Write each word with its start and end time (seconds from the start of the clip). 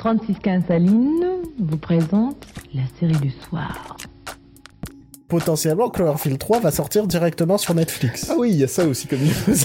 3615 0.00 0.62
Saline 0.66 1.26
vous 1.58 1.76
présente 1.76 2.46
la 2.72 2.80
série 2.98 3.20
du 3.20 3.30
soir. 3.30 3.98
Potentiellement, 5.28 5.90
Cloverfield 5.90 6.38
3 6.38 6.60
va 6.60 6.70
sortir 6.70 7.06
directement 7.06 7.58
sur 7.58 7.74
Netflix. 7.74 8.28
Ah 8.30 8.34
oui, 8.38 8.48
il 8.52 8.56
y 8.56 8.64
a 8.64 8.68
ça 8.68 8.86
aussi 8.86 9.06
comme 9.06 9.18
news. 9.18 9.56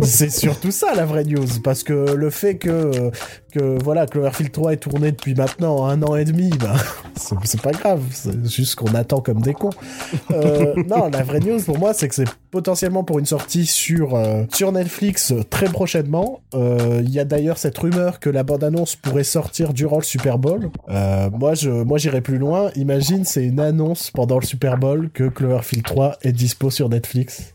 C'est 0.02 0.28
surtout 0.28 0.72
ça 0.72 0.94
la 0.94 1.06
vraie 1.06 1.24
news, 1.24 1.46
parce 1.64 1.84
que 1.84 1.94
le 1.94 2.28
fait 2.28 2.58
que, 2.58 3.10
que 3.52 3.82
voilà, 3.82 4.06
Cloverfield 4.06 4.52
3 4.52 4.72
est 4.74 4.76
tourné 4.76 5.12
depuis 5.12 5.34
maintenant 5.34 5.86
un 5.86 6.02
an 6.02 6.16
et 6.16 6.24
demi, 6.24 6.50
bah, 6.50 6.74
c'est 7.44 7.60
pas 7.60 7.72
grave, 7.72 8.02
c'est 8.12 8.48
juste 8.48 8.76
qu'on 8.76 8.94
attend 8.94 9.20
comme 9.20 9.40
des 9.40 9.54
cons. 9.54 9.70
Euh, 10.30 10.74
non, 10.88 11.08
la 11.10 11.22
vraie 11.22 11.40
news 11.40 11.60
pour 11.62 11.78
moi, 11.78 11.94
c'est 11.94 12.08
que 12.08 12.14
c'est 12.14 12.28
potentiellement 12.50 13.04
pour 13.04 13.18
une 13.18 13.26
sortie 13.26 13.66
sur, 13.66 14.14
euh, 14.14 14.44
sur 14.52 14.72
Netflix 14.72 15.32
euh, 15.32 15.42
très 15.48 15.66
prochainement. 15.66 16.40
Euh, 16.54 17.02
Il 17.04 17.10
y 17.10 17.20
a 17.20 17.24
d'ailleurs 17.24 17.58
cette 17.58 17.76
rumeur 17.78 18.20
que 18.20 18.30
la 18.30 18.42
bande-annonce 18.42 18.96
pourrait 18.96 19.24
sortir 19.24 19.72
durant 19.72 19.98
le 19.98 20.04
Super 20.04 20.38
Bowl. 20.38 20.70
Moi, 20.88 21.54
je, 21.54 21.70
moi, 21.70 21.98
j'irai 21.98 22.20
plus 22.20 22.38
loin. 22.38 22.70
Imagine, 22.76 23.24
c'est 23.24 23.44
une 23.44 23.60
annonce 23.60 24.10
pendant 24.10 24.38
le 24.38 24.44
Super 24.44 24.78
Bowl 24.78 25.10
que 25.12 25.24
Cloverfield 25.24 25.84
3 25.84 26.18
est 26.22 26.32
dispo 26.32 26.70
sur 26.70 26.88
Netflix. 26.88 27.52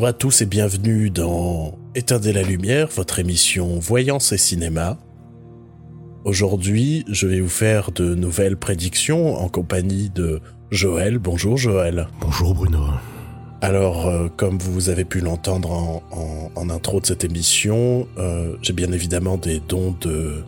Bonjour 0.00 0.08
à 0.08 0.12
tous 0.14 0.40
et 0.40 0.46
bienvenue 0.46 1.10
dans 1.10 1.76
Éteindre 1.94 2.30
la 2.32 2.42
lumière, 2.42 2.88
votre 2.88 3.18
émission 3.18 3.78
Voyance 3.80 4.32
et 4.32 4.38
Cinéma. 4.38 4.96
Aujourd'hui, 6.24 7.04
je 7.10 7.26
vais 7.26 7.42
vous 7.42 7.50
faire 7.50 7.90
de 7.92 8.14
nouvelles 8.14 8.56
prédictions 8.56 9.34
en 9.36 9.50
compagnie 9.50 10.08
de 10.08 10.40
Joël. 10.70 11.18
Bonjour 11.18 11.58
Joël. 11.58 12.08
Bonjour 12.22 12.54
Bruno. 12.54 12.78
Alors, 13.60 14.06
euh, 14.06 14.28
comme 14.38 14.56
vous 14.56 14.88
avez 14.88 15.04
pu 15.04 15.20
l'entendre 15.20 15.70
en, 15.70 16.02
en- 16.12 16.50
en 16.54 16.70
intro 16.70 17.00
de 17.00 17.04
cette 17.04 17.24
émission, 17.24 18.08
euh, 18.16 18.56
j'ai 18.62 18.72
bien 18.72 18.92
évidemment 18.92 19.36
des 19.36 19.60
dons 19.60 19.94
de, 20.00 20.42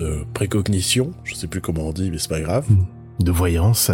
de 0.00 0.24
précognition. 0.34 1.12
Je 1.22 1.36
sais 1.36 1.46
plus 1.46 1.60
comment 1.60 1.82
on 1.86 1.92
dit, 1.92 2.10
mais 2.10 2.18
c'est 2.18 2.28
pas 2.28 2.40
grave. 2.40 2.66
De 3.20 3.30
voyance, 3.30 3.92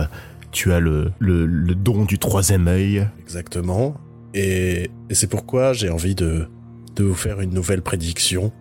tu 0.53 0.73
as 0.73 0.81
le, 0.81 1.13
le, 1.19 1.45
le 1.45 1.75
don 1.75 2.07
du 2.07 2.19
troisième 2.19 2.67
œil. 2.67 3.07
Exactement. 3.21 3.95
Et, 4.35 4.91
c'est 5.11 5.29
pourquoi 5.29 5.73
j'ai 5.73 5.91
envie 5.91 6.15
de, 6.15 6.49
vous 6.99 7.15
faire 7.15 7.41
une 7.41 7.53
nouvelle 7.53 7.83
prédiction 7.83 8.53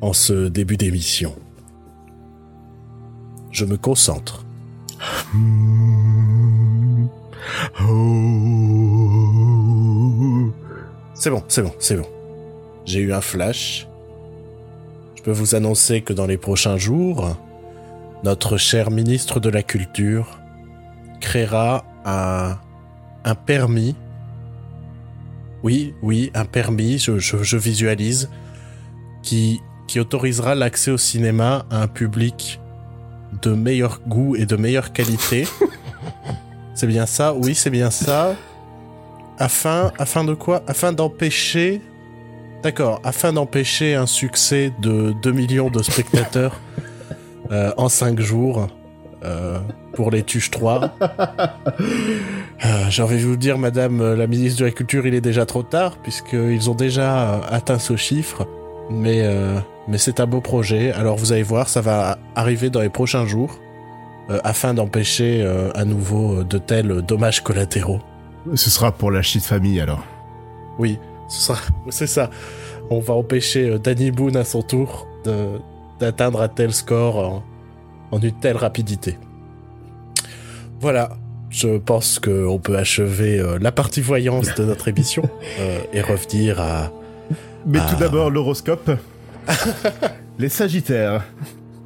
en 0.00 0.12
ce 0.12 0.48
début 0.48 0.76
d'émission. 0.76 1.34
Je 3.50 3.64
me 3.64 3.76
concentre. 3.76 4.44
C'est 11.14 11.30
bon, 11.30 11.42
c'est 11.48 11.62
bon, 11.62 11.72
c'est 11.78 11.96
bon. 11.96 12.06
J'ai 12.86 13.00
eu 13.00 13.12
un 13.12 13.20
flash. 13.20 13.86
Je 15.16 15.22
peux 15.22 15.32
vous 15.32 15.54
annoncer 15.54 16.00
que 16.00 16.12
dans 16.12 16.26
les 16.26 16.38
prochains 16.38 16.78
jours, 16.78 17.36
notre 18.24 18.56
cher 18.56 18.90
ministre 18.90 19.40
de 19.40 19.50
la 19.50 19.62
Culture 19.62 20.38
créera 21.20 21.84
un, 22.04 22.56
un 23.24 23.34
permis. 23.34 23.96
Oui, 25.62 25.94
oui, 26.02 26.30
un 26.34 26.44
permis, 26.44 26.98
je, 26.98 27.18
je- 27.18 27.42
je 27.42 27.56
visualise, 27.56 28.30
qui, 29.22 29.60
qui 29.86 30.00
autorisera 30.00 30.54
l'accès 30.54 30.90
au 30.90 30.96
cinéma 30.98 31.66
à 31.70 31.82
un 31.82 31.86
public 31.88 32.60
de 33.42 33.52
meilleur 33.52 34.00
goût 34.06 34.34
et 34.36 34.46
de 34.46 34.56
meilleure 34.56 34.92
qualité. 34.92 35.46
c'est 36.74 36.86
bien 36.86 37.06
ça, 37.06 37.34
oui, 37.34 37.54
c'est 37.54 37.70
bien 37.70 37.90
ça. 37.90 38.34
Afin, 39.38 39.92
afin 39.98 40.24
de 40.24 40.34
quoi? 40.34 40.62
Afin 40.66 40.92
d'empêcher. 40.92 41.80
D'accord, 42.62 43.00
afin 43.04 43.32
d'empêcher 43.32 43.94
un 43.94 44.06
succès 44.06 44.72
de 44.82 45.14
2 45.22 45.32
millions 45.32 45.70
de 45.70 45.82
spectateurs 45.82 46.60
euh, 47.50 47.72
en 47.78 47.88
5 47.88 48.20
jours 48.20 48.68
euh, 49.24 49.58
pour 49.94 50.10
les 50.10 50.22
Tuches 50.22 50.50
3. 50.50 50.90
Euh, 52.62 52.84
J'ai 52.90 53.02
envie 53.02 53.16
de 53.16 53.24
vous 53.24 53.36
dire, 53.38 53.56
madame 53.56 54.02
euh, 54.02 54.14
la 54.14 54.26
ministre 54.26 54.60
de 54.60 54.66
la 54.66 54.70
Culture, 54.70 55.06
il 55.06 55.14
est 55.14 55.22
déjà 55.22 55.46
trop 55.46 55.62
tard, 55.62 55.96
puisqu'ils 55.96 56.68
ont 56.68 56.74
déjà 56.74 57.30
euh, 57.36 57.40
atteint 57.48 57.78
ce 57.78 57.96
chiffre. 57.96 58.46
Mais, 58.90 59.22
euh, 59.22 59.58
mais 59.88 59.96
c'est 59.96 60.20
un 60.20 60.26
beau 60.26 60.42
projet. 60.42 60.92
Alors 60.92 61.16
vous 61.16 61.32
allez 61.32 61.42
voir, 61.42 61.70
ça 61.70 61.80
va 61.80 62.18
arriver 62.34 62.68
dans 62.68 62.82
les 62.82 62.90
prochains 62.90 63.24
jours, 63.24 63.58
euh, 64.28 64.40
afin 64.44 64.74
d'empêcher 64.74 65.40
euh, 65.42 65.70
à 65.74 65.86
nouveau 65.86 66.44
de 66.44 66.58
tels 66.58 67.00
dommages 67.00 67.40
collatéraux. 67.42 68.00
Ce 68.54 68.68
sera 68.68 68.92
pour 68.92 69.10
la 69.10 69.22
shit 69.22 69.42
famille 69.42 69.80
alors. 69.80 70.04
Oui, 70.78 70.98
ce 71.28 71.40
sera, 71.40 71.58
c'est 71.88 72.06
ça. 72.06 72.28
On 72.90 73.00
va 73.00 73.14
empêcher 73.14 73.78
Danny 73.78 74.10
Boone 74.10 74.36
à 74.36 74.44
son 74.44 74.60
tour 74.60 75.06
de, 75.24 75.60
d'atteindre 75.98 76.42
un 76.42 76.48
tel 76.48 76.74
score 76.74 77.16
en, 77.16 77.42
en 78.10 78.20
une 78.20 78.32
telle 78.32 78.58
rapidité. 78.58 79.16
Voilà, 80.80 81.10
je 81.50 81.76
pense 81.76 82.18
qu'on 82.18 82.58
peut 82.58 82.78
achever 82.78 83.38
euh, 83.38 83.58
la 83.60 83.70
partie 83.70 84.00
voyance 84.00 84.54
de 84.54 84.64
notre 84.64 84.88
émission 84.88 85.22
euh, 85.60 85.78
et 85.92 86.00
revenir 86.00 86.58
à... 86.58 86.90
Mais 87.66 87.80
tout 87.90 87.96
d'abord, 87.96 88.30
l'horoscope. 88.30 88.90
Les 90.38 90.48
Sagittaires, 90.48 91.22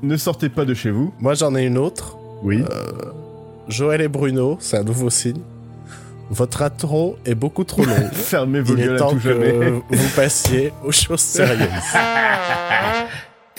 ne 0.03 0.16
sortez 0.16 0.49
pas 0.49 0.65
de 0.65 0.75
chez 0.75 0.93
vous. 0.93 1.12
Moi 1.19 1.34
j'en 1.34 1.56
ai 1.56 1.65
une 1.65 1.77
autre. 1.77 2.16
Oui. 2.43 2.62
Joël 3.66 4.00
et 4.00 4.09
Bruno, 4.09 4.59
c'est 4.60 4.77
un 4.77 4.84
nouveau 4.84 5.11
signe. 5.11 5.41
Votre 6.31 6.62
intro 6.62 7.16
est 7.26 7.34
beaucoup 7.34 7.65
trop 7.65 7.84
long. 7.84 8.09
Fermez 8.12 8.61
vos 8.61 8.75
gueules 8.75 9.03
à 9.03 9.09
tout 9.09 9.19
jamais. 9.19 9.71
vous 9.91 10.09
passiez 10.15 10.72
aux 10.84 10.93
choses 10.93 11.21
sérieuses. 11.21 11.69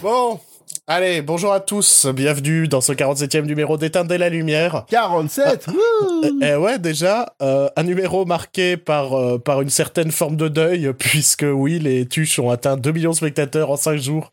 bon, 0.02 0.40
allez, 0.88 1.22
bonjour 1.22 1.52
à 1.52 1.60
tous, 1.60 2.06
bienvenue 2.08 2.68
dans 2.68 2.82
ce 2.82 2.94
47e 2.94 3.46
numéro 3.46 3.78
d'Éteindre 3.78 4.16
la 4.16 4.30
lumière. 4.30 4.86
47 4.90 5.68
wouh 5.68 6.44
Et 6.44 6.56
ouais, 6.56 6.80
déjà, 6.80 7.34
euh, 7.42 7.70
un 7.76 7.84
numéro 7.84 8.26
marqué 8.26 8.78
par, 8.78 9.14
euh, 9.14 9.38
par 9.38 9.62
une 9.62 9.70
certaine 9.70 10.12
forme 10.12 10.36
de 10.36 10.48
deuil, 10.48 10.94
puisque 11.00 11.46
oui, 11.48 11.80
les 11.80 12.06
tuches 12.08 12.40
ont 12.40 12.50
atteint 12.50 12.78
2 12.78 12.92
millions 12.92 13.12
de 13.12 13.16
spectateurs 13.16 13.72
en 13.72 13.78
5 13.78 13.98
jours. 13.98 14.32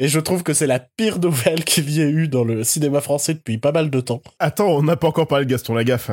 Et 0.00 0.08
je 0.08 0.18
trouve 0.18 0.42
que 0.42 0.54
c'est 0.54 0.66
la 0.66 0.80
pire 0.80 1.20
nouvelle 1.20 1.64
qu'il 1.64 1.88
y 1.90 2.00
ait 2.00 2.10
eu 2.10 2.26
dans 2.26 2.42
le 2.42 2.64
cinéma 2.64 3.00
français 3.00 3.34
depuis 3.34 3.58
pas 3.58 3.70
mal 3.70 3.90
de 3.90 4.00
temps. 4.00 4.22
Attends, 4.40 4.68
on 4.68 4.82
n'a 4.82 4.96
pas 4.96 5.06
encore 5.06 5.28
parlé 5.28 5.44
de 5.44 5.50
Gaston 5.50 5.74
Lagaffe. 5.74 6.10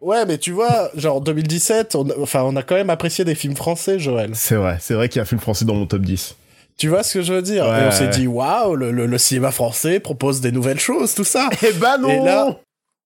Ouais, 0.00 0.24
mais 0.24 0.38
tu 0.38 0.52
vois, 0.52 0.90
genre 0.96 1.20
2017, 1.20 1.94
on, 1.94 2.08
enfin, 2.22 2.42
on 2.44 2.56
a 2.56 2.62
quand 2.62 2.76
même 2.76 2.90
apprécié 2.90 3.24
des 3.24 3.34
films 3.34 3.56
français, 3.56 3.98
Joël. 3.98 4.30
C'est 4.34 4.54
vrai, 4.54 4.78
c'est 4.80 4.94
vrai 4.94 5.10
qu'il 5.10 5.16
y 5.16 5.20
a 5.20 5.22
un 5.22 5.26
film 5.26 5.40
français 5.40 5.66
dans 5.66 5.74
mon 5.74 5.86
top 5.86 6.02
10. 6.02 6.36
Tu 6.78 6.88
vois 6.88 7.02
ce 7.02 7.14
que 7.14 7.22
je 7.22 7.32
veux 7.32 7.42
dire? 7.42 7.64
Ouais, 7.66 7.82
Et 7.82 7.86
on 7.86 7.90
s'est 7.90 8.08
dit, 8.08 8.26
waouh, 8.26 8.74
le, 8.74 8.90
le- 8.90 9.06
le 9.06 9.18
cinéma 9.18 9.52
français 9.52 10.00
propose 10.00 10.40
des 10.40 10.50
nouvelles 10.52 10.80
choses, 10.80 11.14
tout 11.14 11.24
ça. 11.24 11.48
Eh 11.62 11.72
ben 11.72 11.98
non 11.98 12.08
Et 12.08 12.24
là- 12.24 12.56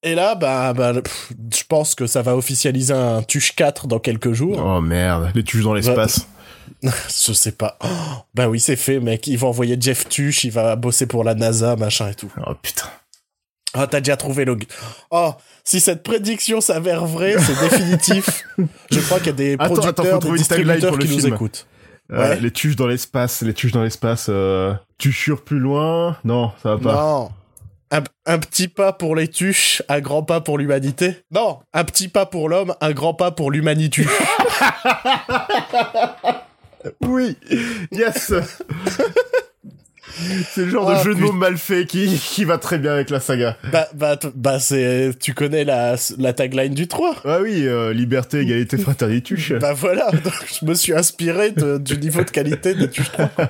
Et 0.02 0.14
là, 0.14 0.34
bah, 0.34 0.72
bah, 0.72 0.92
pff, 1.02 1.32
je 1.54 1.62
pense 1.68 1.94
que 1.94 2.06
ça 2.06 2.22
va 2.22 2.36
officialiser 2.36 2.94
un 2.94 3.22
Tuche 3.22 3.54
4 3.56 3.86
dans 3.86 3.98
quelques 3.98 4.32
jours. 4.32 4.62
Oh 4.64 4.80
merde, 4.80 5.30
les 5.34 5.42
tuches 5.42 5.64
dans 5.64 5.74
l'espace. 5.74 6.26
Je 6.82 7.32
sais 7.32 7.52
pas. 7.52 7.76
Oh, 7.84 7.88
bah 8.34 8.48
oui, 8.48 8.60
c'est 8.60 8.76
fait, 8.76 9.00
mec. 9.00 9.26
Ils 9.26 9.36
vont 9.38 9.48
envoyer 9.48 9.76
Jeff 9.80 10.08
Tuche, 10.08 10.44
il 10.44 10.50
va 10.52 10.76
bosser 10.76 11.06
pour 11.06 11.24
la 11.24 11.34
NASA, 11.34 11.76
machin 11.76 12.08
et 12.10 12.14
tout. 12.14 12.30
Oh 12.46 12.52
putain. 12.60 12.86
Ah, 13.74 13.86
t'as 13.86 14.00
déjà 14.00 14.16
trouvé 14.16 14.44
le... 14.44 14.56
Oh, 15.10 15.32
si 15.64 15.80
cette 15.80 16.02
prédiction 16.02 16.60
s'avère 16.60 17.04
vraie, 17.04 17.36
c'est 17.38 17.60
définitif. 17.68 18.44
Je 18.90 19.00
crois 19.00 19.18
qu'il 19.18 19.26
y 19.26 19.30
a 19.30 19.32
des 19.32 19.56
producteurs, 19.56 19.88
attends, 20.16 20.18
des 20.30 20.38
distributeurs 20.38 20.98
qui 20.98 21.08
nous 21.08 21.18
film. 21.20 21.34
écoutent. 21.34 21.66
Euh, 22.12 22.34
Ouais. 22.34 22.40
les 22.40 22.50
tuches 22.52 22.76
dans 22.76 22.86
l'espace, 22.86 23.42
les 23.42 23.54
tuches 23.54 23.72
dans 23.72 23.82
l'espace. 23.82 24.26
Euh... 24.28 24.74
Tuchures 24.98 25.42
plus 25.42 25.58
loin? 25.58 26.16
Non, 26.24 26.52
ça 26.62 26.76
va 26.76 26.78
pas. 26.78 26.92
Non. 26.94 27.30
Un, 27.92 28.02
un 28.26 28.38
petit 28.38 28.66
pas 28.68 28.92
pour 28.92 29.14
les 29.14 29.28
tuches, 29.28 29.80
un 29.88 30.00
grand 30.00 30.22
pas 30.24 30.40
pour 30.40 30.58
l'humanité. 30.58 31.22
Non, 31.30 31.60
un 31.72 31.84
petit 31.84 32.08
pas 32.08 32.26
pour 32.26 32.48
l'homme, 32.48 32.74
un 32.80 32.92
grand 32.92 33.14
pas 33.14 33.30
pour 33.30 33.50
l'humanité. 33.50 34.04
Oui, 37.02 37.36
yes. 37.90 38.32
C'est 40.52 40.64
le 40.64 40.70
genre 40.70 40.88
Ah, 40.90 40.98
de 40.98 41.04
jeu 41.04 41.14
de 41.14 41.20
mots 41.20 41.32
mal 41.32 41.58
fait 41.58 41.84
qui, 41.86 42.08
qui 42.18 42.44
va 42.44 42.58
très 42.58 42.78
bien 42.78 42.92
avec 42.92 43.10
la 43.10 43.20
saga. 43.20 43.56
Bah, 43.70 43.86
bah, 43.94 44.18
bah 44.34 44.58
c'est, 44.58 45.10
tu 45.20 45.34
connais 45.34 45.64
la, 45.64 45.96
la 46.18 46.32
tagline 46.32 46.74
du 46.74 46.88
3. 46.88 47.16
Ah 47.24 47.38
oui, 47.42 47.66
euh, 47.66 47.92
liberté, 47.92 48.40
égalité, 48.40 48.78
fraternité, 48.78 49.22
tuche. 49.22 49.52
Bah 49.54 49.74
voilà, 49.74 50.10
donc 50.24 50.32
je 50.60 50.64
me 50.64 50.74
suis 50.74 50.94
inspiré 50.94 51.50
de- 51.50 51.78
du 51.78 51.98
niveau 51.98 52.22
de 52.24 52.30
qualité 52.30 52.74
de 52.74 52.86
Tuche 52.86 53.12
3. 53.12 53.26
quoi. 53.28 53.48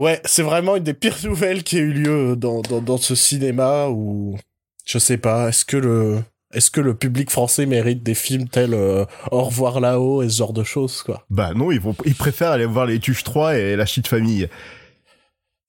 Ouais, 0.00 0.20
c'est 0.24 0.42
vraiment 0.42 0.76
une 0.76 0.82
des 0.82 0.94
pires 0.94 1.16
nouvelles 1.24 1.62
qui 1.62 1.76
a 1.76 1.80
eu 1.80 1.92
lieu 1.92 2.34
dans, 2.36 2.62
dans, 2.62 2.80
dans 2.80 2.98
ce 2.98 3.14
cinéma 3.14 3.86
où, 3.88 4.36
je 4.84 4.98
sais 4.98 5.18
pas, 5.18 5.48
est-ce 5.50 5.64
que 5.64 5.76
le, 5.76 6.18
est-ce 6.52 6.70
que 6.70 6.80
le 6.80 6.94
public 6.94 7.30
français 7.30 7.64
mérite 7.64 8.02
des 8.02 8.14
films 8.14 8.48
tels 8.48 8.74
euh, 8.74 9.04
Au 9.30 9.42
revoir 9.44 9.78
là-haut 9.80 10.22
et 10.22 10.28
ce 10.28 10.36
genre 10.38 10.52
de 10.52 10.64
choses, 10.64 11.02
quoi? 11.02 11.24
Bah 11.30 11.52
non, 11.54 11.70
ils, 11.70 11.78
vont, 11.80 11.94
ils 12.04 12.14
préfèrent 12.16 12.50
aller 12.50 12.66
voir 12.66 12.86
les 12.86 12.98
Tuches 12.98 13.22
3 13.22 13.56
et 13.56 13.76
la 13.76 13.86
shit 13.86 14.08
famille. 14.08 14.48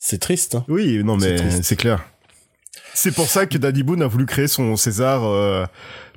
C'est 0.07 0.19
triste, 0.19 0.53
hein. 0.53 0.63
Oui, 0.67 1.03
non 1.03 1.17
mais 1.17 1.35
c'est 1.63 1.75
clair. 1.75 2.05
C'est 2.93 3.11
pour 3.13 3.27
ça 3.27 3.47
que 3.47 3.57
Danny 3.57 3.81
Boone 3.81 4.03
a 4.03 4.07
voulu 4.07 4.27
créer 4.27 4.47
son 4.47 4.75
César 4.75 5.23
euh, 5.23 5.65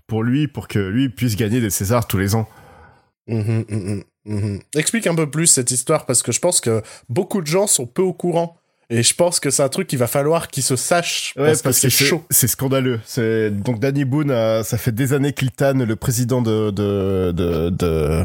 pour 0.06 0.23
lui, 0.23 0.46
pour 0.46 0.69
que 0.69 0.79
lui 0.79 1.08
puisse 1.08 1.37
gagner 1.37 1.62
des 1.62 1.70
Césars 1.70 2.06
tous 2.06 2.19
les 2.19 2.35
ans. 2.35 2.46
Mhm, 3.29 3.64
mhm, 3.69 4.02
mhm. 4.26 4.61
Explique 4.76 5.06
un 5.06 5.14
peu 5.14 5.31
plus 5.31 5.46
cette 5.46 5.70
histoire 5.70 6.05
parce 6.05 6.23
que 6.23 6.32
je 6.32 6.38
pense 6.38 6.61
que 6.61 6.82
beaucoup 7.08 7.40
de 7.40 7.46
gens 7.46 7.67
sont 7.67 7.87
peu 7.87 8.02
au 8.02 8.12
courant. 8.12 8.58
Et 8.90 9.02
je 9.02 9.14
pense 9.14 9.40
que 9.40 9.49
c'est 9.49 9.62
un 9.62 9.69
truc 9.70 9.87
qu'il 9.88 9.99
va 9.99 10.06
falloir 10.06 10.49
qu'ils 10.49 10.62
se 10.62 10.76
sachent 10.76 11.32
Ouais, 11.38 11.46
parce, 11.62 11.62
que 11.62 11.73
c'est 11.73 11.91
chaud. 11.91 12.25
C'est 12.31 12.46
scandaleux. 12.49 13.00
C'est 13.06 13.50
donc 13.50 13.81
Danny 13.81 14.05
Boone, 14.05 14.31
a- 14.31 14.64
ça 14.64 14.76
fait 14.76 14.93
des 14.93 15.14
années 15.14 15.32
qu'il 15.32 15.50
tanne 15.50 15.82
le 15.84 15.96
président 15.96 16.43
de 16.43 16.70
de 16.70 17.32
de, 17.34 17.70
de 17.70 18.25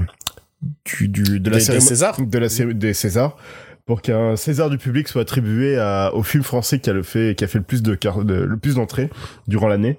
du, 0.85 1.07
du- 1.07 1.39
de 1.39 1.49
la 1.49 1.57
Des- 1.57 1.59
des 1.59 1.65
cérémonie 1.65 1.87
Césars 1.87 2.21
de 2.21 2.37
la 2.37 2.49
série 2.49 2.75
des 2.75 2.93
Césars 2.93 3.37
pour 3.85 4.01
qu'un 4.01 4.35
César 4.35 4.69
du 4.69 4.77
public 4.77 5.07
soit 5.07 5.21
attribué 5.23 5.77
à, 5.77 6.11
au 6.13 6.23
film 6.23 6.43
français 6.43 6.79
qui 6.79 6.89
a 6.89 6.93
le 6.93 7.03
fait 7.03 7.35
qui 7.37 7.43
a 7.43 7.47
fait 7.47 7.57
le 7.57 7.63
plus 7.65 7.81
de, 7.83 7.97
le 8.23 8.57
plus 8.57 8.75
d'entrées 8.75 9.09
durant 9.47 9.67
l'année. 9.67 9.97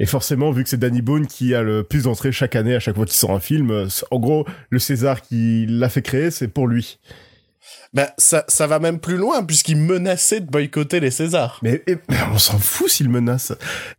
Et 0.00 0.06
forcément, 0.06 0.52
vu 0.52 0.62
que 0.62 0.70
c'est 0.70 0.78
Danny 0.78 1.02
Boone 1.02 1.26
qui 1.26 1.56
a 1.56 1.62
le 1.62 1.82
plus 1.82 2.04
d'entrées 2.04 2.30
chaque 2.30 2.54
année, 2.54 2.76
à 2.76 2.80
chaque 2.80 2.94
fois 2.94 3.04
qu'il 3.04 3.16
sort 3.16 3.32
un 3.32 3.40
film, 3.40 3.72
euh, 3.72 3.88
en 4.12 4.20
gros, 4.20 4.46
le 4.70 4.78
César 4.78 5.22
qui 5.22 5.66
l'a 5.68 5.88
fait 5.88 6.02
créer, 6.02 6.30
c'est 6.30 6.46
pour 6.46 6.68
lui. 6.68 7.00
Bah, 7.92 8.10
ça, 8.16 8.44
ça 8.46 8.68
va 8.68 8.78
même 8.78 9.00
plus 9.00 9.16
loin, 9.16 9.42
puisqu'il 9.42 9.76
menaçait 9.76 10.38
de 10.38 10.46
boycotter 10.46 11.00
les 11.00 11.10
Césars. 11.10 11.58
Mais, 11.62 11.82
et- 11.88 11.96
on 12.32 12.38
s'en 12.38 12.58
fout 12.58 12.88
s'il 12.88 13.08
menace. 13.08 13.52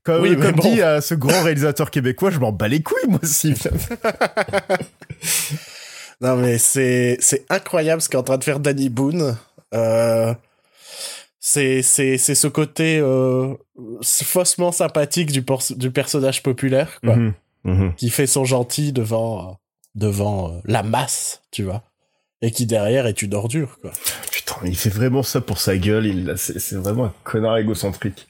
Comme, 0.04 0.22
Oui, 0.22 0.38
mais 0.38 0.46
comme 0.46 0.56
bon. 0.56 0.72
dit 0.74 0.82
à 0.82 1.02
ce 1.02 1.16
grand 1.16 1.44
réalisateur 1.44 1.92
québécois, 1.92 2.30
je 2.30 2.40
m'en 2.40 2.54
bats 2.54 2.70
les 2.70 2.82
couilles, 2.82 3.10
moi 3.10 3.20
aussi. 3.22 3.54
Non, 6.22 6.36
mais 6.36 6.58
c'est, 6.58 7.18
c'est 7.22 7.46
incroyable 7.50 8.02
ce 8.02 8.10
qu'est 8.10 8.18
en 8.18 8.24
train 8.24 8.38
de 8.38 8.44
faire 8.44 8.60
Danny 8.60 8.90
Boone. 8.90 9.38
Euh, 9.74 10.34
c'est, 11.40 11.82
c'est, 11.82 12.18
c'est 12.18 12.36
ce 12.36 12.48
côté 12.48 13.00
euh, 13.00 13.54
faussement 14.04 14.72
sympathique 14.72 15.32
du, 15.32 15.44
du 15.78 15.92
personnage 15.92 16.44
populaire, 16.44 17.00
quoi, 17.02 17.16
Mhm, 17.16 17.34
mhm. 17.64 17.96
qui 17.96 18.10
fait 18.10 18.28
son 18.28 18.44
gentil 18.44 18.92
devant, 18.92 19.60
devant 19.96 20.52
euh, 20.52 20.60
la 20.66 20.84
masse, 20.84 21.42
tu 21.52 21.64
vois. 21.64 21.84
Et 22.42 22.52
qui 22.52 22.66
derrière 22.66 23.06
est 23.08 23.22
une 23.22 23.34
ordure, 23.34 23.78
quoi. 23.82 23.92
Putain, 24.32 24.56
il 24.66 24.76
fait 24.78 24.90
vraiment 24.90 25.24
ça 25.24 25.42
pour 25.42 25.60
sa 25.60 25.78
gueule. 25.78 26.06
Il, 26.06 26.34
c'est, 26.38 26.60
c'est 26.60 26.76
vraiment 26.76 27.06
un 27.06 27.14
connard 27.24 27.58
égocentrique. 27.58 28.28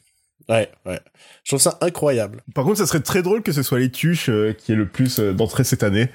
Ouais, 0.48 0.70
ouais. 0.88 1.00
Je 1.44 1.52
trouve 1.52 1.62
ça 1.62 1.78
incroyable. 1.82 2.42
Par 2.56 2.64
contre, 2.66 2.80
ça 2.80 2.88
serait 2.88 3.02
très 3.02 3.22
drôle 3.22 3.44
que 3.44 3.52
ce 3.52 3.62
soit 3.62 3.78
les 3.80 3.92
tuches 3.92 4.30
euh, 4.30 4.54
qui 4.54 4.72
aient 4.72 4.76
le 4.76 4.88
plus 4.88 5.20
euh, 5.20 5.32
d'entrées 5.34 5.64
cette 5.64 5.84
année. 5.84 6.10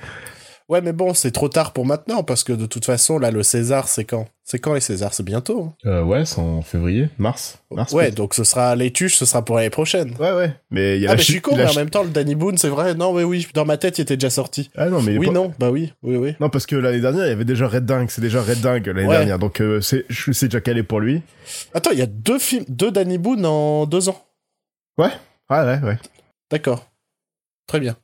Ouais, 0.71 0.81
mais 0.81 0.95
bon, 0.95 1.13
c'est 1.13 1.31
trop 1.31 1.51
tard 1.51 1.75
pour 1.75 1.85
maintenant, 1.85 2.23
parce 2.23 2.43
que 2.43 2.53
de 2.55 2.65
toute 2.65 2.87
façon, 2.87 3.19
là, 3.19 3.31
le 3.31 3.43
César, 3.43 3.87
c'est 3.87 4.07
quand? 4.07 4.27
C'est 4.45 4.59
quand 4.59 4.73
les 4.73 4.81
Césars? 4.81 5.13
C'est 5.13 5.23
bientôt. 5.23 5.65
hein. 5.65 5.75
Euh, 5.85 6.03
ouais, 6.03 6.25
c'est 6.25 6.39
en 6.39 6.63
février, 6.63 7.11
mars. 7.19 7.59
mars 7.71 7.93
ouais, 7.93 8.05
peut-être. 8.05 8.15
donc 8.15 8.33
ce 8.33 8.45
sera 8.45 8.75
les 8.75 8.91
tuches, 8.91 9.17
ce 9.17 9.27
sera 9.27 9.45
pour 9.45 9.57
l'année 9.57 9.69
prochaine. 9.69 10.15
Ouais, 10.19 10.33
ouais. 10.33 10.57
Mais 10.71 10.97
il 10.97 11.03
y 11.03 11.07
a 11.07 11.11
Ah, 11.11 11.13
la 11.13 11.17
mais 11.17 11.23
je 11.23 11.33
suis 11.33 11.43
con, 11.43 11.55
mais 11.55 11.67
en 11.67 11.75
même 11.75 11.91
temps, 11.91 12.03
le 12.03 12.09
Danny 12.09 12.35
Boone, 12.35 12.57
c'est 12.57 12.71
vrai. 12.71 12.95
Non, 12.95 13.13
mais 13.13 13.25
oui, 13.25 13.47
dans 13.53 13.67
ma 13.67 13.77
tête, 13.77 13.99
il 13.99 14.03
était 14.03 14.17
déjà 14.17 14.31
sorti. 14.31 14.71
Ah 14.75 14.89
non, 14.89 15.03
mais 15.03 15.19
Oui, 15.19 15.27
pas- 15.27 15.33
non, 15.33 15.53
bah 15.59 15.71
oui, 15.71 15.93
oui, 16.03 16.17
oui. 16.17 16.35
Non, 16.41 16.49
parce 16.49 16.65
que 16.65 16.77
l'année 16.77 17.01
dernière, 17.01 17.27
il 17.27 17.31
y 17.31 17.33
avait 17.33 17.45
déjà 17.45 17.69
Red 17.69 17.85
Dingue. 17.85 18.09
C'est 18.09 18.23
déjà 18.23 18.41
Red 18.41 18.61
Dingue 18.63 18.87
l'année 18.87 19.05
Ouais. 19.07 19.17
dernière. 19.19 19.39
Donc, 19.39 19.61
euh, 19.61 19.83
c'est, 19.83 20.07
je 20.09 20.33
sais 20.33 20.47
déjà 20.47 20.63
calé 20.63 20.83
pour 20.83 21.01
lui. 21.01 21.21
Attends, 21.75 21.91
il 21.93 21.99
y 21.99 22.03
a 22.03 22.07
deux 22.07 22.39
films, 22.39 22.65
deux 22.69 22.91
Danny 22.91 23.19
Boone 23.19 23.45
en 23.45 23.85
deux 23.85 24.09
ans. 24.09 24.25
Ah 24.99 25.11
ouais, 25.67 25.79
ouais. 25.87 25.99
D'accord. 26.51 26.87
Très 27.67 27.81
bien. 27.81 27.97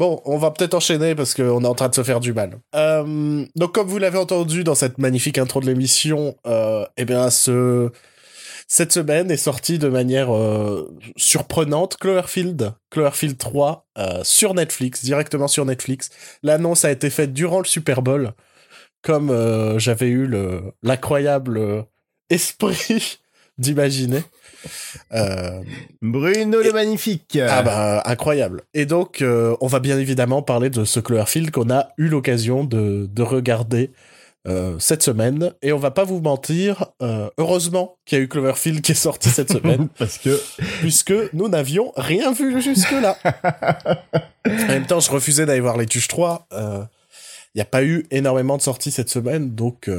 Bon, 0.00 0.22
on 0.24 0.38
va 0.38 0.50
peut-être 0.50 0.72
enchaîner 0.72 1.14
parce 1.14 1.34
qu'on 1.34 1.62
est 1.62 1.66
en 1.66 1.74
train 1.74 1.90
de 1.90 1.94
se 1.94 2.02
faire 2.02 2.20
du 2.20 2.32
mal. 2.32 2.58
Euh, 2.74 3.44
donc, 3.54 3.74
comme 3.74 3.86
vous 3.86 3.98
l'avez 3.98 4.16
entendu 4.16 4.64
dans 4.64 4.74
cette 4.74 4.96
magnifique 4.96 5.36
intro 5.36 5.60
de 5.60 5.66
l'émission, 5.66 6.38
euh, 6.46 6.86
eh 6.96 7.04
bien, 7.04 7.28
ce... 7.28 7.90
cette 8.66 8.92
semaine 8.92 9.30
est 9.30 9.36
sortie 9.36 9.78
de 9.78 9.88
manière 9.88 10.34
euh, 10.34 10.90
surprenante 11.16 11.98
Cloverfield, 11.98 12.72
Cloverfield 12.88 13.36
3, 13.36 13.88
euh, 13.98 14.24
sur 14.24 14.54
Netflix, 14.54 15.04
directement 15.04 15.48
sur 15.48 15.66
Netflix. 15.66 16.08
L'annonce 16.42 16.86
a 16.86 16.90
été 16.90 17.10
faite 17.10 17.34
durant 17.34 17.58
le 17.58 17.66
Super 17.66 18.00
Bowl, 18.00 18.32
comme 19.02 19.28
j'avais 19.78 20.08
eu 20.08 20.24
le 20.24 20.62
l'incroyable 20.82 21.84
esprit 22.30 23.18
d'imaginer. 23.58 24.22
Euh, 25.12 25.60
Bruno 26.02 26.62
le 26.62 26.72
Magnifique. 26.72 27.38
ah 27.48 27.62
bah 27.62 28.02
incroyable. 28.06 28.62
Et 28.74 28.86
donc 28.86 29.22
euh, 29.22 29.56
on 29.60 29.66
va 29.66 29.80
bien 29.80 29.98
évidemment 29.98 30.42
parler 30.42 30.70
de 30.70 30.84
ce 30.84 31.00
Cloverfield 31.00 31.50
qu'on 31.50 31.70
a 31.70 31.88
eu 31.98 32.08
l'occasion 32.08 32.64
de, 32.64 33.08
de 33.12 33.22
regarder 33.22 33.90
euh, 34.48 34.76
cette 34.78 35.02
semaine. 35.02 35.52
Et 35.60 35.72
on 35.72 35.78
va 35.78 35.90
pas 35.90 36.04
vous 36.04 36.20
mentir, 36.20 36.86
euh, 37.02 37.28
heureusement 37.36 37.98
qu'il 38.06 38.18
y 38.18 38.20
a 38.20 38.24
eu 38.24 38.28
Cloverfield 38.28 38.80
qui 38.80 38.92
est 38.92 38.94
sorti 38.94 39.28
cette 39.28 39.52
semaine, 39.52 39.88
Parce 39.98 40.16
que 40.16 40.40
puisque 40.80 41.12
nous 41.34 41.48
n'avions 41.48 41.92
rien 41.96 42.32
vu 42.32 42.60
jusque-là. 42.62 43.18
en 44.46 44.66
même 44.66 44.86
temps, 44.86 45.00
je 45.00 45.10
refusais 45.10 45.44
d'aller 45.44 45.60
voir 45.60 45.76
les 45.76 45.84
Tuches 45.86 46.08
3. 46.08 46.48
Il 46.52 47.58
n'y 47.58 47.60
a 47.60 47.66
pas 47.66 47.82
eu 47.84 48.06
énormément 48.10 48.56
de 48.56 48.62
sorties 48.62 48.90
cette 48.92 49.10
semaine, 49.10 49.54
donc 49.54 49.90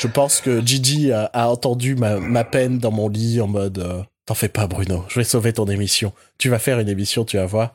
je 0.00 0.06
pense 0.08 0.40
que 0.40 0.64
Gigi 0.64 1.12
a, 1.12 1.26
a 1.26 1.48
entendu 1.48 1.94
ma, 1.94 2.18
ma 2.18 2.44
peine 2.44 2.78
dans 2.78 2.90
mon 2.90 3.08
lit 3.08 3.40
en 3.40 3.46
mode 3.46 3.78
euh, 3.78 4.02
T'en 4.26 4.34
fais 4.34 4.48
pas, 4.48 4.66
Bruno, 4.68 5.04
je 5.08 5.18
vais 5.18 5.24
sauver 5.24 5.52
ton 5.52 5.66
émission. 5.66 6.12
Tu 6.38 6.48
vas 6.50 6.58
faire 6.60 6.78
une 6.78 6.88
émission, 6.88 7.24
tu 7.24 7.36
vas 7.36 7.46
voir. 7.46 7.74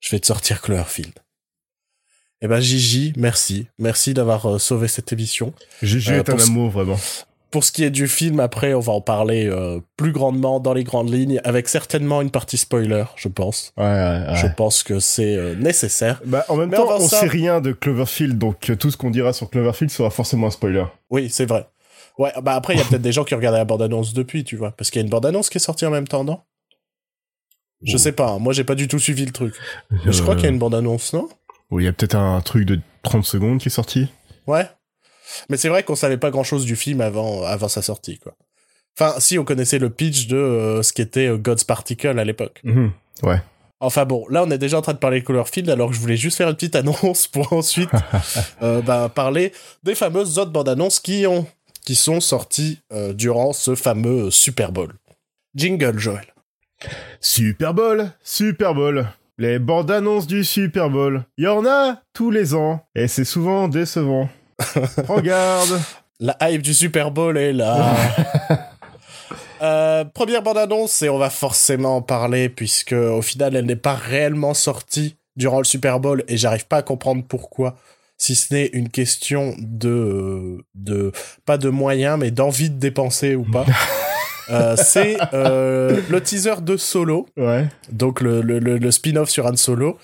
Je 0.00 0.10
vais 0.10 0.20
te 0.20 0.26
sortir 0.26 0.60
Cloverfield. 0.60 1.14
Eh 2.42 2.46
ben 2.46 2.60
Gigi, 2.60 3.12
merci. 3.16 3.66
Merci 3.78 4.12
d'avoir 4.14 4.46
euh, 4.46 4.58
sauvé 4.58 4.86
cette 4.86 5.12
émission. 5.12 5.54
Gigi 5.82 6.12
Euh, 6.12 6.18
est 6.18 6.28
un 6.30 6.38
amour, 6.38 6.70
vraiment. 6.70 6.98
Pour 7.50 7.64
ce 7.64 7.72
qui 7.72 7.82
est 7.82 7.90
du 7.90 8.08
film, 8.08 8.40
après, 8.40 8.74
on 8.74 8.80
va 8.80 8.92
en 8.92 9.00
parler 9.00 9.46
euh, 9.46 9.80
plus 9.96 10.12
grandement 10.12 10.60
dans 10.60 10.74
les 10.74 10.84
grandes 10.84 11.10
lignes, 11.10 11.40
avec 11.44 11.68
certainement 11.68 12.20
une 12.20 12.30
partie 12.30 12.58
spoiler, 12.58 13.04
je 13.16 13.28
pense. 13.28 13.72
Ouais, 13.78 13.84
ouais, 13.84 14.24
ouais. 14.28 14.36
Je 14.36 14.46
pense 14.48 14.82
que 14.82 15.00
c'est 15.00 15.34
euh, 15.34 15.54
nécessaire. 15.54 16.20
Bah, 16.26 16.44
en 16.48 16.56
même 16.56 16.68
Mais 16.68 16.76
temps, 16.76 16.88
on 16.96 17.08
ça- 17.08 17.20
sait 17.20 17.26
rien 17.28 17.62
de 17.62 17.72
Cloverfield, 17.72 18.36
donc 18.36 18.68
euh, 18.68 18.76
tout 18.76 18.90
ce 18.90 18.98
qu'on 18.98 19.08
dira 19.10 19.32
sur 19.32 19.48
Cloverfield 19.48 19.90
sera 19.90 20.10
forcément 20.10 20.48
un 20.48 20.50
spoiler. 20.50 20.84
Oui, 21.08 21.30
c'est 21.30 21.46
vrai. 21.46 21.66
Ouais, 22.18 22.32
bah 22.42 22.54
après, 22.54 22.74
il 22.74 22.78
y 22.78 22.82
a 22.82 22.84
peut-être 22.88 23.00
des 23.00 23.12
gens 23.12 23.24
qui 23.24 23.32
ont 23.32 23.38
regardé 23.38 23.58
la 23.58 23.64
bande-annonce 23.64 24.12
depuis, 24.12 24.44
tu 24.44 24.56
vois. 24.56 24.72
Parce 24.72 24.90
qu'il 24.90 25.00
y 25.00 25.02
a 25.02 25.06
une 25.06 25.10
bande-annonce 25.10 25.48
qui 25.48 25.56
est 25.56 25.60
sortie 25.60 25.86
en 25.86 25.90
même 25.90 26.08
temps, 26.08 26.24
non? 26.24 26.40
Je 27.82 27.96
sais 27.96 28.10
pas, 28.12 28.30
hein. 28.30 28.38
moi 28.40 28.52
j'ai 28.52 28.64
pas 28.64 28.74
du 28.74 28.88
tout 28.88 28.98
suivi 28.98 29.24
le 29.24 29.30
truc. 29.30 29.54
Mais 30.04 30.12
je 30.12 30.20
crois 30.20 30.34
qu'il 30.34 30.44
y 30.44 30.48
a 30.48 30.50
une 30.50 30.58
bande-annonce, 30.58 31.12
non? 31.12 31.28
Oui, 31.70 31.84
il 31.84 31.86
y 31.86 31.88
a 31.88 31.92
peut-être 31.92 32.16
un 32.16 32.40
truc 32.40 32.64
de 32.64 32.80
30 33.04 33.24
secondes 33.24 33.58
qui 33.60 33.68
est 33.68 33.70
sorti. 33.70 34.08
Ouais. 34.48 34.66
Mais 35.48 35.56
c'est 35.56 35.68
vrai 35.68 35.82
qu'on 35.82 35.96
savait 35.96 36.16
pas 36.18 36.30
grand-chose 36.30 36.64
du 36.64 36.76
film 36.76 37.00
avant, 37.00 37.42
avant 37.42 37.68
sa 37.68 37.82
sortie, 37.82 38.18
quoi. 38.18 38.34
Enfin, 38.98 39.20
si, 39.20 39.38
on 39.38 39.44
connaissait 39.44 39.78
le 39.78 39.90
pitch 39.90 40.26
de 40.26 40.36
euh, 40.36 40.82
ce 40.82 40.92
qu'était 40.92 41.28
euh, 41.28 41.36
God's 41.36 41.62
Particle 41.62 42.18
à 42.18 42.24
l'époque. 42.24 42.60
Mhm. 42.64 42.90
Ouais. 43.22 43.40
Enfin 43.80 44.04
bon, 44.04 44.26
là 44.28 44.42
on 44.44 44.50
est 44.50 44.58
déjà 44.58 44.78
en 44.78 44.82
train 44.82 44.92
de 44.92 44.98
parler 44.98 45.20
de 45.20 45.24
Cloverfield, 45.24 45.70
alors 45.70 45.90
que 45.90 45.94
je 45.94 46.00
voulais 46.00 46.16
juste 46.16 46.36
faire 46.36 46.48
une 46.48 46.56
petite 46.56 46.74
annonce 46.74 47.26
pour 47.32 47.52
ensuite 47.52 47.90
euh, 48.62 48.82
bah, 48.82 49.10
parler 49.14 49.52
des 49.84 49.94
fameuses 49.94 50.38
autres 50.38 50.50
bandes 50.50 50.68
annonces 50.68 51.00
qui 51.00 51.26
ont 51.26 51.46
qui 51.84 51.94
sont 51.94 52.20
sorties 52.20 52.80
euh, 52.92 53.12
durant 53.14 53.52
ce 53.52 53.74
fameux 53.74 54.30
Super 54.30 54.72
Bowl. 54.72 54.92
Jingle, 55.54 55.98
Joël. 55.98 56.34
Super 57.20 57.72
Bowl, 57.72 58.10
Super 58.22 58.74
Bowl. 58.74 59.06
Les 59.38 59.58
bandes 59.58 59.90
annonces 59.90 60.26
du 60.26 60.44
Super 60.44 60.90
Bowl. 60.90 61.24
Il 61.38 61.44
y 61.44 61.48
en 61.48 61.64
a 61.64 62.02
tous 62.12 62.30
les 62.30 62.54
ans. 62.54 62.84
Et 62.94 63.08
c'est 63.08 63.24
souvent 63.24 63.68
décevant. 63.68 64.28
Regarde. 65.08 65.80
La 66.20 66.36
hype 66.42 66.62
du 66.62 66.74
Super 66.74 67.10
Bowl 67.10 67.38
est 67.38 67.52
là. 67.52 67.94
Euh, 69.60 70.04
première 70.04 70.42
bande 70.44 70.56
annonce 70.58 71.02
et 71.02 71.08
on 71.08 71.18
va 71.18 71.30
forcément 71.30 71.96
en 71.96 72.00
parler 72.00 72.48
puisque 72.48 72.92
au 72.92 73.22
final 73.22 73.56
elle 73.56 73.66
n'est 73.66 73.74
pas 73.74 73.94
réellement 73.96 74.54
sortie 74.54 75.16
durant 75.34 75.58
le 75.58 75.64
Super 75.64 75.98
Bowl 75.98 76.22
et 76.28 76.36
j'arrive 76.36 76.68
pas 76.68 76.76
à 76.76 76.82
comprendre 76.82 77.24
pourquoi 77.26 77.74
si 78.16 78.36
ce 78.36 78.54
n'est 78.54 78.66
une 78.66 78.88
question 78.88 79.56
de 79.58 80.58
de 80.76 81.10
pas 81.44 81.58
de 81.58 81.70
moyens 81.70 82.20
mais 82.20 82.30
d'envie 82.30 82.70
de 82.70 82.78
dépenser 82.78 83.34
ou 83.34 83.42
pas 83.42 83.66
Euh, 84.50 84.76
c'est 84.82 85.18
euh, 85.34 86.00
le 86.08 86.22
teaser 86.22 86.62
de 86.62 86.78
Solo 86.78 87.26
Ouais. 87.36 87.66
donc 87.92 88.22
le, 88.22 88.40
le, 88.40 88.58
le, 88.60 88.78
le 88.78 88.90
spin-off 88.90 89.28
sur 89.28 89.44
Han 89.44 89.56
Solo 89.56 89.98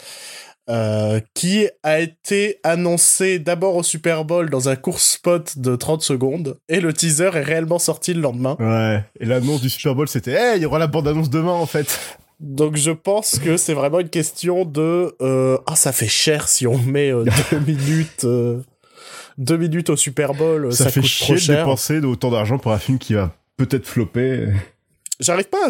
euh, 0.71 1.21
qui 1.35 1.69
a 1.83 2.01
été 2.01 2.59
annoncé 2.65 3.39
d'abord 3.39 3.77
au 3.77 3.83
Super 3.83 4.25
Bowl 4.25 4.49
dans 4.49 4.69
un 4.69 4.77
court 4.77 5.01
spot 5.01 5.59
de 5.59 5.77
30 5.77 6.03
secondes, 6.03 6.59
et 6.69 6.81
le 6.81 6.93
teaser 6.93 7.31
est 7.35 7.43
réellement 7.43 7.79
sorti 7.79 8.15
le 8.15 8.21
lendemain. 8.21 8.57
Ouais. 8.59 9.05
Et 9.21 9.27
l'annonce 9.27 9.61
du 9.61 9.69
Super 9.69 9.95
Bowl, 9.95 10.09
c'était, 10.09 10.33
hey, 10.33 10.59
il 10.59 10.63
y 10.63 10.67
aura 10.67 10.79
la 10.79 10.87
bande-annonce 10.87 11.31
demain, 11.31 11.53
en 11.53 11.67
fait. 11.67 11.99
Donc 12.41 12.77
je 12.77 12.91
pense 12.91 13.39
que 13.39 13.57
c'est 13.57 13.75
vraiment 13.75 14.01
une 14.01 14.09
question 14.09 14.65
de 14.65 15.15
euh, 15.23 15.57
ah 15.67 15.77
ça 15.77 15.93
fait 15.93 16.09
cher 16.09 16.49
si 16.49 16.67
on 16.67 16.77
met 16.79 17.11
euh, 17.13 17.25
deux 17.53 17.61
minutes 17.61 18.27
deux 19.39 19.57
minutes 19.57 19.89
au 19.91 19.97
Super 19.97 20.35
Bowl 20.35 20.73
ça, 20.73 20.85
Ça, 20.85 20.91
fait 20.91 21.01
coûte 21.01 21.09
chier 21.09 21.27
trop 21.27 21.35
de 21.35 21.39
cher. 21.39 21.59
dépenser 21.59 22.01
autant 22.01 22.31
d'argent 22.31 22.59
pour 22.59 22.73
un 22.73 22.79
film 22.79 22.99
qui 22.99 23.15
va 23.15 23.35
peut-être 23.57 23.87
flopper. 23.87 24.49
J'arrive 25.21 25.49
pas 25.49 25.69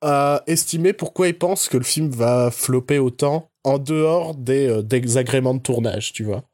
à, 0.00 0.34
à 0.36 0.42
estimer 0.46 0.92
pourquoi 0.94 1.28
ils 1.28 1.38
pensent 1.38 1.68
que 1.68 1.76
le 1.76 1.84
film 1.84 2.10
va 2.10 2.50
flopper 2.50 2.98
autant 2.98 3.50
en 3.64 3.78
dehors 3.78 4.34
des 4.34 4.68
euh, 4.68 4.82
des 4.82 5.16
agréments 5.16 5.54
de 5.54 5.60
tournage 5.60 6.12
tu 6.12 6.22
vois. 6.24 6.44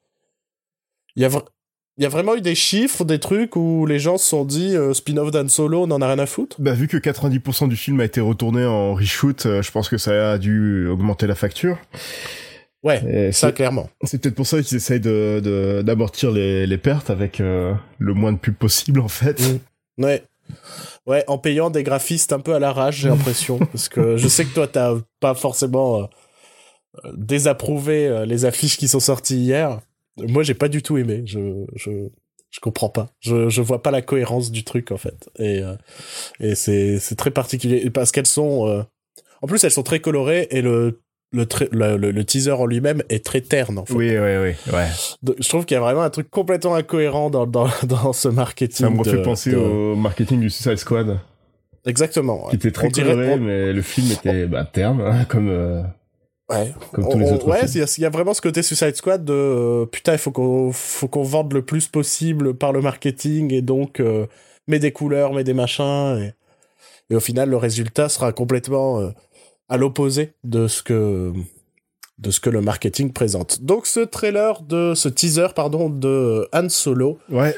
Il 1.16 1.22
y 1.22 1.24
a 1.24 1.28
vra- 1.28 1.44
il 1.98 2.04
y 2.04 2.06
a 2.06 2.08
vraiment 2.08 2.34
eu 2.34 2.40
des 2.40 2.54
chiffres, 2.54 3.04
des 3.04 3.18
trucs 3.18 3.56
où 3.56 3.84
les 3.84 3.98
gens 3.98 4.16
se 4.16 4.26
sont 4.26 4.44
dit 4.46 4.74
euh, 4.74 4.94
spin-off 4.94 5.30
d'Han 5.30 5.48
Solo, 5.48 5.82
on 5.82 5.90
en 5.90 6.00
a 6.00 6.06
rien 6.06 6.18
à 6.18 6.24
foutre? 6.26 6.56
Bah, 6.58 6.72
vu 6.72 6.88
que 6.88 6.96
90% 6.96 7.68
du 7.68 7.76
film 7.76 8.00
a 8.00 8.04
été 8.04 8.22
retourné 8.22 8.64
en 8.64 8.94
reshoot, 8.94 9.44
euh, 9.44 9.60
je 9.60 9.70
pense 9.70 9.90
que 9.90 9.98
ça 9.98 10.32
a 10.32 10.38
dû 10.38 10.86
augmenter 10.88 11.26
la 11.26 11.34
facture. 11.34 11.76
Ouais, 12.82 13.02
Et 13.28 13.32
ça 13.32 13.52
clairement. 13.52 13.90
C'est 14.04 14.22
peut-être 14.22 14.34
pour 14.36 14.46
ça 14.46 14.62
qu'ils 14.62 14.76
essayent 14.78 15.00
de, 15.00 15.82
d'amortir 15.84 16.30
les, 16.30 16.66
les 16.66 16.78
pertes 16.78 17.10
avec 17.10 17.38
euh, 17.40 17.74
le 17.98 18.14
moins 18.14 18.32
de 18.32 18.38
pub 18.38 18.54
possible, 18.54 19.00
en 19.00 19.08
fait. 19.08 19.38
Mm. 19.98 20.04
Ouais. 20.04 20.22
Ouais, 21.06 21.22
en 21.26 21.36
payant 21.36 21.68
des 21.68 21.82
graphistes 21.82 22.32
un 22.32 22.40
peu 22.40 22.54
à 22.54 22.58
l'arrache, 22.58 23.00
j'ai 23.00 23.08
l'impression. 23.10 23.58
parce 23.72 23.90
que 23.90 24.16
je 24.16 24.26
sais 24.28 24.46
que 24.46 24.54
toi, 24.54 24.66
t'as 24.66 24.94
pas 25.20 25.34
forcément 25.34 26.00
euh, 26.00 26.06
désapprouvé 27.16 28.06
euh, 28.06 28.24
les 28.26 28.44
affiches 28.44 28.76
qui 28.76 28.88
sont 28.88 29.00
sorties 29.00 29.38
hier. 29.38 29.80
Moi, 30.16 30.42
j'ai 30.42 30.54
pas 30.54 30.68
du 30.68 30.82
tout 30.82 30.98
aimé. 30.98 31.22
Je, 31.24 31.64
je, 31.76 31.90
je 32.50 32.60
comprends 32.60 32.88
pas. 32.90 33.08
Je, 33.20 33.48
je 33.48 33.62
vois 33.62 33.82
pas 33.82 33.90
la 33.90 34.02
cohérence 34.02 34.50
du 34.50 34.64
truc, 34.64 34.90
en 34.92 34.96
fait. 34.96 35.28
Et, 35.38 35.62
euh, 35.62 35.74
et 36.40 36.54
c'est, 36.54 36.98
c'est 36.98 37.14
très 37.16 37.30
particulier. 37.30 37.88
Parce 37.90 38.12
qu'elles 38.12 38.26
sont. 38.26 38.66
euh, 38.68 38.82
En 39.42 39.46
plus, 39.46 39.62
elles 39.64 39.70
sont 39.70 39.82
très 39.84 40.00
colorées 40.00 40.48
et 40.50 40.60
le, 40.62 41.00
le, 41.32 41.46
le, 41.70 41.96
le- 41.96 42.10
le 42.10 42.24
teaser 42.24 42.50
en 42.50 42.66
lui-même 42.66 43.02
est 43.08 43.24
très 43.24 43.40
terne, 43.40 43.78
en 43.78 43.86
fait. 43.86 43.94
Oui, 43.94 44.10
oui, 44.10 44.36
oui. 44.66 44.72
Ouais. 44.74 44.88
Donc, 45.22 45.36
je 45.40 45.48
trouve 45.48 45.64
qu'il 45.64 45.76
y 45.76 45.78
a 45.78 45.80
vraiment 45.80 46.02
un 46.02 46.10
truc 46.10 46.28
complètement 46.28 46.74
incohérent 46.74 47.30
dans, 47.30 47.46
dans, 47.46 47.68
dans 47.84 48.12
ce 48.12 48.28
marketing. 48.28 48.86
Ça 48.86 48.90
me 48.90 48.98
refait 48.98 49.12
de- 49.18 49.22
penser 49.22 49.52
de- 49.52 49.56
au 49.56 49.94
marketing 49.94 50.40
du 50.40 50.50
Suicide 50.50 50.76
Squad, 50.76 51.18
Exactement. 51.86 52.48
qui 52.50 52.56
était 52.56 52.72
très 52.72 52.88
On 52.88 52.90
dirait- 52.90 53.12
coloré, 53.14 53.32
on- 53.34 53.38
mais 53.38 53.72
le 53.72 53.80
film 53.82 54.10
était 54.10 54.46
bah, 54.46 54.64
terne, 54.70 55.00
hein, 55.00 55.24
comme, 55.26 55.48
euh, 55.48 55.82
Ouais. 56.50 56.72
comme 56.92 57.04
On- 57.06 57.10
tous 57.10 57.18
les 57.18 57.30
on- 57.30 57.34
autres 57.34 57.46
ouais, 57.48 57.60
il 57.66 57.78
y, 57.78 57.82
a- 57.82 57.94
il 57.98 58.00
y 58.02 58.04
a 58.06 58.10
vraiment 58.10 58.34
ce 58.34 58.40
côté 58.40 58.62
Suicide 58.62 58.96
Squad 58.96 59.24
de 59.24 59.32
euh, 59.32 59.86
putain, 59.86 60.12
il 60.12 60.18
faut 60.18 60.32
qu'on 60.32 60.72
faut 60.72 61.08
qu'on 61.08 61.22
vende 61.22 61.52
le 61.52 61.62
plus 61.62 61.86
possible 61.86 62.54
par 62.54 62.72
le 62.72 62.80
marketing 62.80 63.52
et 63.54 63.62
donc 63.62 64.00
euh, 64.00 64.26
mets 64.68 64.78
des 64.80 64.92
couleurs, 64.92 65.32
mets 65.32 65.44
des 65.44 65.54
machins 65.54 66.18
et, 66.20 66.34
et 67.12 67.16
au 67.16 67.20
final 67.20 67.48
le 67.50 67.56
résultat 67.56 68.08
sera 68.08 68.32
complètement 68.32 69.00
euh, 69.00 69.10
à 69.68 69.76
l'opposé 69.76 70.32
de 70.44 70.66
ce 70.66 70.82
que 70.82 71.32
de 72.18 72.30
ce 72.30 72.40
que 72.40 72.50
le 72.50 72.60
marketing 72.60 73.12
présente. 73.12 73.62
Donc 73.62 73.86
ce 73.86 74.00
trailer 74.00 74.60
de 74.62 74.92
ce 74.94 75.08
teaser 75.08 75.46
pardon 75.54 75.88
de 75.88 76.48
Han 76.52 76.68
Solo 76.68 77.18
Ouais, 77.30 77.54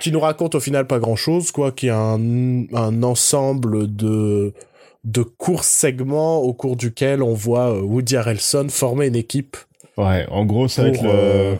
qui 0.00 0.10
nous 0.12 0.20
raconte 0.20 0.54
au 0.54 0.60
final 0.60 0.86
pas 0.86 0.98
grand 0.98 1.16
chose, 1.16 1.50
quoi, 1.52 1.70
qui 1.72 1.88
est 1.88 1.90
un, 1.90 2.64
un 2.74 3.02
ensemble 3.02 3.94
de, 3.94 4.52
de 5.04 5.22
courts 5.22 5.64
segments 5.64 6.38
au 6.38 6.52
cours 6.54 6.76
duquel 6.76 7.22
on 7.22 7.34
voit 7.34 7.74
euh, 7.74 7.80
Woody 7.82 8.16
Harrelson 8.16 8.66
former 8.70 9.06
une 9.06 9.16
équipe. 9.16 9.56
ouais. 9.96 10.26
En 10.30 10.44
gros, 10.44 10.66
ça 10.68 10.82
va 10.82 10.88
être 10.88 11.02
le, 11.02 11.10
euh, 11.12 11.54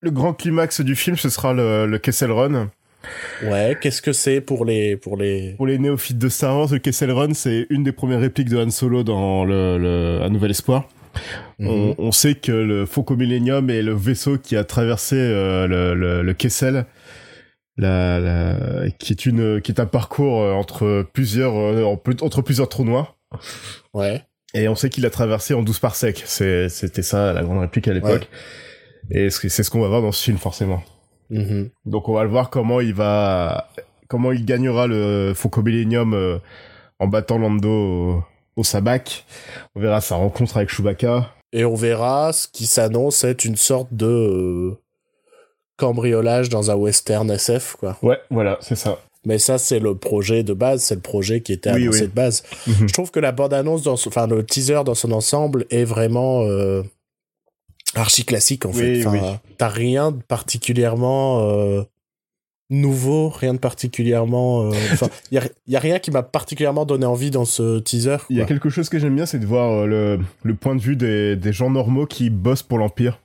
le 0.00 0.10
grand 0.10 0.32
climax 0.32 0.80
du 0.80 0.94
film, 0.94 1.16
ce 1.16 1.28
sera 1.28 1.52
le, 1.52 1.86
le 1.86 1.98
Kessel 1.98 2.30
Run. 2.30 2.70
Ouais, 3.44 3.76
qu'est-ce 3.80 4.00
que 4.00 4.12
c'est 4.12 4.40
pour 4.40 4.64
les, 4.64 4.96
pour 4.96 5.16
les, 5.16 5.54
Pour 5.56 5.66
les 5.66 5.78
néophytes 5.78 6.18
de 6.18 6.28
Star 6.28 6.56
Wars, 6.56 6.68
le 6.72 6.78
Kessel 6.78 7.10
Run, 7.10 7.34
c'est 7.34 7.66
une 7.68 7.84
des 7.84 7.92
premières 7.92 8.20
répliques 8.20 8.48
de 8.48 8.56
Han 8.56 8.70
Solo 8.70 9.02
dans 9.02 9.44
le, 9.44 9.76
le 9.78 10.20
Un 10.22 10.30
Nouvel 10.30 10.52
Espoir. 10.52 10.88
Mhm. 11.58 11.68
On, 11.68 11.94
on 11.98 12.12
sait 12.12 12.34
que 12.34 12.50
le 12.50 12.86
Faucon 12.86 13.16
Millennium 13.16 13.68
est 13.70 13.82
le 13.82 13.92
vaisseau 13.92 14.38
qui 14.38 14.56
a 14.56 14.64
traversé 14.64 15.16
euh, 15.16 15.66
le, 15.66 15.94
le, 15.94 16.22
le 16.22 16.32
Kessel, 16.34 16.86
la, 17.76 18.18
la- 18.20 18.90
qui 18.98 19.12
est 19.12 19.26
une, 19.26 19.60
qui 19.60 19.72
est 19.72 19.80
un 19.80 19.86
parcours 19.86 20.40
euh, 20.42 20.52
entre 20.52 21.04
plusieurs, 21.12 21.54
euh, 21.56 21.84
en- 21.84 22.00
entre 22.24 22.42
plusieurs 22.42 22.68
trous 22.68 22.84
noirs. 22.84 23.16
ouais, 23.94 24.22
Et 24.54 24.68
on 24.68 24.74
sait 24.74 24.90
qu'il 24.90 25.04
a 25.06 25.10
traversé 25.10 25.54
en 25.54 25.62
12 25.62 25.78
parsecs. 25.80 26.22
C'est, 26.26 26.68
c'était 26.68 27.02
ça 27.02 27.32
la 27.32 27.42
grande 27.42 27.60
réplique 27.60 27.88
à 27.88 27.92
l'époque. 27.92 28.28
Et 29.10 29.28
c'est 29.30 29.48
ce 29.62 29.70
qu'on 29.70 29.80
va 29.80 29.88
voir 29.88 30.02
dans 30.02 30.12
ce 30.12 30.22
film 30.24 30.38
forcément. 30.38 30.82
Mhm. 31.30 31.70
Donc 31.84 32.08
on 32.08 32.14
va 32.14 32.22
le 32.24 32.30
voir 32.30 32.50
comment 32.50 32.80
il 32.80 32.94
va, 32.94 33.68
comment 34.08 34.30
il 34.32 34.44
gagnera 34.44 34.86
le 34.86 35.32
Faucon 35.34 35.62
Millennium 35.62 36.14
euh, 36.14 36.38
en 37.00 37.06
battant 37.08 37.38
Lando 37.38 37.68
au, 37.68 38.24
au 38.56 38.64
sabac. 38.64 39.24
On 39.74 39.80
verra 39.80 40.00
sa 40.00 40.14
rencontre 40.16 40.56
avec 40.56 40.68
Chewbacca. 40.70 41.34
Et 41.52 41.64
on 41.64 41.74
verra 41.74 42.32
ce 42.32 42.48
qui 42.48 42.66
s'annonce 42.66 43.24
être 43.24 43.44
une 43.44 43.56
sorte 43.56 43.88
de 43.92 44.74
cambriolage 45.76 46.48
dans 46.48 46.70
un 46.70 46.74
western 46.74 47.30
SF, 47.30 47.76
quoi. 47.78 47.96
Ouais, 48.02 48.18
voilà, 48.30 48.58
c'est 48.60 48.76
ça. 48.76 48.98
Mais 49.26 49.38
ça, 49.38 49.56
c'est 49.58 49.78
le 49.78 49.94
projet 49.94 50.42
de 50.42 50.52
base, 50.52 50.82
c'est 50.82 50.94
le 50.96 51.00
projet 51.00 51.40
qui 51.40 51.52
était 51.54 51.70
annoncé 51.70 52.02
oui. 52.02 52.08
de 52.08 52.12
base. 52.12 52.42
Mhm. 52.66 52.88
Je 52.88 52.92
trouve 52.92 53.10
que 53.10 53.20
la 53.20 53.32
bande-annonce, 53.32 53.82
dans 53.82 53.96
son- 53.96 54.08
enfin 54.10 54.26
le 54.26 54.44
teaser 54.44 54.82
dans 54.84 54.94
son 54.94 55.12
ensemble 55.12 55.64
est 55.70 55.84
vraiment 55.84 56.42
euh, 56.44 56.82
archi 57.94 58.24
classique 58.24 58.66
en 58.66 58.72
fait. 58.72 59.04
Enfin. 59.06 59.40
T'as 59.56 59.68
rien 59.68 60.10
de 60.12 60.22
particulièrement 60.22 61.40
euh, 61.48 61.82
nouveau, 62.70 63.28
rien 63.30 63.54
de 63.54 63.58
particulièrement. 63.58 64.64
euh, 64.66 64.70
Enfin, 64.92 65.08
il 65.30 65.36
y 65.36 65.38
a, 65.38 65.44
y 65.68 65.76
a 65.76 65.80
rien 65.80 65.98
qui 66.00 66.10
m'a 66.10 66.22
particulièrement 66.22 66.84
donné 66.84 67.06
envie 67.06 67.30
dans 67.30 67.44
ce 67.46 67.78
teaser. 67.78 68.16
Il 68.30 68.36
y 68.36 68.42
a 68.42 68.44
quelque 68.44 68.68
chose 68.68 68.88
que 68.90 68.98
j'aime 68.98 69.14
bien, 69.16 69.26
c'est 69.26 69.38
de 69.38 69.46
voir 69.46 69.86
le, 69.86 70.18
le 70.42 70.54
point 70.54 70.74
de 70.76 70.80
vue 70.82 70.96
des, 70.96 71.34
des 71.36 71.52
gens 71.52 71.70
normaux 71.70 72.06
qui 72.06 72.28
bossent 72.30 72.62
pour 72.62 72.78
l'Empire. 72.78 73.20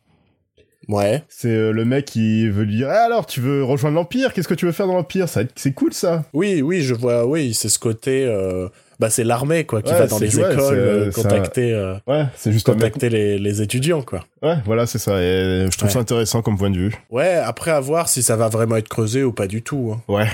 Ouais, 0.89 1.23
C'est 1.29 1.47
euh, 1.55 1.71
le 1.71 1.85
mec 1.85 2.05
qui 2.05 2.49
veut 2.49 2.63
lui 2.63 2.75
dire 2.77 2.89
Ah, 2.89 3.05
alors 3.05 3.25
tu 3.25 3.39
veux 3.39 3.63
rejoindre 3.63 3.95
l'Empire? 3.95 4.33
Qu'est-ce 4.33 4.47
que 4.47 4.53
tu 4.55 4.65
veux 4.65 4.71
faire 4.73 4.87
dans 4.87 4.95
l'Empire? 4.95 5.29
Ça, 5.29 5.41
C'est 5.55 5.71
cool 5.73 5.93
ça 5.93 6.23
oui, 6.33 6.61
oui, 6.61 6.81
je 6.81 6.93
vois. 6.95 7.25
Oui, 7.25 7.53
c'est 7.53 7.69
ce 7.69 7.77
côté. 7.79 8.25
euh, 8.25 8.67
Bah, 8.99 9.09
c'est 9.09 9.23
l'armée 9.23 9.63
quoi 9.65 9.81
qui 9.81 9.93
Ouais, 9.93 9.99
va 9.99 10.07
dans 10.07 10.19
les 10.19 10.35
ouais, 10.37 10.51
écoles 10.53 10.77
euh, 10.77 11.07
un- 11.07 11.11
contacter, 11.11 11.93
Ouais, 12.07 12.25
c'est 12.35 12.51
juste 12.51 12.67
un 12.67 12.73
contacter 12.73 13.09
les, 13.09 13.37
les 13.39 13.61
étudiants 13.61 14.01
quoi. 14.01 14.25
Ouais, 14.41 14.55
voilà, 14.65 14.87
c'est 14.87 14.97
ça. 14.99 15.21
Et 15.21 15.67
je 15.71 15.77
trouve 15.77 15.89
ça 15.91 15.99
intéressant 15.99 16.41
comme 16.41 16.57
point 16.57 16.69
de 16.71 16.77
vue. 16.77 16.95
Ouais, 17.11 17.35
après 17.35 17.71
à 17.71 17.79
voir 17.79 18.09
si 18.09 18.23
ça 18.23 18.35
va 18.35 18.49
vraiment 18.49 18.75
être 18.75 18.89
creusé 18.89 19.23
ou 19.23 19.31
pas 19.31 19.47
du 19.47 19.61
tout. 19.61 19.93
hein. 19.95 20.01
Ouais. 20.11 20.27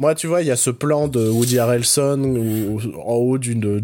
Moi, 0.00 0.16
tu 0.16 0.26
vois, 0.26 0.40
il 0.42 0.48
y 0.48 0.50
a 0.50 0.56
ce 0.56 0.70
plan 0.70 1.06
de 1.06 1.28
Woody 1.28 1.60
Harrelson 1.60 2.18
où- 2.24 2.80
en 3.06 3.14
haut 3.14 3.38
d'une 3.38 3.80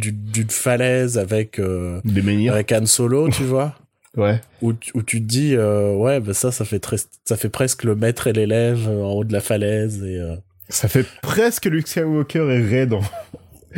falaise 0.48 1.18
avec 1.18 1.58
euh, 1.60 2.00
Des 2.04 2.48
avec 2.48 2.72
Han 2.72 2.86
Solo, 2.86 3.28
tu 3.28 3.44
vois, 3.44 3.74
Ouais. 4.16 4.40
où, 4.60 4.72
tu- 4.72 4.90
où 4.94 5.02
tu 5.02 5.20
te 5.20 5.26
dis 5.26 5.54
euh, 5.54 5.94
ouais, 5.94 6.18
bah 6.20 6.34
ça, 6.34 6.50
ça 6.50 6.64
fait 6.64 6.80
très, 6.80 6.96
ça 7.24 7.36
fait 7.36 7.48
presque 7.48 7.84
le 7.84 7.94
maître 7.94 8.26
et 8.26 8.32
l'élève 8.32 8.88
euh, 8.88 9.02
en 9.04 9.12
haut 9.12 9.24
de 9.24 9.32
la 9.32 9.40
falaise 9.40 10.02
et 10.02 10.18
euh, 10.18 10.34
Ça 10.68 10.88
fait 10.88 11.06
presque 11.22 11.66
Luke 11.66 11.86
Skywalker 11.86 12.50
et 12.72 12.86
dans. 12.86 13.00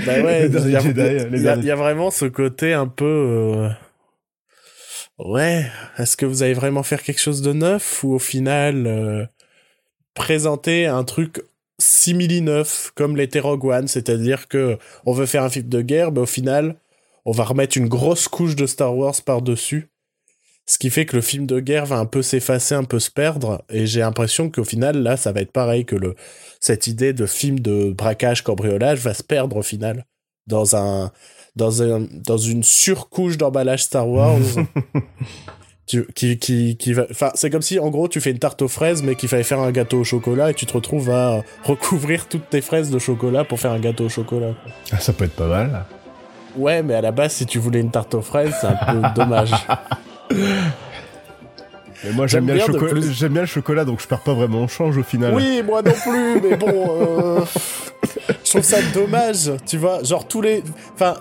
bah 0.07 0.23
ouais, 0.23 0.47
il 0.53 0.69
y, 0.69 0.73
y 0.73 1.49
a- 1.49 1.57
y 1.57 1.71
vraiment 1.77 2.11
ce 2.11 2.25
côté 2.25 2.73
un 2.73 2.87
peu 2.87 3.05
euh, 3.05 3.69
ouais. 5.19 5.67
Est-ce 5.99 6.17
que 6.17 6.27
vous 6.27 6.43
allez 6.43 6.55
vraiment 6.55 6.83
faire 6.83 7.03
quelque 7.03 7.21
chose 7.21 7.43
de 7.43 7.53
neuf 7.53 8.03
ou 8.05 8.15
au 8.15 8.19
final 8.19 8.87
euh, 8.87 9.27
présenter 10.15 10.87
un 10.87 11.05
truc 11.05 11.43
simili 11.79 12.41
neuf 12.43 12.91
comme 12.95 13.17
l'était 13.17 13.41
Rogue 13.41 13.65
One, 13.67 13.89
c'est-à-dire 13.89 14.49
que 14.49 14.79
on 15.05 15.13
veut 15.13 15.27
faire 15.27 15.43
un 15.43 15.51
film 15.51 15.69
de 15.69 15.83
guerre, 15.83 16.13
mais 16.13 16.21
au 16.21 16.27
final, 16.27 16.77
on 17.25 17.33
va 17.33 17.45
remettre 17.45 17.77
une 17.77 17.89
grosse 17.89 18.29
couche 18.29 18.57
de 18.57 18.67
Star 18.67 18.97
Wars 18.97 19.15
par-dessus. 19.25 19.89
Ce 20.65 20.79
qui 20.79 20.91
fait 20.91 21.07
que 21.07 21.17
le 21.17 21.23
film 21.23 21.47
de 21.47 21.59
guerre 21.61 21.87
va 21.87 21.97
un 21.99 22.07
peu 22.07 22.23
s'effacer, 22.23 22.75
un 22.77 22.85
peu 22.85 23.01
se 23.01 23.11
perdre, 23.11 23.63
et 23.69 23.85
j'ai 23.87 24.01
l'impression 24.01 24.49
qu'au 24.49 24.65
final, 24.65 25.03
là, 25.03 25.17
ça 25.17 25.33
va 25.33 25.41
être 25.41 25.51
pareil, 25.53 25.85
que 25.85 25.97
le, 25.97 26.15
cette 26.61 26.87
idée 26.87 27.13
de 27.13 27.27
film 27.27 27.59
de 27.61 27.93
braquage, 27.93 28.43
cambriolage 28.43 29.01
va 29.01 29.13
se 29.13 29.23
perdre 29.25 29.57
au 29.57 29.63
final. 29.63 30.07
Dans 30.47 30.75
un, 30.77 31.11
dans 31.57 31.83
un, 31.83 32.07
dans 32.27 32.37
une 32.39 32.63
surcouche 32.63 33.39
d'emballage 33.39 33.83
Star 33.85 34.09
Wars. 34.09 34.39
tu- 35.87 36.07
qui, 36.15 36.39
qui, 36.39 36.77
qui 36.77 36.93
va, 36.93 37.07
enfin, 37.11 37.31
c'est 37.35 37.51
comme 37.51 37.63
si, 37.63 37.79
en 37.79 37.91
gros, 37.91 38.09
tu 38.09 38.21
fais 38.21 38.31
une 38.31 38.39
tarte 38.39 38.63
aux 38.63 38.69
fraises, 38.69 39.03
mais 39.03 39.15
qu'il 39.17 39.29
fallait 39.29 39.43
faire 39.43 39.61
un 39.61 39.73
gâteau 39.73 39.99
au 40.01 40.05
chocolat, 40.05 40.51
et 40.51 40.55
tu 40.55 40.65
te 40.67 40.73
retrouves 40.73 41.11
à 41.11 41.43
recouvrir 41.65 42.29
toutes 42.29 42.49
tes 42.51 42.61
fraises 42.61 42.91
de 42.91 42.99
chocolat 43.01 43.45
pour 43.45 43.59
faire 43.61 43.73
un 43.73 43.81
gâteau 43.81 44.05
au 44.07 44.09
chocolat. 44.09 44.55
Ah, 44.93 45.01
ça 45.01 45.13
peut 45.13 45.25
être 45.25 45.35
pas 45.37 45.49
mal. 45.49 45.85
Ouais, 46.57 46.83
mais 46.83 46.95
à 46.95 47.01
la 47.01 47.11
base, 47.13 47.33
si 47.33 47.47
tu 47.47 47.59
voulais 47.59 47.81
une 47.81 47.91
tarte 47.91 48.15
aux 48.15 48.23
fraises, 48.23 48.55
c'est 48.61 48.67
un 48.69 48.77
peu 48.77 49.03
dommage. 49.17 49.53
Mais 50.31 52.13
moi 52.15 52.27
j'aime 52.27 52.45
bien, 52.45 52.55
le 52.55 52.61
bien 52.61 52.67
chocolat. 52.67 52.93
plus. 52.93 53.13
J'aime 53.13 53.33
bien 53.33 53.43
le 53.43 53.47
chocolat, 53.47 53.85
donc 53.85 54.01
je 54.01 54.09
perds 54.09 54.23
pas 54.23 54.35
vraiment 54.35 54.65
au 54.65 54.69
change 54.69 54.99
au 54.99 55.03
final. 55.03 55.35
Oui, 55.35 55.63
moi 55.63 55.83
non 55.83 55.93
plus, 55.93 56.41
mais 56.41 56.57
bon, 56.57 56.73
euh, 57.01 57.41
je 58.45 58.51
trouve 58.51 58.63
ça 58.63 58.79
dommage, 58.95 59.53
tu 59.67 59.77
vois, 59.79 60.03
genre 60.03 60.27
tous 60.27 60.41
les, 60.41 60.65
enfin, 60.95 61.15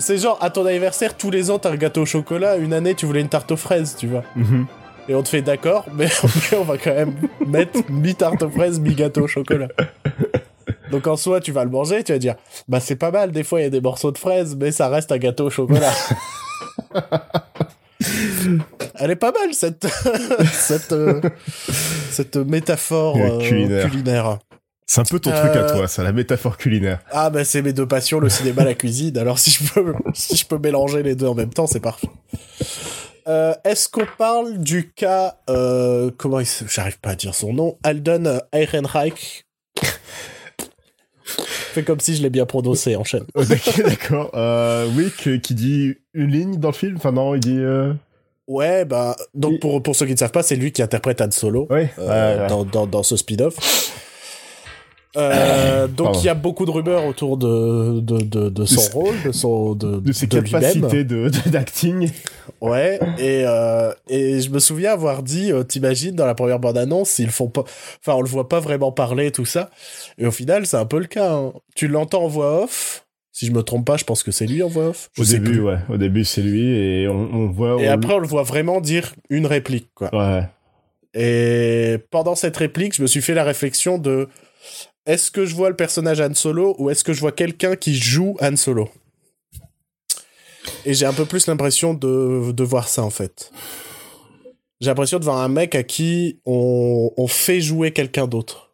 c'est 0.00 0.18
genre, 0.18 0.38
à 0.40 0.50
ton 0.50 0.64
anniversaire, 0.66 1.16
tous 1.16 1.30
les 1.30 1.50
ans, 1.50 1.58
t'as 1.58 1.70
un 1.72 1.76
gâteau 1.76 2.02
au 2.02 2.06
chocolat. 2.06 2.56
Une 2.56 2.72
année, 2.72 2.94
tu 2.94 3.06
voulais 3.06 3.20
une 3.20 3.28
tarte 3.28 3.52
aux 3.52 3.56
fraises, 3.56 3.96
tu 3.98 4.06
vois. 4.06 4.24
Mhm. 4.34 4.66
Et 5.08 5.14
on 5.14 5.22
te 5.22 5.28
fait 5.28 5.42
d'accord, 5.42 5.86
mais 5.92 6.08
on 6.56 6.62
va 6.62 6.78
quand 6.78 6.94
même 6.94 7.14
mettre 7.46 7.80
mi-tarte 7.90 8.42
aux 8.42 8.50
fraises, 8.50 8.78
mi-gâteau 8.80 9.22
au 9.22 9.26
chocolat. 9.26 9.68
Donc 10.90 11.06
en 11.06 11.16
soi, 11.16 11.40
tu 11.40 11.52
vas 11.52 11.64
le 11.64 11.70
manger, 11.70 12.02
tu 12.04 12.12
vas 12.12 12.18
dire, 12.18 12.34
bah 12.68 12.80
c'est 12.80 12.96
pas 12.96 13.10
mal, 13.10 13.32
des 13.32 13.44
fois 13.44 13.60
il 13.60 13.64
y 13.64 13.66
a 13.66 13.70
des 13.70 13.80
morceaux 13.80 14.12
de 14.12 14.18
fraises, 14.18 14.56
mais 14.56 14.72
ça 14.72 14.88
reste 14.88 15.12
un 15.12 15.18
gâteau 15.18 15.46
au 15.46 15.50
chocolat. 15.50 15.92
Elle 18.94 19.10
est 19.10 19.16
pas 19.16 19.32
mal 19.32 19.52
cette 19.52 19.86
cette 20.52 20.92
euh, 20.92 21.20
cette 22.10 22.36
métaphore 22.36 23.16
Euh, 23.16 23.38
euh, 23.40 23.84
culinaire. 23.88 24.38
C'est 24.86 25.00
un 25.00 25.04
peu 25.04 25.20
ton 25.20 25.30
truc 25.30 25.50
à 25.54 25.58
Euh, 25.66 25.72
toi, 25.72 25.86
ça, 25.86 26.02
la 26.02 26.10
métaphore 26.12 26.56
culinaire. 26.56 27.00
Ah 27.12 27.30
bah 27.30 27.44
c'est 27.44 27.62
mes 27.62 27.72
deux 27.72 27.86
passions, 27.86 28.18
le 28.18 28.28
cinéma, 28.28 28.64
la 28.64 28.74
cuisine. 28.74 29.16
Alors 29.18 29.38
si 29.38 29.50
je 29.50 29.72
peux 29.72 29.94
si 30.14 30.36
je 30.36 30.46
peux 30.46 30.58
mélanger 30.58 31.02
les 31.02 31.14
deux 31.14 31.26
en 31.26 31.34
même 31.34 31.52
temps, 31.52 31.66
c'est 31.66 31.80
parfait. 31.80 32.08
Euh, 33.28 33.54
Est-ce 33.64 33.88
qu'on 33.88 34.06
parle 34.18 34.58
du 34.58 34.90
cas 34.92 35.36
comment 36.16 36.40
il 36.40 36.46
j'arrive 36.68 36.98
pas 37.00 37.10
à 37.10 37.14
dire 37.14 37.34
son 37.34 37.52
nom 37.52 37.78
Alden 37.84 38.40
Ehrenreich 38.52 39.44
Fais 41.72 41.82
comme 41.84 42.00
si 42.00 42.16
je 42.16 42.22
l'ai 42.22 42.30
bien 42.30 42.46
prononcé, 42.46 42.96
enchaîne. 42.96 43.24
Oh, 43.34 43.44
d'accord, 43.44 43.74
D'accord. 43.84 44.30
Euh, 44.34 44.86
oui, 44.96 45.10
que- 45.22 45.36
qui 45.36 45.54
dit 45.54 45.94
une 46.14 46.30
ligne 46.30 46.56
dans 46.56 46.68
le 46.70 46.74
film? 46.74 46.96
Enfin 46.96 47.12
non, 47.12 47.34
il 47.34 47.40
dit... 47.40 47.58
Euh... 47.58 47.92
Ouais, 48.48 48.84
bah 48.84 49.14
donc 49.32 49.52
Il- 49.54 49.60
pour, 49.60 49.80
pour 49.80 49.94
ceux 49.94 50.06
qui 50.06 50.12
ne 50.12 50.18
savent 50.18 50.32
pas, 50.32 50.42
c'est 50.42 50.56
lui 50.56 50.72
qui 50.72 50.82
interprète 50.82 51.20
Han 51.20 51.30
Solo 51.30 51.68
Ouais, 51.70 51.88
euh, 52.00 52.34
ouais, 52.36 52.42
ouais. 52.42 52.48
Dans, 52.48 52.64
dans, 52.64 52.86
dans 52.86 53.02
ce 53.04 53.16
spin-off. 53.16 53.54
Euh, 55.16 55.86
donc 55.96 56.22
il 56.22 56.26
y 56.26 56.28
a 56.28 56.34
beaucoup 56.34 56.64
de 56.66 56.70
rumeurs 56.70 57.04
autour 57.04 57.36
de, 57.36 57.98
de, 58.00 58.18
de, 58.18 58.48
de 58.48 58.64
son 58.64 58.80
rôle, 58.98 59.14
de 59.24 59.32
son 59.32 59.74
de, 59.74 59.98
de 59.98 60.12
ses 60.12 60.28
capacités 60.28 61.04
de 61.04 61.28
de- 61.28 61.50
d'acting. 61.50 62.10
Ouais, 62.60 63.00
et, 63.18 63.42
euh, 63.46 63.92
et 64.08 64.40
je 64.40 64.50
me 64.50 64.58
souviens 64.58 64.92
avoir 64.92 65.22
dit, 65.22 65.50
euh, 65.50 65.62
t'imagines, 65.64 66.14
dans 66.14 66.26
la 66.26 66.34
première 66.34 66.58
bande-annonce, 66.58 67.18
ils 67.18 67.30
font 67.30 67.48
pas... 67.48 67.62
Enfin, 68.00 68.16
on 68.18 68.20
le 68.20 68.28
voit 68.28 68.48
pas 68.48 68.60
vraiment 68.60 68.92
parler, 68.92 69.30
tout 69.30 69.46
ça. 69.46 69.70
Et 70.18 70.26
au 70.26 70.30
final, 70.30 70.66
c'est 70.66 70.76
un 70.76 70.84
peu 70.84 70.98
le 70.98 71.06
cas. 71.06 71.32
hein. 71.32 71.52
Tu 71.74 71.88
l'entends 71.88 72.24
en 72.24 72.28
voix 72.28 72.62
off? 72.64 73.06
Si 73.32 73.46
je 73.46 73.52
me 73.52 73.62
trompe 73.62 73.86
pas, 73.86 73.96
je 73.96 74.04
pense 74.04 74.22
que 74.22 74.30
c'est 74.30 74.46
lui 74.46 74.62
en 74.62 74.68
voix 74.68 74.88
off. 74.88 75.08
Je 75.14 75.22
Au 75.22 75.24
sais 75.24 75.38
début, 75.38 75.52
plus. 75.52 75.60
ouais. 75.62 75.78
Au 75.88 75.96
début, 75.96 76.24
c'est 76.26 76.42
lui 76.42 76.60
et 76.76 77.08
on, 77.08 77.14
on 77.32 77.48
voit... 77.50 77.80
Et 77.82 77.88
on- 77.88 77.92
après, 77.92 78.12
on 78.14 78.18
le 78.18 78.26
voit 78.28 78.42
vraiment 78.42 78.80
dire 78.82 79.14
une 79.30 79.46
réplique, 79.46 79.88
quoi. 79.94 80.14
Ouais. 80.14 80.42
Et 81.14 81.96
pendant 82.10 82.34
cette 82.34 82.56
réplique, 82.58 82.94
je 82.94 83.02
me 83.02 83.06
suis 83.06 83.22
fait 83.22 83.34
la 83.34 83.44
réflexion 83.44 83.96
de... 83.98 84.28
Est-ce 85.06 85.30
que 85.30 85.46
je 85.46 85.54
vois 85.54 85.70
le 85.70 85.76
personnage 85.76 86.20
Han 86.20 86.34
Solo 86.34 86.76
ou 86.78 86.90
est-ce 86.90 87.04
que 87.04 87.12
je 87.12 87.20
vois 87.20 87.32
quelqu'un 87.32 87.76
qui 87.76 87.94
joue 87.96 88.36
Han 88.40 88.56
Solo? 88.56 88.88
Et 90.84 90.94
j'ai 90.94 91.06
un 91.06 91.12
peu 91.12 91.24
plus 91.24 91.46
l'impression 91.46 91.94
de, 91.94 92.62
voir 92.62 92.88
ça 92.88 93.02
en 93.02 93.10
fait. 93.10 93.50
J'ai 94.80 94.88
l'impression 94.88 95.18
de 95.18 95.24
voir 95.24 95.38
un 95.38 95.48
mec 95.48 95.74
à 95.74 95.82
qui 95.82 96.40
on 96.44 97.26
fait 97.28 97.60
jouer 97.60 97.92
quelqu'un 97.92 98.26
d'autre. 98.26 98.69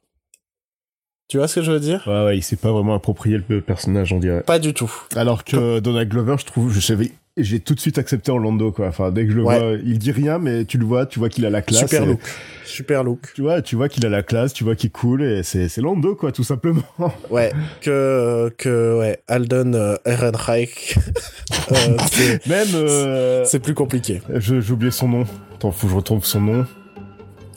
Tu 1.28 1.38
vois 1.38 1.48
ce 1.48 1.56
que 1.56 1.62
je 1.62 1.72
veux 1.72 1.80
dire? 1.80 2.04
Ouais, 2.06 2.24
ouais, 2.24 2.38
il 2.38 2.42
s'est 2.42 2.54
pas 2.56 2.70
vraiment 2.70 2.94
approprié 2.94 3.40
le 3.48 3.60
personnage, 3.60 4.12
on 4.12 4.20
dirait. 4.20 4.42
Pas 4.42 4.60
du 4.60 4.72
tout. 4.74 4.92
Alors 5.16 5.42
que 5.44 5.80
Donald 5.80 6.08
Glover, 6.08 6.36
je 6.38 6.44
trouve, 6.44 6.72
je 6.72 6.78
savais, 6.78 7.10
j'ai 7.36 7.58
tout 7.58 7.74
de 7.74 7.80
suite 7.80 7.98
accepté 7.98 8.30
Orlando, 8.30 8.70
quoi. 8.70 8.86
Enfin, 8.86 9.10
dès 9.10 9.24
que 9.26 9.32
je 9.32 9.36
le 9.38 9.42
Ouais. 9.42 9.58
vois, 9.58 9.78
il 9.84 9.98
dit 9.98 10.12
rien, 10.12 10.38
mais 10.38 10.64
tu 10.64 10.78
le 10.78 10.84
vois, 10.84 11.04
tu 11.04 11.18
vois 11.18 11.28
qu'il 11.28 11.44
a 11.44 11.50
la 11.50 11.62
classe. 11.62 11.80
Super 11.80 12.04
et- 12.04 12.06
look. 12.06 12.20
Super 12.64 13.02
look. 13.02 13.32
Tu 13.34 13.42
vois, 13.42 13.60
tu 13.60 13.74
vois 13.74 13.88
qu'il 13.88 14.06
a 14.06 14.08
la 14.08 14.22
classe, 14.22 14.52
tu 14.52 14.62
vois 14.62 14.76
qu'il 14.76 14.86
est 14.86 14.90
cool 14.92 15.24
et 15.24 15.42
c'est, 15.42 15.68
c'est 15.68 15.80
Lando, 15.80 16.14
quoi, 16.14 16.30
tout 16.30 16.44
simplement. 16.44 16.82
Ouais, 17.30 17.52
que, 17.80 18.48
que 18.56 18.96
ouais, 19.00 19.18
Alden 19.26 19.74
euh, 19.74 19.96
Ehrenreich, 20.04 20.96
euh, 21.72 21.96
c'est- 22.12 22.46
Même, 22.46 22.68
euh, 22.74 23.44
c'est 23.46 23.58
plus 23.58 23.74
compliqué. 23.74 24.22
je- 24.32 24.60
j'ai 24.60 24.72
oublié 24.72 24.92
son 24.92 25.08
nom. 25.08 25.24
Attends, 25.56 25.72
faut 25.72 25.88
que 25.88 25.90
je 25.92 25.96
retrouve 25.96 26.24
son 26.24 26.40
nom. 26.40 26.66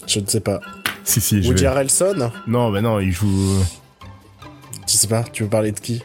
Je 0.07 0.19
ne 0.21 0.25
sais 0.25 0.39
pas. 0.39 0.59
Si, 1.09 1.21
si, 1.21 1.41
je 1.41 1.47
Woody 1.47 1.61
vais... 1.63 1.67
Harrelson 1.67 2.31
Non, 2.47 2.69
mais 2.71 2.81
non, 2.81 2.99
il 2.99 3.11
joue... 3.11 3.57
Je 4.87 4.93
sais 4.93 5.07
pas, 5.07 5.23
tu 5.23 5.43
veux 5.43 5.49
parler 5.49 5.71
de 5.71 5.79
qui? 5.79 6.01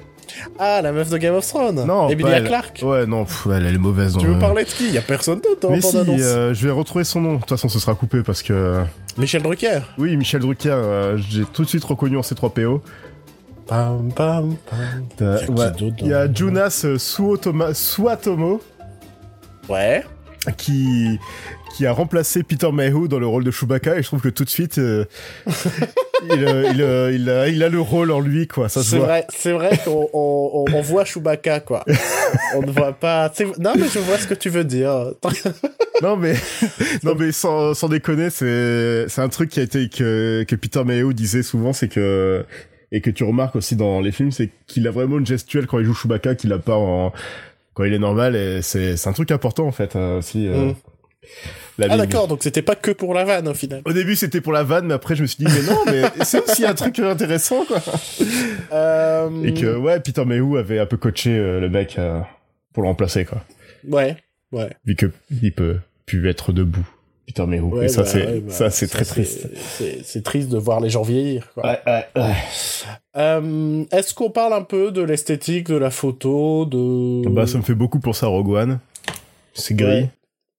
Ah, 0.58 0.80
la 0.82 0.92
meuf 0.92 1.10
de 1.10 1.16
Game 1.18 1.34
of 1.34 1.46
Thrones 1.46 1.84
Non, 1.86 2.08
Emilia 2.08 2.38
elle. 2.38 2.44
Clarke 2.46 2.80
Ouais, 2.82 3.06
non, 3.06 3.24
pff, 3.24 3.46
elle, 3.54 3.66
elle 3.66 3.74
est 3.74 3.78
mauvaise. 3.78 4.16
Tu 4.18 4.26
veux 4.26 4.34
le- 4.34 4.38
parler 4.38 4.64
de 4.64 4.68
qui? 4.68 4.90
Y 4.90 4.98
a 4.98 5.02
personne 5.02 5.40
d'autre 5.40 5.68
en 5.68 5.72
Mais 5.72 5.80
si, 5.80 5.94
bande-annonce. 5.96 6.20
euh, 6.22 6.52
je 6.54 6.66
vais 6.66 6.72
retrouver 6.72 7.04
son 7.04 7.20
nom. 7.20 7.34
De 7.34 7.38
toute 7.40 7.48
façon, 7.50 7.68
ce 7.68 7.78
sera 7.78 7.94
coupé 7.94 8.22
parce 8.22 8.42
que... 8.42 8.82
Michel 9.16 9.42
Drucker 9.42 9.80
Oui, 9.96 10.16
Michel 10.16 10.40
Drucker, 10.40 10.70
euh, 10.72 11.16
j'ai 11.18 11.44
tout 11.44 11.62
de 11.64 11.68
suite 11.68 11.84
reconnu 11.84 12.16
en 12.18 12.22
C3PO. 12.22 12.80
Pam, 13.66 14.12
pam, 14.12 14.56
pam. 14.68 14.78
Euh, 15.22 15.38
Y 15.38 15.42
a 15.42 15.46
qui 15.46 15.50
ouais. 15.52 15.70
d'autre 15.70 15.80
dans 15.80 16.04
Il 16.04 16.06
y 16.08 16.14
a 16.14 16.26
le- 16.26 16.34
Jonas 16.34 16.82
euh, 16.84 16.96
Suotoma- 16.98 17.72
Suatomo 17.74 18.60
Ouais. 19.68 20.04
qui 20.58 21.18
qui 21.74 21.86
a 21.86 21.92
remplacé 21.92 22.42
Peter 22.44 22.70
Mayhew 22.72 23.08
dans 23.08 23.18
le 23.18 23.26
rôle 23.26 23.42
de 23.44 23.50
Chewbacca 23.50 23.96
et 23.96 24.02
je 24.02 24.06
trouve 24.06 24.20
que 24.20 24.28
tout 24.28 24.44
de 24.44 24.48
suite 24.50 24.78
euh, 24.78 25.04
il, 25.46 26.44
euh, 26.44 26.70
il, 26.72 26.80
euh, 26.82 27.12
il 27.12 27.28
a, 27.28 27.48
il 27.48 27.62
a 27.62 27.68
le 27.68 27.80
rôle 27.80 28.10
en 28.12 28.20
lui 28.20 28.46
quoi 28.46 28.68
ça 28.68 28.82
C'est 28.82 28.98
vrai, 28.98 29.26
c'est 29.28 29.52
vrai 29.52 29.78
qu'on 29.84 30.08
on, 30.12 30.64
on- 30.70 30.74
on 30.74 30.80
voit 30.82 31.04
Chewbacca, 31.04 31.60
quoi. 31.60 31.84
on 32.54 32.62
ne 32.62 32.70
voit 32.70 32.92
pas... 32.92 33.32
Non, 33.58 33.72
mais 33.76 33.88
je 33.88 33.98
vois 33.98 34.18
ce 34.18 34.26
que 34.26 34.34
tu 34.34 34.50
veux 34.50 34.64
dire. 34.64 35.12
non 36.02 36.16
mais 36.16 36.34
non 37.02 37.14
mais 37.16 37.30
sans, 37.32 37.72
sans 37.74 37.88
déconner 37.88 38.28
c'est 38.30 39.06
c'est 39.08 39.20
un 39.20 39.28
truc 39.28 39.48
qui 39.50 39.60
a 39.60 39.62
été 39.62 39.88
que 39.88 40.44
que 40.46 40.56
Peter 40.56 40.82
Mayhew 40.84 41.12
disait 41.12 41.44
souvent 41.44 41.72
c'est 41.72 41.86
que 41.88 42.44
et 42.90 43.00
que 43.00 43.10
tu 43.10 43.22
remarques 43.22 43.54
aussi 43.56 43.76
dans 43.76 44.00
les 44.00 44.10
films 44.10 44.32
c'est 44.32 44.50
qu'il 44.66 44.88
a 44.88 44.90
vraiment 44.90 45.18
une 45.18 45.26
gestuelle 45.26 45.66
quand 45.68 45.78
il 45.78 45.84
joue 45.84 45.94
Chewbacca 45.94 46.34
qu'il 46.34 46.52
a 46.52 46.58
pas 46.58 46.74
en 46.76 47.12
quand 47.74 47.84
il 47.84 47.92
est 47.94 47.98
normal 48.00 48.34
et 48.34 48.60
c'est 48.60 48.96
c'est 48.96 49.08
un 49.08 49.12
truc 49.12 49.30
important 49.30 49.66
en 49.66 49.72
fait 49.72 49.94
euh, 49.96 50.18
aussi 50.18 50.48
euh, 50.48 50.72
Mm. 50.72 50.74
La 51.78 51.86
Ah 51.90 51.96
d'accord, 51.96 52.28
donc 52.28 52.42
c'était 52.42 52.62
pas 52.62 52.76
que 52.76 52.90
pour 52.90 53.14
la 53.14 53.24
vanne, 53.24 53.48
au 53.48 53.54
final. 53.54 53.82
Au 53.84 53.92
début, 53.92 54.14
c'était 54.16 54.40
pour 54.40 54.52
la 54.52 54.62
vanne, 54.62 54.86
mais 54.86 54.94
après, 54.94 55.16
je 55.16 55.22
me 55.22 55.26
suis 55.26 55.44
dit, 55.44 55.50
mais 55.52 55.62
non, 55.62 55.78
mais 55.86 56.02
c'est 56.24 56.40
aussi 56.48 56.64
un 56.64 56.74
truc 56.74 56.98
intéressant, 57.00 57.64
quoi. 57.64 57.80
Euh... 58.72 59.42
Et 59.44 59.54
que, 59.54 59.76
ouais, 59.76 60.00
Peter 60.00 60.24
Mayhew 60.24 60.56
avait 60.56 60.78
un 60.78 60.86
peu 60.86 60.96
coaché 60.96 61.30
euh, 61.30 61.60
le 61.60 61.68
mec 61.68 61.96
euh, 61.98 62.20
pour 62.72 62.82
le 62.82 62.88
remplacer, 62.88 63.24
quoi. 63.24 63.42
Ouais, 63.88 64.16
ouais. 64.52 64.70
Vu 64.84 64.94
que 64.96 65.06
il 65.42 65.52
peut 65.52 65.78
plus 66.06 66.28
être 66.28 66.52
debout, 66.52 66.86
Peter 67.26 67.44
Mayhew. 67.46 67.64
Ouais, 67.74 67.86
Et 67.86 67.88
ça, 67.88 68.02
bah, 68.02 68.08
c'est, 68.08 68.26
ouais, 68.26 68.40
bah, 68.40 68.52
ça, 68.52 68.70
c'est 68.70 68.86
très 68.86 69.04
c'est- 69.04 69.10
triste. 69.10 69.48
C'est 69.56 70.04
c'est 70.04 70.22
triste 70.22 70.48
de 70.50 70.58
voir 70.58 70.80
les 70.80 70.90
gens 70.90 71.02
vieillir, 71.02 71.50
quoi. 71.54 71.64
Ouais, 71.66 71.78
ouais, 71.86 72.04
ouais. 72.22 73.86
Est-ce 73.90 74.14
qu'on 74.14 74.30
parle 74.30 74.52
un 74.52 74.62
peu 74.62 74.90
de 74.90 75.02
l'esthétique 75.02 75.68
de 75.68 75.76
la 75.76 75.90
photo, 75.90 76.66
de... 76.66 77.28
Bah, 77.28 77.46
ça 77.46 77.58
me 77.58 77.62
fait 77.62 77.74
beaucoup 77.74 78.00
pour 78.00 78.16
ça, 78.16 78.26
Rogue 78.26 78.50
One. 78.50 78.78
C'est 79.54 79.74
gris. 79.74 80.08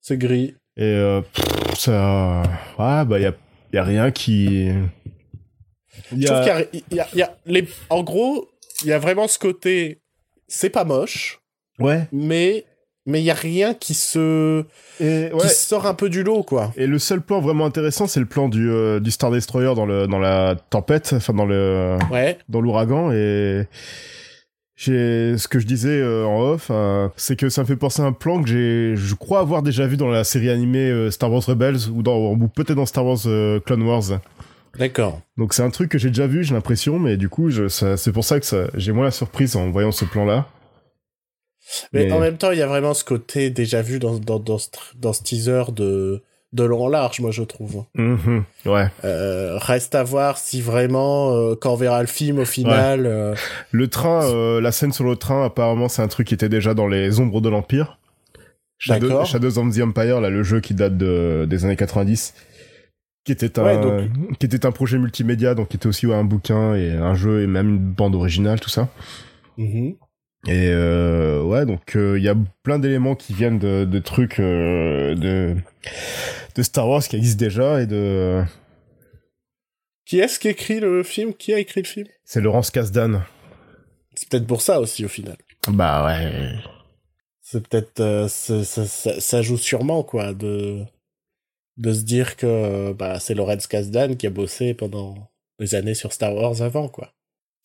C'est 0.02 0.18
gris. 0.18 0.56
Et, 0.78 0.84
euh, 0.84 1.22
pff, 1.22 1.78
ça, 1.78 2.44
ouais, 2.78 3.06
bah, 3.06 3.20
y 3.20 3.26
a, 3.26 3.34
y 3.74 3.78
a 3.78 3.84
rien 3.84 4.12
qui, 4.12 4.70
Je 6.16 6.26
trouve 6.26 6.42
qu'il 6.72 6.82
y 6.92 6.96
y 6.96 7.18
y 7.18 7.22
a 7.22 7.38
les... 7.46 7.68
En 7.90 8.04
gros, 8.04 8.50
il 8.84 8.90
y 8.90 8.94
a 8.94 9.00
vraiment 9.00 9.28
ce 9.28 9.40
côté... 9.40 10.02
C'est 10.48 10.70
pas 10.70 10.84
moche, 10.84 11.40
Ouais. 11.80 12.08
mais 12.12 12.66
mais 13.08 13.22
il 13.22 13.24
y 13.26 13.30
a 13.32 13.36
rien 13.36 13.76
qui 13.76 13.94
se 13.94 14.64
Et, 15.00 15.32
ouais. 15.32 15.40
qui 15.42 15.50
sort 15.50 15.86
un 15.86 15.94
peu 15.94 16.10
du 16.10 16.24
lot, 16.24 16.42
quoi. 16.44 16.74
Et 16.76 16.88
le 16.88 16.98
seul 16.98 17.22
plan 17.22 17.40
vraiment 17.40 17.66
intéressant, 17.66 18.08
c'est 18.08 18.20
le 18.20 18.26
plan 18.26 18.50
du, 18.50 18.68
euh, 18.70 19.00
du 19.00 19.12
Star 19.12 19.30
Destroyer 19.30 19.76
dans 19.76 19.86
le, 19.86 20.08
dans 20.08 20.18
la 20.18 20.56
tempête, 20.72 21.14
enfin, 21.14 21.34
dans 21.34 21.46
le, 21.46 21.98
Ouais. 22.12 22.38
dans 22.50 22.62
l'ouragan 22.62 23.12
et 23.12 23.68
ce 24.78 25.48
que 25.48 25.60
je 25.60 25.66
disais 25.66 26.00
euh, 26.02 26.26
en 26.26 26.42
off 26.42 26.68
euh, 26.70 27.08
c'est 27.16 27.36
que 27.38 27.50
ça 27.50 27.62
me 27.62 27.66
fait 27.68 27.76
penser 27.78 28.02
à 28.02 28.06
un 28.06 28.12
plan 28.12 28.42
que 28.44 28.50
j'ai 28.50 28.96
je 28.96 29.16
crois 29.16 29.40
avoir 29.40 29.64
déjà 29.64 29.88
vu 29.88 29.96
dans 29.98 30.10
la 30.10 30.24
série 30.24 30.50
animée 30.50 30.90
euh, 30.90 31.12
Star 31.12 31.32
Wars 31.32 31.44
Rebels 31.46 31.90
ou 31.94 32.04
dans 32.04 32.34
ou 32.34 32.48
peut-être 32.50 32.76
dans 32.76 32.86
Star 32.86 33.06
Wars 33.06 33.20
Clone 33.66 33.84
Wars 33.84 34.20
D'accord. 34.78 35.22
donc 35.38 35.54
c'est 35.54 35.64
un 35.64 35.70
truc 35.70 35.90
que 35.90 35.98
j'ai 35.98 36.10
déjà 36.10 36.28
vu 36.28 36.44
j'ai 36.44 36.54
l'impression 36.54 37.00
mais 37.00 37.16
du 37.16 37.30
coup 37.30 37.50
je, 37.50 37.68
c'est 37.70 38.12
pour 38.12 38.26
ça 38.26 38.40
que 38.42 38.46
ça, 38.46 38.66
j'ai 38.76 38.92
moins 38.92 39.06
la 39.06 39.12
surprise 39.12 39.56
en 39.56 39.70
voyant 39.72 39.94
ce 39.94 40.04
plan 40.04 40.26
là 40.26 40.48
Mais, 41.94 42.06
Mais- 42.08 42.12
en 42.12 42.20
même 42.20 42.38
temps, 42.38 42.52
il 42.52 42.60
y 42.60 42.62
a 42.62 42.68
vraiment 42.68 42.94
ce 42.94 43.04
côté 43.06 43.50
déjà 43.50 43.82
vu 43.82 43.98
dans, 44.00 44.20
dans, 44.20 44.38
dans, 44.40 44.58
ce, 44.58 44.68
tr- 44.70 44.94
dans 45.00 45.14
ce 45.14 45.24
teaser 45.24 45.64
de, 45.74 46.22
de 46.54 46.64
long 46.64 46.86
en 46.86 46.88
large, 46.88 47.20
moi, 47.20 47.32
je 47.32 47.44
trouve. 47.44 47.84
Mhm. 47.96 48.44
ouais 48.66 48.88
Euh, 49.04 49.58
reste 49.58 49.94
à 49.96 50.04
voir 50.04 50.38
si 50.38 50.62
vraiment, 50.62 51.34
euh, 51.36 51.56
quand 51.56 51.74
on 51.74 51.76
verra 51.76 52.02
le 52.02 52.08
film, 52.08 52.40
au 52.40 52.46
final... 52.46 53.06
euh, 53.06 53.36
le 53.72 53.88
train 53.90 54.60
la 54.62 54.72
scène 54.72 54.94
sur 54.94 55.04
le 55.04 55.16
train 55.16 55.46
apparemment 55.46 55.90
c'est 55.90 56.02
un 56.02 56.08
truc 56.08 56.28
qui 56.28 56.34
était 56.34 56.50
déjà 56.50 56.74
dans 56.74 56.88
les 56.88 57.20
ombres 57.20 57.42
de 57.42 57.50
l'empire 57.50 57.98
Shadow. 58.78 59.24
Shadows 59.26 59.58
of 59.58 59.74
the 59.76 59.82
Empire 59.82 60.22
là 60.22 60.30
le 60.30 60.44
jeu 60.44 60.60
qui 60.60 60.74
date 60.74 60.98
de, 60.98 61.46
des 61.50 61.66
années 61.66 61.76
90 61.76 62.34
qui 63.26 63.32
était 63.32 63.58
un 63.60 63.64
Ouais, 63.64 63.82
donc- 63.82 64.38
qui 64.38 64.46
était 64.46 64.66
un 64.66 64.72
projet 64.72 64.98
multimédia 64.98 65.56
donc 65.56 65.70
qui 65.70 65.78
était 65.78 65.88
aussi 65.88 66.08
ouais, 66.08 66.16
un 66.16 66.24
bouquin 66.26 66.76
et 66.76 66.92
un 66.92 67.16
jeu 67.16 67.42
et 67.42 67.48
même 67.48 67.70
une 67.70 67.80
bande 67.80 68.16
originale 68.16 68.60
tout 68.60 68.70
ça 68.70 68.90
mhm. 69.58 69.96
Et 70.48 70.70
euh, 70.70 71.42
ouais 71.44 71.66
donc 71.66 71.94
il 71.96 72.22
y 72.22 72.30
a 72.30 72.36
plein 72.64 72.78
d'éléments 72.80 73.16
qui 73.16 73.34
viennent 73.34 73.60
de, 73.60 73.86
de 73.86 74.00
trucs 74.00 74.40
euh, 74.40 75.16
de 75.16 75.56
de 76.56 76.64
Star 76.64 76.88
Wars 76.88 77.04
qui 77.04 77.16
existent 77.16 77.44
déjà 77.44 77.82
et 77.82 77.86
de 77.88 78.44
Qui 80.06 80.20
est-ce 80.20 80.40
qui 80.40 80.48
écrit 80.50 80.80
le 80.80 81.04
film? 81.04 81.34
Qui 81.34 81.54
a 81.54 81.60
écrit 81.60 81.82
le 81.82 81.88
film? 81.88 82.08
C'est 82.24 82.42
Laurence 82.42 82.70
Kasdan 82.72 83.24
C'est 84.14 84.30
peut-être 84.30 84.48
pour 84.48 84.62
ça 84.62 84.80
aussi, 84.80 85.04
au 85.04 85.10
final. 85.10 85.38
bah 85.68 86.06
ouais 86.06 86.54
c'est 87.48 87.68
peut-être 87.68 88.00
euh, 88.00 88.28
ça, 88.28 88.64
ça- 88.64 89.20
ça 89.22 89.42
joue 89.44 89.58
sûrement 89.58 90.02
quoi 90.04 90.34
de 90.34 90.82
de 91.78 91.94
se 91.94 92.02
dire 92.04 92.38
que 92.38 92.94
bah 92.94 93.20
c'est 93.20 93.34
Lorenz 93.36 93.68
Kasdan 93.68 94.16
qui 94.16 94.26
a 94.28 94.30
bossé 94.32 94.74
pendant 94.74 95.30
des 95.60 95.76
années 95.76 95.94
sur 95.94 96.12
Star 96.14 96.34
Wars 96.36 96.62
avant 96.62 96.88
quoi. 96.88 97.12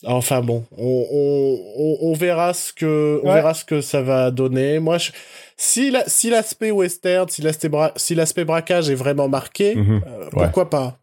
Enfin 0.05 0.41
bon, 0.41 0.65
on, 0.77 1.07
on, 1.11 1.59
on, 1.77 1.97
on 2.09 2.13
verra 2.13 2.53
ce 2.55 2.73
que 2.73 3.19
on 3.23 3.27
verra 3.35 3.53
ce 3.53 3.63
que 3.65 3.81
ça 3.81 4.01
va 4.01 4.31
donner. 4.31 4.79
Moi, 4.79 4.97
je, 4.97 5.11
si 5.57 5.91
la, 5.91 6.03
si 6.07 6.29
l'aspect 6.31 6.71
western, 6.71 7.29
si 7.29 7.41
l'aspect 7.43 7.69
bra- 7.69 7.93
si 7.95 8.15
l'aspect 8.15 8.43
braquage 8.45 8.89
est 8.89 8.95
vraiment 8.95 9.27
marqué, 9.29 9.75
Mhm. 9.75 10.01
euh, 10.07 10.29
pourquoi 10.31 10.69
pas? 10.69 10.97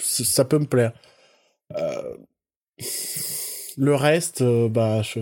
Ça 0.00 0.44
peut 0.46 0.58
me 0.58 0.64
plaire. 0.66 0.92
Euh, 1.76 2.16
le 3.76 3.94
reste, 3.94 4.40
euh, 4.42 4.68
bah, 4.68 5.02
je- 5.02 5.20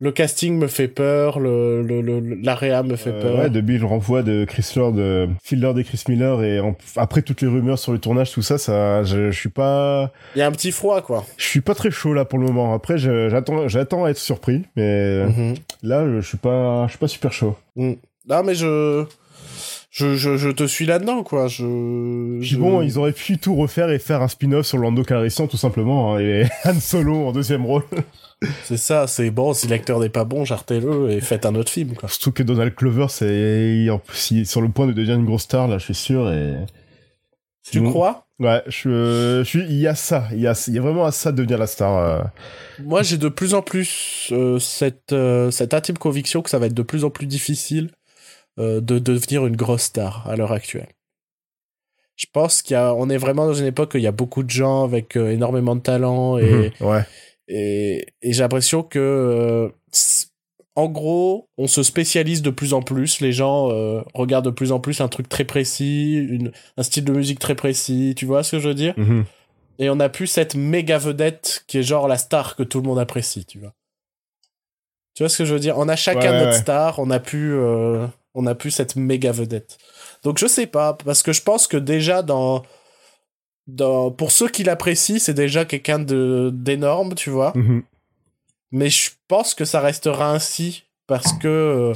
le 0.00 0.12
casting 0.12 0.56
me 0.58 0.68
fait 0.68 0.86
peur, 0.86 1.40
le, 1.40 1.82
le, 1.82 2.00
le- 2.00 2.36
l'area 2.40 2.82
me 2.84 2.94
fait 2.94 3.10
Euh, 3.10 3.20
peur. 3.22 3.38
ouais, 3.40 3.50
depuis 3.50 3.78
le 3.78 3.84
renvoi 3.86 4.22
de 4.22 4.44
Chris 4.44 4.64
Lord, 4.76 4.92
de 4.92 5.28
Phil 5.42 5.60
Lord 5.60 5.76
et 5.78 5.82
Chris 5.84 6.02
Miller, 6.08 6.42
et 6.44 6.60
en- 6.60 6.76
après 6.96 7.22
toutes 7.22 7.40
les 7.42 7.48
rumeurs 7.48 7.78
sur 7.80 7.90
le 7.92 7.98
tournage, 7.98 8.30
tout 8.30 8.42
ça, 8.42 8.58
ça, 8.58 9.02
je, 9.02 9.30
je 9.32 9.38
suis 9.38 9.48
pas, 9.48 10.12
Il 10.36 10.38
y 10.38 10.42
a 10.42 10.46
un 10.46 10.52
petit 10.52 10.70
froid, 10.70 11.02
quoi. 11.02 11.24
je 11.36 11.44
suis 11.44 11.60
pas 11.60 11.74
très 11.74 11.90
chaud 11.90 12.14
là 12.14 12.24
pour 12.24 12.38
le 12.38 12.46
moment. 12.46 12.74
Après, 12.74 12.96
j'attends, 12.96 13.66
j'attends 13.66 14.04
à 14.04 14.10
être 14.10 14.18
surpris, 14.18 14.62
mais 14.76 15.24
Mhm. 15.26 15.54
là, 15.82 16.06
je 16.20 16.20
suis 16.26 16.38
pas, 16.38 16.84
je 16.86 16.90
suis 16.90 16.98
pas 16.98 17.08
super 17.08 17.32
chaud. 17.32 17.56
Non, 17.74 17.96
mais 18.44 18.54
je, 18.54 19.04
je, 19.90 20.14
je, 20.14 20.36
je 20.36 20.50
te 20.50 20.64
suis 20.64 20.86
là-dedans, 20.86 21.24
quoi. 21.24 21.48
Je- 21.48 22.56
bon, 22.56 22.82
ils 22.82 22.98
auraient 22.98 23.10
pu 23.12 23.38
tout 23.38 23.56
refaire 23.56 23.90
et 23.90 23.98
faire 23.98 24.22
un 24.22 24.28
spin-off 24.28 24.64
sur 24.66 24.78
Lando 24.78 25.02
Calrissian, 25.02 25.48
tout 25.48 25.56
simplement, 25.56 26.14
hein, 26.14 26.20
et 26.20 26.44
Han 26.64 26.78
Solo 26.78 27.26
en 27.26 27.32
deuxième 27.32 27.66
rôle. 27.66 27.82
C'est 28.64 28.76
ça, 28.76 29.06
c'est 29.06 29.30
bon, 29.30 29.52
si 29.52 29.66
l'acteur 29.66 29.98
n'est 29.98 30.08
pas 30.10 30.24
bon, 30.24 30.44
jartez-le 30.44 31.10
et 31.10 31.20
faites 31.20 31.44
un 31.44 31.54
autre 31.56 31.70
film, 31.72 31.94
quoi. 31.94 32.08
Surtout 32.08 32.30
que 32.32 32.42
Donald 32.44 32.74
Glover, 32.74 33.06
c'est 33.08 33.86
sur 34.44 34.60
le 34.60 34.68
point 34.68 34.86
de 34.86 34.92
devenir 34.92 35.16
une 35.16 35.24
grosse 35.24 35.42
star, 35.42 35.66
là, 35.66 35.78
je 35.78 35.84
suis 35.84 35.94
sûr, 35.94 36.30
et... 36.30 36.54
Tu 37.70 37.82
crois? 37.82 38.26
Ouais, 38.38 38.62
je, 38.68 39.40
je 39.42 39.44
suis, 39.44 39.62
il 39.64 39.78
y 39.80 39.88
a 39.88 39.96
ça, 39.96 40.28
il 40.32 40.38
y 40.40 40.46
a, 40.46 40.64
il 40.68 40.74
y 40.74 40.78
a 40.78 40.80
vraiment 40.80 41.04
à 41.04 41.10
ça 41.10 41.32
de 41.32 41.38
devenir 41.38 41.58
la 41.58 41.66
star. 41.66 41.96
euh. 41.98 42.22
Moi, 42.78 43.02
j'ai 43.02 43.18
de 43.18 43.28
plus 43.28 43.52
en 43.54 43.62
plus 43.62 44.28
euh, 44.30 44.60
cette, 44.60 45.12
euh, 45.12 45.50
cette 45.50 45.74
intime 45.74 45.98
conviction 45.98 46.40
que 46.40 46.48
ça 46.48 46.60
va 46.60 46.66
être 46.66 46.74
de 46.74 46.82
plus 46.82 47.04
en 47.04 47.10
plus 47.10 47.26
difficile 47.26 47.90
euh, 48.60 48.80
de 48.80 49.00
devenir 49.00 49.44
une 49.44 49.56
grosse 49.56 49.82
star 49.82 50.24
à 50.30 50.36
l'heure 50.36 50.52
actuelle. 50.52 50.86
Je 52.14 52.26
pense 52.32 52.62
qu'il 52.62 52.74
y 52.74 52.76
a, 52.76 52.94
on 52.94 53.10
est 53.10 53.16
vraiment 53.18 53.46
dans 53.46 53.54
une 53.54 53.66
époque 53.66 53.94
où 53.94 53.98
il 53.98 54.04
y 54.04 54.08
a 54.08 54.12
beaucoup 54.12 54.44
de 54.44 54.50
gens 54.50 54.84
avec 54.84 55.16
euh, 55.16 55.30
énormément 55.30 55.74
de 55.74 55.80
talent 55.82 56.38
et, 56.38 56.72
Mhm, 56.80 56.86
ouais. 56.88 57.04
Et, 57.48 58.06
et 58.22 58.32
j'ai 58.32 58.42
l'impression 58.42 58.82
que, 58.82 58.98
euh, 58.98 59.68
en 60.76 60.86
gros, 60.88 61.48
on 61.58 61.66
se 61.66 61.82
spécialise 61.82 62.42
de 62.42 62.50
plus 62.50 62.72
en 62.74 62.82
plus. 62.82 63.20
Les 63.20 63.32
gens 63.32 63.70
euh, 63.72 64.02
regardent 64.14 64.44
de 64.44 64.50
plus 64.50 64.70
en 64.70 64.78
plus 64.78 65.00
un 65.00 65.08
truc 65.08 65.28
très 65.28 65.44
précis, 65.44 66.14
une, 66.14 66.52
un 66.76 66.82
style 66.82 67.04
de 67.04 67.12
musique 67.12 67.40
très 67.40 67.56
précis. 67.56 68.14
Tu 68.16 68.26
vois 68.26 68.42
ce 68.44 68.52
que 68.52 68.62
je 68.62 68.68
veux 68.68 68.74
dire? 68.74 68.94
Mhm. 68.96 69.24
Et 69.80 69.90
on 69.90 69.96
n'a 69.96 70.08
plus 70.08 70.26
cette 70.26 70.54
méga 70.54 70.98
vedette 70.98 71.64
qui 71.66 71.78
est 71.78 71.82
genre 71.82 72.06
la 72.06 72.18
star 72.18 72.54
que 72.54 72.62
tout 72.62 72.80
le 72.80 72.86
monde 72.86 72.98
apprécie, 72.98 73.44
tu 73.44 73.58
vois. 73.58 73.72
Tu 75.14 75.22
vois 75.22 75.28
ce 75.28 75.38
que 75.38 75.44
je 75.44 75.52
veux 75.52 75.60
dire? 75.60 75.78
On 75.78 75.88
a 75.88 75.96
chacun 75.96 76.30
Ouais, 76.30 76.38
notre 76.38 76.52
ouais. 76.52 76.60
star, 76.60 76.98
on 77.00 77.10
a 77.10 77.18
pu, 77.18 77.52
euh, 77.52 78.06
on 78.34 78.46
a 78.46 78.54
pu 78.54 78.70
cette 78.70 78.94
méga 78.94 79.32
vedette. 79.32 79.78
Donc 80.22 80.38
je 80.38 80.46
sais 80.46 80.66
pas, 80.66 80.94
parce 80.94 81.22
que 81.24 81.32
je 81.32 81.42
pense 81.42 81.66
que 81.66 81.76
déjà 81.76 82.22
dans, 82.22 82.62
dans 83.68 84.10
pour 84.10 84.32
ceux 84.32 84.48
qui 84.48 84.64
l'apprécient, 84.64 85.18
c'est 85.20 85.34
déjà 85.34 85.64
quelqu'un 85.64 85.98
de 86.00 86.50
d'énorme, 86.52 87.14
tu 87.14 87.30
vois. 87.30 87.52
Mhm. 87.54 87.82
Mais 88.72 88.90
je 88.90 89.10
pense 89.28 89.54
que 89.54 89.64
ça 89.64 89.80
restera 89.80 90.32
ainsi 90.32 90.84
parce 91.06 91.32
que 91.34 91.48
euh, 91.48 91.94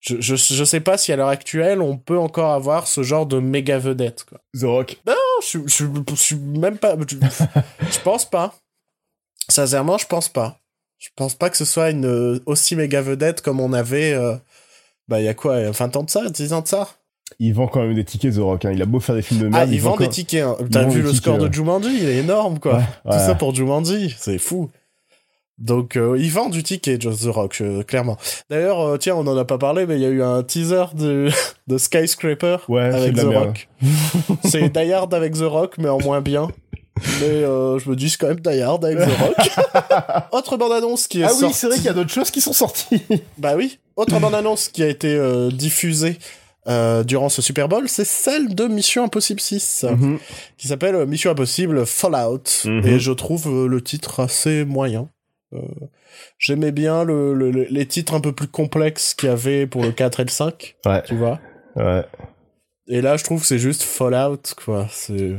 je, 0.00 0.20
je, 0.20 0.34
je 0.36 0.64
sais 0.64 0.80
pas 0.80 0.98
si 0.98 1.12
à 1.12 1.16
l'heure 1.16 1.28
actuelle 1.28 1.80
on 1.80 1.96
peut 1.96 2.18
encore 2.18 2.52
avoir 2.52 2.86
ce 2.86 3.02
genre 3.02 3.26
de 3.26 3.38
méga 3.38 3.78
vedette, 3.78 4.24
quoi. 4.24 4.40
The 4.58 4.64
Rock. 4.64 4.96
Non, 5.06 5.14
je, 5.46 5.58
je, 5.66 5.84
je 6.10 6.14
suis 6.14 6.36
même 6.36 6.78
pas. 6.78 6.96
Je, 7.08 7.16
je 7.90 8.00
pense 8.00 8.28
pas. 8.28 8.54
Sincèrement, 9.48 9.98
je 9.98 10.06
pense 10.06 10.28
pas. 10.28 10.58
Je 10.98 11.08
pense 11.14 11.34
pas 11.34 11.48
que 11.48 11.56
ce 11.56 11.64
soit 11.64 11.90
une 11.90 12.06
euh, 12.06 12.40
aussi 12.46 12.74
méga 12.76 13.00
vedette 13.00 13.40
comme 13.40 13.60
on 13.60 13.72
avait. 13.72 14.12
euh, 14.12 14.36
bah, 15.06 15.20
il 15.20 15.24
y 15.24 15.28
a 15.28 15.34
quoi 15.34 15.70
20 15.70 15.96
ans 15.96 16.02
de 16.02 16.10
ça 16.10 16.28
10 16.28 16.52
ans 16.52 16.60
de 16.60 16.68
ça? 16.68 16.97
Il 17.38 17.52
vend 17.54 17.66
quand 17.68 17.80
même 17.82 17.94
des 17.94 18.04
tickets, 18.04 18.34
The 18.34 18.38
Rock. 18.38 18.64
Hein. 18.64 18.72
Il 18.74 18.82
a 18.82 18.86
beau 18.86 19.00
faire 19.00 19.14
des 19.14 19.22
films 19.22 19.40
de 19.40 19.46
Ah, 19.46 19.58
merde. 19.58 19.70
il 19.72 19.80
vend 19.80 19.96
des 19.96 20.08
tickets. 20.08 20.42
hein. 20.42 20.56
T'as 20.70 20.84
vu 20.84 21.02
le 21.02 21.08
tickets, 21.10 21.16
score 21.22 21.38
ouais. 21.40 21.48
de 21.48 21.52
Jumanji? 21.54 21.88
Il 22.02 22.08
est 22.08 22.16
énorme, 22.18 22.58
quoi. 22.58 22.76
Ouais, 22.76 22.82
Tout 23.04 23.10
ouais. 23.12 23.18
ça 23.18 23.34
pour 23.34 23.54
Jumanji, 23.54 24.14
c'est 24.18 24.38
fou. 24.38 24.70
Donc, 25.58 25.96
euh, 25.96 26.16
il 26.18 26.30
vend 26.30 26.48
du 26.50 26.62
ticket, 26.62 27.00
Just 27.00 27.24
The 27.24 27.30
Rock, 27.30 27.58
euh, 27.60 27.82
clairement. 27.82 28.16
D'ailleurs, 28.48 28.80
euh, 28.80 28.96
tiens, 28.96 29.16
on 29.16 29.26
en 29.26 29.36
a 29.36 29.44
pas 29.44 29.58
parlé, 29.58 29.86
mais 29.86 29.96
il 29.96 30.00
y 30.02 30.04
a 30.04 30.08
eu 30.08 30.22
un 30.22 30.42
teaser 30.44 30.84
de, 30.94 31.28
de 31.66 31.78
Skyscraper 31.78 32.58
avec 32.68 33.14
The 33.16 33.24
merde. 33.24 33.46
Rock. 33.46 33.68
c'est 34.44 34.68
Die 34.72 34.92
Hard 34.92 35.12
avec 35.14 35.34
The 35.34 35.42
Rock, 35.42 35.74
mais 35.78 35.88
en 35.88 35.98
moins 36.00 36.20
bien. 36.20 36.46
Mais 37.20 37.42
je 37.42 37.90
me 37.90 37.94
dis, 37.96 38.08
c'est 38.10 38.18
quand 38.18 38.28
même 38.28 38.40
Die 38.40 38.60
Hard 38.60 38.84
avec 38.84 38.98
The 38.98 39.18
Rock. 39.20 39.50
Autre 40.32 40.56
bande-annonce 40.56 41.06
qui 41.08 41.20
est 41.22 41.24
Ah 41.24 41.32
oui, 41.40 41.48
c'est 41.52 41.66
vrai 41.66 41.76
qu'il 41.76 41.86
y 41.86 41.88
a 41.88 41.92
d'autres 41.92 42.10
choses 42.12 42.30
qui 42.30 42.40
sont 42.40 42.52
sorties. 42.52 43.02
Bah 43.36 43.54
oui. 43.56 43.78
Autre 43.96 44.18
bande-annonce 44.20 44.68
qui 44.68 44.82
a 44.84 44.88
été 44.88 45.20
diffusée 45.52 46.18
euh, 46.68 47.02
durant 47.04 47.28
ce 47.28 47.40
Super 47.42 47.68
Bowl, 47.68 47.88
c'est 47.88 48.04
celle 48.04 48.54
de 48.54 48.66
Mission 48.66 49.04
Impossible 49.04 49.40
6 49.40 49.84
Mhm. 49.88 50.18
qui 50.56 50.68
s'appelle 50.68 50.94
euh, 50.94 51.06
Mission 51.06 51.30
Impossible 51.30 51.86
Fallout. 51.86 52.42
Mhm. 52.64 52.86
Et 52.86 52.98
je 52.98 53.12
trouve 53.12 53.46
euh, 53.48 53.66
le 53.66 53.80
titre 53.82 54.20
assez 54.20 54.64
moyen. 54.64 55.08
Euh, 55.54 55.58
J'aimais 56.38 56.72
bien 56.72 57.04
le, 57.04 57.32
le- 57.32 57.50
le- 57.50 57.66
les 57.70 57.86
titres 57.86 58.12
un 58.14 58.20
peu 58.20 58.32
plus 58.32 58.48
complexes 58.48 59.14
qu'il 59.14 59.28
y 59.28 59.32
avait 59.32 59.66
pour 59.66 59.82
le 59.82 59.92
4 59.92 60.20
et 60.20 60.24
le 60.24 60.30
5, 60.30 60.76
Ouais, 60.84 61.02
tu 61.04 61.14
vois. 61.16 61.40
ouais. 61.76 62.04
Et 62.88 63.00
là, 63.00 63.16
je 63.16 63.24
trouve 63.24 63.40
que 63.42 63.46
c'est 63.46 63.58
juste 63.58 63.82
Fallout, 63.82 64.42
quoi. 64.64 64.88
C'est... 64.90 65.36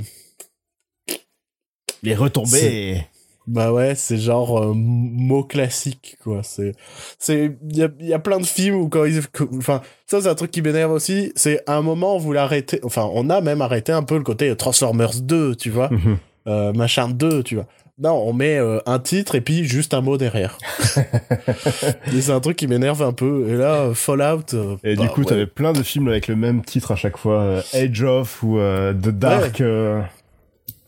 Les 2.04 2.16
retombées. 2.16 3.06
Bah 3.52 3.74
ouais, 3.74 3.96
c'est 3.96 4.18
genre 4.18 4.62
euh, 4.64 4.74
mot 4.76 5.44
classique, 5.44 6.18
quoi. 6.24 6.42
C'est, 6.44 6.74
c'est, 7.18 7.52
il 7.72 7.78
y 7.78 7.84
a, 7.84 7.90
y 8.00 8.14
a 8.14 8.20
plein 8.20 8.40
de 8.40 8.46
films 8.46 8.76
où 8.76 8.90
quand 8.90 9.06
ils, 9.06 9.22
enfin, 9.58 9.82
ça 10.06 10.22
c'est 10.22 10.28
un 10.28 10.36
truc 10.36 10.52
qui 10.52 10.62
m'énerve 10.62 10.92
aussi. 10.92 11.32
C'est 11.36 11.64
à 11.68 11.76
un 11.76 11.82
moment 11.82 12.18
vous 12.20 12.32
l'arrêtez, 12.32 12.80
enfin, 12.84 13.10
on 13.12 13.28
a 13.32 13.42
même 13.42 13.62
arrêté 13.64 13.92
un 13.92 14.04
peu 14.04 14.18
le 14.18 14.24
côté 14.24 14.56
Transformers 14.56 15.20
2, 15.22 15.56
tu 15.56 15.72
vois, 15.72 15.90
Mhm. 15.90 16.18
euh, 16.48 16.74
machin 16.74 17.10
2, 17.10 17.42
tu 17.42 17.56
vois. 17.56 17.66
Non, 18.02 18.12
on 18.26 18.34
met 18.34 18.58
euh, 18.58 18.80
un 18.86 19.00
titre 19.00 19.34
et 19.36 19.42
puis 19.42 19.66
juste 19.66 19.94
un 19.96 20.02
mot 20.02 20.18
derrière. 20.18 20.58
et 22.14 22.22
c'est 22.22 22.32
un 22.32 22.40
truc 22.40 22.56
qui 22.58 22.68
m'énerve 22.68 23.02
un 23.02 23.14
peu. 23.14 23.48
Et 23.50 23.56
là, 23.58 23.90
Fallout. 23.94 24.80
Et 24.84 24.96
bah, 24.96 25.02
du 25.04 25.10
coup, 25.10 25.22
ouais. 25.22 25.26
t'avais 25.26 25.48
plein 25.48 25.74
de 25.74 25.84
films 25.84 26.08
avec 26.08 26.28
le 26.28 26.36
même 26.36 26.64
titre 26.64 26.92
à 26.92 26.96
chaque 26.96 27.18
fois. 27.18 27.62
Edge 27.74 28.02
of 28.04 28.42
ou 28.44 28.58
The 28.58 29.10
Dark. 29.10 29.60
euh, 29.62 30.02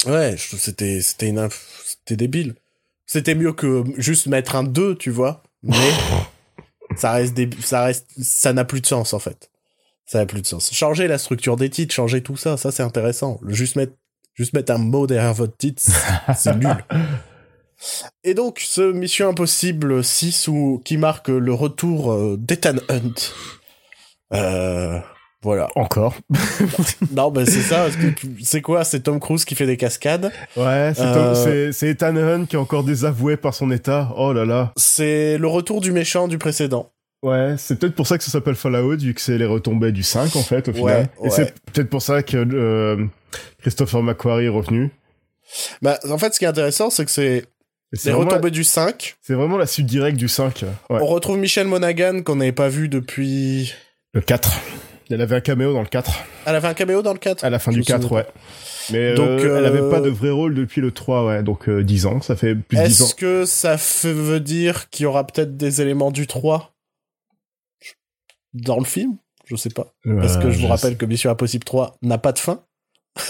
Ouais, 0.07 0.35
je 0.37 0.47
trouve 0.47 0.59
c'était, 0.59 0.99
c'était 1.01 1.27
une, 1.27 1.47
c'était 2.05 2.17
débile. 2.17 2.55
C'était 3.05 3.35
mieux 3.35 3.53
que 3.53 3.83
juste 3.97 4.27
mettre 4.27 4.55
un 4.55 4.63
2, 4.63 4.95
tu 4.95 5.09
vois. 5.09 5.43
Mais 5.63 5.75
ça 6.95 7.11
reste 7.13 7.33
des, 7.33 7.49
ça 7.61 7.83
reste, 7.83 8.07
ça 8.21 8.53
n'a 8.53 8.65
plus 8.65 8.81
de 8.81 8.85
sens, 8.85 9.13
en 9.13 9.19
fait. 9.19 9.49
Ça 10.05 10.19
n'a 10.19 10.25
plus 10.25 10.41
de 10.41 10.47
sens. 10.47 10.73
Changer 10.73 11.07
la 11.07 11.17
structure 11.17 11.55
des 11.57 11.69
titres, 11.69 11.93
changer 11.93 12.21
tout 12.21 12.35
ça, 12.37 12.57
ça 12.57 12.71
c'est 12.71 12.83
intéressant. 12.83 13.39
Juste 13.47 13.75
mettre, 13.75 13.93
juste 14.33 14.53
mettre 14.53 14.71
un 14.73 14.77
mot 14.77 15.07
derrière 15.07 15.33
votre 15.33 15.55
titre, 15.57 15.81
c'est- 15.81 16.33
c'est 16.35 16.55
nul. 16.55 16.85
Et 18.23 18.33
donc, 18.35 18.59
ce 18.59 18.91
Mission 18.91 19.29
Impossible 19.29 20.03
6 20.03 20.47
où, 20.49 20.81
qui 20.85 20.97
marque 20.97 21.29
le 21.29 21.53
retour 21.53 22.11
euh, 22.11 22.37
d'Ethan 22.37 22.75
Hunt. 22.89 23.31
Euh, 24.33 24.99
voilà. 25.43 25.67
Encore. 25.75 26.15
Non, 27.11 27.31
ben 27.31 27.45
c'est 27.45 27.61
ça. 27.61 27.87
C'est 28.43 28.61
quoi 28.61 28.83
C'est 28.83 29.01
Tom 29.01 29.19
Cruise 29.19 29.43
qui 29.45 29.55
fait 29.55 29.65
des 29.65 29.77
cascades? 29.77 30.31
Ouais, 30.55 30.93
c'est 30.95 31.03
Euh, 31.03 31.71
Ethan 31.81 32.15
Hunt 32.15 32.45
qui 32.45 32.55
est 32.55 32.59
encore 32.59 32.83
désavoué 32.83 33.37
par 33.37 33.53
son 33.53 33.71
état. 33.71 34.11
Oh 34.15 34.33
là 34.33 34.45
là. 34.45 34.71
C'est 34.77 35.37
le 35.37 35.47
retour 35.47 35.81
du 35.81 35.91
méchant 35.91 36.27
du 36.27 36.37
précédent. 36.37 36.91
Ouais, 37.23 37.55
c'est 37.57 37.77
peut-être 37.77 37.93
pour 37.95 38.07
ça 38.07 38.17
que 38.17 38.23
ça 38.23 38.31
s'appelle 38.31 38.55
Fallout, 38.55 38.97
vu 38.97 39.13
que 39.13 39.21
c'est 39.21 39.37
les 39.37 39.45
retombées 39.45 39.91
du 39.91 40.01
5, 40.01 40.35
en 40.35 40.41
fait, 40.41 40.69
au 40.69 40.73
final. 40.73 41.01
Ouais, 41.01 41.09
Et 41.19 41.23
ouais. 41.25 41.29
c'est 41.29 41.53
peut-être 41.71 41.89
pour 41.89 42.01
ça 42.01 42.23
que 42.23 42.37
euh, 42.37 43.05
Christopher 43.61 44.01
McQuarrie 44.01 44.45
est 44.45 44.49
revenu. 44.49 44.89
Bah, 45.83 45.99
en 46.09 46.17
fait, 46.17 46.33
ce 46.33 46.39
qui 46.39 46.45
est 46.45 46.47
intéressant, 46.47 46.89
c'est 46.89 47.05
que 47.05 47.11
c'est 47.11 47.45
les 48.05 48.11
retombées 48.11 48.49
du 48.51 48.63
5. 48.63 49.15
c'est 49.21 49.33
vraiment 49.33 49.57
la 49.57 49.67
suite 49.67 49.85
directe 49.85 50.17
du 50.17 50.27
5. 50.29 50.63
Ouais. 50.89 50.97
On 51.01 51.05
retrouve 51.05 51.37
Michel 51.37 51.67
Monaghan 51.67 52.21
qu'on 52.23 52.37
n'avait 52.37 52.51
pas 52.53 52.69
vu 52.69 52.89
depuis. 52.89 53.73
Le 54.13 54.21
4. 54.21 54.51
Elle 55.11 55.21
avait 55.21 55.35
un 55.35 55.41
caméo 55.41 55.73
dans 55.73 55.81
le 55.81 55.87
4. 55.87 56.11
Elle 56.45 56.55
avait 56.55 56.67
un 56.67 56.73
caméo 56.73 57.01
dans 57.01 57.13
le 57.13 57.19
4 57.19 57.43
À 57.43 57.49
la 57.49 57.59
fin 57.59 57.71
Je 57.71 57.75
du 57.75 57.79
me 57.79 57.83
souviens 57.83 57.99
4, 57.99 58.09
pas. 58.09 58.15
ouais. 58.15 58.25
Mais 58.91 59.13
Donc, 59.15 59.27
euh, 59.29 59.57
elle 59.57 59.65
euh, 59.65 59.67
avait 59.67 59.89
pas 59.89 60.01
de 60.01 60.09
vrai 60.09 60.29
rôle 60.31 60.53
depuis 60.55 60.81
le 60.81 60.91
3, 60.91 61.25
ouais. 61.25 61.43
Donc 61.43 61.69
euh, 61.69 61.83
10 61.83 62.05
ans, 62.07 62.21
ça 62.21 62.35
fait 62.35 62.55
plus 62.55 62.77
de 62.77 62.83
10 62.83 63.01
ans. 63.01 63.05
Est-ce 63.05 63.15
que 63.15 63.45
ça 63.45 63.77
fait- 63.77 64.11
veut 64.13 64.39
dire 64.39 64.89
qu'il 64.89 65.03
y 65.03 65.05
aura 65.05 65.25
peut-être 65.27 65.55
des 65.57 65.81
éléments 65.81 66.11
du 66.11 66.27
3 66.27 66.73
dans 68.53 68.77
le 68.77 68.85
film? 68.85 69.17
Je 69.45 69.55
sais 69.55 69.69
pas. 69.69 69.93
Parce 70.05 70.37
que 70.37 70.47
Euh, 70.47 70.51
je 70.51 70.59
vous 70.59 70.67
rappelle 70.67 70.97
que 70.97 71.05
Mission 71.05 71.29
Impossible 71.29 71.63
3 71.63 71.97
n'a 72.01 72.17
pas 72.17 72.31
de 72.31 72.39
fin. 72.39 72.63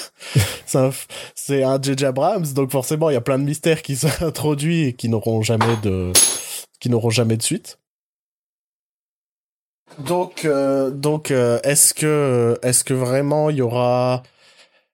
C'est 0.68 0.78
un- 0.78 0.92
c'est 1.36 1.64
un 1.64 1.82
J.J. 1.82 2.06
Abrams, 2.06 2.46
donc 2.54 2.72
forcément 2.72 3.10
il 3.10 3.14
y 3.14 3.18
a 3.18 3.22
plein 3.22 3.38
de 3.40 3.44
mystères 3.44 3.82
qui 3.82 3.96
sont 3.98 4.08
introduits 4.22 4.84
et 4.84 4.94
qui 4.94 5.10
n'auront 5.10 5.42
jamais 5.42 5.76
de 5.84 6.14
qui 6.80 6.90
n'auront 6.90 7.10
jamais 7.10 7.36
de 7.36 7.42
suite. 7.42 7.78
Donc, 10.00 10.46
euh, 10.46 10.90
donc, 10.90 11.32
euh, 11.32 11.60
est-ce 11.64 11.94
que, 11.94 12.58
est-ce 12.64 12.84
que 12.84 12.94
vraiment 12.94 13.50
il 13.50 13.58
y 13.58 13.62
aura, 13.62 14.24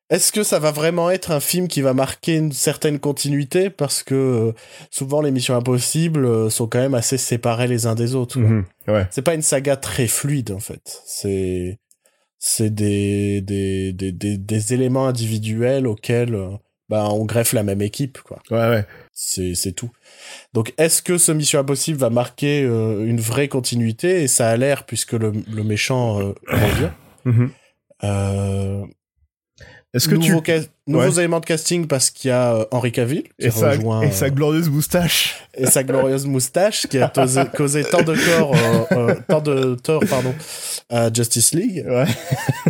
est-ce 0.10 0.32
que 0.32 0.44
ça 0.44 0.60
va 0.60 0.72
vraiment 0.72 1.10
être 1.12 1.32
un 1.32 1.40
film 1.40 1.68
qui 1.68 1.82
va 1.82 1.94
marquer 1.94 2.36
une 2.36 2.52
certaine 2.52 3.00
continuité? 3.00 3.70
Parce 3.70 4.04
que 4.04 4.16
euh, 4.16 4.52
souvent 4.92 5.22
les 5.22 5.32
Missions 5.32 5.56
Impossibles 5.56 6.26
euh, 6.26 6.50
sont 6.50 6.68
quand 6.68 6.80
même 6.80 6.94
assez 6.96 7.18
séparés 7.18 7.68
les 7.68 7.86
uns 7.86 7.96
des 7.96 8.16
autres. 8.16 8.40
Mhm. 8.40 8.66
Ouais. 8.88 9.08
C'est 9.12 9.22
pas 9.22 9.34
une 9.34 9.42
saga 9.42 9.76
très 9.76 10.08
fluide 10.08 10.52
en 10.52 10.60
fait. 10.60 11.02
C'est, 11.06 11.80
c'est 12.40 12.74
des, 12.74 13.42
des, 13.42 13.94
des, 13.94 14.12
des, 14.12 14.38
des 14.38 14.74
éléments 14.74 15.08
individuels 15.08 15.88
auxquels, 15.88 16.36
euh, 16.36 16.50
bah, 16.90 17.10
on 17.10 17.26
greffe 17.26 17.54
la 17.54 17.64
même 17.64 17.82
équipe 17.82 18.20
quoi. 18.22 18.40
Ouais, 18.50 18.70
ouais. 18.70 18.86
C'est 19.14 19.56
c'est 19.56 19.74
tout. 19.74 19.92
Donc 20.54 20.74
est-ce 20.78 21.02
que 21.02 21.18
ce 21.18 21.32
Mission 21.32 21.60
Impossible 21.60 21.98
va 22.00 22.10
marquer 22.10 22.64
euh, 22.64 23.06
une 23.06 23.20
vraie 23.20 23.48
continuité? 23.48 24.24
Et 24.24 24.28
ça 24.28 24.50
a 24.50 24.58
l'air 24.58 24.86
puisque 24.86 25.14
le, 25.14 25.32
le 25.52 25.64
méchant 25.64 26.20
euh, 26.20 26.34
revient. 26.48 26.90
Mhm. 27.26 27.50
Euh, 28.06 28.84
Est-ce 29.94 30.08
que 30.08 30.16
nouveau 30.16 30.40
tu... 30.42 30.54
nouveaux 30.88 31.08
Ouais. 31.08 31.18
éléments 31.20 31.42
de 31.42 31.46
casting 31.46 31.88
parce 31.88 32.10
qu'il 32.10 32.30
y 32.30 32.32
a 32.32 32.54
euh, 32.56 32.66
Henri 32.72 32.94
Cavill 32.94 33.24
qui 33.24 33.48
Et 33.48 33.52
sa, 33.52 33.72
rejoint 33.72 34.02
et 34.04 34.12
sa 34.12 34.30
glorieuse 34.30 34.70
moustache. 34.70 35.36
et 35.56 35.66
sa 35.66 35.84
glorieuse 35.84 36.26
moustache 36.26 36.88
qui 36.88 37.00
a 37.00 37.10
causé, 37.14 37.42
causé 37.54 37.84
tant 37.84 38.02
de 38.04 38.16
tort 38.16 38.56
euh, 38.56 38.86
euh, 38.94 39.16
tant 39.28 39.42
de 39.42 39.76
tort 39.76 40.02
pardon 40.10 40.34
à 40.90 41.12
Justice 41.12 41.54
League. 41.54 41.84
Ouais. 41.86 42.06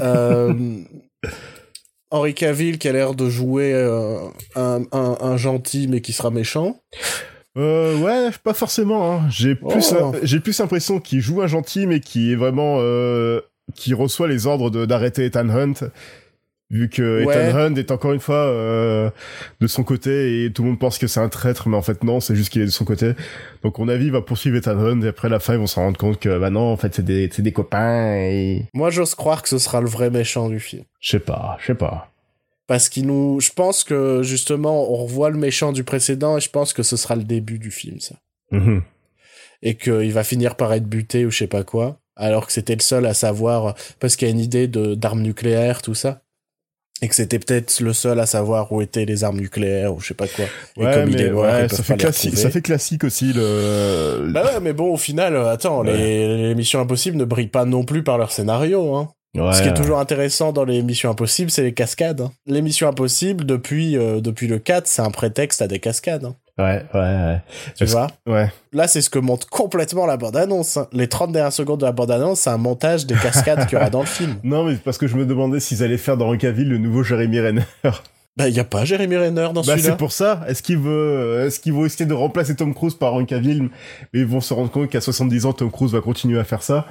Euh, 0.01 0.53
Henri 2.09 2.33
Cavill 2.33 2.79
qui 2.79 2.87
a 2.87 2.93
l'air 2.93 3.13
de 3.13 3.29
jouer 3.29 3.73
un, 4.55 4.81
un, 4.91 5.17
un 5.21 5.37
gentil 5.37 5.87
mais 5.87 6.01
qui 6.01 6.13
sera 6.13 6.31
méchant. 6.31 6.79
Euh, 7.57 7.97
ouais, 7.99 8.29
pas 8.43 8.53
forcément. 8.53 9.13
Hein. 9.13 9.21
J'ai 9.29 9.55
plus, 9.55 9.93
Oh. 9.99 10.13
j'ai 10.23 10.39
plus 10.39 10.59
l'impression 10.59 10.99
qu'il 10.99 11.21
joue 11.21 11.41
un 11.41 11.47
gentil, 11.47 11.87
mais 11.87 11.99
qui 11.99 12.31
est 12.31 12.35
vraiment, 12.35 12.77
euh, 12.79 13.41
qui 13.75 13.93
reçoit 13.93 14.27
les 14.27 14.45
ordres 14.47 14.85
d'arrêter 14.85 15.25
Ethan 15.25 15.49
Hunt, 15.49 15.89
vu 16.69 16.89
que 16.89 17.23
Ouais. 17.25 17.33
Ethan 17.49 17.57
Hunt 17.57 17.75
est 17.75 17.91
encore 17.91 18.13
une 18.13 18.19
fois 18.19 18.35
euh, 18.35 19.09
de 19.59 19.67
son 19.67 19.83
côté 19.83 20.43
et 20.45 20.51
tout 20.51 20.61
le 20.63 20.69
monde 20.69 20.79
pense 20.79 20.97
que 20.97 21.07
c'est 21.07 21.19
un 21.19 21.29
traître, 21.29 21.67
mais 21.69 21.77
en 21.77 21.81
fait 21.81 22.03
non, 22.03 22.19
c'est 22.19 22.35
juste 22.35 22.49
qu'il 22.51 22.61
est 22.61 22.65
de 22.65 22.69
son 22.71 22.85
côté. 22.85 23.13
Donc 23.63 23.79
on 23.79 23.87
avis, 23.87 24.05
il 24.07 24.11
va 24.11 24.21
poursuivre 24.21 24.57
Ethan 24.57 24.77
Hunt 24.77 25.01
et 25.01 25.07
après 25.07 25.29
la 25.29 25.39
fin 25.39 25.53
ils 25.53 25.59
vont 25.59 25.67
s'en 25.67 25.81
rendre 25.81 25.97
compte 25.97 26.19
que 26.19 26.37
bah 26.37 26.49
non, 26.49 26.71
en 26.71 26.77
fait 26.77 26.93
c'est 26.93 27.05
des, 27.05 27.29
c'est 27.31 27.41
des 27.41 27.53
copains 27.53 28.15
et 28.17 28.65
Moi 28.73 28.89
j'ose 28.89 29.15
croire 29.15 29.41
que 29.41 29.49
ce 29.49 29.57
sera 29.57 29.81
le 29.81 29.87
vrai 29.87 30.09
méchant 30.09 30.49
du 30.49 30.59
film. 30.59 30.83
je 30.99 31.11
sais 31.11 31.19
pas, 31.19 31.57
je 31.61 31.67
sais 31.67 31.75
pas. 31.75 32.11
Parce 32.67 32.89
qu'il 32.89 33.07
nous, 33.07 33.39
je 33.39 33.51
pense 33.51 33.83
que 33.85 34.21
justement, 34.23 34.91
on 34.91 34.97
revoit 34.97 35.29
le 35.29 35.37
méchant 35.37 35.71
du 35.71 35.83
précédent 35.85 36.37
et 36.37 36.41
je 36.41 36.49
pense 36.49 36.73
que 36.73 36.83
ce 36.83 36.97
sera 36.97 37.15
le 37.15 37.23
début 37.23 37.59
du 37.59 37.71
film, 37.71 37.99
ça. 37.99 38.15
Mhm. 38.51 38.83
Et 39.63 39.75
qu'il 39.75 40.11
va 40.13 40.23
finir 40.23 40.55
par 40.55 40.73
être 40.73 40.85
buté 40.85 41.25
ou 41.25 41.31
je 41.31 41.37
sais 41.39 41.47
pas 41.47 41.63
quoi. 41.63 41.99
Alors 42.15 42.45
que 42.47 42.51
c'était 42.51 42.75
le 42.75 42.81
seul 42.81 43.05
à 43.05 43.13
savoir, 43.13 43.75
parce 43.99 44.15
qu'il 44.15 44.27
y 44.27 44.31
a 44.31 44.33
une 44.33 44.39
idée 44.39 44.67
de, 44.67 44.95
d'armes 44.95 45.21
nucléaires, 45.21 45.81
tout 45.81 45.93
ça. 45.95 46.21
Et 47.01 47.07
que 47.07 47.13
c'était 47.15 47.37
peut-être 47.37 47.79
le 47.79 47.93
seul 47.93 48.19
à 48.19 48.25
savoir 48.25 48.71
où 48.71 48.81
étaient 48.81 49.05
les 49.05 49.23
armes 49.23 49.39
nucléaires 49.39 49.93
ou 49.93 49.99
je 49.99 50.07
sais 50.07 50.13
pas 50.15 50.27
quoi. 50.27 50.45
Et 50.77 50.83
Ouais, 50.83 50.93
comme 50.95 51.09
il 51.09 51.15
mais 51.15 51.21
est 51.21 51.29
mort, 51.29 51.43
ouais, 51.43 51.69
ça 51.69 51.83
fait 51.83 51.95
classique, 51.95 52.35
ça 52.37 52.49
fait 52.49 52.63
classique 52.63 53.03
aussi 53.03 53.33
le. 53.33 54.29
Bah 54.33 54.43
ouais, 54.43 54.59
mais 54.59 54.73
bon, 54.73 54.91
au 54.91 54.97
final, 54.97 55.35
euh, 55.35 55.51
attends, 55.51 55.83
Ouais. 55.85 55.95
les, 55.95 56.37
les 56.49 56.55
missions 56.55 56.79
impossibles 56.79 57.15
ne 57.17 57.23
brillent 57.25 57.47
pas 57.49 57.65
non 57.65 57.83
plus 57.83 58.03
par 58.03 58.17
leur 58.17 58.31
scénario, 58.31 58.95
hein. 58.95 59.09
Ouais. 59.39 59.53
Ce 59.53 59.61
qui 59.61 59.67
est 59.69 59.73
toujours 59.73 59.99
intéressant 59.99 60.51
dans 60.51 60.63
les 60.65 60.81
missions 60.81 61.09
impossibles, 61.09 61.51
c'est 61.51 61.63
les 61.63 61.73
cascades. 61.73 62.21
hein. 62.21 62.31
Les 62.45 62.61
missions 62.61 62.87
impossibles, 62.87 63.45
depuis, 63.45 63.97
euh, 63.97 64.19
depuis 64.21 64.47
le 64.47 64.59
4, 64.59 64.87
c'est 64.87 65.01
un 65.01 65.11
prétexte 65.11 65.61
à 65.61 65.67
des 65.67 65.79
cascades. 65.79 66.25
hein. 66.25 66.35
Ouais, 66.59 66.83
ouais, 66.95 66.99
ouais. 66.99 67.41
Tu 67.77 67.85
vois? 67.85 68.07
Ouais. 68.25 68.51
Là, 68.73 68.87
c'est 68.87 69.01
ce 69.01 69.11
que 69.11 69.19
montre 69.19 69.47
complètement 69.47 70.07
la 70.07 70.17
bande-annonce. 70.17 70.77
hein. 70.77 70.87
Les 70.91 71.07
30 71.07 71.31
dernières 71.31 71.53
secondes 71.53 71.79
de 71.81 71.85
la 71.85 71.91
bande-annonce, 71.91 72.39
c'est 72.39 72.49
un 72.49 72.57
montage 72.57 73.05
des 73.05 73.13
cascades 73.13 73.67
qu'il 73.67 73.77
y 73.77 73.81
aura 73.81 73.91
dans 73.91 73.99
le 73.99 74.07
film. 74.07 74.37
Non, 74.43 74.63
mais 74.63 74.75
parce 74.75 74.97
que 74.97 75.05
je 75.05 75.15
me 75.17 75.25
demandais 75.27 75.59
s'ils 75.59 75.83
allaient 75.83 75.97
faire 75.97 76.17
dans 76.17 76.35
Cavill 76.35 76.67
le 76.69 76.79
nouveau 76.79 77.03
Jeremy 77.03 77.39
Renner. 77.41 77.61
Bah, 78.37 78.47
il 78.47 78.55
y 78.55 78.59
a 78.59 78.63
pas 78.63 78.85
Jérémy 78.85 79.17
Renner 79.17 79.49
dans 79.51 79.53
bah, 79.53 79.63
celui-là. 79.63 79.89
c'est 79.89 79.97
pour 79.97 80.11
ça. 80.11 80.43
Est-ce 80.47 80.61
qu'ils 80.61 80.77
veulent, 80.77 81.47
est-ce 81.47 81.59
qu'ils 81.59 81.73
vont 81.73 81.85
essayer 81.85 82.05
de 82.05 82.13
remplacer 82.13 82.55
Tom 82.55 82.73
Cruise 82.75 82.93
par 82.93 83.13
Henry 83.15 83.25
Cavill, 83.25 83.63
mais 84.13 84.19
ils 84.19 84.27
vont 84.27 84.41
se 84.41 84.53
rendre 84.53 84.69
compte 84.69 84.89
qu'à 84.91 85.01
70 85.01 85.45
ans, 85.47 85.53
Tom 85.53 85.71
Cruise 85.71 85.91
va 85.91 86.01
continuer 86.01 86.39
à 86.39 86.43
faire 86.43 86.61
ça. 86.61 86.85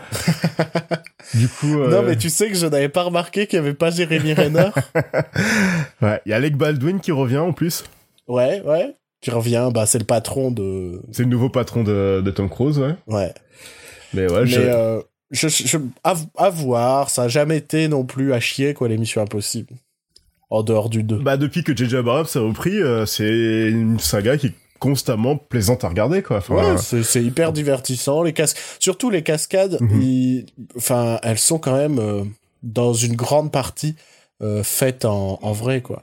du 1.34 1.48
coup, 1.48 1.78
euh, 1.80 1.88
Non, 1.88 2.02
mais 2.02 2.16
tu 2.16 2.30
sais 2.30 2.48
que 2.48 2.56
je 2.56 2.66
n'avais 2.66 2.88
pas 2.88 3.02
remarqué 3.04 3.46
qu'il 3.46 3.58
y 3.58 3.60
avait 3.60 3.74
pas 3.74 3.90
Jérémy 3.90 4.32
Renner. 4.34 4.70
ouais, 6.02 6.20
il 6.26 6.30
y 6.30 6.32
a 6.32 6.36
Alec 6.36 6.56
Baldwin 6.56 7.00
qui 7.00 7.12
revient 7.12 7.38
en 7.38 7.52
plus. 7.52 7.84
ouais, 8.28 8.60
ouais. 8.64 8.94
Qui 9.22 9.30
revient, 9.30 9.70
bah, 9.72 9.86
c'est 9.86 9.98
le 9.98 10.04
patron 10.04 10.50
de... 10.50 11.00
C'est 11.10 11.22
le 11.22 11.28
nouveau 11.30 11.48
patron 11.48 11.82
de, 11.82 12.20
de 12.24 12.30
Tom 12.30 12.48
Cruise, 12.50 12.78
ouais. 12.78 12.94
Ouais. 13.06 13.32
Mais 14.14 14.30
ouais, 14.30 14.42
Mais, 14.42 14.46
je... 14.46 14.60
euh, 14.60 15.00
je, 15.30 15.48
je- 15.48 15.78
à, 16.04 16.14
à 16.36 16.50
voir, 16.50 17.08
ça 17.08 17.22
a 17.22 17.28
jamais 17.28 17.56
été 17.56 17.88
non 17.88 18.04
plus 18.04 18.32
à 18.34 18.40
chier, 18.40 18.74
quoi, 18.74 18.88
l'émission 18.88 19.22
impossible. 19.22 19.72
En 20.50 20.62
dehors 20.62 20.88
du 20.90 21.02
2. 21.02 21.16
bah 21.18 21.36
depuis 21.36 21.64
que 21.64 21.76
J.J. 21.76 21.96
Abrams 21.96 22.26
a 22.34 22.38
repris, 22.40 22.80
euh, 22.80 23.04
c'est 23.04 23.68
une 23.68 23.98
saga 23.98 24.36
qui 24.36 24.46
est 24.48 24.52
constamment 24.78 25.36
plaisante 25.36 25.82
à 25.84 25.88
regarder, 25.88 26.22
quoi. 26.22 26.36
Enfin, 26.38 26.54
Ouais, 26.54 26.78
c'est 26.78 27.02
c'est 27.02 27.22
hyper 27.24 27.52
divertissant. 27.52 28.22
Les. 28.22 28.32
Surtout 28.78 29.10
les 29.10 29.22
cascades, 29.22 29.78
Mhm. 29.80 30.02
ils- 30.02 30.46
enfin, 30.76 31.18
elles 31.24 31.38
sont 31.38 31.58
quand 31.58 31.74
même 31.76 31.98
euh, 31.98 32.22
dans 32.62 32.92
une 32.92 33.16
grande 33.16 33.50
partie 33.50 33.96
euh, 34.42 34.62
faites 34.62 35.04
en, 35.06 35.38
en 35.42 35.52
vrai, 35.52 35.80
quoi. 35.80 36.02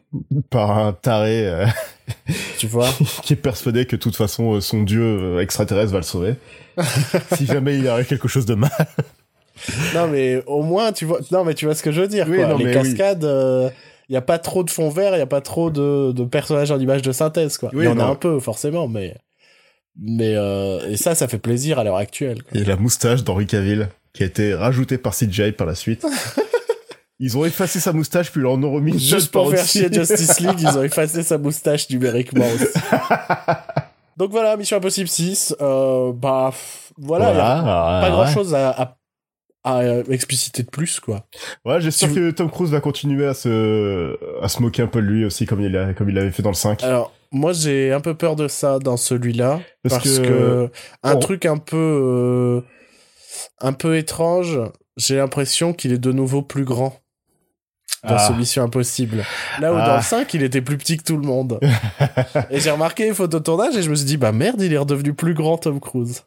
par 0.50 0.78
un 0.78 0.92
taré 0.92 1.46
euh, 1.48 1.66
Tu 2.58 2.66
vois 2.68 2.90
qui 3.24 3.34
est 3.34 3.38
persuadé 3.38 3.86
que 3.86 3.96
de 3.96 4.02
toute 4.02 4.16
façon 4.16 4.56
euh, 4.56 4.60
son 4.62 4.82
dieu 4.84 5.02
euh, 5.04 5.40
extraterrestre 5.40 5.92
va 5.94 6.00
le 6.00 6.04
sauver. 6.04 6.34
si 7.38 7.46
jamais 7.46 7.78
il 7.78 7.88
arrive 7.88 8.08
quelque 8.08 8.28
chose 8.28 8.46
de 8.48 8.56
mal. 8.56 8.72
Non, 9.94 10.08
mais 10.08 10.44
au 10.48 10.64
moins, 10.64 10.92
tu 10.92 11.06
vois. 11.06 11.20
Non, 11.32 11.44
mais 11.46 11.54
tu 11.54 11.66
vois 11.66 11.76
ce 11.76 11.84
que 11.84 11.92
je 11.92 12.02
veux 12.02 12.08
dire. 12.08 12.26
Oui, 12.28 12.38
quoi. 12.38 12.48
non, 12.48 12.58
les 12.58 12.66
oui. 12.66 12.74
Il 14.10 14.14
n'y 14.14 14.18
a 14.18 14.22
pas 14.22 14.38
trop 14.40 14.64
de 14.64 14.70
fond 14.70 14.90
vert, 14.90 15.16
il 15.16 15.20
y 15.20 15.22
a 15.22 15.26
pas 15.28 15.42
trop 15.42 15.70
de, 15.70 16.12
de 16.12 16.24
personnages 16.26 16.72
en 16.72 16.80
image 16.80 17.02
de 17.02 17.12
synthèse, 17.12 17.58
quoi. 17.58 17.70
Il 17.74 17.80
Oui, 17.80 17.86
y 17.86 17.88
en 17.88 18.00
a 18.00 18.04
un 18.06 18.16
peu, 18.16 18.40
forcément, 18.40 18.88
mais. 18.88 19.16
Mais 20.00 20.34
euh, 20.36 20.90
et 20.90 20.98
ça, 20.98 21.14
ça 21.16 21.28
fait 21.28 21.38
plaisir 21.38 21.78
à 21.80 21.84
l'heure 21.84 21.98
actuelle. 21.98 22.42
quoi. 22.44 22.60
Et 22.60 22.64
la 22.64 22.76
moustache 22.78 23.24
d'Henri 23.24 23.46
Cavill, 23.46 23.90
qui 24.14 24.24
a 24.24 24.26
été 24.26 24.54
rajoutée 24.56 24.98
par 24.98 25.14
CGI 25.16 25.52
par 25.52 25.68
la 25.68 25.76
suite. 25.76 26.06
Ils 27.20 27.38
ont 27.38 27.46
effacé 27.46 27.80
sa 27.80 27.94
moustache, 27.94 28.32
puis 28.32 28.40
ils 28.42 28.44
leur 28.44 28.54
en 28.54 28.64
ont 28.64 28.72
remis 28.74 28.98
Juste 29.00 29.32
pour 29.32 29.50
faire 29.50 29.60
au-dessus. 29.60 29.80
chier 29.80 29.94
Justice 29.94 30.40
League, 30.42 30.60
ils 30.60 30.78
ont 30.78 30.84
effacé 30.84 31.24
sa 31.24 31.38
moustache 31.38 31.90
numériquement 31.90 32.44
aussi. 32.54 32.66
Donc 34.18 34.32
voilà, 34.32 34.58
Mission 34.58 34.78
Impossible 34.78 35.08
6. 35.08 35.56
Euh, 35.62 36.12
bah 36.14 36.52
voilà, 36.98 37.32
il 37.32 37.38
y 37.38 37.40
a 37.40 37.62
Voilà, 37.62 38.00
pas 38.02 38.10
grand 38.10 38.28
chose 38.28 38.54
à, 38.54 38.72
à, 38.72 38.98
à, 39.64 39.82
expliciter 40.10 40.64
de 40.64 40.70
plus, 40.70 41.00
quoi. 41.00 41.26
Ouais, 41.66 41.80
j'espère 41.82 42.14
que 42.14 42.32
Tom 42.32 42.50
Cruise 42.52 42.72
va 42.72 42.80
continuer 42.82 43.26
à 43.26 43.34
se, 43.34 44.18
à 44.44 44.48
se 44.50 44.62
moquer 44.62 44.82
un 44.82 44.88
peu 44.88 45.02
de 45.02 45.08
lui 45.08 45.26
aussi, 45.26 45.46
comme 45.46 45.62
il 45.62 45.76
a, 45.78 45.94
comme 45.94 46.10
il 46.10 46.16
l'avait 46.16 46.32
fait 46.32 46.44
dans 46.44 46.50
le 46.50 46.56
5. 46.56 46.84
Alors, 46.84 47.14
moi, 47.32 47.54
j'ai 47.54 47.92
un 47.94 48.02
peu 48.02 48.14
peur 48.16 48.36
de 48.36 48.48
ça 48.48 48.80
dans 48.80 48.98
celui-là. 48.98 49.60
Parce 49.84 49.96
Parce, 50.04 50.20
que- 50.20 50.24
que, 50.26 50.70
un 51.04 51.16
Oh. 51.16 51.20
truc 51.20 51.46
un 51.46 51.58
peu, 51.58 51.78
euh, 51.78 52.62
un 53.62 53.74
peu 53.74 53.98
étrange, 53.98 54.60
j'ai 54.98 55.16
l'impression 55.18 55.74
qu'il 55.74 55.92
est 55.94 55.98
de 55.98 56.12
nouveau 56.12 56.42
plus 56.42 56.66
grand 56.66 57.00
dans 58.04 58.16
Ah. 58.16 58.28
ce 58.28 58.34
Mission 58.34 58.64
Impossible. 58.64 59.24
Là 59.62 59.74
où 59.74 59.78
Ah. 59.80 59.88
dans 59.88 59.96
le 59.96 60.02
5, 60.04 60.34
il 60.34 60.44
était 60.44 60.62
plus 60.62 60.78
petit 60.78 60.98
que 60.98 61.04
tout 61.04 61.16
le 61.18 61.26
monde. 61.26 61.60
et 62.52 62.60
j'ai 62.60 62.70
remarqué 62.72 63.06
les 63.06 63.14
photos 63.14 63.40
de 63.40 63.44
tournage 63.46 63.78
et 63.78 63.82
je 63.82 63.90
me 63.90 63.96
suis 63.96 64.06
dit, 64.06 64.18
bah 64.18 64.32
merde, 64.34 64.62
il 64.62 64.74
est 64.74 64.78
redevenu 64.78 65.14
plus 65.14 65.34
grand 65.34 65.58
Tom 65.58 65.80
Cruise. 65.80 66.24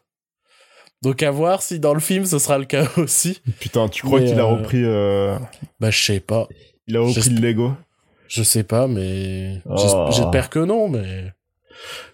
Donc 1.03 1.21
à 1.23 1.31
voir 1.31 1.61
si 1.61 1.79
dans 1.79 1.93
le 1.93 1.99
film 1.99 2.25
ce 2.25 2.39
sera 2.39 2.57
le 2.57 2.65
cas 2.65 2.85
aussi. 2.97 3.41
Putain, 3.59 3.87
tu 3.89 4.03
crois 4.05 4.19
qu'il 4.19 4.39
a 4.39 4.43
euh, 4.43 4.45
repris, 4.45 4.83
euh, 4.83 5.37
Bah 5.79 5.91
je 5.91 6.03
sais 6.03 6.19
pas. 6.19 6.47
il 6.87 6.97
a 6.97 7.01
repris 7.01 7.29
le 7.29 7.39
Lego? 7.41 7.73
Je 8.27 8.43
sais 8.43 8.63
pas, 8.63 8.87
mais 8.87 9.61
Oh. 9.69 9.75
j'es- 9.77 10.15
j'espère 10.17 10.49
que 10.49 10.59
non, 10.59 10.89
mais... 10.89 11.31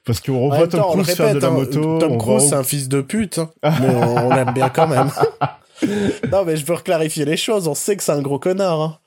Parce 0.05 0.19
qu'on 0.19 0.49
revoit 0.49 0.67
Tom 0.67 0.81
Cruise 0.91 1.07
faire 1.15 1.27
de 1.29 1.33
répète, 1.35 1.41
la 1.43 1.47
hein, 1.49 1.51
moto. 1.51 1.97
Tom 1.99 2.17
Cruise, 2.17 2.49
c'est 2.49 2.55
un 2.55 2.63
fils 2.63 2.89
de 2.89 3.01
pute, 3.01 3.37
hein, 3.39 3.49
mais 3.63 3.87
on, 3.95 4.27
on 4.27 4.35
l'aime 4.35 4.53
bien 4.53 4.67
quand 4.69 4.87
même. 4.87 5.09
non, 6.31 6.43
mais 6.45 6.57
je 6.57 6.65
veux 6.65 6.73
reclarifier 6.75 7.23
les 7.25 7.37
choses. 7.37 7.67
On 7.69 7.73
sait 7.73 7.95
que 7.95 8.03
c'est 8.03 8.11
un 8.11 8.21
gros 8.21 8.37
connard, 8.39 8.81
hein. 8.81 8.97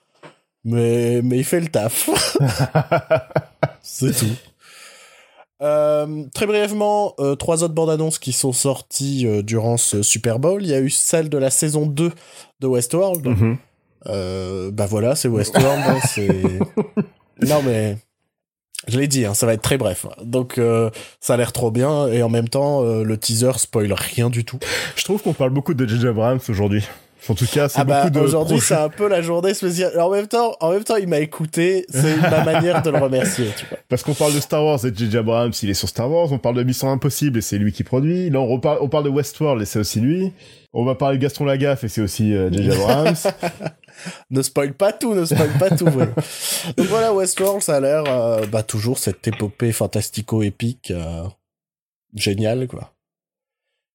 mais 0.65 1.21
mais 1.23 1.37
il 1.37 1.45
fait 1.45 1.61
le 1.61 1.69
taf. 1.69 2.09
c'est 3.83 4.13
tout. 4.17 4.27
Euh, 5.63 6.25
très 6.35 6.47
brièvement, 6.47 7.15
euh, 7.19 7.35
trois 7.35 7.63
autres 7.63 7.73
bandes 7.75 7.91
annonces 7.91 8.19
qui 8.19 8.33
sont 8.33 8.53
sorties 8.53 9.27
euh, 9.27 9.43
durant 9.43 9.77
ce 9.77 10.03
Super 10.03 10.39
Bowl. 10.39 10.63
Il 10.63 10.69
y 10.69 10.75
a 10.75 10.81
eu 10.81 10.91
celle 10.91 11.29
de 11.29 11.39
la 11.39 11.51
saison 11.51 11.87
2 11.87 12.13
de 12.61 12.67
Westworld. 12.67 13.27
Mhm. 13.27 13.57
Bah 14.73 14.87
voilà, 14.87 15.17
c'est 15.17 15.29
Westworld. 15.29 15.83
hein, 15.87 15.99
c'est... 16.09 16.29
Non 17.43 17.63
mais... 17.65 17.97
Je 18.89 19.01
l'ai 19.01 19.09
dit, 19.09 19.25
hein, 19.25 19.35
ça 19.35 19.47
va 19.47 19.55
être 19.55 19.63
très 19.63 19.79
bref. 19.79 20.07
Donc 20.23 20.61
ça 21.21 21.35
a 21.35 21.37
l'air 21.37 21.53
trop 21.53 21.73
bien 21.73 22.07
et 22.07 22.23
en 22.23 22.29
même 22.29 22.49
temps 22.49 22.83
le 22.83 23.17
teaser 23.17 23.53
spoil 23.57 23.93
rien 23.93 24.31
du 24.31 24.45
tout. 24.45 24.61
Je 24.95 25.03
trouve 25.03 25.23
qu'on 25.23 25.33
parle 25.33 25.51
beaucoup 25.51 25.75
de 25.75 25.87
J.J. 25.87 26.09
Abrams 26.09 26.39
aujourd'hui. 26.49 26.87
En 27.29 27.35
tout 27.35 27.47
cas, 27.47 27.69
c'est 27.69 27.81
Ah 27.81 27.85
bah 27.85 28.03
beaucoup 28.03 28.15
de 28.15 28.21
aujourd'hui 28.21 28.61
c'est 28.61 28.75
un 28.75 28.89
peu 28.89 29.09
la 29.09 29.23
journée 29.23 29.55
spéciale. 29.55 29.99
En 30.01 30.11
même 30.11 30.27
temps, 30.27 30.57
en 30.61 30.71
même 30.71 30.85
temps, 30.85 30.97
il 30.97 31.09
m'a 31.09 31.21
écouté. 31.21 31.87
C'est 31.89 32.17
ma 32.17 32.45
manière 32.53 32.83
de 32.83 32.91
le 32.91 32.99
remercier. 32.99 33.47
Tu 33.57 33.67
vois. 33.67 33.79
Parce 33.89 34.03
qu'on 34.03 34.15
parle 34.15 34.35
de 34.35 34.41
Star 34.41 34.65
Wars 34.65 34.85
et 34.85 34.95
J.J. 34.95 35.19
Abrams, 35.19 35.53
il 35.63 35.71
est 35.71 35.75
sur 35.75 35.89
Star 35.89 36.11
Wars. 36.11 36.33
On 36.33 36.39
parle 36.39 36.57
de 36.57 36.63
Mission 36.63 36.91
Impossible 36.91 37.39
et 37.39 37.43
c'est 37.43 37.59
lui 37.59 37.73
qui 37.73 37.85
produit. 37.85 38.31
Là, 38.31 38.41
on, 38.41 38.47
reparle, 38.47 38.79
on 38.81 38.89
parle 38.89 39.05
de 39.05 39.11
Westworld 39.11 39.61
et 39.63 39.67
c'est 39.67 39.79
aussi 39.79 40.01
lui. 40.01 40.33
On 40.73 40.85
va 40.85 40.95
parler 40.95 41.17
de 41.17 41.23
Gaston 41.23 41.45
Lagaffe 41.45 41.85
et 41.85 41.89
c'est 41.89 42.03
aussi 42.03 42.35
euh, 42.35 42.51
J.J. 42.53 42.71
Abrams. 42.83 43.15
Ne 44.31 44.43
spoil 44.43 44.75
pas 44.75 44.93
tout, 44.93 45.15
ne 45.15 45.25
spoil 45.25 45.51
pas 45.59 45.71
tout. 45.71 45.87
ouais. 45.87 46.09
Donc 46.77 46.87
voilà, 46.87 47.13
Westworld, 47.15 47.63
ça 47.63 47.77
a 47.77 47.81
l'air 47.81 48.05
euh, 48.07 48.47
bah 48.47 48.63
toujours 48.63 48.99
cette 48.99 49.27
épopée 49.27 49.73
fantastico-épique, 49.73 50.91
euh, 50.91 51.25
géniale 52.15 52.67
quoi. 52.67 52.93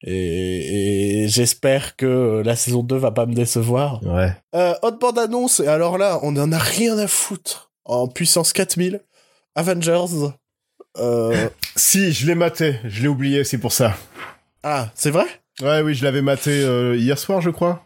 Et, 0.03 1.23
et 1.23 1.27
j'espère 1.27 1.95
que 1.95 2.41
la 2.43 2.55
saison 2.55 2.83
2 2.83 2.95
va 2.95 3.11
pas 3.11 3.25
me 3.25 3.33
décevoir. 3.33 4.01
ouais. 4.03 4.33
Euh, 4.55 4.73
autre 4.81 4.99
bande 4.99 5.19
annonce, 5.19 5.59
et 5.59 5.67
alors 5.67 5.97
là, 5.97 6.19
on 6.23 6.35
en 6.37 6.51
a 6.51 6.57
rien 6.57 6.97
à 6.97 7.07
foutre. 7.07 7.71
En 7.85 8.07
puissance 8.07 8.53
4000, 8.53 9.01
Avengers. 9.55 10.31
Euh... 10.97 11.49
Si, 11.77 12.11
je 12.11 12.27
l'ai 12.27 12.35
maté. 12.35 12.75
Je 12.83 13.01
l'ai 13.01 13.07
oublié, 13.07 13.45
c'est 13.45 13.57
pour 13.57 13.71
ça. 13.71 13.95
Ah, 14.61 14.89
c'est 14.93 15.09
vrai? 15.09 15.25
Ouais, 15.61 15.81
oui, 15.81 15.95
je 15.95 16.03
l'avais 16.03 16.21
maté 16.21 16.51
euh, 16.51 16.97
hier 16.97 17.17
soir, 17.17 17.39
je 17.39 17.49
crois. 17.49 17.85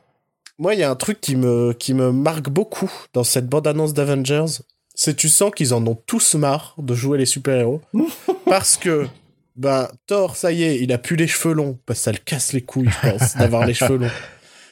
Moi, 0.58 0.74
il 0.74 0.80
y 0.80 0.84
a 0.84 0.90
un 0.90 0.96
truc 0.96 1.22
qui 1.22 1.36
me, 1.36 1.74
qui 1.74 1.94
me 1.94 2.12
marque 2.12 2.50
beaucoup 2.50 2.92
dans 3.14 3.24
cette 3.24 3.48
bande-annonce 3.48 3.94
d'Avengers. 3.94 4.64
C'est 4.96 5.16
tu 5.16 5.30
sens 5.30 5.52
qu'ils 5.56 5.74
en 5.74 5.86
ont 5.86 5.98
tous 6.08 6.34
marre 6.34 6.74
de 6.80 6.96
jouer 6.96 7.18
les 7.20 7.26
super-héros. 7.28 7.82
parce 8.46 8.78
que, 8.78 9.08
ben, 9.56 9.88
Thor, 10.08 10.36
ça 10.36 10.52
y 10.52 10.64
est, 10.64 10.80
il 10.80 10.92
a 10.92 10.98
plus 10.98 11.16
les 11.16 11.28
cheveux 11.28 11.54
longs. 11.54 11.80
Parce 11.86 12.00
que 12.00 12.04
ça 12.06 12.12
le 12.12 12.18
casse 12.18 12.54
les 12.54 12.62
couilles, 12.62 12.90
je 12.90 13.10
pense, 13.10 13.36
d'avoir 13.38 13.66
les 13.66 13.74
cheveux 13.74 13.98
longs. 13.98 14.12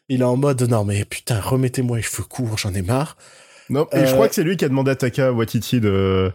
Il 0.10 0.22
est 0.22 0.26
en 0.26 0.36
mode, 0.38 0.62
non 0.64 0.84
mais 0.84 1.06
putain, 1.06 1.40
remettez-moi 1.40 1.98
les 1.98 2.04
cheveux 2.04 2.24
courts, 2.24 2.58
j'en 2.58 2.74
ai 2.74 2.82
marre. 2.82 3.16
Non, 3.70 3.88
et 3.94 4.00
je 4.00 4.12
Euh, 4.12 4.14
crois 4.14 4.28
que 4.28 4.36
c'est 4.36 4.44
lui 4.44 4.58
qui 4.58 4.66
a 4.66 4.70
demandé 4.70 4.92
à 4.92 4.96
Taka 4.96 5.32
Watiti 5.32 5.80
de, 5.80 6.32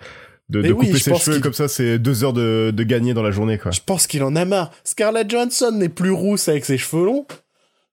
de, 0.49 0.63
de 0.63 0.73
oui, 0.73 0.87
couper 0.87 0.99
ses 0.99 1.15
cheveux. 1.15 1.41
Comme 1.41 1.53
ça, 1.53 1.69
c'est 1.69 1.99
deux 1.99 2.25
heures 2.25 2.33
de, 2.33 2.73
de 2.75 2.83
gagner 2.85 3.13
dans 3.13 3.23
la 3.23 3.31
journée, 3.31 3.59
quoi. 3.59 3.71
Je 3.71 3.81
pense 3.85 4.07
qu'il 4.07 4.23
en 4.23 4.35
a 4.37 4.45
marre. 4.47 4.71
Scarlett 4.85 5.29
Johansson 5.31 5.73
n'est 5.73 5.91
plus 5.91 6.11
rousse 6.11 6.49
avec 6.49 6.65
ses 6.65 6.79
cheveux 6.79 7.05
longs. 7.05 7.27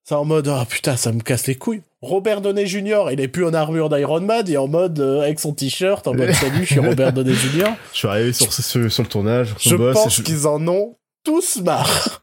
C'est 0.08 0.14
en 0.14 0.24
mode, 0.24 0.48
ah 0.48 0.66
putain, 0.70 0.96
ça 0.98 1.12
me 1.12 1.20
casse 1.22 1.48
les 1.48 1.56
couilles. 1.56 1.82
Robert 2.04 2.42
Downey 2.42 2.68
Jr., 2.68 3.06
il 3.12 3.20
est 3.20 3.28
plus 3.28 3.44
en 3.44 3.56
armure 3.56 3.90
d'Iron 3.90 4.22
Man, 4.22 4.44
il 4.48 4.54
est 4.54 4.58
en 4.58 4.68
mode, 4.68 5.00
euh, 5.00 5.22
avec 5.22 5.40
son 5.40 5.52
t-shirt, 5.54 6.06
en 6.08 6.14
mode, 6.14 6.32
salut, 6.34 6.60
je 6.64 6.74
suis 6.74 6.80
Robert 6.88 7.12
Downey 7.12 7.34
Jr. 7.34 7.70
Je 7.92 7.98
suis 7.98 8.08
arrivé 8.08 8.32
sur, 8.32 8.54
sur, 8.54 8.92
sur 8.92 9.04
le 9.04 9.10
tournage. 9.10 9.56
Je 9.60 9.76
boss, 9.76 9.96
pense 9.96 10.22
qu'ils 10.22 10.46
en 10.46 10.66
ont 10.68 10.96
tous 11.24 11.58
marre. 11.64 12.22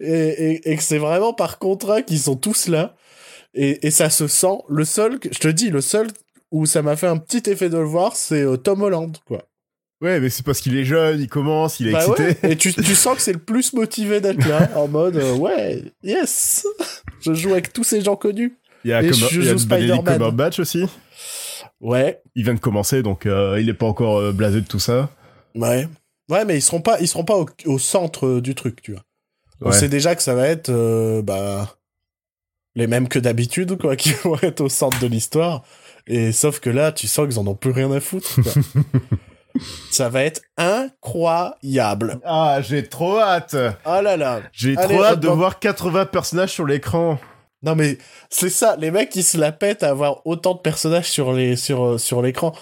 et, 0.00 0.08
et- 0.10 0.70
et 0.72 0.76
que 0.76 0.82
c'est 0.82 0.96
vraiment 0.96 1.34
par 1.34 1.58
contrat 1.58 2.00
qu'ils 2.00 2.20
sont 2.20 2.36
tous 2.36 2.68
là. 2.68 2.94
Et, 3.52 3.86
et 3.86 3.90
ça 3.90 4.08
se 4.08 4.26
sent. 4.26 4.58
Le 4.70 4.86
seul, 4.86 5.18
je 5.30 5.38
te 5.38 5.48
dis, 5.48 5.68
le 5.68 5.82
seul 5.82 6.06
où 6.50 6.64
ça 6.64 6.80
m'a 6.80 6.96
fait 6.96 7.08
un 7.08 7.18
petit 7.18 7.50
effet 7.50 7.68
de 7.68 7.76
le 7.76 7.84
voir, 7.84 8.16
c'est 8.16 8.40
euh, 8.42 8.56
Tom 8.56 8.80
Holland, 8.82 9.12
quoi. 9.26 9.42
Ouais, 10.02 10.20
mais 10.20 10.28
c'est 10.28 10.44
parce 10.44 10.60
qu'il 10.60 10.76
est 10.76 10.84
jeune, 10.84 11.20
il 11.20 11.28
commence, 11.28 11.80
il 11.80 11.88
est 11.88 11.92
Bah 11.92 12.00
excité. 12.06 12.22
ouais, 12.46 12.52
et 12.52 12.56
tu, 12.56 12.72
tu 12.74 12.94
sens 12.94 13.16
que 13.16 13.22
c'est 13.22 13.32
le 13.32 13.38
plus 13.38 13.72
motivé 13.72 14.20
d'être 14.20 14.46
là, 14.46 14.70
en 14.76 14.88
mode, 14.88 15.16
euh, 15.16 15.34
ouais, 15.36 15.82
yes, 16.02 16.66
je 17.20 17.32
joue 17.32 17.52
avec 17.52 17.72
tous 17.72 17.84
ces 17.84 18.02
gens 18.02 18.14
connus. 18.16 18.58
Il 18.84 18.90
y 18.90 18.92
a, 18.92 19.02
Et 19.02 19.08
comme, 19.08 19.18
je 19.18 19.40
il 19.40 19.46
y 19.46 19.50
a 19.50 19.54
Benedict. 19.54 20.04
Cumberbatch 20.04 20.58
aussi. 20.60 20.84
Ouais, 21.80 22.20
Il 22.34 22.44
vient 22.44 22.54
de 22.54 22.60
commencer, 22.60 23.02
donc 23.02 23.24
euh, 23.26 23.58
il 23.60 23.68
est 23.70 23.74
pas 23.74 23.86
encore 23.86 24.18
euh, 24.18 24.32
blasé 24.32 24.60
de 24.60 24.66
tout 24.66 24.78
ça. 24.78 25.10
ouais. 25.54 25.88
Ouais, 26.28 26.44
mais 26.44 26.56
ils 26.58 26.62
seront 26.62 26.80
pas, 26.80 26.98
ils 27.00 27.06
seront 27.06 27.24
pas 27.24 27.36
au, 27.36 27.46
au 27.66 27.78
centre 27.78 28.40
du 28.40 28.56
truc, 28.56 28.82
tu 28.82 28.92
vois. 28.92 29.02
On 29.60 29.68
Ouais. 29.70 29.72
sait 29.78 29.88
déjà 29.88 30.16
que 30.16 30.22
ça 30.22 30.34
va 30.34 30.48
être, 30.48 30.70
bah, 31.22 31.76
les 32.74 32.86
mêmes 32.88 33.06
que 33.08 33.18
d'habitude, 33.20 33.78
quoi, 33.78 33.94
qui 33.96 34.10
vont 34.24 34.36
être 34.42 34.60
au 34.60 34.68
centre 34.68 34.98
de 34.98 35.06
l'histoire. 35.06 35.62
Et 36.08 36.32
sauf 36.32 36.58
que 36.60 36.68
là, 36.68 36.90
tu 36.92 37.06
sens 37.06 37.28
qu'ils 37.28 37.38
en 37.38 37.46
ont 37.46 37.54
plus 37.54 37.70
rien 37.70 37.90
à 37.92 38.00
foutre, 38.00 38.28
quoi. 38.42 38.52
ça 39.90 40.08
va 40.08 40.22
être 40.22 40.40
incroyable. 40.56 42.18
Ah, 42.24 42.58
j'ai 42.60 42.86
trop 42.88 43.18
hâte 43.18 43.56
Oh 43.84 44.00
là 44.02 44.16
là. 44.16 44.40
J'ai 44.52 44.74
trop 44.76 45.02
hâte 45.04 45.20
de 45.20 45.28
voir 45.28 45.58
80 45.58 46.06
personnages 46.06 46.52
sur 46.52 46.66
l'écran. 46.66 47.18
Non 47.62 47.74
mais 47.74 47.98
c'est 48.30 48.50
ça, 48.50 48.76
les 48.78 48.90
mecs 48.90 49.14
ils 49.16 49.24
se 49.24 49.38
la 49.38 49.50
pètent 49.50 49.82
à 49.82 49.88
avoir 49.88 50.26
autant 50.26 50.54
de 50.54 50.60
personnages 50.60 51.10
sur 51.10 51.32
les 51.32 51.56
sur 51.56 51.84
euh, 51.84 51.98
sur 51.98 52.22
l'écran. 52.22 52.52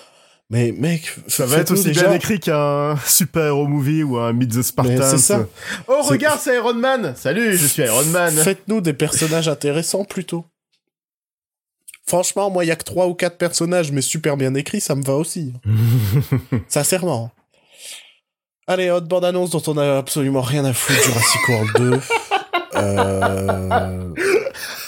Mais 0.51 0.73
mec, 0.73 1.11
Ça 1.27 1.47
va 1.47 1.57
être 1.59 1.71
aussi 1.73 1.85
déjà- 1.89 2.03
bien 2.07 2.13
écrit 2.13 2.39
qu'un 2.39 2.97
super-héros 3.07 3.67
movie 3.67 4.03
ou 4.03 4.19
un 4.19 4.33
Meet 4.35 4.53
the 4.53 4.63
Spartans. 4.63 5.03
c'est 5.11 5.19
ça. 5.19 5.47
Oh, 5.89 6.03
regarde, 6.03 6.39
c'est 6.39 6.55
Iron 6.57 6.75
Man 6.75 7.15
Salut, 7.17 7.57
je 7.57 7.67
suis 7.67 7.83
Iron 7.83 8.05
Man 8.05 8.33
Faites-nous 8.35 8.81
des 8.83 8.93
personnages 8.93 9.49
intéressants 9.49 10.05
plutôt. 10.05 10.45
Franchement, 12.07 12.51
moi 12.51 12.65
il 12.65 12.69
y 12.69 12.71
a 12.71 12.77
que 12.77 12.85
trois 12.85 13.07
ou 13.07 13.15
quatre 13.15 13.39
personnages 13.39 13.91
mais 13.93 14.03
super 14.03 14.37
bien 14.37 14.55
écrits, 14.55 14.81
ça 14.81 14.95
me 14.95 15.03
va 15.03 15.15
aussi. 15.15 15.53
Sincèrement. 16.69 17.31
Allez, 18.67 18.91
autre 18.91 19.07
bande 19.07 19.25
annonce 19.25 19.51
dont 19.51 19.63
on 19.67 19.77
a 19.77 19.99
absolument 19.99 20.41
rien 20.41 20.65
à 20.65 20.73
foutre, 20.73 21.03
Jurassic 21.03 21.49
World 21.49 21.71
2. 21.79 22.01
Euh, 22.77 24.09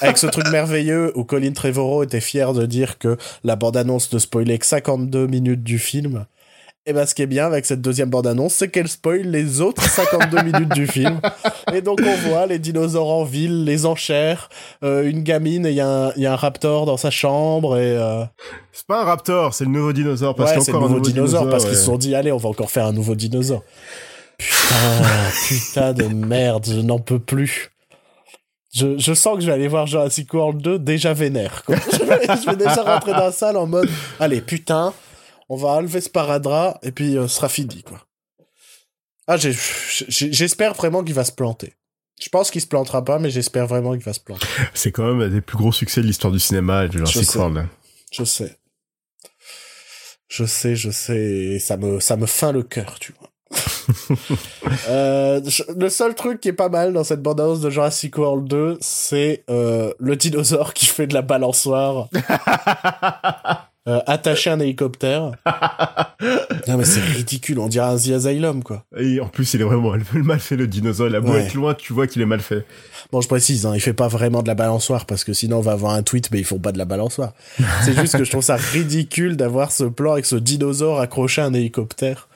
Avec 0.00 0.18
ce 0.18 0.26
truc 0.26 0.48
merveilleux 0.48 1.12
où 1.14 1.22
Colin 1.22 1.52
Trevorrow 1.52 2.02
était 2.02 2.20
fier 2.20 2.52
de 2.52 2.66
dire 2.66 2.98
que 2.98 3.16
la 3.44 3.54
bande-annonce 3.54 4.12
ne 4.12 4.18
spoilait 4.18 4.58
que 4.58 4.66
52 4.66 5.28
minutes 5.28 5.62
du 5.62 5.78
film. 5.78 6.26
Et 6.88 6.92
ben, 6.92 7.04
ce 7.04 7.16
qui 7.16 7.22
est 7.22 7.26
bien 7.26 7.46
avec 7.46 7.66
cette 7.66 7.80
deuxième 7.80 8.10
bande-annonce, 8.10 8.54
c'est 8.54 8.68
qu'elle 8.68 8.86
spoil 8.86 9.22
les 9.22 9.60
autres 9.60 9.82
52 9.82 10.42
minutes 10.44 10.68
du 10.72 10.86
film. 10.86 11.20
Et 11.74 11.80
donc, 11.82 12.00
on 12.06 12.28
voit 12.28 12.46
les 12.46 12.60
dinosaures 12.60 13.10
en 13.10 13.24
ville, 13.24 13.64
les 13.64 13.86
enchères, 13.86 14.48
euh, 14.84 15.02
une 15.10 15.22
gamine 15.24 15.66
et 15.66 15.70
il 15.70 15.74
y, 15.76 15.80
a 15.80 15.88
un- 15.88 16.12
il 16.14 16.22
y 16.22 16.26
a 16.26 16.32
un 16.32 16.36
raptor 16.36 16.86
dans 16.86 16.96
sa 16.96 17.10
chambre 17.10 17.76
et... 17.76 17.96
euh, 17.98 18.22
C'est 18.72 18.86
pas 18.86 19.02
un 19.02 19.04
raptor, 19.04 19.52
c'est 19.52 19.64
le 19.64 19.70
nouveau 19.72 19.92
dinosaure. 19.92 20.36
Parce 20.36 20.52
ouais, 20.52 20.60
c'est 20.60 20.70
le 20.70 20.78
nouveau 20.78 20.86
un 20.94 20.98
nouveau 20.98 21.10
dinosaure, 21.10 21.50
parce 21.50 21.64
qu'ils 21.64 21.74
se 21.76 21.82
sont 21.82 21.96
dit, 21.98 22.14
allez, 22.14 22.30
on 22.30 22.36
va 22.36 22.48
encore 22.50 22.70
faire 22.70 22.86
un 22.86 22.92
nouveau 22.92 23.16
dinosaure. 23.16 23.64
Putain, 24.38 25.30
putain 25.48 25.92
de 25.92 26.04
merde, 26.04 26.66
je 26.68 26.80
n'en 26.80 26.98
peux 27.00 27.18
plus. 27.18 27.70
Je, 28.74 28.98
je 28.98 29.12
sens 29.14 29.34
que 29.36 29.40
je 29.40 29.46
vais 29.46 29.54
aller 29.54 29.68
voir 29.68 29.86
Jurassic 29.88 30.32
World 30.34 30.60
2 30.60 30.78
déjà 30.78 31.14
vénère. 31.14 31.62
quoi. 31.64 31.76
Je, 31.92 32.04
vais, 32.04 32.20
je 32.26 32.50
vais 32.50 32.56
déjà 32.56 32.82
rentrer 32.82 33.12
dans 33.12 33.24
la 33.24 33.32
salle 33.32 33.56
en 33.56 33.66
mode, 33.66 33.88
allez, 34.20 34.42
putain, 34.42 34.92
on 35.48 35.56
va 35.56 35.68
enlever 35.68 36.00
ce 36.00 36.10
paradras 36.10 36.78
et 36.82 36.92
puis 36.92 37.16
euh, 37.16 37.28
ce 37.28 37.36
sera 37.36 37.48
fini, 37.48 37.82
quoi. 37.82 38.00
Ah, 39.28 39.36
j'espère 39.36 40.74
vraiment 40.74 41.02
qu'il 41.02 41.14
va 41.14 41.24
se 41.24 41.32
planter. 41.32 41.74
Je 42.22 42.28
pense 42.28 42.50
qu'il 42.50 42.60
se 42.60 42.66
plantera 42.66 43.04
pas, 43.04 43.18
mais 43.18 43.28
j'espère 43.30 43.66
vraiment 43.66 43.92
qu'il 43.92 44.02
va 44.04 44.12
se 44.12 44.20
planter. 44.20 44.46
C'est 44.72 44.92
quand 44.92 45.04
même 45.04 45.20
un 45.20 45.28
des 45.28 45.40
plus 45.40 45.56
gros 45.58 45.72
succès 45.72 46.00
de 46.00 46.06
l'histoire 46.06 46.32
du 46.32 46.38
cinéma, 46.40 46.88
Jurassic 46.88 47.24
sais. 47.24 47.38
World. 47.38 47.66
Je 48.12 48.24
sais. 48.24 48.56
Je 50.28 50.44
sais, 50.44 50.74
je 50.76 50.90
sais, 50.90 51.16
et 51.24 51.58
ça 51.58 51.76
me, 51.76 52.00
ça 52.00 52.16
me 52.16 52.26
feint 52.26 52.52
le 52.52 52.62
cœur, 52.62 52.98
tu 53.00 53.12
vois. 53.18 53.30
Euh, 54.88 55.40
je- 55.44 55.62
le 55.76 55.88
seul 55.88 56.14
truc 56.16 56.40
qui 56.40 56.48
est 56.48 56.52
pas 56.52 56.68
mal 56.68 56.92
dans 56.92 57.04
cette 57.04 57.22
bande-annonce 57.22 57.60
de 57.60 57.70
Jurassic 57.70 58.18
World 58.18 58.48
2, 58.48 58.78
c'est 58.80 59.44
euh, 59.48 59.92
le 60.00 60.16
dinosaure 60.16 60.74
qui 60.74 60.86
fait 60.86 61.06
de 61.06 61.14
la 61.14 61.22
balançoire 61.22 62.08
euh, 63.88 64.00
attaché 64.06 64.50
à 64.50 64.54
un 64.54 64.60
hélicoptère. 64.60 65.32
non 66.68 66.76
mais 66.76 66.84
c'est 66.84 67.00
ridicule, 67.00 67.58
on 67.58 67.68
dirait 67.68 67.86
un 67.86 67.96
The 67.96 68.10
Asylum 68.10 68.62
quoi. 68.62 68.84
Et 68.98 69.20
en 69.20 69.28
plus, 69.28 69.54
il 69.54 69.60
est 69.60 69.64
vraiment 69.64 69.92
mal 70.14 70.40
fait, 70.40 70.56
le 70.56 70.66
dinosaure. 70.66 71.08
Il 71.08 71.14
a 71.16 71.20
beau 71.20 71.32
Ouais. 71.32 71.44
être 71.44 71.54
loin, 71.54 71.74
tu 71.74 71.92
vois 71.92 72.06
qu'il 72.06 72.22
est 72.22 72.26
mal 72.26 72.40
fait. 72.40 72.64
Bon, 73.12 73.20
je 73.20 73.28
précise, 73.28 73.66
hein, 73.66 73.72
il 73.74 73.80
fait 73.80 73.92
pas 73.92 74.08
vraiment 74.08 74.42
de 74.42 74.48
la 74.48 74.54
balançoire 74.54 75.06
parce 75.06 75.22
que 75.24 75.32
sinon 75.32 75.58
on 75.58 75.60
va 75.62 75.72
avoir 75.72 75.92
un 75.92 76.02
tweet, 76.02 76.30
mais 76.32 76.38
ils 76.38 76.44
font 76.44 76.58
pas 76.58 76.72
de 76.72 76.78
la 76.78 76.84
balançoire. 76.84 77.32
C'est 77.84 77.94
juste 77.94 78.16
que 78.18 78.24
je 78.24 78.30
trouve 78.30 78.42
ça 78.44 78.56
ridicule 78.56 79.36
d'avoir 79.36 79.70
ce 79.72 79.84
plan 79.84 80.12
avec 80.12 80.26
ce 80.26 80.36
dinosaure 80.36 81.00
accroché 81.00 81.42
à 81.42 81.46
un 81.46 81.54
hélicoptère, 81.54 82.28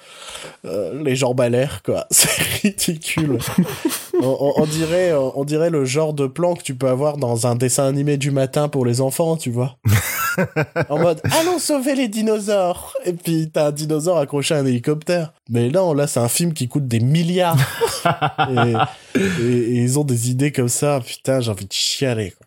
euh, 0.64 1.02
les 1.02 1.16
jambes 1.16 1.40
à 1.40 1.48
l'air, 1.48 1.82
quoi. 1.84 2.06
C'est 2.10 2.30
ridicule. 2.62 3.38
on, 4.22 4.26
on- 4.26 4.62
on 4.62 4.66
dirait, 4.66 5.12
on 5.12 5.44
dirait 5.44 5.70
le 5.70 5.84
genre 5.84 6.12
de 6.14 6.26
plan 6.26 6.54
que 6.54 6.62
tu 6.62 6.74
peux 6.74 6.88
avoir 6.88 7.16
dans 7.16 7.46
un 7.46 7.54
dessin 7.56 7.86
animé 7.86 8.16
du 8.16 8.30
matin 8.30 8.68
pour 8.68 8.84
les 8.86 9.00
enfants, 9.00 9.36
tu 9.36 9.50
vois. 9.50 9.76
en 10.88 10.98
mode, 10.98 11.20
allons 11.40 11.58
sauver 11.58 11.94
les 11.94 12.08
dinosaures. 12.08 12.94
Et 13.04 13.12
puis 13.12 13.50
t'as 13.52 13.66
un 13.68 13.72
dinosaure 13.72 14.18
accroché 14.18 14.54
à 14.54 14.58
un 14.58 14.66
hélicoptère. 14.66 15.32
Mais 15.48 15.68
non, 15.68 15.92
là 15.94 16.06
c'est 16.06 16.20
un 16.20 16.28
film 16.28 16.52
qui 16.54 16.68
coûte 16.68 16.86
des 16.88 17.00
milliards. 17.00 17.56
et, 18.48 18.74
et- 19.18 19.20
et 19.20 19.74
ils 19.82 19.98
ont 19.98 20.04
des 20.04 20.30
idées 20.30 20.52
comme 20.52 20.68
ça, 20.68 21.00
putain, 21.04 21.40
j'ai 21.40 21.50
envie 21.50 21.66
de 21.66 21.72
chialer. 21.72 22.32
Quoi. 22.36 22.46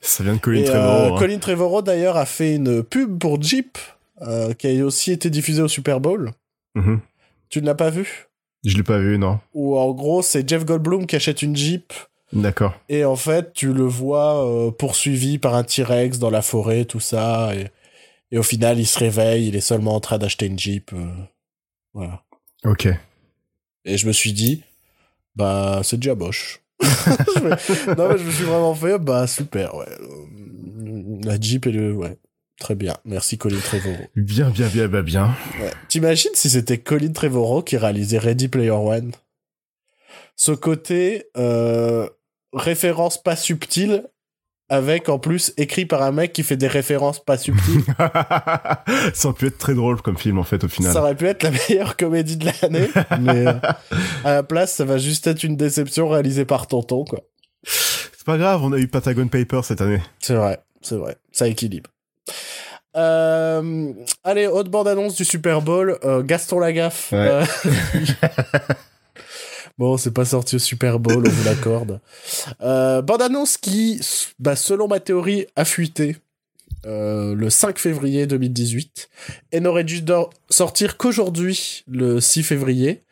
Ça 0.00 0.22
vient 0.22 0.34
de 0.34 0.38
Colin 0.38 0.60
Et, 0.60 0.64
Trevorrow. 0.64 1.02
euh, 1.04 1.14
hein. 1.14 1.18
Colin 1.18 1.38
Trevorrow 1.38 1.82
d'ailleurs 1.82 2.16
a 2.16 2.26
fait 2.26 2.54
une 2.54 2.82
pub 2.82 3.18
pour 3.18 3.40
Jeep 3.42 3.78
euh, 4.22 4.52
qui 4.54 4.68
a 4.80 4.84
aussi 4.84 5.12
été 5.12 5.30
diffusée 5.30 5.62
au 5.62 5.68
Super 5.68 6.00
Bowl. 6.00 6.32
Mhm. 6.74 7.00
Tu 7.48 7.60
ne 7.60 7.66
l'as 7.66 7.74
pas 7.74 7.90
vu 7.90 8.26
Je 8.64 8.76
l'ai 8.76 8.82
pas 8.82 8.98
vu, 8.98 9.18
non. 9.18 9.38
Où 9.52 9.76
en 9.78 9.92
gros 9.92 10.22
c'est 10.22 10.48
Jeff 10.48 10.64
Goldblum 10.64 11.06
qui 11.06 11.16
achète 11.16 11.42
une 11.42 11.54
Jeep 11.56 11.92
D'accord. 12.32 12.74
et 12.88 13.04
en 13.04 13.14
fait 13.16 13.52
tu 13.52 13.72
le 13.72 13.84
vois 13.84 14.44
euh, 14.46 14.70
poursuivi 14.72 15.38
par 15.38 15.54
un 15.54 15.62
T-Rex 15.62 16.18
dans 16.18 16.30
la 16.30 16.42
forêt, 16.42 16.84
tout 16.84 17.00
ça. 17.00 17.54
Et, 17.54 17.68
et 18.32 18.38
au 18.38 18.42
final 18.42 18.78
il 18.80 18.86
se 18.86 18.98
réveille, 18.98 19.48
il 19.48 19.56
est 19.56 19.60
seulement 19.60 19.94
en 19.94 20.00
train 20.00 20.18
d'acheter 20.18 20.46
une 20.46 20.58
Jeep. 20.58 20.92
euh, 20.92 21.06
voilà. 21.92 22.22
Ok. 22.64 22.88
Et 23.84 23.98
je 23.98 24.06
me 24.06 24.12
suis 24.12 24.32
dit, 24.32 24.62
bah 25.36 25.80
c'est 25.84 25.98
déjà 25.98 26.14
moche. 26.14 26.60
Non, 26.80 28.08
mais 28.08 28.18
je 28.18 28.24
me 28.24 28.30
suis 28.30 28.44
vraiment 28.44 28.74
fait, 28.74 28.98
bah 28.98 29.26
super, 29.26 29.74
ouais. 29.76 29.86
La 31.22 31.38
Jeep 31.38 31.66
et 31.66 31.72
le, 31.72 31.92
ouais. 31.92 32.16
Très 32.60 32.74
bien. 32.74 32.96
Merci 33.04 33.36
Colin 33.36 33.58
Trevorrow. 33.58 34.06
Bien, 34.16 34.50
bien, 34.50 34.68
bien, 34.68 34.86
bien, 34.88 35.02
bien. 35.02 35.36
Ouais. 35.60 35.70
T'imagines 35.88 36.30
si 36.34 36.50
c'était 36.50 36.78
Colin 36.78 37.12
Trevorrow 37.12 37.62
qui 37.62 37.76
réalisait 37.76 38.18
Ready 38.18 38.48
Player 38.48 38.70
One? 38.70 39.12
Ce 40.36 40.52
côté 40.52 41.26
euh, 41.36 42.08
référence 42.52 43.22
pas 43.22 43.36
subtile 43.36 44.04
avec 44.68 45.08
en 45.08 45.18
plus 45.18 45.52
écrit 45.56 45.84
par 45.84 46.02
un 46.02 46.12
mec 46.12 46.32
qui 46.32 46.42
fait 46.42 46.56
des 46.56 46.66
références 46.66 47.22
pas 47.22 47.36
subtiles. 47.36 47.82
ça 49.14 49.28
aurait 49.28 49.36
pu 49.36 49.46
être 49.46 49.58
très 49.58 49.74
drôle 49.74 50.00
comme 50.00 50.16
film 50.16 50.38
en 50.38 50.44
fait 50.44 50.64
au 50.64 50.68
final. 50.68 50.92
ça 50.92 51.00
aurait 51.00 51.14
pu 51.14 51.26
être 51.26 51.42
la 51.42 51.50
meilleure 51.50 51.96
comédie 51.96 52.36
de 52.36 52.46
l'année, 52.46 52.88
mais 53.20 53.46
euh, 53.46 53.60
à 54.24 54.34
la 54.34 54.42
place 54.42 54.74
ça 54.74 54.84
va 54.84 54.98
juste 54.98 55.26
être 55.26 55.44
une 55.44 55.56
déception 55.56 56.08
réalisée 56.08 56.44
par 56.44 56.66
Tonton 56.66 57.04
quoi. 57.04 57.20
C'est 57.62 58.24
pas 58.24 58.38
grave, 58.38 58.62
on 58.62 58.72
a 58.72 58.78
eu 58.78 58.88
Patagon 58.88 59.28
Paper 59.28 59.60
cette 59.62 59.82
année. 59.82 60.00
C'est 60.18 60.34
vrai, 60.34 60.58
c'est 60.80 60.96
vrai, 60.96 61.16
ça 61.30 61.46
équilibre. 61.46 61.90
Euh, 62.96 63.92
allez, 64.22 64.46
haute 64.46 64.70
bande 64.70 64.88
annonce 64.88 65.16
du 65.16 65.24
Super 65.24 65.62
Bowl, 65.62 65.98
euh, 66.04 66.22
Gaston 66.22 66.60
Lagaffe. 66.60 67.10
Ouais. 67.12 67.18
Euh, 67.18 67.44
bon, 69.78 69.96
c'est 69.96 70.12
pas 70.12 70.24
sorti 70.24 70.56
au 70.56 70.60
Super 70.60 71.00
Bowl, 71.00 71.24
on 71.26 71.30
vous 71.30 71.44
l'accorde. 71.44 72.00
Euh, 72.60 73.02
bande 73.02 73.22
annonce 73.22 73.56
qui, 73.56 74.00
bah, 74.38 74.54
selon 74.54 74.86
ma 74.86 75.00
théorie, 75.00 75.46
a 75.56 75.64
fuité 75.64 76.16
le 76.86 77.48
5 77.48 77.78
février 77.78 78.26
2018 78.26 79.08
et 79.52 79.60
n'aurait 79.60 79.84
dû 79.84 80.04
sortir 80.50 80.98
qu'aujourd'hui, 80.98 81.82
le 81.88 82.20
6 82.20 82.42
février, 82.42 83.04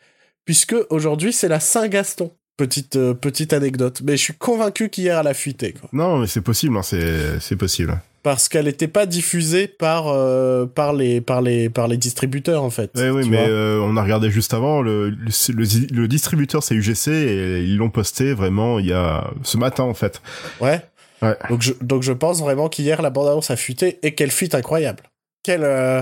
puisque 0.45 0.75
aujourd'hui 0.91 1.33
c'est 1.33 1.47
la 1.47 1.59
Saint-Gaston. 1.59 2.31
Petite, 2.55 2.99
petite 3.13 3.51
anecdote. 3.51 4.01
Mais 4.03 4.15
je 4.15 4.21
suis 4.21 4.35
convaincu 4.35 4.89
qu'hier 4.89 5.17
elle 5.17 5.25
a 5.25 5.33
fuité. 5.33 5.73
Quoi 5.73 5.89
Non, 5.91 6.19
mais 6.19 6.27
c'est 6.27 6.41
possible, 6.41 6.77
hein, 6.77 6.83
c'est 6.83 7.55
possible. 7.55 7.99
Parce 8.23 8.47
qu'elle 8.49 8.65
n'était 8.65 8.87
pas 8.87 9.05
diffusée 9.05 9.67
par 9.67 10.07
euh, 10.07 10.65
par 10.65 10.93
les 10.93 11.21
par 11.21 11.41
les 11.41 11.69
par 11.69 11.87
les 11.87 11.97
distributeurs 11.97 12.63
en 12.63 12.69
fait. 12.69 12.89
Ouais, 12.95 13.09
oui, 13.09 13.27
mais 13.29 13.45
euh, 13.47 13.79
on 13.81 13.95
a 13.97 14.01
regardé 14.03 14.31
juste 14.31 14.53
avant. 14.53 14.81
Le, 14.81 15.09
le, 15.09 15.29
le- 15.49 15.95
le 15.95 16.07
distributeur 16.07 16.63
c'est 16.63 16.73
UGC 16.75 17.07
et 17.09 17.63
ils 17.63 17.77
l'ont 17.77 17.89
posté 17.89 18.33
vraiment 18.33 18.79
il 18.79 18.87
y 18.87 18.93
a 18.93 19.29
ce 19.43 19.57
matin 19.57 19.83
en 19.83 19.93
fait. 19.93 20.21
ouais. 20.61 20.81
Ouais. 21.21 21.37
Donc 21.49 21.61
je 21.61 21.71
donc 21.79 22.03
je 22.03 22.11
pense 22.11 22.41
vraiment 22.41 22.67
qu'hier 22.67 23.01
la 23.01 23.09
bande 23.09 23.27
annonce 23.27 23.49
a 23.49 23.55
fuité 23.55 23.97
et 24.03 24.13
quelle 24.13 24.31
fuite 24.31 24.55
incroyable. 24.55 25.03
Quelle 25.41 25.63
euh, 25.63 26.01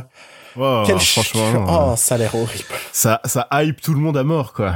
Wow, 0.55 0.83
quelle 0.85 0.99
franchement, 0.99 1.65
oh 1.67 1.91
euh, 1.91 1.95
ça 1.95 2.15
a 2.15 2.17
l'air 2.17 2.33
horrible. 2.33 2.63
ça 2.91 3.21
ça 3.25 3.47
hype 3.53 3.81
tout 3.81 3.93
le 3.93 3.99
monde 3.99 4.17
à 4.17 4.23
mort 4.23 4.51
quoi. 4.53 4.75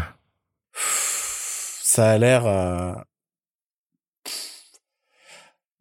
Ça 1.84 2.12
a 2.12 2.18
l'air. 2.18 2.44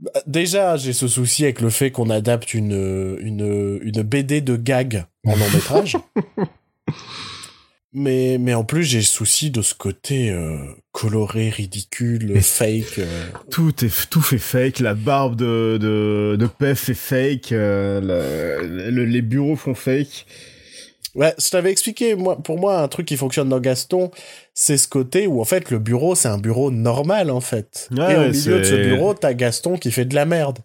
Bah, 0.00 0.10
Déjà, 0.26 0.76
j'ai 0.76 0.92
ce 0.92 1.08
souci 1.08 1.44
avec 1.44 1.60
le 1.60 1.70
fait 1.70 1.90
qu'on 1.90 2.10
adapte 2.10 2.54
une, 2.54 3.16
une, 3.20 3.78
une 3.82 4.02
BD 4.02 4.40
de 4.40 4.56
gag 4.56 5.04
en 5.26 5.34
long 5.36 5.50
métrage. 5.52 5.96
mais, 7.92 8.38
mais 8.40 8.54
en 8.54 8.64
plus, 8.64 8.82
j'ai 8.84 8.98
le 8.98 9.04
souci 9.04 9.50
de 9.50 9.62
ce 9.62 9.74
côté 9.74 10.30
euh, 10.30 10.58
coloré, 10.92 11.48
ridicule, 11.48 12.40
fake. 12.42 12.98
euh. 12.98 13.26
Tout 13.50 13.84
est 13.84 14.10
tout 14.10 14.20
fait 14.22 14.38
fake. 14.38 14.80
La 14.80 14.94
barbe 14.94 15.36
de 15.36 15.78
de, 15.80 16.36
de 16.38 16.46
Pef 16.46 16.88
est 16.88 16.94
fake. 16.94 17.52
euh, 17.52 18.00
le- 18.60 18.90
le- 18.90 19.04
les 19.04 19.22
bureaux 19.22 19.56
font 19.56 19.74
fake. 19.74 20.26
Ouais, 21.14 21.32
je 21.38 21.48
t'avais 21.48 21.70
expliqué, 21.70 22.16
moi, 22.16 22.36
pour 22.36 22.58
moi, 22.58 22.80
un 22.80 22.88
truc 22.88 23.06
qui 23.06 23.16
fonctionne 23.16 23.48
dans 23.48 23.60
Gaston, 23.60 24.10
c'est 24.52 24.76
ce 24.76 24.88
côté 24.88 25.28
où, 25.28 25.40
en 25.40 25.44
fait, 25.44 25.70
le 25.70 25.78
bureau, 25.78 26.16
c'est 26.16 26.28
un 26.28 26.38
bureau 26.38 26.72
normal, 26.72 27.30
en 27.30 27.40
fait. 27.40 27.88
Ouais, 27.92 28.12
Et 28.12 28.16
au 28.16 28.28
milieu 28.30 28.58
de 28.58 28.64
ce 28.64 28.74
bureau, 28.74 29.14
t'as 29.14 29.32
Gaston 29.32 29.76
qui 29.76 29.92
fait 29.92 30.04
de 30.04 30.14
la 30.14 30.24
merde. 30.24 30.58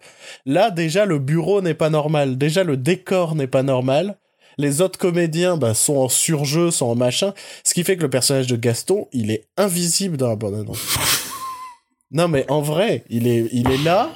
Là, 0.47 0.71
déjà, 0.71 1.05
le 1.05 1.19
bureau 1.19 1.61
n'est 1.61 1.75
pas 1.75 1.91
normal. 1.91 2.37
Déjà, 2.37 2.63
le 2.63 2.77
décor 2.77 3.35
n'est 3.35 3.47
pas 3.47 3.61
normal. 3.61 4.17
Les 4.57 4.81
autres 4.81 4.97
comédiens, 4.97 5.55
bah, 5.55 5.75
sont 5.75 5.97
en 5.97 6.09
surjeu, 6.09 6.71
sont 6.71 6.87
en 6.87 6.95
machin. 6.95 7.33
Ce 7.63 7.75
qui 7.75 7.83
fait 7.83 7.95
que 7.95 8.01
le 8.01 8.09
personnage 8.09 8.47
de 8.47 8.55
Gaston, 8.55 9.07
il 9.13 9.29
est 9.29 9.47
invisible 9.55 10.17
dans 10.17 10.29
la 10.29 10.35
bande-annonce. 10.35 10.97
non, 12.11 12.27
mais 12.27 12.45
en 12.49 12.61
vrai, 12.61 13.03
il 13.09 13.27
est, 13.27 13.47
il 13.51 13.69
est 13.69 13.83
là. 13.83 14.09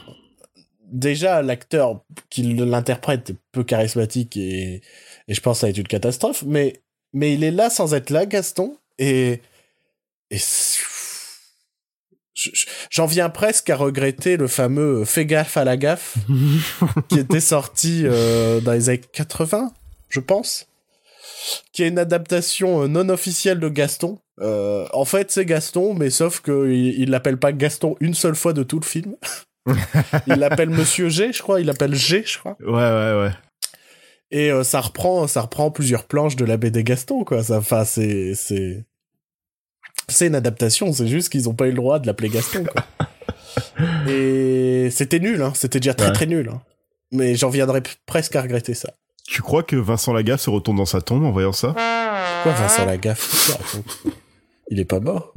Déjà, 0.92 1.44
l'acteur 1.44 2.04
qui 2.30 2.42
l'interprète 2.44 3.30
est 3.30 3.36
peu 3.52 3.64
charismatique 3.64 4.36
et, 4.36 4.82
et 5.28 5.34
je 5.34 5.42
pense 5.42 5.58
que 5.58 5.62
ça 5.62 5.68
va 5.68 5.72
être 5.72 5.78
une 5.78 5.88
catastrophe, 5.88 6.44
mais, 6.46 6.82
mais 7.14 7.34
il 7.34 7.44
est 7.44 7.52
là 7.52 7.70
sans 7.70 7.94
être 7.94 8.10
là, 8.10 8.26
Gaston, 8.26 8.78
et, 9.00 9.42
j'en 12.90 13.06
viens 13.06 13.30
presque 13.30 13.70
à 13.70 13.76
regretter 13.76 14.38
le 14.38 14.48
fameux 14.48 15.06
Fais 15.06 15.26
gaffe 15.26 15.58
à 15.58 15.64
la 15.64 15.78
gaffe, 15.78 16.16
qui 17.10 17.20
était 17.20 17.40
sorti 17.40 18.04
euh, 18.06 18.60
dans 18.62 18.74
les 18.74 18.90
années 18.90 19.02
80, 19.12 19.72
je 20.10 20.20
pense, 20.20 20.68
qui 21.72 21.84
est 21.84 21.88
une 21.88 22.00
adaptation 22.00 22.84
euh, 22.84 22.88
non 22.88 23.10
officielle 23.10 23.60
de 23.60 23.70
Gaston. 23.70 24.20
Euh, 24.42 24.88
en 24.94 25.06
fait, 25.06 25.32
c'est 25.32 25.46
Gaston, 25.46 25.94
mais 25.94 26.10
sauf 26.10 26.42
qu'il 26.42 26.72
il 26.72 27.10
l'appelle 27.12 27.38
pas 27.38 27.52
Gaston 27.52 27.96
une 28.00 28.16
seule 28.16 28.36
fois 28.36 28.54
de 28.54 28.64
tout 28.64 28.80
le 28.80 28.86
film. 28.86 29.16
il 30.28 30.36
l'appelle 30.36 30.70
Monsieur 30.70 31.10
G, 31.10 31.32
je 31.32 31.42
crois. 31.42 31.62
Il 31.62 31.68
l'appelle 31.68 31.96
G, 31.96 32.24
je 32.26 32.40
crois. 32.40 32.58
Ouais, 32.60 32.68
ouais, 32.68 33.22
ouais. 33.22 33.32
Et 34.36 34.52
euh, 34.52 34.64
ça 34.64 34.82
reprend, 34.82 35.28
ça 35.28 35.42
reprend 35.42 35.70
plusieurs 35.72 36.06
planches 36.06 36.36
de 36.36 36.44
la 36.44 36.58
BD 36.58 36.84
Gaston, 36.84 37.24
quoi. 37.24 37.44
Ça, 37.44 37.60
enfin, 37.60 37.86
c'est, 37.86 38.34
c'est, 38.34 38.84
c'est 40.10 40.26
une 40.28 40.34
adaptation. 40.36 40.92
C'est 40.92 41.08
juste 41.08 41.30
qu'ils 41.30 41.48
ont 41.50 41.54
pas 41.54 41.68
eu 41.68 41.70
le 41.72 41.76
droit 41.78 42.00
de 42.00 42.08
l'appeler 42.08 42.30
Gaston, 42.30 42.66
quoi. 42.66 42.84
Et 44.10 44.90
c'était 44.92 45.20
nul, 45.20 45.42
hein. 45.42 45.54
C'était 45.56 45.80
déjà 45.80 45.94
très 45.94 46.08
Ouais. 46.08 46.14
très 46.14 46.26
nul. 46.26 46.50
hein. 46.52 46.62
Mais 47.12 47.36
j'en 47.36 47.50
viendrais 47.50 47.84
presque 48.08 48.36
à 48.36 48.42
regretter 48.42 48.74
ça. 48.74 48.92
Tu 49.26 49.42
crois 49.44 49.62
que 49.64 49.76
Vincent 49.76 50.12
Lagaffe 50.14 50.42
se 50.42 50.50
retourne 50.50 50.78
dans 50.78 50.86
sa 50.86 51.00
tombe 51.02 51.24
en 51.24 51.32
voyant 51.32 51.54
ça? 51.54 51.74
Quoi, 52.44 52.52
Vincent 52.54 52.86
Lagaffe? 52.86 53.52
Il 54.70 54.80
est 54.80 54.86
pas 54.86 55.00
mort? 55.00 55.34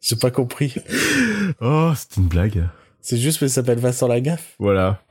J'ai 0.00 0.16
pas 0.16 0.30
compris. 0.30 0.74
Oh, 1.60 1.92
c'est 1.94 2.16
une 2.16 2.28
blague. 2.28 2.64
C'est 3.02 3.18
juste 3.18 3.38
qu'il 3.38 3.50
s'appelle 3.50 3.78
Vincent 3.78 4.08
Lagaffe. 4.08 4.54
Voilà, 4.58 5.02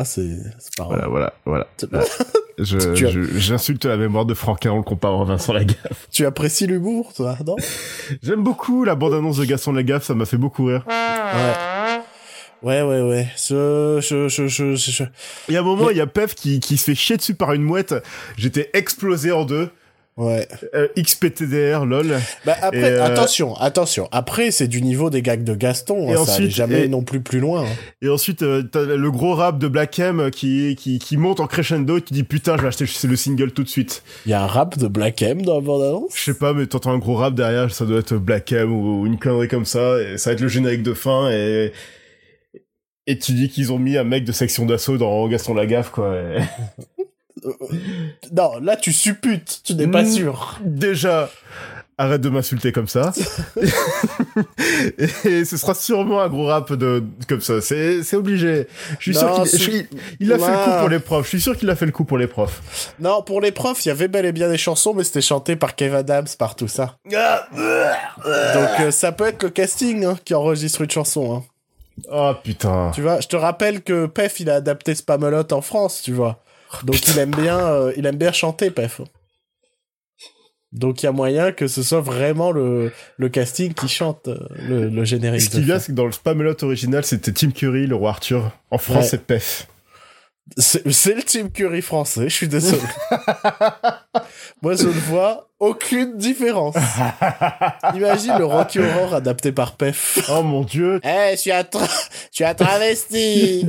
Ah, 0.00 0.04
c'est, 0.04 0.28
pas 0.76 0.84
voilà, 0.84 1.08
voilà, 1.08 1.34
voilà. 1.44 1.66
As- 1.92 2.24
je- 2.58 3.24
j'insulte 3.36 3.84
la 3.84 3.96
mémoire 3.96 4.26
de 4.26 4.34
Franquin 4.34 4.70
en 4.70 4.76
le 4.76 4.82
comparant 4.84 5.22
à 5.22 5.24
Vincent 5.24 5.52
Lagaffe. 5.52 6.06
Tu 6.12 6.24
apprécies 6.24 6.68
l'humour, 6.68 7.12
toi, 7.14 7.36
non? 7.44 7.56
J'aime 8.22 8.44
beaucoup 8.44 8.84
la 8.84 8.94
bande-annonce 8.94 9.38
de 9.38 9.44
Gaston 9.44 9.72
Lagaffe, 9.72 10.04
ça 10.04 10.14
m'a 10.14 10.24
fait 10.24 10.36
beaucoup 10.36 10.66
rire. 10.66 10.84
Ouais. 10.86 12.00
Ouais, 12.62 12.82
ouais, 12.82 13.00
ouais. 13.02 13.28
Je, 13.36 13.98
je, 14.00 14.28
je, 14.28 14.46
je, 14.46 14.74
je, 14.76 14.90
je- 14.90 15.04
Il 15.48 15.54
y 15.54 15.56
a 15.56 15.60
un 15.60 15.64
moment, 15.64 15.90
il 15.90 15.96
y 15.96 16.00
a 16.00 16.06
Pef 16.06 16.34
qui, 16.36 16.60
qui 16.60 16.76
se 16.76 16.84
fait 16.84 16.94
chier 16.94 17.16
dessus 17.16 17.34
par 17.34 17.52
une 17.52 17.62
mouette. 17.62 17.94
J'étais 18.36 18.70
explosé 18.74 19.32
en 19.32 19.44
deux. 19.44 19.68
Ouais. 20.18 20.48
Euh, 20.74 20.88
XPTDR, 20.98 21.86
lol. 21.86 22.08
Bah 22.44 22.56
après, 22.60 22.78
Et, 22.78 22.84
euh, 22.84 23.04
attention, 23.04 23.54
attention. 23.54 24.08
Après, 24.10 24.50
c'est 24.50 24.66
du 24.66 24.82
niveau 24.82 25.10
des 25.10 25.22
gags 25.22 25.44
de 25.44 25.54
Gaston. 25.54 26.08
Et 26.10 26.14
hein, 26.14 26.18
ensuite, 26.18 26.50
jamais 26.50 26.86
et- 26.86 26.88
non 26.88 27.02
plus 27.02 27.20
plus 27.20 27.38
loin. 27.38 27.62
hein. 27.64 27.68
Et 28.02 28.08
ensuite, 28.08 28.42
euh, 28.42 28.62
t'as 28.64 28.82
le 28.82 29.10
gros 29.12 29.34
rap 29.34 29.58
de 29.60 29.68
Black 29.68 29.96
M 30.00 30.30
qui, 30.32 30.74
qui, 30.76 30.98
qui 30.98 31.16
monte 31.16 31.38
en 31.38 31.46
crescendo 31.46 31.98
et 31.98 32.02
tu 32.02 32.12
dis 32.14 32.24
putain, 32.24 32.56
je 32.56 32.62
vais 32.62 32.68
acheter 32.68 32.84
le 33.06 33.14
single 33.16 33.52
tout 33.52 33.62
de 33.62 33.68
suite. 33.68 34.02
Il 34.26 34.30
y 34.30 34.34
a 34.34 34.42
un 34.42 34.46
rap 34.48 34.76
de 34.76 34.88
Black 34.88 35.22
M 35.22 35.42
dans 35.42 35.54
la 35.54 35.60
bande-annonce? 35.60 36.10
Je 36.16 36.24
sais 36.24 36.34
pas, 36.38 36.52
mais 36.52 36.66
t'entends 36.66 36.90
un 36.92 36.98
gros 36.98 37.14
rap 37.14 37.34
derrière, 37.34 37.72
ça 37.72 37.84
doit 37.86 38.00
être 38.00 38.14
Black 38.16 38.50
M 38.50 38.72
ou 38.72 39.06
une 39.06 39.18
connerie 39.20 39.46
comme 39.46 39.64
ça, 39.66 40.00
et 40.02 40.18
ça 40.18 40.30
va 40.30 40.34
être 40.34 40.40
le 40.40 40.48
générique 40.48 40.82
de 40.82 40.94
fin, 40.94 41.30
et, 41.30 41.72
et 43.06 43.18
tu 43.18 43.32
dis 43.32 43.48
qu'ils 43.48 43.72
ont 43.72 43.78
mis 43.78 43.96
un 43.96 44.04
mec 44.04 44.24
de 44.24 44.32
section 44.32 44.66
d'assaut 44.66 44.98
dans 44.98 45.28
Gaston 45.28 45.54
Lagaffe, 45.54 45.90
quoi. 45.90 46.16
et- 46.16 46.42
Non, 48.32 48.58
là, 48.60 48.76
tu 48.76 48.92
supputes. 48.92 49.60
Tu 49.64 49.74
n'es 49.74 49.86
pas 49.86 50.02
Mm. 50.02 50.10
sûr. 50.10 50.58
Déjà, 50.64 51.30
arrête 51.98 52.20
de 52.20 52.28
m'insulter 52.28 52.70
comme 52.72 52.88
ça. 52.88 53.12
et 55.24 55.44
ce 55.44 55.56
sera 55.56 55.74
sûrement 55.74 56.20
un 56.20 56.28
gros 56.28 56.46
rap 56.46 56.72
de, 56.72 57.02
comme 57.28 57.40
ça. 57.40 57.60
C'est, 57.60 58.02
c'est 58.02 58.16
obligé. 58.16 58.66
Je 58.98 59.12
suis 59.12 59.20
Non, 59.20 59.20
sûr 59.20 59.42
qu'il, 59.42 59.46
c'est- 59.50 59.58
je 59.58 59.62
suis- 59.62 59.86
il 60.20 60.32
a 60.32 60.38
fait 60.38 60.50
le 60.50 60.56
coup 60.64 60.78
pour 60.80 60.88
les 60.88 60.98
profs. 61.00 61.24
Je 61.24 61.28
suis 61.30 61.40
sûr 61.40 61.56
qu'il 61.56 61.70
a 61.70 61.76
fait 61.76 61.86
le 61.86 61.92
coup 61.92 62.04
pour 62.04 62.18
les 62.18 62.26
profs. 62.26 62.92
Non, 63.00 63.22
pour 63.22 63.40
les 63.40 63.52
profs, 63.52 63.84
il 63.84 63.88
y 63.88 63.92
avait 63.92 64.08
bel 64.08 64.26
et 64.26 64.32
bien 64.32 64.48
des 64.48 64.58
chansons, 64.58 64.94
mais 64.94 65.04
c'était 65.04 65.20
chanté 65.20 65.56
par 65.56 65.74
Kev 65.74 65.94
Adams, 65.96 66.26
par 66.38 66.54
tout 66.56 66.68
ça. 66.68 66.96
Donc, 67.04 67.14
euh, 68.80 68.90
ça 68.90 69.12
peut 69.12 69.26
être 69.26 69.42
le 69.42 69.50
casting 69.50 70.04
hein, 70.04 70.16
qui 70.24 70.34
enregistre 70.34 70.82
une 70.82 70.90
chanson. 70.90 71.36
Hein. 71.36 71.42
Oh 72.12 72.32
putain. 72.44 72.92
Tu 72.94 73.02
vois, 73.02 73.20
je 73.20 73.26
te 73.26 73.34
rappelle 73.34 73.82
que 73.82 74.06
Pef, 74.06 74.38
il 74.38 74.48
a 74.50 74.54
adapté 74.54 74.94
Spamalot 74.94 75.52
en 75.52 75.60
France, 75.62 76.00
tu 76.04 76.12
vois. 76.12 76.40
Donc 76.84 77.06
il 77.08 77.18
aime 77.18 77.30
bien, 77.30 77.58
euh, 77.58 77.92
il 77.96 78.06
aime 78.06 78.16
bien 78.16 78.32
chanter, 78.32 78.70
Pef. 78.70 79.00
Donc 80.70 81.02
il 81.02 81.06
y 81.06 81.08
a 81.08 81.12
moyen 81.12 81.50
que 81.52 81.66
ce 81.66 81.82
soit 81.82 82.02
vraiment 82.02 82.50
le, 82.52 82.92
le 83.16 83.28
casting 83.30 83.72
qui 83.72 83.88
chante 83.88 84.28
euh, 84.28 84.36
le, 84.58 84.88
le 84.90 85.04
générique. 85.04 85.40
Ce 85.40 85.48
qui 85.48 85.60
vient, 85.62 85.76
fin. 85.76 85.80
c'est 85.80 85.92
que 85.92 85.96
dans 85.96 86.04
le 86.06 86.12
Spamelot 86.12 86.62
original, 86.62 87.04
c'était 87.04 87.32
Tim 87.32 87.50
Curry, 87.52 87.86
le 87.86 87.94
roi 87.94 88.10
Arthur. 88.10 88.50
En 88.70 88.76
France, 88.76 88.96
Ouais. 89.04 89.08
c'est 89.08 89.24
Pef. 89.26 89.66
C'est 90.56 91.14
le 91.14 91.22
Team 91.22 91.50
Curry 91.52 91.82
français, 91.82 92.24
je 92.30 92.34
suis 92.34 92.48
désolé. 92.48 92.80
Moi, 94.62 94.76
je 94.76 94.84
ne 94.86 94.92
vois 94.92 95.50
aucune 95.58 96.16
différence. 96.16 96.74
Imagine 97.94 98.38
le 98.38 98.46
Rocky 98.46 98.78
Horror 98.78 99.14
adapté 99.14 99.52
par 99.52 99.76
Pef. 99.76 100.18
Oh 100.30 100.42
mon 100.42 100.62
dieu. 100.64 101.00
Eh, 101.04 101.32
je 101.32 101.36
suis 101.36 101.52
un, 101.52 101.60
tra- 101.62 101.86
je 102.30 102.34
suis 102.36 102.44
un 102.44 102.54
travesti. 102.54 103.66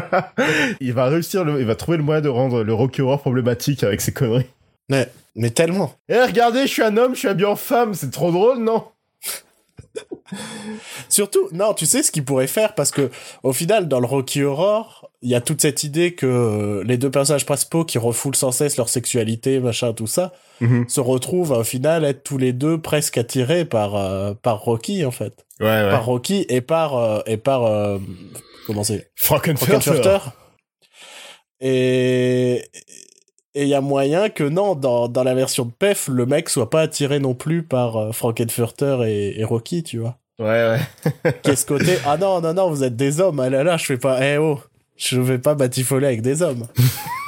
il 0.80 0.92
va 0.92 1.06
réussir, 1.06 1.44
le- 1.44 1.60
il 1.60 1.66
va 1.66 1.74
trouver 1.74 1.96
le 1.98 2.04
moyen 2.04 2.20
de 2.20 2.28
rendre 2.28 2.62
le 2.62 2.74
Rocky 2.74 3.02
Horror 3.02 3.20
problématique 3.20 3.82
avec 3.84 4.00
ses 4.00 4.12
conneries. 4.12 4.46
mais, 4.88 5.08
mais 5.34 5.50
tellement. 5.50 5.92
Eh, 6.08 6.20
regardez, 6.20 6.62
je 6.62 6.72
suis 6.72 6.82
un 6.82 6.96
homme, 6.96 7.14
je 7.14 7.20
suis 7.20 7.28
habillé 7.28 7.46
en 7.46 7.56
femme, 7.56 7.94
c'est 7.94 8.10
trop 8.10 8.30
drôle, 8.32 8.58
non? 8.58 8.84
Surtout, 11.08 11.48
non, 11.52 11.72
tu 11.74 11.86
sais 11.86 12.02
ce 12.02 12.10
qu'il 12.10 12.24
pourrait 12.24 12.46
faire 12.48 12.74
parce 12.74 12.90
que 12.90 13.10
au 13.42 13.52
final, 13.52 13.88
dans 13.88 14.00
le 14.00 14.06
Rocky 14.06 14.42
Horror, 14.42 15.10
il 15.22 15.30
y 15.30 15.34
a 15.34 15.40
toute 15.40 15.60
cette 15.62 15.84
idée 15.84 16.14
que 16.14 16.26
euh, 16.26 16.84
les 16.84 16.98
deux 16.98 17.10
personnages 17.10 17.46
principaux 17.46 17.84
qui 17.84 17.98
refoulent 17.98 18.34
sans 18.36 18.50
cesse 18.52 18.76
leur 18.76 18.88
sexualité, 18.88 19.60
machin, 19.60 19.92
tout 19.92 20.06
ça, 20.06 20.32
se 20.88 21.00
retrouvent 21.00 21.50
au 21.52 21.64
final 21.64 22.04
être 22.04 22.22
tous 22.24 22.38
les 22.38 22.52
deux 22.54 22.78
presque 22.80 23.18
attirés 23.18 23.64
par 23.66 23.94
euh, 23.94 24.32
par 24.40 24.60
Rocky 24.62 25.04
en 25.04 25.10
fait, 25.10 25.44
Ouais, 25.60 25.66
ouais. 25.66 25.90
par 25.90 26.04
Rocky 26.06 26.46
et 26.48 26.60
par 26.62 26.96
euh, 26.96 27.20
et 27.26 27.36
par 27.36 27.64
Frankenfurter. 29.14 29.80
Frankenfurter. 29.80 30.18
Et 31.60 32.64
et 33.56 33.62
il 33.62 33.68
y 33.68 33.74
a 33.74 33.80
moyen 33.80 34.28
que 34.28 34.44
non, 34.44 34.74
dans, 34.74 35.08
dans 35.08 35.24
la 35.24 35.34
version 35.34 35.64
de 35.64 35.70
PEF, 35.70 36.08
le 36.08 36.26
mec 36.26 36.50
soit 36.50 36.68
pas 36.68 36.82
attiré 36.82 37.20
non 37.20 37.34
plus 37.34 37.62
par 37.62 37.96
euh, 37.96 38.12
Frankenfurter 38.12 38.98
et, 39.06 39.40
et 39.40 39.44
Rocky, 39.44 39.82
tu 39.82 39.98
vois. 39.98 40.18
Ouais, 40.38 40.78
ouais. 41.16 41.32
Qu'est-ce 41.42 41.64
côté 41.64 41.96
Ah 42.04 42.18
non, 42.18 42.42
non, 42.42 42.52
non, 42.52 42.68
vous 42.68 42.84
êtes 42.84 42.96
des 42.96 43.18
hommes. 43.18 43.40
Ah 43.40 43.48
là 43.48 43.64
là, 43.64 43.78
je 43.78 43.86
fais 43.86 43.96
pas. 43.96 44.18
Eh 44.22 44.36
oh, 44.36 44.60
je 44.98 45.18
vais 45.18 45.38
pas 45.38 45.54
batifoler 45.54 46.06
avec 46.06 46.20
des 46.20 46.42
hommes. 46.42 46.66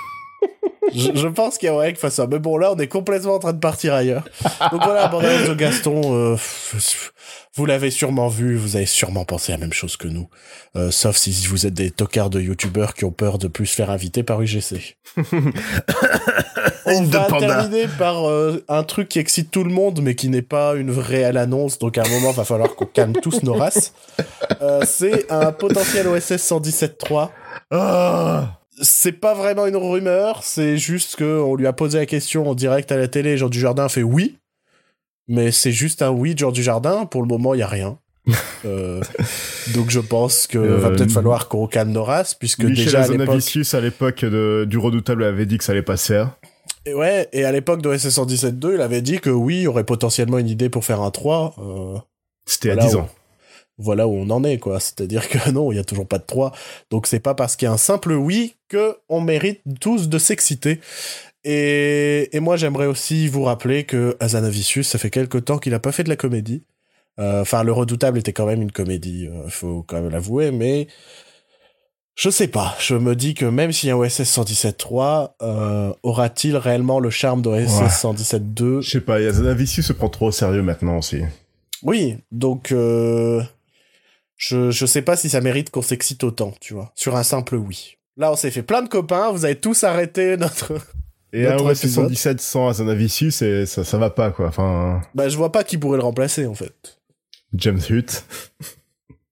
je, 0.94 1.10
je 1.14 1.28
pense 1.28 1.58
qu'il 1.58 1.66
y 1.66 1.70
a 1.70 1.72
moyen 1.72 1.90
qu'il 1.90 1.98
fasse 1.98 2.14
ça. 2.14 2.26
Mais 2.26 2.38
bon, 2.38 2.56
là, 2.56 2.72
on 2.72 2.78
est 2.78 2.88
complètement 2.88 3.34
en 3.34 3.38
train 3.38 3.52
de 3.52 3.58
partir 3.58 3.94
ailleurs. 3.94 4.24
Donc 4.72 4.82
voilà, 4.84 5.08
bande 5.08 5.22
de 5.22 5.54
Gaston. 5.54 6.00
euh, 6.14 6.36
vous 7.58 7.66
l'avez 7.66 7.90
sûrement 7.90 8.28
vu, 8.28 8.56
vous 8.56 8.76
avez 8.76 8.86
sûrement 8.86 9.24
pensé 9.24 9.50
la 9.50 9.58
même 9.58 9.72
chose 9.72 9.96
que 9.96 10.06
nous. 10.06 10.28
Euh, 10.76 10.92
sauf 10.92 11.16
si 11.16 11.32
vous 11.48 11.66
êtes 11.66 11.74
des 11.74 11.90
tocards 11.90 12.30
de 12.30 12.40
youtubeurs 12.40 12.94
qui 12.94 13.04
ont 13.04 13.10
peur 13.10 13.38
de 13.38 13.48
plus 13.48 13.66
se 13.66 13.74
faire 13.74 13.90
inviter 13.90 14.22
par 14.22 14.40
UGC. 14.40 14.96
On 16.86 17.02
va 17.02 17.26
terminer 17.26 17.88
par 17.98 18.28
euh, 18.28 18.64
un 18.68 18.84
truc 18.84 19.08
qui 19.08 19.18
excite 19.18 19.50
tout 19.50 19.64
le 19.64 19.72
monde, 19.72 20.00
mais 20.02 20.14
qui 20.14 20.28
n'est 20.28 20.40
pas 20.40 20.74
une 20.74 20.90
réelle 20.90 21.36
annonce. 21.36 21.80
Donc 21.80 21.98
à 21.98 22.04
un 22.04 22.08
moment, 22.08 22.30
va 22.30 22.44
falloir 22.44 22.76
qu'on 22.76 22.86
calme 22.86 23.14
tous 23.14 23.42
nos 23.42 23.54
races. 23.54 23.92
Euh, 24.62 24.82
c'est 24.86 25.30
un 25.30 25.50
potentiel 25.50 26.06
OSS 26.06 26.34
117.3. 26.36 27.30
Ah 27.72 28.57
C'est 28.80 29.12
pas 29.12 29.34
vraiment 29.34 29.66
une 29.66 29.76
rumeur, 29.76 30.42
c'est 30.44 30.76
juste 30.78 31.16
que 31.16 31.40
on 31.40 31.54
lui 31.56 31.66
a 31.66 31.72
posé 31.72 31.98
la 31.98 32.06
question 32.06 32.48
en 32.48 32.54
direct 32.54 32.90
à 32.92 32.96
la 32.96 33.08
télé. 33.08 33.36
Jean 33.36 33.48
Dujardin 33.48 33.88
fait 33.88 34.02
oui, 34.02 34.38
mais 35.26 35.50
c'est 35.50 35.72
juste 35.72 36.02
un 36.02 36.10
oui 36.10 36.34
de 36.34 36.38
Jean 36.40 36.52
Dujardin. 36.52 37.06
Pour 37.06 37.22
le 37.22 37.28
moment, 37.28 37.54
il 37.54 37.60
y 37.60 37.62
a 37.62 37.68
rien. 37.68 37.98
Euh, 38.66 39.00
donc 39.74 39.88
je 39.88 40.00
pense 40.00 40.48
que 40.48 40.58
va 40.58 40.88
Euh, 40.88 40.96
peut-être 40.96 41.12
falloir 41.12 41.46
qu'on 41.48 41.66
calme 41.68 41.92
nos 41.92 42.02
races, 42.02 42.34
puisque 42.34 42.64
Michel 42.64 42.84
déjà 42.86 43.02
à 43.02 43.80
l'époque, 43.80 44.24
du 44.24 44.78
Redoutable, 44.78 45.22
avait 45.24 45.46
dit 45.46 45.58
que 45.58 45.64
ça 45.64 45.72
allait 45.72 45.82
passer. 45.82 46.16
hein. 46.16 46.34
Et 46.84 46.92
ouais, 46.92 47.28
et 47.32 47.44
à 47.44 47.52
l'époque 47.52 47.80
de 47.82 47.96
SS 47.96 48.18
117.2, 48.18 48.74
il 48.74 48.80
avait 48.80 49.00
dit 49.00 49.20
que 49.20 49.30
oui, 49.30 49.58
il 49.58 49.62
y 49.62 49.66
aurait 49.68 49.84
potentiellement 49.84 50.38
une 50.38 50.48
idée 50.48 50.68
pour 50.68 50.84
faire 50.84 51.00
un 51.02 51.10
3. 51.12 51.54
Euh, 51.58 51.98
C'était 52.46 52.70
Voilà 52.70 52.82
à 52.82 52.86
10 52.88 52.94
où- 52.96 52.98
ans. 52.98 53.08
Voilà 53.78 54.06
où 54.08 54.12
on 54.14 54.28
en 54.30 54.44
est, 54.44 54.58
quoi. 54.58 54.80
C'est-à-dire 54.80 55.28
que 55.28 55.50
non, 55.52 55.72
il 55.72 55.76
y 55.76 55.78
a 55.78 55.84
toujours 55.84 56.06
pas 56.06 56.18
de 56.18 56.24
3. 56.26 56.52
Donc 56.90 57.06
c'est 57.06 57.20
pas 57.20 57.34
parce 57.34 57.56
qu'il 57.56 57.66
y 57.66 57.68
a 57.68 57.72
un 57.72 57.76
simple 57.78 58.12
oui 58.12 58.56
que 58.68 58.96
on 59.08 59.20
mérite 59.20 59.60
tous 59.80 60.08
de 60.08 60.18
s'exciter. 60.18 60.80
Et, 61.44 62.28
et 62.36 62.40
moi, 62.40 62.56
j'aimerais 62.56 62.86
aussi 62.86 63.28
vous 63.28 63.44
rappeler 63.44 63.84
que 63.84 64.16
Azanavicius, 64.20 64.86
ça 64.88 64.98
fait 64.98 65.10
quelque 65.10 65.38
temps 65.38 65.58
qu'il 65.58 65.72
a 65.74 65.78
pas 65.80 65.92
fait 65.92 66.04
de 66.04 66.08
la 66.08 66.16
comédie. 66.16 66.64
Euh, 67.20 67.42
Enfin, 67.42 67.62
Le 67.62 67.72
Redoutable 67.72 68.18
était 68.18 68.32
quand 68.32 68.46
même 68.46 68.60
une 68.62 68.72
comédie, 68.72 69.26
euh, 69.28 69.48
faut 69.48 69.82
quand 69.86 70.00
même 70.00 70.10
l'avouer, 70.10 70.50
mais 70.50 70.88
je 72.16 72.30
sais 72.30 72.48
pas. 72.48 72.74
Je 72.80 72.94
me 72.96 73.14
dis 73.14 73.34
que 73.34 73.44
même 73.44 73.70
s'il 73.72 73.88
y 73.88 73.92
a 73.92 73.94
un 73.94 73.98
OSS 73.98 74.22
117.3, 74.22 75.30
euh, 75.42 75.92
aura-t-il 76.02 76.56
réellement 76.56 76.98
le 77.00 77.10
charme 77.10 77.42
d'OSS 77.42 77.80
Ouais. 77.80 77.86
117.2 77.88 78.82
Je 78.82 78.90
sais 78.90 79.00
pas, 79.00 79.14
Azanavicius 79.16 79.86
se 79.86 79.92
prend 79.92 80.08
trop 80.08 80.26
au 80.26 80.32
sérieux 80.32 80.62
maintenant 80.62 80.98
aussi. 80.98 81.22
Oui, 81.82 82.16
donc 82.32 82.72
euh, 82.72 83.40
je 84.38 84.70
je 84.70 84.86
sais 84.86 85.02
pas 85.02 85.16
si 85.16 85.28
ça 85.28 85.42
mérite 85.42 85.68
qu'on 85.70 85.82
s'excite 85.82 86.24
autant, 86.24 86.54
tu 86.60 86.72
vois, 86.72 86.90
sur 86.94 87.14
un 87.16 87.22
simple 87.22 87.56
oui. 87.56 87.96
Là, 88.16 88.32
on 88.32 88.36
s'est 88.36 88.50
fait 88.50 88.62
plein 88.62 88.80
de 88.82 88.88
copains, 88.88 89.30
vous 89.30 89.44
avez 89.44 89.56
tous 89.60 89.84
arrêté 89.84 90.38
notre. 90.38 90.72
Et 91.34 91.46
un 91.46 91.50
Notre 91.56 91.66
OSS 91.72 91.84
épisode. 91.84 92.04
117 92.06 92.40
sans 92.40 92.68
Azanavicius, 92.68 93.42
et 93.42 93.66
ça, 93.66 93.84
ça 93.84 93.98
va 93.98 94.08
pas, 94.08 94.30
quoi. 94.30 94.46
Enfin, 94.48 95.02
Bah, 95.14 95.28
je 95.28 95.36
vois 95.36 95.52
pas 95.52 95.62
qui 95.62 95.76
pourrait 95.76 95.98
le 95.98 96.02
remplacer 96.02 96.46
en 96.46 96.54
fait. 96.54 96.98
James 97.52 97.82
Hutt. 97.90 98.24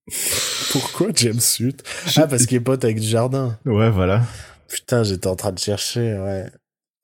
Pourquoi 0.71 1.07
James 1.15 1.39
Hutt? 1.59 1.83
Ah, 2.15 2.27
parce 2.27 2.45
qu'il 2.45 2.57
est 2.57 2.61
pote 2.61 2.83
avec 2.83 3.01
Jardin. 3.01 3.57
Ouais, 3.65 3.89
voilà. 3.89 4.21
Putain, 4.67 5.03
j'étais 5.03 5.25
en 5.25 5.35
train 5.35 5.51
de 5.51 5.57
chercher, 5.59 6.13
ouais. 6.19 6.45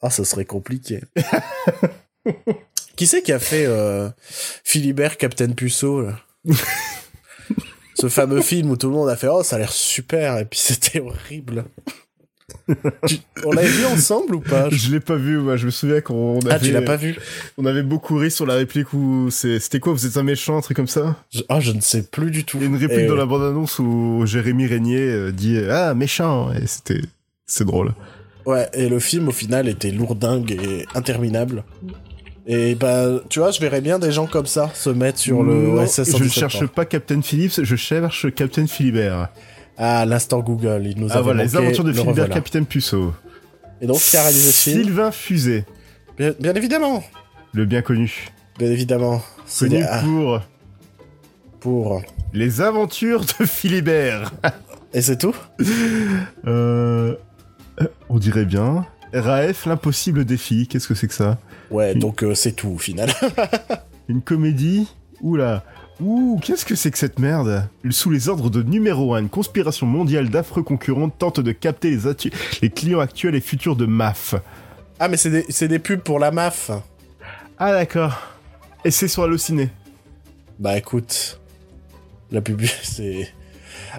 Ah, 0.02 0.12
ça 0.12 0.24
serait 0.26 0.46
compliqué. 0.46 1.02
qui 2.96 3.08
c'est 3.08 3.24
qui 3.24 3.32
a 3.32 3.40
fait 3.40 3.66
euh, 3.66 4.10
Philibert 4.64 5.18
Captain 5.18 5.54
Puceau 5.54 6.02
là? 6.02 6.20
Ce 7.96 8.10
fameux 8.10 8.42
film 8.42 8.72
où 8.72 8.78
tout 8.78 8.88
le 8.90 8.94
monde 8.96 9.10
a 9.10 9.16
fait 9.16 9.28
oh 9.28 9.44
ça 9.44 9.56
a 9.58 9.60
l'air 9.60 9.72
super 9.72 10.38
et 10.40 10.46
puis 10.46 10.60
c'était 10.64 11.00
horrible. 11.00 11.66
Tu- 13.08 13.18
On 13.46 13.52
l'avait 13.52 13.68
vu 13.68 13.86
ensemble 13.86 14.36
ou 14.36 14.40
pas? 14.42 14.70
Je 14.70 14.92
l'ai 14.92 15.00
pas 15.00 15.16
vu, 15.16 15.38
moi. 15.38 15.58
Je 15.58 15.66
me 15.66 15.72
souviens 15.72 16.02
qu'on 16.02 16.40
avait, 16.42 16.52
Ah 16.54 16.60
tu 16.60 16.72
l'as 16.72 16.82
pas 16.82 16.96
vu 16.98 17.18
on 17.58 17.66
avait 17.66 17.84
beaucoup 17.84 18.16
ri 18.18 18.30
sur 18.32 18.46
la 18.46 18.56
réplique 18.56 18.94
où 18.94 19.30
c'était 19.32 19.80
quoi? 19.80 19.94
Vous 19.94 20.06
êtes 20.06 20.18
un 20.18 20.24
méchant, 20.24 20.58
un 20.58 20.62
truc 20.62 20.76
comme 20.78 20.88
ça? 20.88 21.18
je... 21.34 21.42
Ah 21.50 21.60
je 21.60 21.72
ne 21.72 21.82
sais 21.82 22.04
plus 22.04 22.32
du 22.32 22.44
tout. 22.46 22.58
Il 22.58 22.64
y 22.64 22.66
a 22.66 22.70
une 22.70 22.76
réplique 22.78 23.00
Et- 23.00 23.08
dans 23.08 23.16
la 23.16 23.26
bande-annonce 23.26 23.80
où 23.80 24.24
Jérémy 24.26 24.68
Régnier 24.68 25.00
euh, 25.02 25.32
dit 25.32 25.58
Ah, 25.70 25.94
méchant 25.94 26.52
Et 26.54 26.68
c'était 26.68 27.02
c'est 27.46 27.66
drôle. 27.66 27.94
Ouais 28.46 28.68
et 28.74 28.90
le 28.90 29.00
film 29.00 29.30
au 29.30 29.32
final 29.32 29.68
était 29.70 29.92
lourdingue 29.92 30.52
et 30.52 30.86
interminable. 30.96 31.64
Et 32.46 32.76
bah 32.76 33.06
tu 33.30 33.40
vois 33.40 33.52
je 33.52 33.60
verrais 33.62 33.80
bien 33.82 34.00
des 34.00 34.12
gens 34.12 34.26
comme 34.28 34.46
ça 34.48 34.70
se 34.74 34.90
mettre 34.90 35.18
sur 35.20 35.44
le 35.44 35.54
Non, 35.54 35.82
OSS 35.82 35.96
Je 35.96 36.02
ne 36.02 36.06
117. 36.28 36.32
cherche 36.32 36.66
pas 36.68 36.84
Captain 36.86 37.22
Phillips, 37.22 37.64
je 37.64 37.76
cherche 37.76 38.34
Captain 38.34 38.68
Philibert. 38.68 39.30
Ah 39.78 40.06
l'instant 40.06 40.40
Google 40.42 40.84
il 40.86 41.00
nous 41.00 41.08
Ah 41.12 41.16
avait 41.16 41.24
voilà, 41.24 41.44
les 41.44 41.56
aventures 41.56 41.84
de 41.86 41.90
le 41.90 41.94
Philibert, 41.96 42.16
revoilà. 42.26 42.34
Capitaine 42.36 42.66
Puceau. 42.66 43.14
Et 43.82 43.88
donc 43.88 43.98
qui 44.00 44.18
a 44.18 44.22
réalisé 44.24 44.52
ce 44.52 44.70
film 44.70 44.84
Sylvain 44.84 45.12
Fusé, 45.12 45.66
Bien, 46.18 46.34
bien 46.40 46.54
évidemment, 46.54 47.04
le 47.54 47.66
bien 47.66 47.82
connu. 47.82 48.28
bien 48.60 48.70
évidemment. 48.72 49.22
C'est 49.46 49.70
Connu 49.70 49.84
ah, 49.90 50.02
pour 50.02 50.42
pour. 51.60 52.02
Les 52.34 52.60
aventures 52.62 53.22
de 53.40 53.46
Philibert. 53.46 54.32
Et 54.94 55.02
c'est 55.02 55.18
tout 55.18 55.36
Euh, 56.46 57.16
euh, 57.82 57.88
on 58.10 58.20
dirait 58.20 58.46
bien. 58.46 58.86
RAF, 59.14 59.66
l'impossible 59.66 60.26
défi, 60.26 60.68
qu'est-ce 60.68 60.88
que 60.88 60.96
c'est 60.96 61.08
que 61.08 61.14
ça? 61.14 61.38
Ouais, 61.72 61.96
donc 61.96 62.24
euh, 62.24 62.34
c'est 62.36 62.52
tout 62.54 62.70
au 62.70 62.78
final. 62.78 63.12
Une 64.08 64.22
comédie? 64.22 64.88
Oula 65.22 65.64
Ouh, 66.02 66.40
qu'est-ce 66.44 66.66
que 66.66 66.76
c'est 66.76 66.90
que 66.92 66.98
cette 66.98 67.20
merde? 67.20 67.70
Sous 67.92 68.10
les 68.10 68.28
ordres 68.28 68.50
de 68.50 68.64
numéro 68.64 69.14
1, 69.14 69.20
une 69.20 69.30
conspiration 69.30 69.86
mondiale 69.86 70.30
d'affreux 70.30 70.64
concurrents 70.64 71.10
tente 71.10 71.40
de 71.40 71.52
capter 71.52 71.92
les, 71.92 72.08
atu- 72.08 72.32
les 72.62 72.70
clients 72.72 73.00
actuels 73.00 73.36
et 73.36 73.40
futurs 73.42 73.76
de 73.76 73.86
MAF. 73.86 74.36
ah, 75.00 75.08
mais 75.08 75.18
c'est 75.18 75.30
des, 75.30 75.46
c'est 75.50 75.68
des 75.68 75.80
pubs 75.80 76.00
pour 76.02 76.18
la 76.20 76.32
MAF. 76.32 76.72
Ah 77.60 77.72
d'accord. 77.72 78.20
Et 78.84 78.92
c'est 78.92 79.08
sur 79.08 79.24
Allociné. 79.24 79.70
Bah 80.60 80.78
écoute, 80.78 81.40
la 82.32 82.42
pub, 82.42 82.62
c'est. 82.84 83.32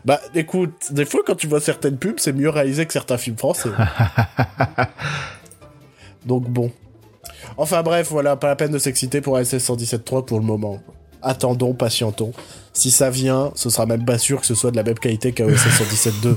Bah 0.05 0.20
écoute, 0.34 0.92
des 0.92 1.05
fois 1.05 1.20
quand 1.26 1.34
tu 1.36 1.47
vois 1.47 1.61
certaines 1.61 1.99
pubs, 1.99 2.18
c'est 2.18 2.32
mieux 2.32 2.49
réalisé 2.51 2.86
que 2.86 2.92
certains 2.92 3.18
films 3.18 3.36
français. 3.38 3.68
donc 6.26 6.49
bon. 6.49 6.72
Enfin 7.57 7.82
bref, 7.82 8.09
voilà, 8.11 8.36
pas 8.36 8.49
la 8.49 8.57
peine 8.57 8.72
de 8.72 8.78
s'exciter 8.78 9.20
pour 9.20 9.38
SS 9.38 9.68
117.3 9.70 10.24
pour 10.24 10.38
le 10.38 10.45
moment. 10.45 10.82
Attendons, 11.22 11.74
patientons. 11.74 12.32
Si 12.72 12.90
ça 12.90 13.11
vient, 13.11 13.53
ce 13.55 13.70
sera 13.70 13.86
même 13.86 14.05
pas 14.05 14.18
sûr 14.18 14.40
que 14.40 14.47
ce 14.47 14.55
soit 14.55 14.70
de 14.70 14.76
la 14.76 14.82
même 14.82 14.99
qualité 14.99 15.32
qu'un 15.32 15.47
OSS 15.47 15.80
117.2. 15.80 16.36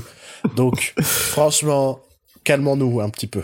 Donc, 0.54 0.94
franchement, 1.02 2.00
calmons-nous 2.44 3.00
un 3.00 3.10
petit 3.10 3.26
peu. 3.26 3.42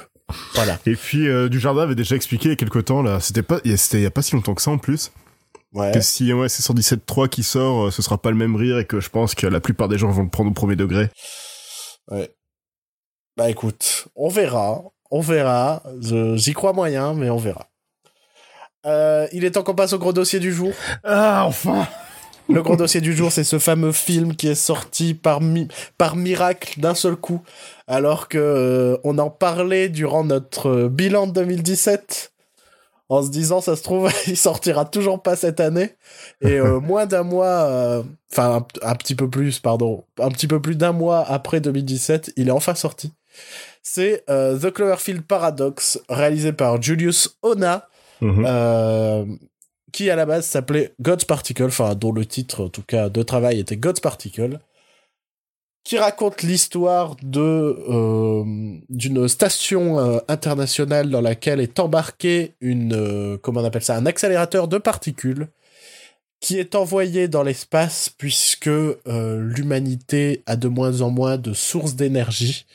Voilà. 0.55 0.79
Et 0.87 0.95
puis 0.97 1.29
euh, 1.29 1.49
Dujardin 1.49 1.83
avait 1.83 1.95
déjà 1.95 2.17
expliqué 2.17 2.47
il 2.47 2.51
y 2.51 2.53
a 2.53 2.57
quelque 2.57 2.79
temps 2.79 3.03
là, 3.03 3.21
c'était 3.21 3.43
pas, 3.43 3.61
il 3.65 3.73
y 3.73 3.75
a- 3.75 3.77
c'était 3.77 3.99
il 3.99 4.03
y 4.03 4.07
a 4.07 4.11
pas 4.11 4.23
si 4.23 4.35
longtemps 4.35 4.55
que 4.55 4.63
ça 4.63 4.71
en 4.71 4.79
plus, 4.79 5.13
Ouais. 5.75 5.91
que 5.93 6.01
si 6.01 6.33
ouais, 6.33 6.49
c'est 6.49 6.63
117.3 6.63 7.29
qui 7.29 7.43
sort, 7.43 7.87
euh, 7.87 7.91
ce 7.91 8.01
sera 8.01 8.17
pas 8.17 8.31
le 8.31 8.37
même 8.37 8.55
rire 8.57 8.79
et 8.79 8.85
que 8.87 9.01
je 9.01 9.11
pense 9.11 9.35
que 9.35 9.47
la 9.47 9.61
plupart 9.61 9.89
des 9.89 9.99
gens 9.99 10.09
vont 10.11 10.23
le 10.23 10.31
prendre 10.31 10.51
au 10.51 10.55
premier 10.55 10.77
degré. 10.77 11.09
Ouais. 12.11 12.33
Bah 13.37 13.51
écoute, 13.51 14.07
on 14.15 14.29
verra, 14.29 14.83
on 15.11 15.21
verra. 15.21 15.83
J'y 16.37 16.53
crois 16.53 16.73
moyen, 16.73 17.15
mais 17.15 17.29
on 17.31 17.37
verra. 17.39 17.69
Euh, 18.87 19.27
il 19.33 19.45
est 19.45 19.53
temps 19.53 19.63
qu'on 19.65 19.75
passe 19.75 19.93
au 19.95 19.99
gros 19.99 20.13
dossier 20.13 20.39
du 20.41 20.53
jour. 20.53 20.73
Ah 21.03 21.45
enfin 21.47 21.89
le 22.51 22.63
gros 22.63 22.77
dossier 22.77 23.01
du 23.01 23.17
jour, 23.17 23.33
c'est 23.33 23.43
ce 23.43 23.59
fameux 23.59 23.91
film 23.93 24.37
qui 24.37 24.49
est 24.49 24.55
sorti 24.55 25.15
par, 25.15 25.41
mi- 25.41 25.67
par 25.97 26.15
miracle 26.15 26.79
d'un 26.79 26.95
seul 26.95 27.17
coup, 27.17 27.41
alors 27.87 28.29
que 28.29 28.37
euh, 28.37 28.99
on 29.03 29.17
en 29.17 29.31
parlait 29.31 29.89
durant 29.89 30.25
notre 30.25 30.89
bilan 30.89 31.27
de 31.27 31.33
2017, 31.33 32.34
en 33.09 33.23
se 33.23 33.31
disant, 33.31 33.61
ça 33.61 33.77
se 33.77 33.83
trouve, 33.83 34.11
il 34.27 34.37
sortira 34.37 34.85
toujours 34.85 35.23
pas 35.23 35.37
cette 35.37 35.61
année. 35.61 35.95
Et 36.41 36.59
euh, 36.59 36.81
moins 36.81 37.07
d'un 37.07 37.23
mois, 37.23 37.47
euh, 37.69 38.03
enfin 38.33 38.65
un, 38.83 38.89
un 38.91 38.95
petit 38.95 39.15
peu 39.15 39.29
plus, 39.29 39.59
pardon, 39.61 40.05
un 40.21 40.31
petit 40.31 40.47
peu 40.47 40.61
plus 40.61 40.77
d'un 40.77 40.93
mois 40.93 41.25
après 41.29 41.61
2017, 41.61 42.33
il 42.37 42.49
est 42.49 42.53
enfin 42.53 42.75
sorti. 42.75 43.13
C'est 43.83 44.25
euh, 44.31 44.59
The 44.59 44.73
Cloverfield 44.73 45.23
Paradox, 45.23 46.01
réalisé 46.09 46.53
par 46.53 46.81
Julius 46.81 47.37
Ona, 47.43 47.89
Mhm. 48.21 49.39
qui 49.93 50.09
à 50.09 50.17
la 50.17 50.25
base 50.25 50.47
s'appelait 50.47 50.95
God's 51.01 51.25
Particle, 51.25 51.65
enfin 51.65 51.95
dont 51.95 52.13
le 52.13 52.25
titre 52.25 52.65
en 52.65 52.69
tout 52.69 52.83
cas 52.87 53.09
de 53.11 53.23
travail 53.23 53.59
était 53.61 53.77
God's 53.77 54.01
Particle, 54.01 54.61
qui 55.85 55.99
raconte 55.99 56.43
l'histoire 56.43 57.15
de 57.23 57.41
euh, 57.89 58.43
d'une 58.89 59.29
station 59.29 59.99
euh, 59.99 60.19
internationale 60.29 61.11
dans 61.11 61.21
laquelle 61.21 61.61
est 61.61 61.79
embarqué 61.79 62.55
une 62.61 62.95
euh, 62.95 63.39
comment 63.39 63.61
on 63.61 63.65
appelle 63.65 63.85
ça 63.85 63.97
un 63.97 64.07
accélérateur 64.07 64.67
de 64.67 64.79
particules 64.79 65.49
qui 66.41 66.59
est 66.59 66.75
envoyé 66.75 67.29
dans 67.29 67.43
l'espace 67.43 68.11
puisque 68.11 68.69
euh, 68.69 68.95
l'humanité 69.41 70.43
a 70.47 70.57
de 70.57 70.69
moins 70.69 71.01
en 71.01 71.11
moins 71.11 71.39
de 71.39 71.53
sources 71.55 71.95
d'énergie 71.95 72.67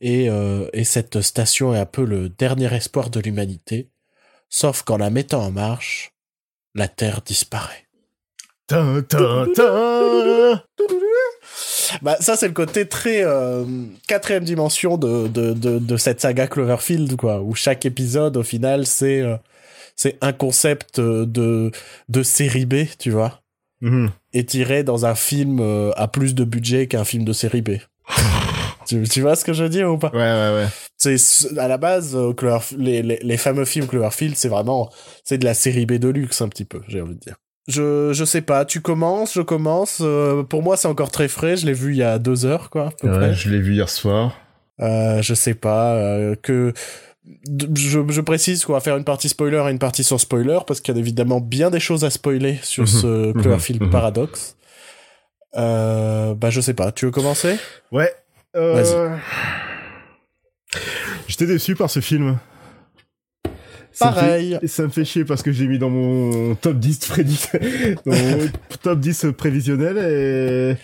et, 0.00 0.30
euh, 0.30 0.68
et 0.72 0.84
cette 0.84 1.20
station 1.20 1.74
est 1.74 1.78
un 1.78 1.86
peu 1.86 2.04
le 2.04 2.30
dernier 2.30 2.72
espoir 2.74 3.10
de 3.10 3.20
l'humanité. 3.20 3.90
Sauf 4.48 4.82
qu'en 4.82 4.96
la 4.96 5.10
mettant 5.10 5.42
en 5.42 5.50
marche, 5.50 6.12
la 6.74 6.88
Terre 6.88 7.20
disparaît. 7.20 7.86
Tin, 8.66 9.02
tin, 9.02 9.48
tin. 9.54 10.62
Bah, 12.02 12.16
ça, 12.20 12.36
c'est 12.36 12.48
le 12.48 12.54
côté 12.54 12.86
très 12.86 13.24
euh, 13.24 13.64
quatrième 14.06 14.44
dimension 14.44 14.96
de, 14.98 15.28
de, 15.28 15.52
de, 15.52 15.78
de 15.78 15.96
cette 15.96 16.20
saga 16.20 16.46
Cloverfield, 16.46 17.16
quoi, 17.16 17.40
où 17.40 17.54
chaque 17.54 17.84
épisode, 17.86 18.36
au 18.36 18.42
final, 18.42 18.86
c'est 18.86 19.20
euh, 19.20 19.36
c'est 19.96 20.16
un 20.22 20.32
concept 20.32 20.98
euh, 20.98 21.26
de, 21.26 21.70
de 22.08 22.22
série 22.22 22.66
B, 22.66 22.84
tu 22.98 23.10
vois, 23.10 23.40
Mhm. 23.82 24.10
étiré 24.34 24.82
dans 24.84 25.06
un 25.06 25.14
film 25.14 25.58
euh, 25.60 25.90
à 25.96 26.06
plus 26.08 26.34
de 26.34 26.44
budget 26.44 26.86
qu'un 26.86 27.04
film 27.04 27.24
de 27.24 27.32
série 27.32 27.62
B. 27.62 27.70
tu, 28.86 29.02
tu 29.08 29.20
vois 29.22 29.36
ce 29.36 29.44
que 29.44 29.52
je 29.52 29.62
veux 29.62 29.68
dire 29.68 29.90
ou 29.90 29.98
pas? 29.98 30.10
Ouais, 30.12 30.18
ouais, 30.18 30.54
ouais. 30.54 30.66
c'est 30.96 31.16
à 31.58 31.68
la 31.68 31.76
base 31.78 32.14
euh, 32.16 32.32
Cloverf- 32.32 32.76
les, 32.76 33.02
les, 33.02 33.18
les 33.22 33.36
fameux 33.36 33.64
films 33.64 33.86
Cloverfield 33.86 34.36
c'est 34.36 34.48
vraiment 34.48 34.90
c'est 35.24 35.38
de 35.38 35.44
la 35.44 35.54
série 35.54 35.86
B 35.86 35.92
de 35.94 36.08
luxe 36.08 36.40
un 36.42 36.48
petit 36.48 36.64
peu 36.64 36.80
j'ai 36.88 37.00
envie 37.00 37.14
de 37.14 37.20
dire 37.20 37.36
je 37.68 38.12
je 38.12 38.24
sais 38.24 38.40
pas. 38.42 38.64
Tu 38.64 38.80
commences 38.80 39.34
je 39.34 39.42
commence. 39.42 39.98
Euh, 40.00 40.42
pour 40.42 40.62
moi 40.62 40.76
c'est 40.76 40.88
encore 40.88 41.10
très 41.10 41.28
frais. 41.28 41.56
Je 41.56 41.66
l'ai 41.66 41.72
vu 41.72 41.92
il 41.92 41.98
y 41.98 42.02
a 42.02 42.18
deux 42.18 42.44
heures 42.46 42.70
quoi 42.70 42.86
à 42.88 42.90
peu 42.90 43.08
Ouais, 43.08 43.16
près. 43.16 43.34
je 43.34 43.50
l'ai 43.50 43.60
vu 43.60 43.74
hier 43.74 43.88
soir. 43.88 44.36
euh, 44.80 45.20
je 45.22 45.34
sais 45.34 45.54
pas 45.54 45.94
euh, 45.94 46.34
que 46.42 46.72
je, 47.76 48.00
je 48.08 48.20
précise 48.22 48.64
qu'on 48.64 48.72
va 48.72 48.80
faire 48.80 48.96
une 48.96 49.04
partie 49.04 49.28
spoiler 49.28 49.62
et 49.66 49.70
une 49.70 49.78
partie 49.78 50.02
sans 50.02 50.18
spoiler 50.18 50.58
parce 50.66 50.80
qu'il 50.80 50.94
y 50.94 50.98
a 50.98 51.00
évidemment 51.00 51.40
bien 51.40 51.70
des 51.70 51.78
choses 51.80 52.04
à 52.04 52.10
spoiler 52.10 52.58
sur 52.62 52.82
Mhm, 52.84 52.88
ce 52.88 53.06
mhm, 53.06 53.32
Cloverfield 53.42 53.82
mhm. 53.82 53.90
Paradox. 53.90 54.56
Euh, 55.56 56.34
bah 56.34 56.50
je 56.50 56.60
sais 56.60 56.74
pas. 56.74 56.92
Tu 56.92 57.04
veux 57.04 57.10
commencer? 57.10 57.56
Ouais. 57.92 58.12
Euh... 58.56 59.16
J'étais 61.28 61.46
déçu 61.46 61.74
par 61.76 61.90
ce 61.90 62.00
film. 62.00 62.38
Ça 63.92 64.10
me 64.10 64.14
fait- 64.14 64.20
pareil. 64.20 64.58
Et 64.62 64.66
ça 64.68 64.82
me 64.84 64.88
fait 64.88 65.04
chier 65.04 65.24
parce 65.24 65.42
que 65.42 65.52
j'ai 65.52 65.66
mis 65.66 65.78
dans 65.78 65.90
mon 65.90 66.54
top 66.54 66.78
10 66.78 66.98
prédit, 67.06 67.40
dans 68.06 68.12
mon 68.16 68.48
top 68.82 69.00
10 69.00 69.26
prévisionnel 69.36 69.98
et, 69.98 70.76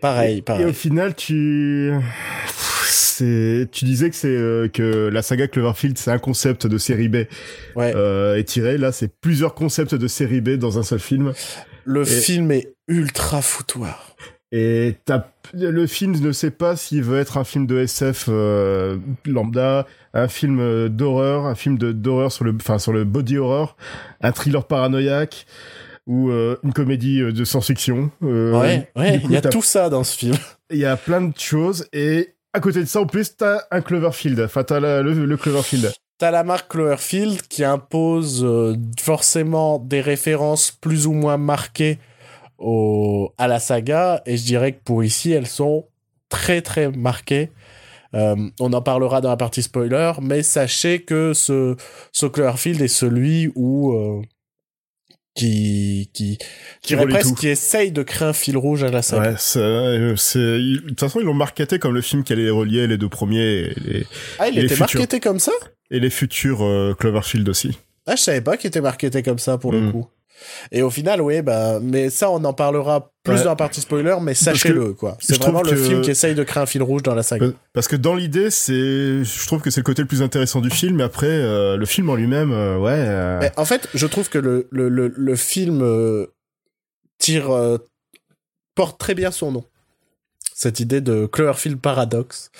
pareil 0.00 0.36
et 0.38 0.40
au 0.40 0.42
pareil 0.42 0.72
final 0.74 1.14
tu 1.14 1.92
c'est 2.86 3.68
tu 3.70 3.84
disais 3.84 4.08
que 4.10 4.16
c'est 4.16 4.28
euh, 4.28 4.68
que 4.68 5.08
la 5.12 5.22
saga 5.22 5.46
Cloverfield 5.46 5.98
c'est 5.98 6.10
un 6.10 6.18
concept 6.18 6.66
de 6.66 6.78
série 6.78 7.08
B. 7.08 7.16
Ouais. 7.76 7.92
Euh, 7.94 8.36
étiré 8.38 8.78
là 8.78 8.92
c'est 8.92 9.08
plusieurs 9.20 9.54
concepts 9.54 9.94
de 9.94 10.08
série 10.08 10.40
B 10.40 10.50
dans 10.50 10.78
un 10.78 10.82
seul 10.82 11.00
film. 11.00 11.32
Le 11.84 12.02
et- 12.02 12.06
film 12.06 12.50
est 12.52 12.72
ultra 12.88 13.42
foutoir 13.42 14.16
et 14.52 14.96
le 15.52 15.86
film 15.86 16.18
ne 16.20 16.32
sait 16.32 16.50
pas 16.50 16.74
s'il 16.76 17.02
veut 17.04 17.18
être 17.20 17.38
un 17.38 17.44
film 17.44 17.66
de 17.66 17.78
SF 17.78 18.26
euh, 18.28 18.96
lambda 19.24 19.86
un 20.12 20.26
film 20.26 20.58
euh, 20.58 20.88
d'horreur 20.88 21.46
un 21.46 21.54
film 21.54 21.78
de 21.78 21.92
d'horreur 21.92 22.32
sur 22.32 22.44
le 22.44 22.56
enfin 22.60 22.78
sur 22.78 22.92
le 22.92 23.04
body 23.04 23.38
horror 23.38 23.76
un 24.20 24.32
thriller 24.32 24.64
paranoïaque 24.64 25.46
ou 26.06 26.30
euh, 26.30 26.56
une 26.64 26.72
comédie 26.72 27.20
de 27.20 27.44
science-fiction 27.44 28.10
euh, 28.24 28.58
Ouais, 28.58 28.90
il 29.24 29.30
y 29.30 29.36
a 29.36 29.40
tout 29.40 29.62
ça 29.62 29.88
dans 29.88 30.02
ce 30.02 30.16
film. 30.18 30.36
il 30.70 30.78
y 30.78 30.84
a 30.84 30.96
plein 30.96 31.20
de 31.20 31.38
choses 31.38 31.86
et 31.92 32.34
à 32.52 32.58
côté 32.58 32.80
de 32.80 32.86
ça 32.86 33.00
en 33.00 33.06
plus 33.06 33.36
t'as 33.36 33.60
un 33.70 33.82
Cloverfield 33.82 34.40
enfin 34.40 34.64
t'as 34.64 34.80
le, 34.80 35.02
le 35.26 35.36
Cloverfield 35.36 35.92
T'as 36.18 36.32
la 36.32 36.42
marque 36.44 36.72
Cloverfield 36.72 37.40
qui 37.48 37.64
impose 37.64 38.46
forcément 39.00 39.78
des 39.78 40.02
références 40.02 40.70
plus 40.70 41.06
ou 41.06 41.12
moins 41.12 41.38
marquées 41.38 41.98
au, 42.60 43.32
à 43.38 43.48
la 43.48 43.58
saga, 43.58 44.22
et 44.26 44.36
je 44.36 44.44
dirais 44.44 44.72
que 44.72 44.80
pour 44.84 45.02
ici, 45.02 45.32
elles 45.32 45.46
sont 45.48 45.86
très 46.28 46.60
très 46.62 46.90
marquées. 46.90 47.50
Euh, 48.14 48.36
on 48.60 48.72
en 48.72 48.82
parlera 48.82 49.20
dans 49.20 49.28
la 49.30 49.36
partie 49.36 49.62
spoiler, 49.62 50.12
mais 50.20 50.42
sachez 50.42 51.02
que 51.02 51.32
ce, 51.32 51.76
ce 52.12 52.26
Cloverfield 52.26 52.80
est 52.80 52.88
celui 52.88 53.50
où 53.54 53.92
euh, 53.92 54.20
qui 55.34 56.10
qui 56.12 56.38
qui, 56.82 56.96
Qui 56.96 57.34
qui 57.36 57.48
essaye 57.48 57.92
de 57.92 58.02
créer 58.02 58.28
un 58.28 58.32
fil 58.32 58.56
rouge 58.56 58.82
à 58.82 58.90
la 58.90 59.00
saga. 59.00 59.30
ouais 59.30 59.34
c'est 59.38 59.60
euh, 59.60 60.16
c'est- 60.16 60.38
de 60.38 60.88
toute 60.88 61.00
façon 61.00 61.20
ils 61.20 61.24
l'ont 61.24 61.34
marketé 61.34 61.78
comme 61.78 61.94
le 61.94 62.00
film 62.02 62.24
qui 62.24 62.32
allait 62.32 62.50
relier 62.50 62.86
les 62.88 62.98
deux 62.98 63.08
premiers 63.08 63.38
et 63.70 63.74
les, 63.80 64.06
Ah, 64.40 64.48
il 64.48 64.58
Et 64.58 64.62
les 64.62 64.66
était 64.66 64.74
futurs. 64.74 64.98
marketé 65.00 65.20
comme 65.20 65.38
ça? 65.38 65.52
Et 65.92 66.00
les 66.00 66.10
futurs 66.10 66.64
euh, 66.64 66.94
Cloverfield 66.98 67.48
aussi 67.48 67.78
Ah, 68.06 68.16
je 68.16 68.22
savais 68.22 68.40
pas 68.40 68.56
qu'il 68.56 68.68
était 68.68 68.80
marketé 68.80 69.22
comme 69.22 69.38
ça 69.38 69.56
pour 69.56 69.70
le 69.72 69.80
Mm. 69.80 69.92
coup. 69.92 70.08
Et 70.72 70.82
au 70.82 70.90
final, 70.90 71.20
oui, 71.20 71.42
bah, 71.42 71.78
mais 71.80 72.10
ça, 72.10 72.30
on 72.30 72.42
en 72.44 72.52
parlera 72.52 73.12
plus 73.22 73.34
Ouais. 73.34 73.42
dans 73.44 73.50
la 73.50 73.56
partie 73.56 73.80
spoiler, 73.80 74.16
mais 74.22 74.34
sachez-le, 74.34 74.94
quoi. 74.94 75.16
C'est 75.20 75.36
vraiment 75.40 75.62
le 75.62 75.70
que- 75.70 75.76
film 75.76 76.00
qui 76.02 76.10
essaye 76.10 76.34
de 76.34 76.42
créer 76.42 76.62
un 76.62 76.66
fil 76.66 76.82
rouge 76.82 77.02
dans 77.02 77.14
la 77.14 77.22
saga. 77.22 77.46
Parce 77.72 77.86
que 77.88 77.96
dans 77.96 78.14
l'idée, 78.14 78.50
c'est, 78.50 78.72
je 79.24 79.46
trouve 79.46 79.60
que 79.60 79.70
c'est 79.70 79.80
le 79.80 79.84
côté 79.84 80.02
le 80.02 80.08
plus 80.08 80.22
intéressant 80.22 80.60
du 80.60 80.70
film. 80.70 80.96
Mais 80.96 81.02
après, 81.04 81.26
euh, 81.28 81.76
le 81.76 81.86
film 81.86 82.08
en 82.10 82.14
lui-même, 82.14 82.52
euh, 82.52 82.78
ouais. 82.78 82.92
euh, 82.96 83.38
Mais 83.40 83.52
en 83.56 83.64
fait, 83.64 83.88
je 83.94 84.06
trouve 84.06 84.28
que 84.30 84.38
le, 84.38 84.68
le, 84.70 84.88
le, 84.88 85.12
le 85.14 85.36
film 85.36 86.26
tire, 87.18 87.78
porte 88.74 88.98
très 88.98 89.14
bien 89.14 89.30
son 89.30 89.52
nom. 89.52 89.64
Cette 90.54 90.80
idée 90.80 91.00
de 91.00 91.26
Cloverfield 91.26 91.80
Paradox. 91.80 92.50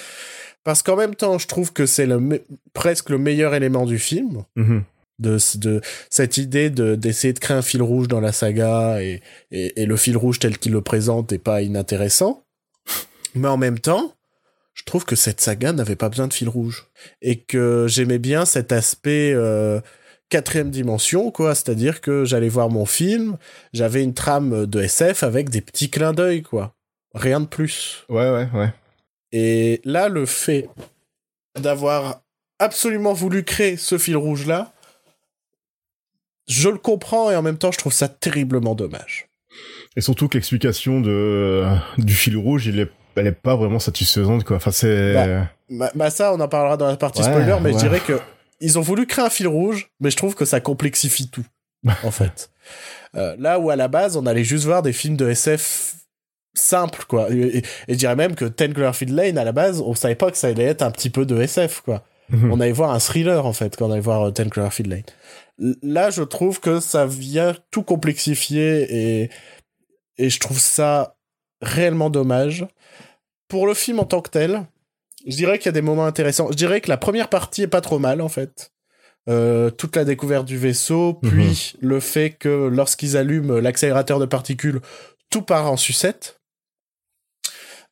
Parce 0.64 0.82
qu'en 0.82 0.96
même 0.96 1.14
temps, 1.14 1.38
je 1.38 1.46
trouve 1.46 1.72
que 1.72 1.86
c'est 1.86 2.04
le 2.06 2.42
presque 2.74 3.08
le 3.10 3.16
meilleur 3.18 3.54
élément 3.54 3.86
du 3.86 3.98
film. 3.98 4.42
mhm. 4.56 4.82
De, 5.20 5.38
de 5.58 5.80
cette 6.08 6.36
idée 6.36 6.70
de 6.70 6.94
d'essayer 6.94 7.32
de 7.32 7.38
créer 7.38 7.56
un 7.56 7.62
fil 7.62 7.82
rouge 7.82 8.08
dans 8.08 8.20
la 8.20 8.32
saga 8.32 9.02
et, 9.02 9.22
et, 9.50 9.82
et 9.82 9.86
le 9.86 9.96
fil 9.96 10.16
rouge 10.16 10.38
tel 10.38 10.58
qu'il 10.58 10.72
le 10.72 10.80
présente 10.80 11.32
est 11.32 11.38
pas 11.38 11.62
inintéressant. 11.62 12.42
Mais 13.34 13.48
en 13.48 13.56
même 13.56 13.78
temps, 13.78 14.14
je 14.74 14.84
trouve 14.84 15.04
que 15.04 15.16
cette 15.16 15.40
saga 15.40 15.72
n'avait 15.72 15.96
pas 15.96 16.08
besoin 16.08 16.26
de 16.26 16.32
fil 16.32 16.48
rouge. 16.48 16.86
Et 17.22 17.38
que 17.40 17.86
j'aimais 17.88 18.18
bien 18.18 18.44
cet 18.44 18.72
aspect 18.72 19.32
euh, 19.34 19.80
quatrième 20.30 20.70
dimension, 20.70 21.30
quoi. 21.30 21.54
C'est-à-dire 21.54 22.00
que 22.00 22.24
j'allais 22.24 22.48
voir 22.48 22.70
mon 22.70 22.86
film, 22.86 23.36
j'avais 23.72 24.02
une 24.02 24.14
trame 24.14 24.66
de 24.66 24.80
SF 24.80 25.22
avec 25.22 25.50
des 25.50 25.60
petits 25.60 25.90
clins 25.90 26.12
d'œil, 26.12 26.42
quoi. 26.42 26.74
Rien 27.14 27.40
de 27.40 27.46
plus. 27.46 28.04
Ouais, 28.08 28.30
ouais, 28.30 28.48
ouais. 28.54 28.72
Et 29.32 29.80
là, 29.84 30.08
le 30.08 30.26
fait 30.26 30.68
d'avoir 31.60 32.22
absolument 32.58 33.12
voulu 33.12 33.44
créer 33.44 33.76
ce 33.76 33.98
fil 33.98 34.16
rouge-là, 34.16 34.72
je 36.48 36.68
le 36.68 36.78
comprends 36.78 37.30
et 37.30 37.36
en 37.36 37.42
même 37.42 37.58
temps, 37.58 37.72
je 37.72 37.78
trouve 37.78 37.92
ça 37.92 38.08
terriblement 38.08 38.74
dommage. 38.74 39.26
Et 39.96 40.00
surtout 40.00 40.28
que 40.28 40.34
l'explication 40.38 41.00
de 41.00 41.10
euh, 41.10 41.74
du 41.98 42.14
fil 42.14 42.36
rouge, 42.36 42.66
il 42.66 42.78
est, 42.80 42.88
elle 43.16 43.26
est 43.26 43.32
pas 43.32 43.56
vraiment 43.56 43.78
satisfaisante, 43.80 44.44
quoi. 44.44 44.56
Enfin, 44.56 44.70
c'est. 44.70 45.14
Bah, 45.14 45.48
Bah, 45.70 45.90
bah 45.94 46.10
ça, 46.10 46.32
on 46.32 46.40
en 46.40 46.48
parlera 46.48 46.76
dans 46.76 46.86
la 46.86 46.96
partie 46.96 47.22
Ouais, 47.22 47.28
spoiler, 47.28 47.56
mais 47.60 47.72
je 47.72 47.78
dirais 47.78 48.00
que 48.00 48.18
ils 48.60 48.78
ont 48.78 48.82
voulu 48.82 49.06
créer 49.06 49.24
un 49.24 49.30
fil 49.30 49.48
rouge, 49.48 49.90
mais 50.00 50.10
je 50.10 50.16
trouve 50.16 50.34
que 50.34 50.44
ça 50.44 50.60
complexifie 50.60 51.28
tout, 51.30 51.44
en 52.04 52.10
fait. 52.10 52.50
Euh, 53.16 53.34
là 53.38 53.58
où 53.58 53.70
à 53.70 53.76
la 53.76 53.88
base, 53.88 54.16
on 54.16 54.26
allait 54.26 54.44
juste 54.44 54.64
voir 54.64 54.82
des 54.82 54.92
films 54.92 55.16
de 55.16 55.28
SF 55.28 55.94
simples, 56.54 57.04
quoi. 57.08 57.30
Et, 57.30 57.38
et- 57.58 57.58
et 57.88 57.94
je 57.94 57.94
dirais 57.94 58.16
même 58.16 58.34
que 58.34 58.44
Ten 58.44 58.72
Cloverfield 58.74 59.14
Lane, 59.14 59.38
à 59.38 59.44
la 59.44 59.52
base, 59.52 59.80
on 59.80 59.94
savait 59.94 60.14
pas 60.14 60.30
que 60.30 60.36
ça 60.36 60.48
allait 60.48 60.64
être 60.64 60.82
un 60.82 60.90
petit 60.90 61.10
peu 61.10 61.26
de 61.26 61.40
SF, 61.40 61.80
quoi. 61.80 62.04
Mhm. 62.32 62.52
on 62.52 62.60
allait 62.60 62.70
voir 62.70 62.92
un 62.92 63.00
thriller 63.00 63.44
en 63.44 63.52
fait 63.52 63.74
quand 63.76 63.88
on 63.88 63.90
allait 63.90 64.00
voir 64.00 64.22
euh, 64.28 64.30
Ten 64.30 64.48
Cloverfield 64.50 64.88
Lane. 64.90 65.02
Là, 65.82 66.10
je 66.10 66.22
trouve 66.22 66.58
que 66.60 66.80
ça 66.80 67.06
vient 67.06 67.54
tout 67.70 67.82
complexifier 67.82 69.22
et 69.22 69.30
et 70.16 70.28
je 70.30 70.40
trouve 70.40 70.58
ça 70.58 71.16
réellement 71.62 72.10
dommage. 72.10 72.66
Pour 73.48 73.66
le 73.66 73.74
film 73.74 73.98
en 74.00 74.04
tant 74.04 74.20
que 74.22 74.30
tel, 74.30 74.66
je 75.26 75.36
dirais 75.36 75.58
qu'il 75.58 75.66
y 75.66 75.68
a 75.70 75.72
des 75.72 75.82
moments 75.82 76.06
intéressants. 76.06 76.48
Je 76.50 76.56
dirais 76.56 76.80
que 76.80 76.88
la 76.88 76.96
première 76.96 77.28
partie 77.28 77.62
est 77.62 77.66
pas 77.66 77.80
trop 77.80 77.98
mal 77.98 78.20
en 78.20 78.28
fait. 78.28 78.72
euh, 79.28 79.70
toute 79.70 79.96
la 79.96 80.04
découverte 80.04 80.46
du 80.46 80.56
vaisseau, 80.56 81.14
puis 81.14 81.74
le 81.80 82.00
fait 82.00 82.30
que 82.30 82.68
lorsqu'ils 82.68 83.16
allument 83.18 83.60
l'accélérateur 83.60 84.18
de 84.18 84.24
particules, 84.26 84.80
tout 85.30 85.42
part 85.42 85.70
en 85.70 85.76
sucette. 85.76 86.39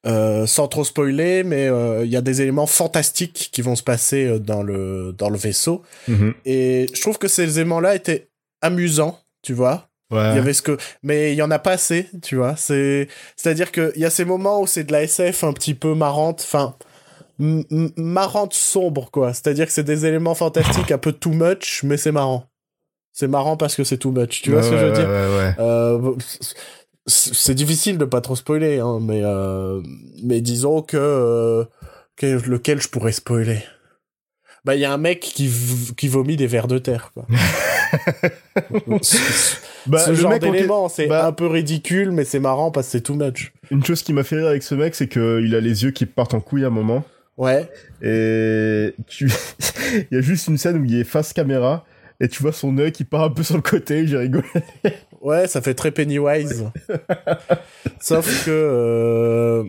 Euh, 0.06 0.46
sans 0.46 0.68
trop 0.68 0.84
spoiler, 0.84 1.42
mais 1.42 1.66
euh, 1.66 2.04
il 2.04 2.10
y 2.10 2.16
a 2.16 2.20
des 2.20 2.40
éléments 2.40 2.68
fantastiques 2.68 3.50
qui 3.52 3.62
vont 3.62 3.74
se 3.74 3.82
passer 3.82 4.26
euh, 4.26 4.38
dans 4.38 4.62
le 4.62 5.12
dans 5.18 5.28
le 5.28 5.36
vaisseau. 5.36 5.82
Mhm. 6.06 6.34
Et 6.44 6.86
je 6.94 7.00
trouve 7.00 7.18
que 7.18 7.26
ces 7.26 7.58
éléments-là 7.58 7.96
étaient 7.96 8.28
amusants, 8.62 9.18
tu 9.42 9.54
vois. 9.54 9.88
Ouais. 10.12 10.30
Il 10.30 10.36
y 10.36 10.38
avait 10.38 10.52
ce 10.52 10.62
que, 10.62 10.78
mais 11.02 11.32
il 11.32 11.36
y 11.36 11.42
en 11.42 11.50
a 11.50 11.58
pas 11.58 11.72
assez, 11.72 12.06
tu 12.22 12.36
vois. 12.36 12.54
C'est, 12.56 13.08
c'est-à-dire 13.34 13.72
que 13.72 13.92
il 13.96 14.00
y 14.00 14.04
a 14.04 14.10
ces 14.10 14.24
moments 14.24 14.60
où 14.60 14.68
c'est 14.68 14.84
de 14.84 14.92
la 14.92 15.02
SF 15.02 15.42
un 15.42 15.52
petit 15.52 15.74
peu 15.74 15.94
marrante, 15.94 16.42
enfin, 16.46 16.76
marrante 17.38 18.54
sombre, 18.54 19.10
quoi. 19.10 19.34
C'est-à-dire 19.34 19.66
que 19.66 19.72
c'est 19.72 19.82
des 19.82 20.06
éléments 20.06 20.36
fantastiques 20.36 20.92
un 20.92 20.98
peu 20.98 21.12
too 21.12 21.32
much, 21.32 21.82
mais 21.82 21.96
c'est 21.96 22.12
marrant. 22.12 22.44
C'est 23.12 23.28
marrant 23.28 23.56
parce 23.56 23.74
que 23.74 23.82
c'est 23.82 23.98
too 23.98 24.12
much. 24.12 24.42
Tu 24.42 24.52
vois 24.52 24.62
ce 24.62 24.70
que 24.70 24.78
je 24.78 24.86
veux 24.86 24.92
dire? 24.92 25.08
ouais, 25.08 25.36
ouais. 25.38 25.54
Euh, 25.58 26.14
c'est 27.08 27.54
difficile 27.54 27.98
de 27.98 28.04
pas 28.04 28.20
trop 28.20 28.36
spoiler, 28.36 28.78
hein, 28.78 28.98
mais 29.00 29.22
euh, 29.24 29.80
mais 30.22 30.40
disons 30.40 30.82
que, 30.82 30.96
euh, 30.96 31.64
que 32.16 32.26
lequel 32.48 32.80
je 32.80 32.88
pourrais 32.88 33.12
spoiler. 33.12 33.60
Bah 34.64 34.74
il 34.74 34.80
y 34.80 34.84
a 34.84 34.92
un 34.92 34.98
mec 34.98 35.20
qui 35.20 35.50
qui 35.96 36.08
vomit 36.08 36.36
des 36.36 36.46
vers 36.46 36.68
de 36.68 36.78
terre. 36.78 37.12
Quoi. 37.14 37.26
Bah, 39.86 40.00
ce 40.00 40.12
genre 40.12 40.38
d'élément, 40.38 40.90
c'est 40.90 41.06
bah- 41.06 41.26
un 41.26 41.32
peu 41.32 41.46
ridicule, 41.46 42.10
mais 42.10 42.24
c'est 42.24 42.40
marrant 42.40 42.70
parce 42.70 42.88
que 42.88 42.92
c'est 42.92 43.00
too 43.00 43.14
much. 43.14 43.52
Une 43.70 43.82
chose 43.82 44.02
qui 44.02 44.12
m'a 44.12 44.22
fait 44.22 44.36
rire 44.36 44.48
avec 44.48 44.62
ce 44.62 44.74
mec, 44.74 44.94
c'est 44.94 45.08
qu'il 45.08 45.54
a 45.54 45.60
les 45.60 45.84
yeux 45.84 45.92
qui 45.92 46.04
partent 46.04 46.34
en 46.34 46.40
couille 46.40 46.64
à 46.64 46.66
un 46.66 46.70
moment. 46.70 47.04
Ouais. 47.38 47.70
Et 48.02 48.94
tu... 49.06 49.30
il 50.10 50.14
y 50.14 50.18
a 50.18 50.20
juste 50.20 50.48
une 50.48 50.58
scène 50.58 50.76
où 50.78 50.84
il 50.84 51.00
est 51.00 51.04
face 51.04 51.32
caméra. 51.32 51.86
Et 52.20 52.28
tu 52.28 52.42
vois 52.42 52.52
son 52.52 52.76
œil 52.78 52.90
qui 52.92 53.04
part 53.04 53.22
un 53.22 53.30
peu 53.30 53.44
sur 53.44 53.54
le 53.54 53.62
côté, 53.62 54.06
j'ai 54.06 54.18
rigolé. 54.18 54.44
Ouais, 55.20 55.48
ça 55.48 55.60
fait 55.60 55.74
très 55.74 55.90
Pennywise. 55.90 56.64
Sauf 58.00 58.44
que 58.44 58.50
euh, 58.50 59.64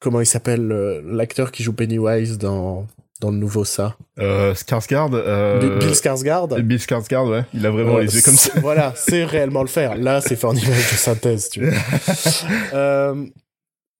comment 0.00 0.20
il 0.20 0.26
s'appelle 0.26 0.70
euh, 0.72 1.02
l'acteur 1.04 1.52
qui 1.52 1.62
joue 1.62 1.72
Pennywise 1.72 2.38
dans 2.38 2.86
dans 3.20 3.30
le 3.30 3.36
nouveau 3.36 3.64
ça? 3.64 3.96
Euh, 4.18 4.54
Skarsgård, 4.54 5.14
euh... 5.14 5.78
Bill 5.78 5.92
Skarsgård? 5.92 6.60
Bill 6.60 6.78
Skarsgård, 6.78 7.30
ouais. 7.30 7.44
Il 7.54 7.64
a 7.64 7.70
vraiment 7.70 7.98
les 7.98 8.14
yeux 8.14 8.22
comme 8.22 8.34
ça. 8.34 8.52
Voilà, 8.60 8.92
c'est 8.96 9.24
réellement 9.24 9.62
le 9.62 9.68
faire. 9.68 9.96
Là, 9.96 10.20
c'est 10.20 10.34
fait 10.36 10.46
en 10.46 10.56
image 10.56 10.90
de 10.90 10.96
synthèse, 10.96 11.48
tu 11.50 11.64
vois. 11.64 13.14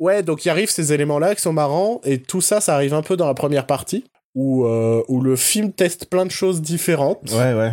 Ouais, 0.02 0.24
donc 0.24 0.44
il 0.44 0.50
arrive 0.50 0.68
ces 0.68 0.92
éléments-là 0.92 1.36
qui 1.36 1.42
sont 1.42 1.52
marrants, 1.52 2.00
et 2.02 2.20
tout 2.20 2.40
ça, 2.40 2.60
ça 2.60 2.74
arrive 2.74 2.92
un 2.92 3.02
peu 3.02 3.16
dans 3.16 3.28
la 3.28 3.34
première 3.34 3.68
partie, 3.68 4.04
où, 4.34 4.64
euh, 4.66 5.00
où 5.06 5.20
le 5.20 5.36
film 5.36 5.72
teste 5.72 6.06
plein 6.06 6.26
de 6.26 6.30
choses 6.32 6.60
différentes. 6.60 7.30
Ouais, 7.30 7.54
ouais. 7.54 7.70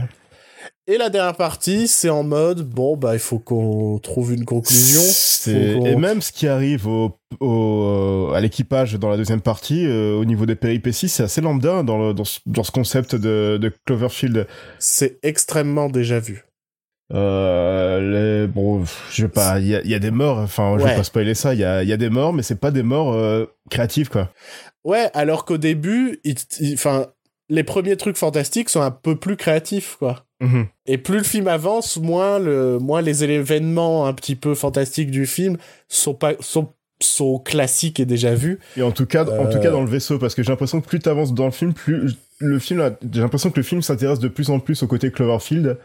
Et 0.91 0.97
la 0.97 1.11
dernière 1.11 1.35
partie, 1.35 1.87
c'est 1.87 2.09
en 2.09 2.23
mode, 2.23 2.67
bon, 2.67 2.97
bah, 2.97 3.13
il 3.13 3.19
faut 3.19 3.37
qu'on 3.37 3.99
trouve 3.99 4.33
une 4.33 4.43
conclusion. 4.43 5.03
Et 5.45 5.95
même 5.95 6.19
ce 6.19 6.31
qui 6.31 6.47
arrive 6.47 6.87
au, 6.87 7.15
au, 7.39 8.31
à 8.33 8.41
l'équipage 8.41 8.95
dans 8.95 9.09
la 9.09 9.15
deuxième 9.17 9.41
partie, 9.41 9.85
euh, 9.85 10.15
au 10.15 10.25
niveau 10.25 10.47
des 10.47 10.55
péripéties, 10.55 11.07
c'est 11.07 11.21
assez 11.21 11.41
lambda 11.41 11.83
dans, 11.83 11.99
le, 11.99 12.13
dans, 12.15 12.23
ce, 12.23 12.39
dans 12.47 12.63
ce 12.63 12.71
concept 12.71 13.13
de, 13.13 13.59
de 13.61 13.71
Cloverfield. 13.85 14.47
C'est 14.79 15.19
extrêmement 15.21 15.89
déjà 15.89 16.19
vu. 16.19 16.43
Euh, 17.13 18.41
les, 18.41 18.47
bon, 18.47 18.83
je 19.11 19.27
pas, 19.27 19.59
il 19.59 19.67
y 19.67 19.75
a, 19.75 19.81
il 19.81 19.91
y 19.91 19.95
a 19.95 19.99
des 19.99 20.09
morts, 20.11 20.39
enfin, 20.39 20.75
je 20.79 20.83
Ouais. 20.85 20.89
vais 20.89 20.95
pas 20.97 21.03
spoiler 21.03 21.35
ça, 21.35 21.53
il 21.53 21.59
y 21.59 21.63
a, 21.63 21.83
il 21.83 21.89
y 21.89 21.93
a 21.93 21.97
des 21.97 22.09
morts, 22.09 22.33
mais 22.33 22.41
c'est 22.41 22.59
pas 22.59 22.71
des 22.71 22.83
morts 22.83 23.13
euh, 23.13 23.45
créatives, 23.69 24.09
quoi. 24.09 24.31
Ouais, 24.83 25.11
alors 25.13 25.45
qu'au 25.45 25.57
début, 25.59 26.19
enfin, 26.73 27.07
les 27.49 27.63
premiers 27.63 27.97
trucs 27.97 28.17
fantastiques 28.17 28.69
sont 28.69 28.81
un 28.81 28.91
peu 28.91 29.15
plus 29.15 29.35
créatifs, 29.35 29.95
quoi. 29.99 30.25
Mhm. 30.41 30.67
Et 30.85 30.97
plus 30.97 31.17
le 31.17 31.23
film 31.23 31.47
avance, 31.47 31.97
moins 31.97 32.39
le, 32.39 32.77
moins 32.79 33.01
les 33.01 33.23
événements 33.23 34.05
un 34.05 34.13
petit 34.13 34.35
peu 34.35 34.55
fantastiques 34.55 35.11
du 35.11 35.25
film 35.25 35.57
sont 35.89 36.13
pas, 36.13 36.33
sont, 36.39 36.69
sont 37.01 37.39
classiques 37.39 37.99
et 37.99 38.05
déjà 38.05 38.35
vus. 38.35 38.59
Et 38.77 38.81
en 38.81 38.91
tout 38.91 39.05
cas, 39.05 39.25
en 39.25 39.45
Euh. 39.47 39.51
tout 39.51 39.59
cas 39.59 39.71
dans 39.71 39.81
le 39.81 39.89
vaisseau, 39.89 40.17
parce 40.19 40.35
que 40.35 40.43
j'ai 40.43 40.49
l'impression 40.51 40.79
que 40.79 40.87
plus 40.87 40.99
t'avances 40.99 41.33
dans 41.33 41.45
le 41.45 41.51
film, 41.51 41.73
plus 41.73 42.13
le 42.39 42.59
film, 42.59 42.95
j'ai 43.11 43.19
l'impression 43.21 43.49
que 43.51 43.57
le 43.59 43.63
film 43.63 43.81
s'intéresse 43.81 44.19
de 44.19 44.27
plus 44.29 44.49
en 44.49 44.59
plus 44.59 44.81
au 44.83 44.87
côté 44.87 45.11
Cloverfield, 45.11 45.77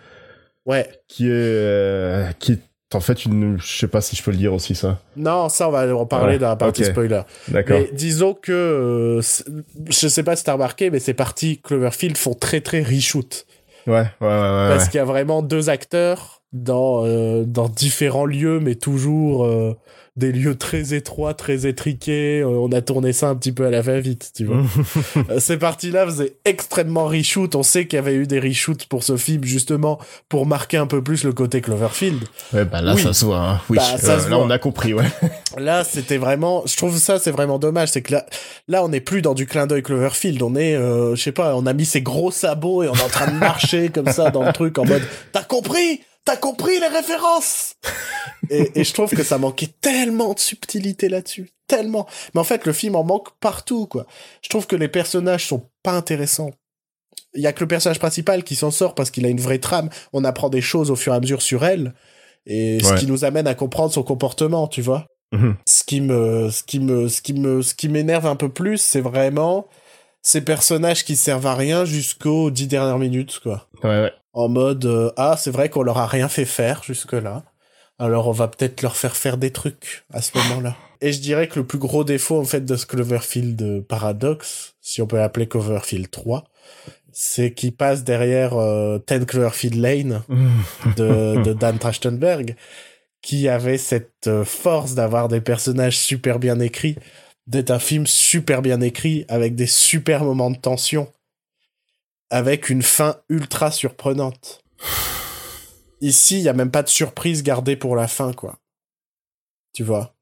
Ouais. 0.67 0.89
qui 1.09 1.27
est, 1.27 1.31
euh, 1.33 2.31
qui 2.39 2.53
est 2.53 2.59
en 2.95 3.01
fait 3.01 3.25
une, 3.25 3.59
je 3.61 3.79
sais 3.79 3.89
pas 3.89 4.01
si 4.01 4.17
je 4.17 4.23
peux 4.23 4.31
le 4.31 4.37
dire 4.37 4.53
aussi 4.53 4.75
ça. 4.75 4.99
Non, 5.17 5.49
ça, 5.49 5.69
on 5.69 5.73
va 5.73 5.95
en 5.97 6.07
parler 6.07 6.39
dans 6.39 6.49
la 6.49 6.57
partie 6.57 6.85
spoiler. 6.85 7.23
D'accord. 7.49 7.79
Mais 7.79 7.91
disons 7.93 8.35
que, 8.35 8.53
euh, 8.53 9.23
c'est- 9.23 9.45
je 9.89 10.09
sais 10.09 10.23
pas 10.23 10.37
si 10.37 10.45
t'as 10.45 10.53
remarqué, 10.55 10.91
mais 10.91 10.99
ces 10.99 11.15
parties 11.15 11.61
Cloverfield 11.61 12.17
font 12.17 12.35
très 12.35 12.61
très 12.61 12.83
reshoot. 12.83 13.47
Ouais, 13.87 13.93
ouais, 13.93 14.05
ouais, 14.21 14.29
ouais. 14.29 14.69
Parce 14.71 14.85
ouais. 14.85 14.91
qu'il 14.91 14.99
y 14.99 15.01
a 15.01 15.05
vraiment 15.05 15.43
deux 15.43 15.69
acteurs 15.69 16.43
dans, 16.55 17.05
euh, 17.05 17.45
dans 17.45 17.69
différents 17.69 18.25
lieux, 18.27 18.61
mais 18.61 18.77
toujours 18.77 19.45
euh, 19.45 19.77
des 20.17 20.31
lieux 20.31 20.55
très 20.55 20.95
étroits, 20.95 21.35
très 21.35 21.67
étriqués. 21.67 22.41
Euh, 22.41 22.47
on 22.47 22.71
a 22.71 22.81
tourné 22.81 23.13
ça 23.13 23.29
un 23.29 23.35
petit 23.35 23.51
peu 23.51 23.67
à 23.67 23.71
la 23.71 23.83
va-vite, 23.83 24.31
tu 24.37 24.45
vois. 24.45 24.63
Euh, 25.31 25.41
Ces 25.41 25.57
parties-là 25.57 26.07
faisaient 26.07 26.35
extrêmement 26.45 27.07
reshoot. 27.07 27.55
On 27.57 27.63
sait 27.65 27.87
qu'il 27.87 27.97
y 27.97 27.99
avait 27.99 28.15
eu 28.15 28.27
des 28.29 28.39
reshoots 28.39 28.87
pour 28.87 29.03
ce 29.03 29.17
film, 29.17 29.43
justement, 29.45 29.99
pour 30.29 30.47
marquer 30.47 30.77
un 30.77 30.87
peu 30.87 31.03
plus 31.03 31.25
le 31.25 31.33
côté 31.33 31.61
Cloverfield. 31.61 32.23
Ouais, 32.53 32.65
bah 32.65 32.81
là 32.83 32.95
Oui. 32.95 33.03
ça 33.03 33.13
se 33.13 33.25
voit. 33.25 33.39
Hein. 33.41 33.61
Oui, 33.71 33.77
Bah, 33.79 33.99
ça 33.99 34.13
euh, 34.15 34.19
se 34.21 34.31
là 34.31 34.37
voit. 34.37 34.45
on 34.47 34.51
a 34.51 34.59
compris, 34.59 34.95
ouais. 34.95 35.05
Là, 35.59 35.83
c'était 35.85 36.17
vraiment, 36.19 36.63
je 36.67 36.77
trouve 36.77 36.97
ça, 36.99 37.19
c'est 37.19 37.31
vraiment 37.33 37.59
dommage. 37.59 37.89
C'est 37.91 38.03
que 38.03 38.13
là, 38.13 38.27
là, 38.69 38.85
on 38.85 38.89
n'est 38.89 39.01
plus 39.01 39.23
dans 39.23 39.35
du 39.35 39.47
clin 39.47 39.67
d'œil 39.67 39.83
Cloverfield. 39.83 40.41
On 40.43 40.55
est, 40.57 40.75
euh, 40.77 41.15
je 41.17 41.23
sais 41.23 41.33
pas, 41.33 41.57
on 41.57 41.67
a 41.67 41.73
mis 41.73 41.85
ses 41.85 42.03
gros 42.03 42.31
sabots 42.31 42.83
et 42.85 42.89
on 42.89 42.95
est 42.95 43.03
en 43.03 43.09
train 43.09 43.31
de 43.33 43.39
marcher 43.39 43.89
comme 43.89 44.09
ça 44.13 44.31
dans 44.31 44.45
le 44.45 44.53
truc 44.53 44.79
en 44.79 44.85
mode, 44.85 45.03
t'as 45.33 45.43
compris? 45.45 46.01
T'as 46.25 46.37
compris 46.37 46.79
les 46.81 46.87
références? 46.89 47.75
et, 48.51 48.81
et 48.81 48.85
je 48.85 48.93
trouve 48.95 49.11
que 49.11 49.23
ça 49.23 49.39
manquait 49.39 49.71
tellement 49.81 50.33
de 50.35 50.39
subtilité 50.39 51.09
là-dessus. 51.09 51.51
Tellement. 51.67 52.07
Mais 52.35 52.41
en 52.41 52.45
fait, 52.45 52.67
le 52.67 52.73
film 52.73 52.95
en 52.97 53.05
manque 53.05 53.29
partout, 53.41 53.87
quoi. 53.87 54.07
Je 54.43 54.49
trouve 54.49 54.67
que 54.67 54.77
les 54.77 54.89
personnages 54.89 55.47
sont 55.47 55.69
pas 55.83 55.93
intéressants. 55.93 56.51
Il 57.35 57.43
y 57.43 57.47
a 57.47 57.53
que 57.53 57.61
le 57.61 57.69
personnage 57.69 57.99
principal 57.99 58.45
qui 58.45 58.55
s'en 58.55 58.71
sort 58.71 58.95
parce 58.95 59.11
qu'il 59.11 59.27
a 59.27 59.29
une 59.29 59.41
vraie 59.41 59.59
trame. 59.59 59.89
On 60.13 60.25
apprend 60.25 60.51
des 60.51 60.61
choses 60.61 60.91
au 60.91 60.97
fur 60.97 61.13
et 61.13 61.17
à 61.17 61.21
mesure 61.21 61.43
sur 61.43 61.65
elle. 61.65 61.95
Et 62.47 62.79
ce 62.83 62.95
qui 62.95 63.07
nous 63.07 63.25
amène 63.25 63.47
à 63.47 63.55
comprendre 63.55 63.93
son 63.93 64.03
comportement, 64.03 64.69
tu 64.69 64.83
vois 64.83 65.07
Mhm. 65.33 65.57
ce 65.67 65.83
qui 65.83 66.01
me 66.01 66.49
ce 66.51 66.63
qui 66.63 66.79
me 66.79 67.09
ce 67.09 67.21
qui 67.23 67.33
me 67.33 67.61
ce 67.63 67.75
qui 67.75 67.89
m'énerve 67.89 68.27
un 68.27 68.37
peu 68.37 68.51
plus 68.51 68.79
c'est 68.79 69.01
vraiment 69.01 69.67
ces 70.23 70.43
personnages 70.43 71.05
qui 71.05 71.17
servent 71.17 71.47
à 71.47 71.57
rien 71.57 71.85
jusqu'aux 71.85 72.53
dix 72.53 72.69
dernières 72.69 72.99
minutes 72.99 73.41
quoi 73.43 73.67
Ouais, 73.83 74.01
ouais. 74.03 74.13
En 74.35 74.49
mode 74.49 74.85
euh, 74.85 75.11
ah 75.17 75.37
c'est 75.39 75.51
vrai 75.51 75.71
qu'on 75.71 75.83
leur 75.83 75.99
a 75.99 76.07
rien 76.07 76.29
fait 76.29 76.45
faire 76.45 76.83
jusque 76.83 77.13
là 77.13 77.45
alors 77.99 78.29
on 78.29 78.33
va 78.33 78.49
peut-être 78.49 78.83
leur 78.83 78.97
faire 78.97 79.17
faire 79.17 79.37
des 79.39 79.53
trucs 79.53 80.05
à 80.13 80.21
ce 80.21 80.37
moment-là. 80.37 80.77
Et 81.01 81.13
je 81.13 81.21
dirais 81.21 81.47
que 81.49 81.61
le 81.61 81.67
plus 81.67 81.79
gros 81.79 82.03
défaut 82.03 82.41
en 82.41 82.45
fait 82.45 82.65
de 82.65 82.77
ce 82.77 82.87
Cloverfield 82.87 83.63
euh, 83.63 83.81
paradoxe 83.81 84.75
si 84.81 85.01
on 85.01 85.07
peut 85.07 85.17
l'appeler 85.17 85.49
Cloverfield 85.49 86.11
3 86.11 86.45
c'est 87.15 87.53
qu'il 87.53 87.75
passe 87.75 88.05
derrière 88.05 88.55
euh, 88.55 88.99
10 89.09 89.25
Cloverfield 89.27 89.77
Lane 89.77 90.23
de, 90.97 91.43
de 91.43 91.53
Dan 91.53 91.79
Trachtenberg, 91.79 92.57
qui 93.23 93.49
avait 93.49 93.79
cette 93.79 94.27
euh, 94.27 94.45
force 94.45 94.95
d'avoir 94.95 95.29
des 95.29 95.41
personnages 95.41 95.97
super 95.97 96.39
bien 96.39 96.59
écrits, 96.59 96.97
d'être 97.47 97.71
un 97.71 97.79
film 97.79 98.07
super 98.07 98.63
bien 98.63 98.81
écrit, 98.81 99.25
avec 99.29 99.55
des 99.55 99.67
super 99.67 100.25
moments 100.25 100.51
de 100.51 100.59
tension, 100.59 101.09
avec 102.31 102.69
une 102.71 102.83
fin 102.83 103.17
ultra 103.29 103.71
surprenante. 103.71 104.61
Ici, 106.01 106.39
il 106.39 106.43
y 106.43 106.49
a 106.49 106.53
même 106.53 106.71
pas 106.71 106.83
de 106.83 106.89
surprise 106.89 107.43
gardée 107.43 107.77
pour 107.77 107.97
la 107.97 108.09
fin, 108.09 108.33
quoi. 108.33 108.59
Tu 109.73 109.83
vois? 109.83 110.15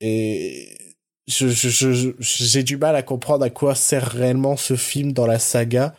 Et 0.00 0.96
je, 1.28 2.12
j'ai 2.18 2.62
du 2.62 2.76
mal 2.76 2.96
à 2.96 3.02
comprendre 3.02 3.44
à 3.44 3.50
quoi 3.50 3.74
sert 3.74 4.06
réellement 4.08 4.56
ce 4.56 4.76
film 4.76 5.12
dans 5.12 5.26
la 5.26 5.38
saga, 5.38 5.94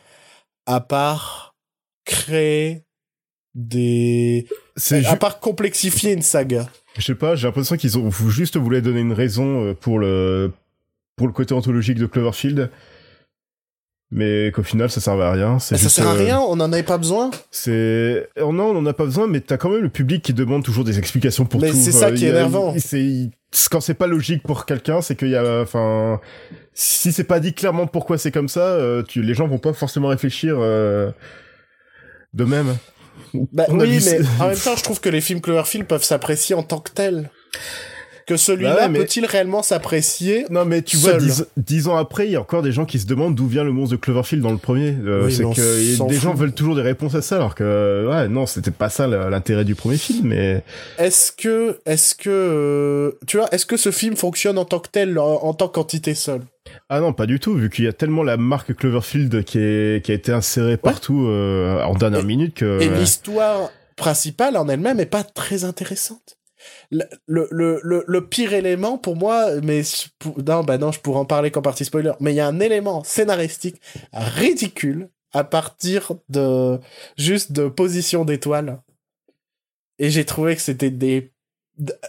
à 0.66 0.82
part 0.82 1.56
créer 2.06 2.84
des 3.54 4.48
C'est 4.76 5.06
à 5.06 5.12
ju- 5.12 5.18
part 5.20 5.40
complexifier 5.40 6.14
une 6.14 6.22
saga. 6.22 6.70
je 6.98 7.02
sais 7.02 7.16
pas, 7.16 7.36
j'ai 7.36 7.48
l'impression 7.48 7.78
qu'ils 7.78 7.98
ont 7.98 8.10
juste 8.12 8.58
voulu 8.58 8.82
donner 8.82 9.02
une 9.02 9.14
raison 9.14 9.66
euh, 9.66 9.74
pour 9.74 10.00
le 10.00 10.52
pour 11.16 11.28
le 11.28 11.34
côté 11.34 11.54
anthologique 11.54 12.00
de 12.00 12.08
Cloverfield. 12.08 12.72
Mais 14.14 14.52
qu'au 14.52 14.62
final, 14.64 14.90
ça 14.92 15.00
servait 15.00 15.24
à 15.24 15.32
rien. 15.32 15.58
Mais 15.72 15.78
ça 15.78 15.88
sert 15.88 16.06
à 16.08 16.12
euh, 16.16 16.18
rien, 16.26 16.40
on 16.40 16.60
en 16.60 16.74
avait 16.74 16.84
pas 16.84 16.98
besoin. 16.98 17.32
C'est 17.50 18.28
oh 18.42 18.52
non, 18.52 18.66
on 18.72 18.78
en 18.78 18.86
a 18.86 18.94
pas 18.94 19.06
besoin, 19.06 19.26
mais 19.28 19.40
t'as 19.40 19.56
quand 19.56 19.70
même 19.70 19.82
le 19.82 19.88
public 19.90 20.22
qui 20.22 20.34
demande 20.34 20.64
toujours 20.66 20.84
des 20.84 21.00
explications 21.00 21.46
pour 21.46 21.62
Mais 21.62 21.72
tout. 21.72 21.78
c'est 21.78 21.94
ça 21.94 22.08
Euh, 22.08 22.12
qui 22.14 22.26
est 22.26 22.30
a- 22.30 22.32
énervant. 22.34 22.76
C'est 22.78 23.30
quand 23.70 23.80
c'est 23.80 23.94
pas 23.94 24.08
logique 24.08 24.44
pour 24.44 24.66
quelqu'un, 24.66 25.02
c'est 25.02 25.16
qu'il 25.16 25.30
y 25.30 25.36
a, 25.38 25.62
enfin, 25.62 26.20
si 26.74 27.14
c'est 27.14 27.24
pas 27.24 27.40
dit 27.40 27.54
clairement 27.54 27.88
pourquoi 27.88 28.18
c'est 28.18 28.32
comme 28.32 28.50
ça, 28.50 28.62
euh, 28.62 29.02
tu, 29.04 29.22
les 29.22 29.34
gens 29.34 29.48
vont 29.48 29.60
pas 29.60 29.72
forcément 29.74 30.10
réfléchir 30.10 30.56
euh, 30.60 31.10
de 32.34 32.44
même. 32.44 32.76
Bah 33.54 33.66
oui, 33.70 34.00
mais 34.06 34.20
en 34.42 34.48
même 34.50 34.58
temps, 34.58 34.76
je 34.76 34.84
trouve 34.84 35.00
que 35.00 35.10
les 35.10 35.22
films 35.22 35.40
Cloverfield 35.40 35.86
peuvent 35.88 36.04
s'apprécier 36.04 36.54
en 36.56 36.64
tant 36.64 36.80
que 36.80 36.92
tels. 36.92 37.30
Que 38.32 38.38
celui-là 38.38 38.76
Bah 38.76 38.82
ouais, 38.84 38.90
mais- 38.90 39.00
peut-il 39.00 39.26
réellement 39.26 39.62
s'apprécier 39.64 40.46
Non, 40.50 40.66
mais 40.66 40.82
tu 40.82 40.98
vois, 40.98 41.14
dix, 41.14 41.46
dix 41.58 41.88
ans 41.88 41.98
après, 41.98 42.28
il 42.28 42.32
y 42.32 42.36
a 42.36 42.42
encore 42.42 42.62
des 42.62 42.72
gens 42.72 42.86
qui 42.86 43.00
se 43.00 43.06
demandent 43.06 43.36
d'où 43.36 43.48
vient 43.48 43.64
le 43.64 43.72
monstre 43.72 43.96
de 43.96 44.02
Cloverfield 44.02 44.42
dans 44.44 44.52
le 44.52 44.58
premier. 44.58 44.96
Euh, 45.06 45.26
Oui, 45.26 45.34
c'est 45.34 45.44
que 45.44 46.08
des 46.08 46.16
gens 46.16 46.34
veulent 46.34 46.54
toujours 46.54 46.76
des 46.76 46.82
réponses 46.82 47.16
à 47.16 47.22
ça, 47.22 47.36
alors 47.36 47.56
que, 47.56 48.08
ouais, 48.10 48.28
non, 48.28 48.46
c'était 48.46 48.72
pas 48.72 48.90
ça 48.90 49.08
l'intérêt 49.08 49.66
du 49.66 49.76
premier 49.76 49.98
film, 49.98 50.28
mais 50.30 50.64
Est-ce 50.98 51.32
que, 51.32 51.80
est-ce 51.86 52.16
que, 52.16 52.30
euh, 52.30 53.12
tu 53.28 53.38
vois, 53.38 53.48
est-ce 53.54 53.66
que 53.66 53.78
ce 53.78 53.92
film 53.92 54.16
fonctionne 54.16 54.58
en 54.58 54.66
tant 54.66 54.80
que 54.80 54.90
tel, 54.90 55.20
en, 55.20 55.26
en 55.44 55.54
tant 55.54 55.68
qu'entité 55.68 56.14
seule? 56.16 56.42
Ah 56.90 57.00
non, 57.00 57.12
pas 57.12 57.26
du 57.26 57.40
tout, 57.40 57.54
vu 57.56 57.70
qu'il 57.70 57.86
y 57.86 57.88
a 57.88 57.94
tellement 57.94 58.24
la 58.24 58.38
marque 58.38 58.74
Cloverfield 58.76 59.44
qui 59.44 59.58
est 59.60 60.06
qui 60.06 60.12
a 60.12 60.16
été 60.16 60.32
insérée 60.32 60.78
partout 60.78 61.26
euh, 61.28 61.82
en 61.84 61.96
dernière 61.96 62.22
Et- 62.22 62.26
minute 62.26 62.54
que. 62.56 62.80
Et 62.82 62.88
l'histoire 62.90 63.72
principale 63.98 64.56
en 64.58 64.68
elle-même 64.70 65.00
est 65.00 65.06
pas 65.06 65.24
très 65.24 65.64
intéressante. 65.64 66.38
Le, 66.92 67.06
le, 67.28 67.80
le, 67.84 68.04
le, 68.06 68.28
pire 68.28 68.54
élément 68.54 68.98
pour 68.98 69.16
moi, 69.16 69.62
mais 69.62 69.82
non, 70.46 70.64
bah 70.64 70.78
non, 70.78 70.92
je 70.92 71.00
pourrais 71.00 71.20
en 71.20 71.26
parler 71.26 71.52
qu'en 71.52 71.62
partie 71.62 71.86
spoiler, 71.86 72.14
mais 72.20 72.34
il 72.34 72.36
y 72.36 72.40
a 72.40 72.48
un 72.48 72.60
élément 72.60 73.04
scénaristique 73.04 73.82
ridicule 74.14 75.10
à 75.34 75.44
partir 75.44 76.14
de 76.30 76.80
juste 77.18 77.52
de 77.52 77.68
position 77.68 78.26
d'étoiles. 78.26 78.82
Et 80.00 80.10
j'ai 80.10 80.26
trouvé 80.26 80.56
que 80.56 80.62
c'était 80.62 80.92
des 80.92 81.32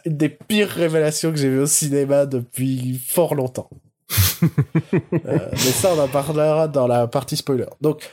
des 0.05 0.29
pires 0.29 0.69
révélations 0.69 1.31
que 1.31 1.39
j'ai 1.39 1.49
vues 1.49 1.61
au 1.61 1.67
cinéma 1.67 2.27
depuis 2.27 2.99
fort 2.99 3.35
longtemps. 3.35 3.71
Euh, 5.25 5.39
mais 5.53 5.57
ça, 5.57 5.95
on 5.95 5.99
en 6.01 6.09
parlera 6.09 6.67
dans 6.67 6.89
la 6.89 7.07
partie 7.07 7.37
spoiler. 7.37 7.67
Donc, 7.81 8.11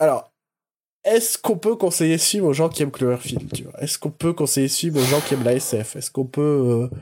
alors, 0.00 0.31
est-ce 1.04 1.36
qu'on 1.38 1.56
peut 1.56 1.76
conseiller 1.76 2.18
ce 2.18 2.30
film 2.30 2.44
aux 2.44 2.52
gens 2.52 2.68
qui 2.68 2.82
aiment 2.82 2.90
Cloverfield 2.92 3.52
tu 3.52 3.64
vois? 3.64 3.80
Est-ce 3.82 3.98
qu'on 3.98 4.10
peut 4.10 4.32
conseiller 4.32 4.68
ce 4.68 4.78
film 4.80 4.96
aux 4.96 5.04
gens 5.04 5.20
qui 5.20 5.34
aiment 5.34 5.44
la 5.44 5.54
SF 5.54 5.96
Est-ce 5.96 6.10
qu'on 6.10 6.24
peut... 6.26 6.40
euh, 6.92 6.96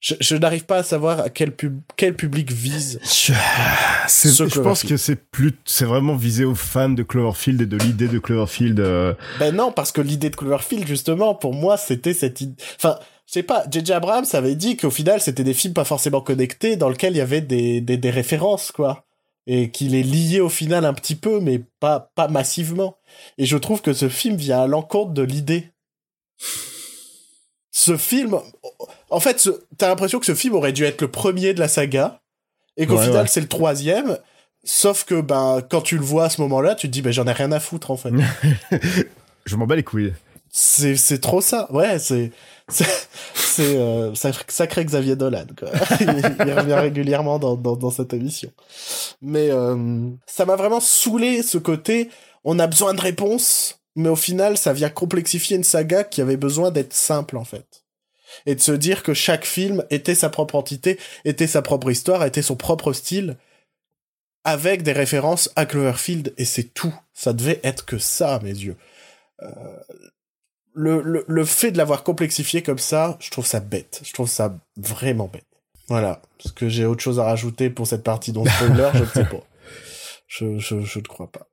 Je, 0.00 0.14
je 0.20 0.36
n'arrive 0.36 0.64
pas 0.66 0.78
à 0.78 0.82
savoir 0.82 1.20
à 1.20 1.30
quel, 1.30 1.54
pub... 1.54 1.80
quel 1.96 2.14
public 2.14 2.50
vise. 2.52 2.98
Je, 3.04 3.32
je 4.46 4.60
pense 4.60 4.84
que 4.84 4.96
c'est 4.96 5.16
plus, 5.16 5.52
c'est 5.64 5.84
vraiment 5.84 6.14
visé 6.14 6.44
aux 6.44 6.54
fans 6.54 6.88
de 6.88 7.02
Cloverfield 7.02 7.60
et 7.62 7.66
de 7.66 7.76
l'idée 7.76 8.06
de 8.08 8.18
Cloverfield. 8.18 8.78
euh, 8.80 9.14
Ben 9.40 9.54
non, 9.54 9.72
parce 9.72 9.90
que 9.92 10.00
l'idée 10.00 10.30
de 10.30 10.36
Cloverfield, 10.36 10.86
justement, 10.86 11.34
pour 11.34 11.52
moi, 11.54 11.76
c'était 11.76 12.14
cette 12.14 12.40
idée... 12.40 12.54
Enfin, 12.76 12.98
je 13.26 13.32
sais 13.32 13.42
pas, 13.42 13.64
J.J. 13.68 13.92
Abrams 13.94 14.24
avait 14.34 14.54
dit 14.54 14.76
qu'au 14.76 14.90
final, 14.90 15.20
c'était 15.20 15.42
des 15.42 15.54
films 15.54 15.74
pas 15.74 15.84
forcément 15.84 16.20
connectés, 16.20 16.76
dans 16.76 16.88
lesquels 16.88 17.14
il 17.14 17.18
y 17.18 17.20
avait 17.20 17.40
des, 17.40 17.80
des, 17.80 17.96
des 17.96 18.10
références, 18.10 18.70
quoi. 18.70 19.05
Et 19.46 19.70
qu'il 19.70 19.94
est 19.94 20.02
lié 20.02 20.40
au 20.40 20.48
final 20.48 20.84
un 20.84 20.94
petit 20.94 21.14
peu, 21.14 21.38
mais 21.40 21.60
pas, 21.80 22.10
pas 22.14 22.28
massivement. 22.28 22.98
Et 23.38 23.46
je 23.46 23.56
trouve 23.56 23.80
que 23.80 23.92
ce 23.92 24.08
film 24.08 24.36
vient 24.36 24.62
à 24.62 24.66
l'encontre 24.66 25.12
de 25.12 25.22
l'idée. 25.22 25.70
Ce 27.70 27.96
film... 27.96 28.38
En 29.10 29.20
fait, 29.20 29.48
t'as 29.78 29.88
l'impression 29.88 30.18
que 30.18 30.26
ce 30.26 30.34
film 30.34 30.54
aurait 30.54 30.72
dû 30.72 30.84
être 30.84 31.00
le 31.00 31.10
premier 31.10 31.54
de 31.54 31.60
la 31.60 31.68
saga, 31.68 32.22
et 32.76 32.86
qu'au 32.86 32.96
Ouais, 32.96 33.04
final, 33.04 33.22
ouais. 33.22 33.28
c'est 33.28 33.40
le 33.40 33.48
troisième, 33.48 34.18
Sauf 34.68 35.04
que 35.04 35.20
ben 35.20 35.62
quand 35.70 35.80
tu 35.80 35.96
le 35.96 36.02
vois 36.02 36.24
à 36.24 36.28
ce 36.28 36.40
moment-là, 36.40 36.74
tu 36.74 36.88
te 36.88 36.92
dis 36.92 37.00
ben 37.00 37.12
j'en 37.12 37.24
ai 37.28 37.32
rien 37.32 37.52
à 37.52 37.60
foutre 37.60 37.92
en 37.92 37.96
fait. 37.96 38.10
Je 39.46 39.54
m'en 39.54 39.64
bats 39.64 39.76
les 39.76 39.84
couilles. 39.84 40.12
C'est 40.58 40.96
c'est 40.96 41.18
trop 41.20 41.42
ça. 41.42 41.70
Ouais, 41.70 41.98
c'est 41.98 42.32
c'est 42.68 43.76
euh, 43.76 44.14
sac- 44.14 44.50
sacré 44.50 44.84
Xavier 44.86 45.14
Dolan 45.14 45.44
quoi. 45.58 45.68
il, 46.00 46.06
il 46.46 46.52
revient 46.52 46.74
régulièrement 46.74 47.38
dans, 47.38 47.56
dans 47.56 47.76
dans 47.76 47.90
cette 47.90 48.14
émission. 48.14 48.50
Mais 49.20 49.50
euh, 49.50 50.08
ça 50.26 50.46
m'a 50.46 50.56
vraiment 50.56 50.80
saoulé 50.80 51.42
ce 51.42 51.58
côté 51.58 52.08
on 52.42 52.58
a 52.58 52.66
besoin 52.68 52.94
de 52.94 53.00
réponses, 53.02 53.80
mais 53.96 54.08
au 54.08 54.16
final 54.16 54.56
ça 54.56 54.72
vient 54.72 54.88
complexifier 54.88 55.56
une 55.58 55.64
saga 55.64 56.04
qui 56.04 56.22
avait 56.22 56.38
besoin 56.38 56.70
d'être 56.70 56.94
simple 56.94 57.36
en 57.36 57.44
fait. 57.44 57.84
Et 58.46 58.54
de 58.54 58.60
se 58.62 58.72
dire 58.72 59.02
que 59.02 59.12
chaque 59.12 59.44
film 59.44 59.84
était 59.90 60.14
sa 60.14 60.30
propre 60.30 60.54
entité, 60.54 60.98
était 61.26 61.46
sa 61.46 61.60
propre 61.60 61.90
histoire, 61.90 62.24
était 62.24 62.40
son 62.42 62.56
propre 62.56 62.94
style 62.94 63.36
avec 64.44 64.82
des 64.82 64.92
références 64.92 65.50
à 65.54 65.66
Cloverfield 65.66 66.32
et 66.38 66.46
c'est 66.46 66.72
tout. 66.72 66.94
Ça 67.12 67.32
devait 67.34 67.60
être 67.62 67.84
que 67.84 67.98
ça 67.98 68.36
à 68.36 68.40
mes 68.40 68.50
yeux. 68.50 68.76
Euh, 69.42 69.48
le, 70.76 71.02
le, 71.02 71.24
le 71.26 71.44
fait 71.44 71.72
de 71.72 71.78
l'avoir 71.78 72.04
complexifié 72.04 72.62
comme 72.62 72.78
ça, 72.78 73.16
je 73.18 73.30
trouve 73.30 73.46
ça 73.46 73.60
bête. 73.60 74.02
Je 74.04 74.12
trouve 74.12 74.28
ça 74.28 74.56
vraiment 74.76 75.28
bête. 75.32 75.46
Voilà. 75.88 76.20
Est-ce 76.44 76.52
que 76.52 76.68
j'ai 76.68 76.84
autre 76.84 77.02
chose 77.02 77.18
à 77.18 77.24
rajouter 77.24 77.70
pour 77.70 77.86
cette 77.86 78.02
partie 78.04 78.30
dont 78.32 78.44
spoiler 78.44 78.90
Je 78.94 79.00
ne 79.00 79.06
sais 79.06 79.24
pas. 79.24 79.42
Je, 80.28 80.58
je, 80.58 80.80
je 80.80 80.98
ne 80.98 81.04
crois 81.04 81.30
pas. 81.30 81.46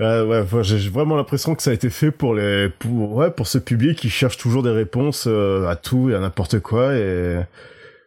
Euh, 0.00 0.44
ouais, 0.44 0.64
j'ai 0.64 0.88
vraiment 0.88 1.16
l'impression 1.16 1.54
que 1.54 1.62
ça 1.62 1.70
a 1.70 1.74
été 1.74 1.90
fait 1.90 2.10
pour 2.10 2.34
les, 2.34 2.68
pour, 2.78 3.12
ouais, 3.16 3.30
pour 3.30 3.46
ce 3.48 3.58
public 3.58 3.98
qui 3.98 4.08
cherche 4.10 4.36
toujours 4.38 4.62
des 4.62 4.70
réponses 4.70 5.24
euh, 5.26 5.66
à 5.68 5.76
tout 5.76 6.10
et 6.10 6.14
à 6.14 6.20
n'importe 6.20 6.60
quoi 6.60 6.94
et. 6.94 7.40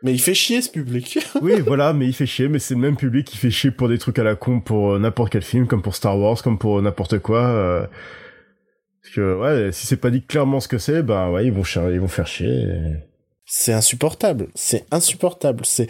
Mais 0.01 0.11
il 0.11 0.19
fait 0.19 0.33
chier 0.33 0.61
ce 0.61 0.69
public. 0.69 1.19
Oui, 1.41 1.61
voilà, 1.61 1.93
mais 1.93 2.05
il 2.07 2.13
fait 2.13 2.25
chier, 2.25 2.49
mais 2.49 2.59
c'est 2.59 2.73
le 2.73 2.79
même 2.81 2.97
public 2.97 3.25
qui 3.25 3.37
fait 3.37 3.51
chier 3.51 3.71
pour 3.71 3.87
des 3.87 3.97
trucs 3.97 4.19
à 4.19 4.23
la 4.23 4.35
con 4.35 4.59
pour 4.59 4.93
euh, 4.93 4.99
n'importe 4.99 5.31
quel 5.31 5.43
film, 5.43 5.65
comme 5.67 5.81
pour 5.81 5.95
Star 5.95 6.17
Wars, 6.17 6.41
comme 6.41 6.57
pour 6.57 6.81
n'importe 6.81 7.19
quoi. 7.19 7.39
euh, 7.45 7.85
Parce 9.03 9.15
que, 9.15 9.35
ouais, 9.39 9.71
si 9.71 9.85
c'est 9.85 9.97
pas 9.97 10.09
dit 10.09 10.23
clairement 10.23 10.59
ce 10.59 10.67
que 10.67 10.77
c'est, 10.77 11.03
ben 11.03 11.29
ouais, 11.29 11.45
ils 11.45 11.51
vont, 11.51 11.63
ils 11.91 11.99
vont 11.99 12.07
faire 12.07 12.27
chier. 12.27 12.47
et- 12.63 12.95
C'est 13.45 13.73
insupportable. 13.73 14.47
C'est 14.55 14.85
insupportable. 14.91 15.65
C'est 15.65 15.87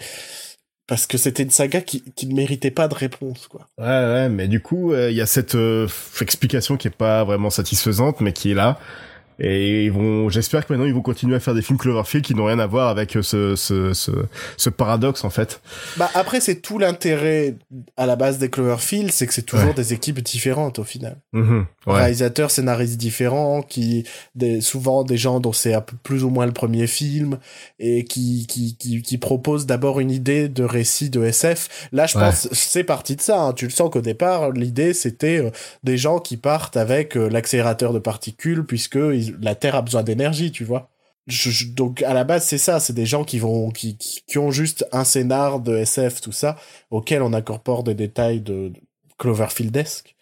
parce 0.86 1.06
que 1.06 1.16
c'était 1.16 1.44
une 1.44 1.50
saga 1.50 1.80
qui, 1.80 2.02
qui 2.16 2.26
ne 2.26 2.34
méritait 2.34 2.70
pas 2.72 2.88
de 2.88 2.94
réponse, 2.94 3.46
quoi. 3.46 3.68
Ouais, 3.78 3.86
ouais, 3.86 4.28
mais 4.28 4.48
du 4.48 4.60
coup, 4.60 4.92
euh, 4.92 5.10
il 5.10 5.16
y 5.16 5.20
a 5.22 5.26
cette 5.26 5.54
euh, 5.54 5.88
explication 6.20 6.76
qui 6.76 6.88
est 6.88 6.96
pas 6.96 7.24
vraiment 7.24 7.50
satisfaisante, 7.50 8.20
mais 8.20 8.32
qui 8.32 8.50
est 8.50 8.54
là. 8.54 8.78
Et 9.38 9.84
ils 9.86 9.92
vont, 9.92 10.28
j'espère 10.28 10.66
que 10.66 10.72
maintenant 10.72 10.86
ils 10.86 10.94
vont 10.94 11.00
continuer 11.02 11.34
à 11.36 11.40
faire 11.40 11.54
des 11.54 11.62
films 11.62 11.78
Cloverfield 11.78 12.24
qui 12.24 12.34
n'ont 12.34 12.44
rien 12.46 12.58
à 12.58 12.66
voir 12.66 12.88
avec 12.88 13.16
euh, 13.16 13.22
ce, 13.22 13.56
ce, 13.56 13.92
ce, 13.92 14.10
ce 14.56 14.70
paradoxe 14.70 15.24
en 15.24 15.30
fait. 15.30 15.60
Bah 15.96 16.10
après, 16.14 16.40
c'est 16.40 16.56
tout 16.60 16.78
l'intérêt 16.78 17.56
à 17.96 18.06
la 18.06 18.16
base 18.16 18.38
des 18.38 18.50
Cloverfield, 18.50 19.10
c'est 19.10 19.26
que 19.26 19.34
c'est 19.34 19.42
toujours 19.42 19.68
Ouais. 19.68 19.74
des 19.74 19.92
équipes 19.92 20.20
différentes 20.20 20.78
au 20.78 20.84
final. 20.84 21.16
Mhm, 21.32 21.66
ouais. 21.86 21.94
réalisateurs, 21.94 22.50
scénaristes 22.50 22.96
différents, 22.96 23.62
qui 23.62 24.04
des, 24.34 24.60
souvent 24.60 25.04
des 25.04 25.16
gens 25.16 25.40
dont 25.40 25.52
c'est 25.52 25.74
plus 26.02 26.22
ou 26.24 26.30
moins 26.30 26.46
le 26.46 26.52
premier 26.52 26.86
film 26.86 27.38
et 27.78 28.04
qui 28.04 28.46
qui 28.46 28.76
qui, 28.76 29.02
qui 29.02 29.18
proposent 29.18 29.66
d'abord 29.66 30.00
une 30.00 30.10
idée 30.10 30.48
de 30.48 30.62
récit 30.64 31.10
de 31.10 31.24
SF. 31.24 31.88
Là, 31.92 32.06
je 32.06 32.16
Ouais. 32.18 32.24
pense 32.24 32.48
c'est 32.52 32.84
parti 32.84 33.16
de 33.16 33.20
ça. 33.20 33.40
hein. 33.40 33.52
Tu 33.52 33.64
le 33.64 33.70
sens 33.70 33.90
qu'au 33.90 34.00
départ, 34.00 34.50
l'idée 34.52 34.94
c'était 34.94 35.38
euh, 35.40 35.50
des 35.82 35.96
gens 35.96 36.18
qui 36.18 36.36
partent 36.36 36.76
avec 36.76 37.16
euh, 37.16 37.28
l'accélérateur 37.28 37.92
de 37.92 37.98
particules 37.98 38.64
puisque 38.64 38.96
ils- 38.96 39.23
la 39.40 39.54
Terre 39.54 39.74
a 39.76 39.82
besoin 39.82 40.02
d'énergie, 40.02 40.50
tu 40.52 40.64
vois. 40.64 40.90
Je- 41.26 41.50
je- 41.50 41.68
donc 41.68 42.02
à 42.02 42.12
la 42.12 42.24
base 42.24 42.44
c'est 42.44 42.58
ça, 42.58 42.80
c'est 42.80 42.92
des 42.92 43.06
gens 43.06 43.24
qui 43.24 43.38
vont 43.38 43.70
qui, 43.70 43.96
qui, 43.96 44.38
ont 44.38 44.50
juste 44.50 44.86
un 44.92 45.04
scénar 45.04 45.60
de 45.60 45.74
SF 45.76 46.20
tout 46.20 46.32
ça 46.32 46.56
auquel 46.90 47.22
on 47.22 47.32
incorpore 47.32 47.82
des 47.82 47.94
détails 47.94 48.40
de, 48.40 48.68
de 48.68 48.80
Cloverfieldesque. 49.18 50.14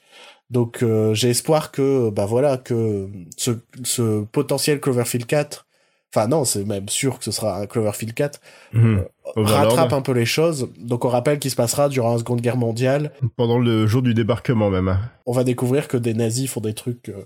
Donc 0.50 0.82
euh, 0.82 1.12
j'ai 1.14 1.30
espoir 1.30 1.72
que 1.72 2.10
bah 2.10 2.26
voilà 2.26 2.56
que 2.56 3.08
ce, 3.36 3.50
ce 3.82 4.22
potentiel 4.24 4.80
Cloverfield 4.80 5.26
4 5.26 5.66
enfin 6.14 6.28
non, 6.28 6.44
c'est 6.44 6.64
même 6.64 6.88
sûr 6.90 7.18
que 7.18 7.24
ce 7.24 7.30
sera 7.32 7.58
un 7.60 7.66
Cloverfield 7.66 8.14
4 8.14 8.40
Mhm. 8.72 9.04
Overlord. 9.34 9.70
rattrape 9.70 9.92
un 9.94 10.02
peu 10.02 10.12
les 10.12 10.26
choses. 10.26 10.68
Donc 10.78 11.04
on 11.04 11.08
rappelle 11.08 11.38
qu'il 11.38 11.50
se 11.50 11.56
passera 11.56 11.88
durant 11.88 12.12
la 12.12 12.18
Seconde 12.18 12.42
Guerre 12.42 12.58
mondiale. 12.58 13.12
Pendant 13.36 13.58
le 13.58 13.86
jour 13.86 14.02
du 14.02 14.12
débarquement 14.14 14.68
même. 14.70 14.98
On 15.26 15.32
va 15.32 15.42
découvrir 15.42 15.88
que 15.88 15.96
des 15.96 16.12
nazis 16.14 16.50
font 16.50 16.60
des 16.60 16.74
trucs 16.74 17.08
euh, 17.08 17.24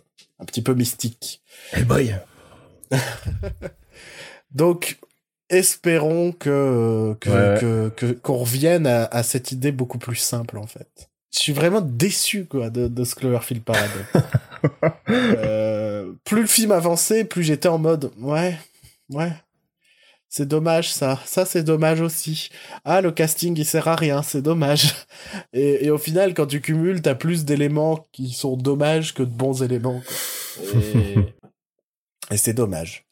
petit 0.57 0.63
peu 0.63 0.73
mystiques. 0.75 1.43
Hey 1.75 1.85
boy. 1.85 2.15
Donc 4.55 4.99
espérons 5.51 6.33
que 6.33 7.15
Ouais. 7.27 7.61
que- 7.61 7.89
que- 7.95 8.13
qu'on 8.13 8.37
revienne 8.39 8.87
à, 8.87 9.05
à 9.05 9.23
cette 9.23 9.53
idée 9.53 9.71
beaucoup 9.73 9.99
plus 9.99 10.17
simple 10.17 10.57
en 10.59 10.67
fait. 10.67 11.11
Je 11.35 11.41
suis 11.41 11.53
vraiment 11.53 11.83
déçu 11.83 12.47
quoi 12.47 12.71
de, 12.71 12.89
de 12.89 13.05
ce 13.05 13.15
Cloverfield 13.15 13.63
Paradox. 13.63 14.07
Euh, 15.11 16.11
plus 16.25 16.41
le 16.41 16.47
film 16.49 16.73
avançait, 16.73 17.25
plus 17.25 17.45
j'étais 17.45 17.69
en 17.69 17.79
mode 17.79 18.11
ouais, 18.19 18.57
ouais. 19.11 19.31
C'est 20.29 20.49
dommage 20.49 20.93
ça, 20.93 21.21
ça 21.25 21.45
c'est 21.45 21.63
dommage 21.63 22.01
aussi. 22.01 22.49
Ah 22.85 23.01
le 23.01 23.13
casting 23.13 23.55
il 23.57 23.65
sert 23.65 23.87
à 23.87 23.95
rien, 23.95 24.23
c'est 24.23 24.43
dommage. 24.43 24.95
Et, 25.53 25.85
et 25.87 25.91
au 25.91 25.99
final 25.99 26.35
quand 26.35 26.47
tu 26.47 26.61
cumules, 26.61 27.01
t'as 27.03 27.15
plus 27.15 27.45
d'éléments 27.45 28.05
qui 28.13 28.33
sont 28.33 28.57
dommages 28.57 29.15
que 29.15 29.23
de 29.23 29.31
bons 29.31 29.63
éléments. 29.63 30.01
quoi. 30.01 30.17
Et, 30.61 31.17
et 32.31 32.37
c'est 32.37 32.55
dommage. 32.55 33.05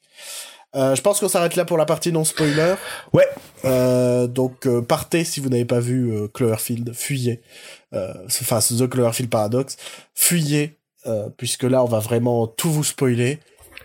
Euh, 0.76 0.94
je 0.96 1.02
pense 1.02 1.20
qu'on 1.20 1.28
s'arrête 1.28 1.54
là 1.54 1.64
pour 1.64 1.76
la 1.76 1.86
partie 1.86 2.10
non 2.10 2.24
spoiler. 2.24 2.74
Ouais. 3.12 3.28
Euh, 3.64 4.26
donc 4.26 4.66
euh, 4.66 4.82
partez 4.82 5.24
si 5.24 5.40
vous 5.40 5.48
n'avez 5.48 5.64
pas 5.64 5.80
vu 5.80 6.12
euh, 6.12 6.28
Cloverfield, 6.28 6.92
fuyez. 6.92 7.42
Euh, 7.94 8.12
Enfin, 8.26 8.58
The 8.58 8.88
Cloverfield 8.88 9.30
Paradox, 9.30 9.76
fuyez 10.14 10.78
euh, 11.06 11.28
puisque 11.36 11.62
là 11.62 11.82
on 11.84 11.86
va 11.86 12.00
vraiment 12.00 12.46
tout 12.46 12.72
vous 12.72 12.84
spoiler 12.84 13.38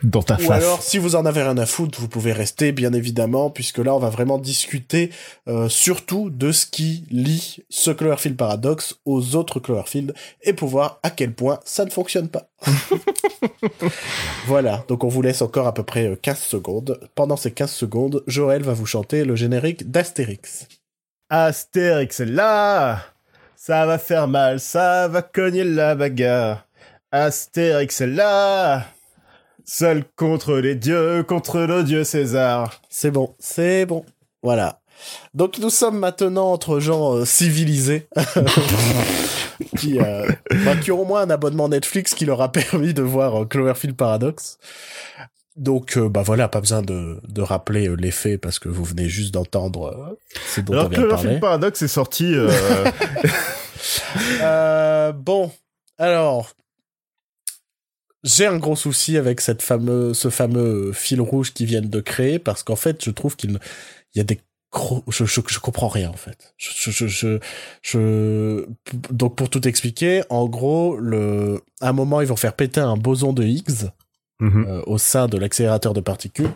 Dans 0.04 0.24
ta 0.24 0.36
Ou 0.36 0.40
face. 0.40 0.64
alors, 0.64 0.82
si 0.82 0.98
vous 0.98 1.16
en 1.16 1.26
avez 1.26 1.42
rien 1.42 1.58
à 1.58 1.66
foutre, 1.66 2.00
vous 2.00 2.08
pouvez 2.08 2.32
rester, 2.32 2.72
bien 2.72 2.94
évidemment, 2.94 3.50
puisque 3.50 3.80
là, 3.80 3.94
on 3.94 4.00
va 4.00 4.10
vraiment 4.10 4.38
discuter 4.38 5.12
euh, 5.48 5.68
surtout 5.68 6.30
de 6.30 6.52
ce 6.52 6.66
qui 6.66 7.04
lie 7.12 7.64
ce 7.70 7.92
Cloverfield 7.92 8.38
Paradox 8.38 8.96
aux 9.06 9.36
autres 9.36 9.60
Cloverfield 9.60 10.14
et 10.44 10.54
pour 10.54 10.70
voir 10.70 11.00
à 11.04 11.10
quel 11.10 11.34
point 11.34 11.60
ça 11.66 11.86
ne 11.86 11.90
fonctionne 11.90 12.30
pas. 12.30 12.50
voilà, 14.48 14.86
donc 14.88 15.04
on 15.04 15.10
vous 15.10 15.22
laisse 15.22 15.42
encore 15.42 15.68
à 15.68 15.74
peu 15.74 15.84
près 15.84 16.08
euh, 16.08 16.16
15 16.22 16.40
secondes. 16.40 17.00
Pendant 17.16 17.38
ces 17.38 17.52
15 17.52 17.72
secondes, 17.72 18.24
Joël 18.28 18.64
va 18.64 18.74
vous 18.74 18.86
chanter 18.86 19.26
le 19.26 19.36
générique 19.36 19.92
d'Astérix. 19.92 20.68
Astérix 21.30 22.22
est 22.22 22.26
là 22.26 23.04
Ça 23.56 23.86
va 23.86 23.98
faire 23.98 24.28
mal, 24.28 24.60
ça 24.60 25.08
va 25.08 25.22
cogner 25.22 25.64
la 25.64 25.96
bagarre. 25.96 26.66
Astérix 27.12 28.02
est 28.02 28.08
là 28.08 28.86
Seul 29.72 30.04
contre 30.16 30.56
les 30.56 30.74
dieux, 30.74 31.22
contre 31.22 31.60
le 31.60 31.84
dieu 31.84 32.04
César. 32.04 32.82
C'est 32.90 33.12
bon, 33.12 33.36
c'est 33.38 33.86
bon. 33.86 34.04
Voilà. 34.42 34.82
Donc 35.36 35.60
nous 35.60 35.70
sommes 35.70 36.00
maintenant 36.00 36.52
entre 36.52 36.80
gens 36.80 37.14
euh, 37.18 37.26
civilisés 37.26 38.08
qui, 39.78 40.00
euh, 40.00 40.28
bah, 40.66 40.76
qui 40.76 40.92
ont 40.92 41.02
au 41.02 41.06
moins 41.06 41.22
un 41.22 41.30
abonnement 41.30 41.70
Netflix 41.70 42.16
qui 42.16 42.26
leur 42.26 42.42
a 42.42 42.52
permis 42.52 42.96
de 42.96 43.04
voir 43.04 43.44
euh, 43.44 43.46
Cloverfield 43.46 43.96
Paradox. 43.96 44.58
Donc 45.56 45.98
euh, 45.98 46.10
bah 46.10 46.24
voilà, 46.24 46.48
pas 46.48 46.62
besoin 46.62 46.82
de, 46.82 47.20
de 47.28 47.42
rappeler 47.44 47.94
les 47.96 48.12
faits 48.12 48.42
parce 48.42 48.58
que 48.58 48.70
vous 48.70 48.84
venez 48.84 49.08
juste 49.08 49.36
d'entendre 49.36 50.18
ce 50.48 50.62
dont 50.62 50.74
on 50.74 50.78
Alors 50.78 50.90
vient 50.90 51.02
de 51.02 51.06
parler. 51.06 51.16
Cloverfield 51.16 51.42
Paradox 51.42 51.82
est 51.84 51.88
sorti... 51.88 52.34
euh, 52.34 52.50
Euh, 54.42 55.12
bon, 55.14 55.52
alors, 55.98 56.50
j'ai 58.24 58.46
un 58.46 58.58
gros 58.58 58.76
souci 58.76 59.18
avec 59.18 59.42
cette 59.42 59.62
fameux, 59.62 60.14
ce 60.14 60.30
fameux 60.30 60.92
fil 60.94 61.22
rouge 61.22 61.54
qu'ils 61.54 61.68
viennent 61.68 61.90
de 61.90 62.02
créer 62.02 62.40
parce 62.40 62.64
qu'en 62.64 62.76
fait, 62.76 63.04
je 63.04 63.12
trouve 63.12 63.36
qu'il 63.36 63.60
il 64.14 64.18
y 64.18 64.22
a 64.22 64.24
des 64.24 64.40
gros, 64.72 65.04
je, 65.08 65.26
je, 65.26 65.42
je 65.48 65.60
comprends 65.60 65.88
rien 65.88 66.10
en 66.10 66.18
fait. 66.18 66.54
Je, 66.58 66.92
je, 66.92 67.08
je, 67.08 67.40
je- 67.82 68.66
donc 69.12 69.36
pour 69.36 69.50
tout 69.50 69.68
expliquer, 69.68 70.24
en 70.30 70.48
gros, 70.48 70.98
le, 70.98 71.62
à 71.82 71.90
un 71.90 71.94
moment, 71.94 72.22
ils 72.22 72.28
vont 72.28 72.36
faire 72.36 72.54
péter 72.54 72.80
un 72.82 72.98
boson 72.98 73.34
de 73.34 73.44
Higgs 73.44 73.90
mhm. 74.40 74.66
euh, 74.68 74.82
au 74.86 74.98
sein 74.98 75.28
de 75.28 75.38
l'accélérateur 75.38 75.94
de 75.94 76.02
particules 76.02 76.52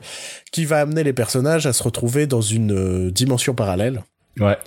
qui 0.51 0.65
va 0.65 0.81
amener 0.81 1.03
les 1.03 1.13
personnages 1.13 1.65
à 1.65 1.73
se 1.73 1.81
retrouver 1.83 2.27
dans 2.27 2.41
une 2.41 2.71
euh, 2.73 3.11
dimension 3.11 3.53
parallèle 3.55 4.03
Ouais. 4.39 4.57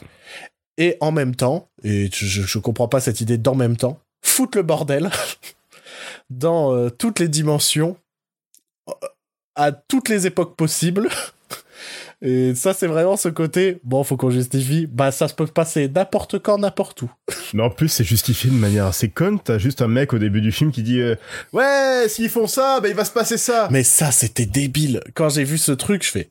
et 0.78 0.96
en 1.00 1.10
même 1.10 1.34
temps, 1.34 1.68
et 1.82 2.08
je, 2.12 2.24
je, 2.24 2.42
je 2.42 2.58
comprends 2.60 2.86
pas 2.88 3.00
cette 3.00 3.20
idée 3.20 3.36
d'en 3.38 3.54
même 3.56 3.76
temps, 3.76 3.98
foutre 4.24 4.56
le 4.58 4.62
bordel 4.62 5.10
dans 6.30 6.74
euh, 6.74 6.90
toutes 6.90 7.18
les 7.18 7.28
dimensions, 7.28 7.96
euh, 8.88 8.92
à 9.54 9.72
toutes 9.72 10.08
les 10.08 10.26
époques 10.26 10.56
possibles. 10.56 11.08
Et 12.22 12.54
ça, 12.54 12.72
c'est 12.72 12.86
vraiment 12.86 13.16
ce 13.16 13.28
côté, 13.28 13.78
bon, 13.84 14.02
faut 14.02 14.16
qu'on 14.16 14.30
justifie, 14.30 14.86
bah 14.86 15.10
ça 15.10 15.28
se 15.28 15.34
peut 15.34 15.46
passer 15.46 15.86
n'importe 15.88 16.38
quand, 16.38 16.58
n'importe 16.58 17.02
où. 17.02 17.10
Mais 17.54 17.62
en 17.62 17.70
plus, 17.70 17.88
c'est 17.88 18.04
justifié 18.04 18.50
de 18.50 18.56
manière 18.56 18.86
assez 18.86 19.10
conne. 19.10 19.38
T'as 19.38 19.58
juste 19.58 19.82
un 19.82 19.88
mec 19.88 20.14
au 20.14 20.18
début 20.18 20.40
du 20.40 20.50
film 20.50 20.72
qui 20.72 20.82
dit 20.82 21.00
euh, 21.00 21.14
Ouais, 21.52 22.06
s'ils 22.08 22.30
font 22.30 22.46
ça, 22.46 22.80
bah 22.80 22.88
il 22.88 22.94
va 22.94 23.04
se 23.04 23.10
passer 23.10 23.36
ça. 23.36 23.68
Mais 23.70 23.82
ça, 23.82 24.10
c'était 24.12 24.46
débile. 24.46 25.02
Quand 25.14 25.28
j'ai 25.28 25.44
vu 25.44 25.58
ce 25.58 25.72
truc, 25.72 26.04
je 26.04 26.10
fais, 26.10 26.30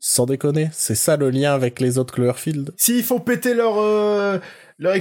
sans 0.00 0.26
déconner, 0.26 0.70
c'est 0.72 0.96
ça 0.96 1.16
le 1.16 1.30
lien 1.30 1.54
avec 1.54 1.78
les 1.78 1.98
autres 1.98 2.14
Cloverfield 2.14 2.74
S'ils 2.76 3.04
font 3.04 3.20
péter 3.20 3.54
leur, 3.54 3.78
euh, 3.78 4.38
leur, 4.80 4.96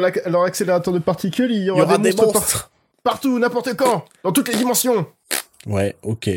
leur, 0.00 0.42
accélérateur 0.44 0.94
de 0.94 1.00
particules, 1.00 1.50
il 1.50 1.58
y 1.58 1.60
Il 1.62 1.66
y 1.66 1.70
aura, 1.70 1.82
aura 1.82 1.98
des, 1.98 2.10
des 2.10 2.16
monstres. 2.16 2.70
Partout, 3.04 3.38
n'importe 3.38 3.74
quand, 3.76 4.04
dans 4.24 4.32
toutes 4.32 4.48
les 4.48 4.56
dimensions. 4.56 5.06
Ouais, 5.66 5.94
ok. 6.02 6.30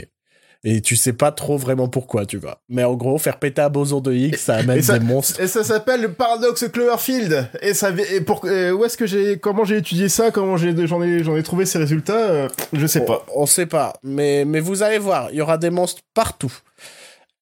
Et 0.64 0.82
tu 0.82 0.96
sais 0.96 1.14
pas 1.14 1.32
trop 1.32 1.56
vraiment 1.56 1.88
pourquoi, 1.88 2.26
tu 2.26 2.38
vois. 2.38 2.60
Mais 2.68 2.84
en 2.84 2.96
gros, 2.96 3.18
faire 3.20 3.38
péter 3.40 3.62
un 3.62 3.70
boson 3.70 4.02
de 4.02 4.12
Higgs, 4.12 4.36
ça 4.36 4.56
amène 4.56 4.82
ça- 4.82 4.98
des 5.00 5.06
monstres. 5.06 5.40
Et 5.40 5.48
ça 5.48 5.64
s'appelle 5.64 6.02
le 6.02 6.12
paradoxe 6.12 6.68
Cloverfield. 6.68 7.48
Et 7.62 7.74
ça, 7.74 7.92
et 8.12 8.22
pour, 8.22 8.44
où 8.44 8.84
est-ce 8.84 8.98
que 8.98 9.06
j'ai, 9.06 9.38
comment 9.40 9.64
j'ai 9.64 9.78
étudié 9.78 10.10
ça, 10.10 10.32
comment 10.32 10.58
j'ai, 10.58 10.76
j'en 10.88 11.02
ai, 11.04 11.24
j'en 11.24 11.38
ai 11.38 11.44
trouvé 11.44 11.66
ces 11.66 11.78
résultats, 11.78 12.18
euh, 12.30 12.50
je 12.74 12.86
sais 12.88 13.06
pas. 13.06 13.24
On, 13.34 13.44
on 13.44 13.46
sait 13.46 13.68
pas. 13.68 13.94
Mais, 14.04 14.44
mais 14.46 14.60
vous 14.60 14.84
allez 14.84 14.98
voir, 14.98 15.30
il 15.32 15.38
y 15.38 15.42
aura 15.42 15.58
des 15.58 15.70
monstres 15.70 16.02
partout. 16.14 16.52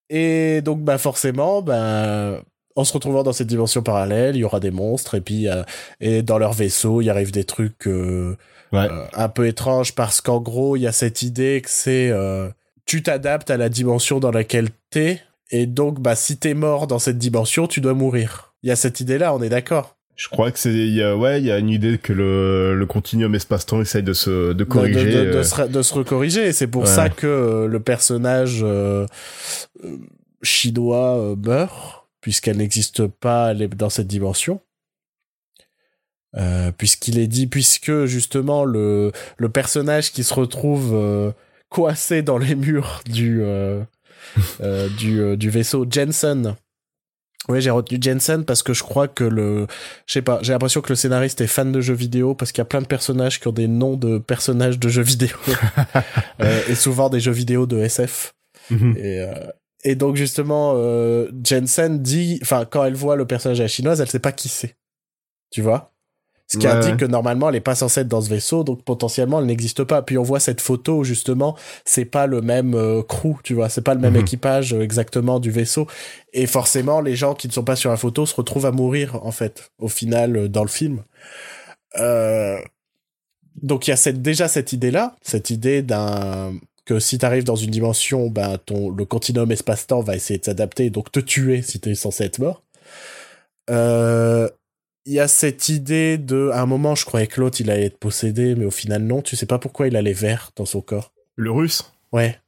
Et 0.09 0.61
donc, 0.61 0.81
bah, 0.81 0.97
forcément, 0.99 1.61
bah, 1.63 2.41
en 2.75 2.83
se 2.83 2.93
retrouvant 2.93 3.23
dans 3.23 3.33
cette 3.33 3.47
dimension 3.47 3.81
parallèle, 3.81 4.35
il 4.35 4.39
y 4.39 4.43
aura 4.43 4.59
des 4.59 4.71
monstres. 4.71 5.15
Et 5.15 5.21
puis, 5.21 5.47
euh, 5.47 5.63
et 6.01 6.21
dans 6.21 6.37
leur 6.37 6.53
vaisseau, 6.53 7.01
il 7.01 7.09
arrive 7.09 7.31
des 7.31 7.45
trucs 7.45 7.87
euh, 7.87 8.37
Ouais. 8.71 8.87
euh, 8.91 9.05
un 9.13 9.29
peu 9.29 9.47
étranges 9.47 9.93
parce 9.95 10.21
qu'en 10.21 10.39
gros, 10.41 10.75
il 10.75 10.81
y 10.81 10.87
a 10.87 10.91
cette 10.91 11.21
idée 11.21 11.61
que 11.63 11.69
c'est 11.69 12.09
euh, 12.09 12.49
tu 12.85 13.03
t'adaptes 13.03 13.49
à 13.51 13.57
la 13.57 13.69
dimension 13.69 14.19
dans 14.19 14.31
laquelle 14.31 14.69
t'es. 14.89 15.21
Et 15.51 15.65
donc, 15.67 15.99
bah, 15.99 16.15
si 16.15 16.37
t'es 16.37 16.53
mort 16.55 16.87
dans 16.87 16.99
cette 16.99 17.17
dimension, 17.19 17.67
tu 17.67 17.79
dois 17.81 17.93
mourir. 17.93 18.53
Il 18.63 18.69
y 18.69 18.71
a 18.71 18.75
cette 18.75 18.99
idée-là, 18.99 19.33
on 19.35 19.41
est 19.43 19.49
d'accord? 19.49 19.95
Je 20.15 20.27
crois 20.29 20.49
que 20.49 20.57
c'est, 20.57 20.73
il 20.73 20.95
y 20.95 21.03
a, 21.03 21.15
ouais, 21.15 21.39
il 21.41 21.45
y 21.45 21.51
a 21.51 21.59
une 21.59 21.69
idée 21.69 21.97
que 21.97 22.13
le, 22.13 22.73
le 22.75 22.85
continuum 22.85 23.35
espace-temps 23.35 23.81
essaye 23.81 24.01
de 24.01 24.13
se, 24.13 24.53
de 24.53 24.63
corriger. 24.63 25.03
de, 25.05 25.11
de, 25.11 25.31
de 25.31 25.37
euh, 25.37 25.43
se, 25.43 25.61
de 25.63 25.81
se 25.81 25.93
recorriger. 25.93 26.47
Et 26.47 26.51
c'est 26.53 26.67
pour 26.67 26.83
Ouais. 26.83 26.87
ça 26.87 27.09
que 27.09 27.67
le 27.69 27.79
personnage 27.81 28.65
chinois 30.41 31.35
meurt, 31.43 32.05
puisqu'elle 32.21 32.57
n'existe 32.57 33.07
pas 33.07 33.53
dans 33.53 33.89
cette 33.89 34.07
dimension. 34.07 34.61
Euh, 36.37 36.71
puisqu'il 36.71 37.17
est 37.17 37.27
dit, 37.27 37.47
puisque 37.47 38.05
justement 38.05 38.65
le, 38.65 39.11
le 39.37 39.49
personnage 39.49 40.11
qui 40.11 40.23
se 40.23 40.33
retrouve 40.33 40.91
euh, 40.93 41.31
coincé 41.69 42.23
dans 42.23 42.37
les 42.37 42.55
murs 42.55 43.01
du, 43.05 43.41
euh, 43.41 43.83
du, 44.97 45.37
du 45.37 45.49
vaisseau 45.49 45.85
Jensen. 45.89 46.55
Oui, 47.47 47.61
j'ai 47.61 47.69
retenu 47.69 47.99
Jensen 48.01 48.43
parce 48.43 48.63
que 48.63 48.73
je 48.73 48.83
crois 48.83 49.07
que 49.07 49.23
le, 49.23 49.67
je 50.07 50.13
sais 50.13 50.21
pas, 50.21 50.39
j'ai 50.41 50.51
l'impression 50.51 50.81
que 50.81 50.89
le 50.89 50.95
scénariste 50.95 51.41
est 51.41 51.47
fan 51.47 51.71
de 51.71 51.79
jeux 51.79 51.93
vidéo 51.93 52.33
parce 52.33 52.51
qu'il 52.51 52.59
y 52.59 52.63
a 52.63 52.65
plein 52.65 52.81
de 52.81 52.87
personnages 52.87 53.39
qui 53.39 53.47
ont 53.47 53.51
des 53.53 53.67
noms 53.67 53.97
de 53.97 54.17
personnages 54.17 54.79
de 54.79 54.89
jeux 54.89 55.03
vidéo 55.03 55.37
Euh, 56.41 56.61
et 56.67 56.75
souvent 56.75 57.09
des 57.09 57.21
jeux 57.21 57.31
vidéo 57.31 57.65
de 57.65 57.77
SF. 57.77 58.35
mhm. 58.69 58.95
Et, 58.97 59.21
euh, 59.21 59.33
et 59.85 59.95
donc 59.95 60.15
justement, 60.17 60.73
euh, 60.75 61.29
Jensen 61.43 62.01
dit, 62.01 62.39
enfin 62.41 62.65
quand 62.65 62.83
elle 62.83 62.95
voit 62.95 63.15
le 63.15 63.25
personnage 63.25 63.59
à 63.59 63.63
la 63.63 63.67
chinoise, 63.69 64.01
elle 64.01 64.09
sait 64.09 64.19
pas 64.19 64.33
qui 64.33 64.49
c'est. 64.49 64.75
Tu 65.51 65.61
vois? 65.61 65.94
Ce 66.47 66.57
qui 66.59 66.67
Ouais, 66.67 66.73
indique 66.73 66.97
que 66.97 67.05
normalement 67.05 67.49
elle 67.49 67.55
est 67.55 67.59
pas 67.61 67.73
censée 67.75 68.01
être 68.01 68.07
dans 68.07 68.21
ce 68.21 68.29
vaisseau, 68.29 68.63
donc 68.63 68.83
potentiellement 68.83 69.39
elle 69.39 69.47
n'existe 69.47 69.83
pas. 69.83 70.01
Puis 70.03 70.17
on 70.17 70.23
voit 70.23 70.39
cette 70.39 70.61
photo 70.61 71.03
justement 71.03 71.55
c'est 71.85 72.05
pas 72.05 72.27
le 72.27 72.41
même 72.41 72.75
euh, 72.75 73.01
crew, 73.01 73.37
tu 73.43 73.55
vois, 73.55 73.69
c'est 73.69 73.81
pas 73.81 73.95
le 73.95 73.99
même 73.99 74.13
Mhm. 74.13 74.19
équipage 74.21 74.73
euh, 74.73 74.81
exactement 74.81 75.39
du 75.39 75.49
vaisseau. 75.51 75.87
Et 76.33 76.45
forcément 76.47 77.01
les 77.01 77.15
gens 77.15 77.33
qui 77.33 77.47
ne 77.47 77.53
sont 77.53 77.63
pas 77.63 77.75
sur 77.75 77.89
la 77.89 77.97
photo 77.97 78.25
se 78.27 78.35
retrouvent 78.35 78.65
à 78.67 78.71
mourir 78.71 79.15
en 79.25 79.31
fait 79.31 79.71
au 79.79 79.87
final 79.87 80.37
euh, 80.37 80.47
dans 80.47 80.63
le 80.63 80.69
film. 80.69 81.03
Euh, 81.99 82.57
donc 83.61 83.87
il 83.87 83.91
y 83.91 83.93
a 83.93 83.97
cette, 83.97 84.21
déjà 84.21 84.47
cette 84.47 84.73
idée-là, 84.73 85.15
cette 85.21 85.49
idée 85.49 85.81
d'un 85.81 86.53
que 86.85 86.99
si 86.99 87.17
t'arrives 87.17 87.43
dans 87.45 87.55
une 87.55 87.71
dimension, 87.71 88.27
ben 88.29 88.59
ton 88.63 88.89
le 88.91 89.05
continuum 89.05 89.51
espace-temps 89.51 90.01
va 90.01 90.15
essayer 90.15 90.37
de 90.39 90.45
s'adapter, 90.45 90.91
donc 90.91 91.11
te 91.11 91.19
tuer 91.19 91.63
si 91.63 91.79
t'es 91.79 91.95
censé 91.95 92.25
être 92.25 92.37
mort. 92.39 92.61
Euh, 93.69 94.49
Il 95.05 95.13
y 95.13 95.19
a 95.19 95.27
cette 95.27 95.69
idée 95.69 96.17
de, 96.17 96.49
à 96.51 96.61
un 96.61 96.65
moment, 96.65 96.95
je 96.95 97.05
croyais 97.05 97.27
que 97.27 97.39
l'autre 97.39 97.61
il 97.61 97.69
allait 97.69 97.85
être 97.85 97.99
possédé, 97.99 98.55
mais 98.55 98.65
au 98.65 98.71
final 98.71 99.03
non. 99.03 99.21
Tu 99.21 99.35
sais 99.35 99.45
pas 99.45 99.59
pourquoi 99.59 99.87
il 99.87 99.95
a 99.95 100.01
les 100.01 100.13
vers 100.13 100.51
dans 100.55 100.65
son 100.65 100.81
corps. 100.81 101.13
Le 101.35 101.51
russe? 101.51 101.91
Ouais. 102.11 102.39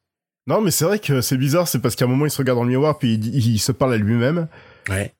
Non, 0.47 0.61
mais 0.61 0.71
c'est 0.71 0.85
vrai 0.85 0.99
que 0.99 1.21
c'est 1.21 1.37
bizarre, 1.37 1.67
c'est 1.67 1.79
parce 1.79 1.95
qu'à 1.95 2.05
un 2.05 2.07
moment 2.07 2.25
il 2.25 2.31
se 2.31 2.37
regarde 2.37 2.57
dans 2.57 2.63
le 2.63 2.69
miroir 2.69 2.97
puis 2.97 3.15
il, 3.15 3.59
se 3.59 3.71
parle 3.71 3.93
à 3.93 3.97
lui-même. 3.97 4.47
Ouais. 4.89 5.13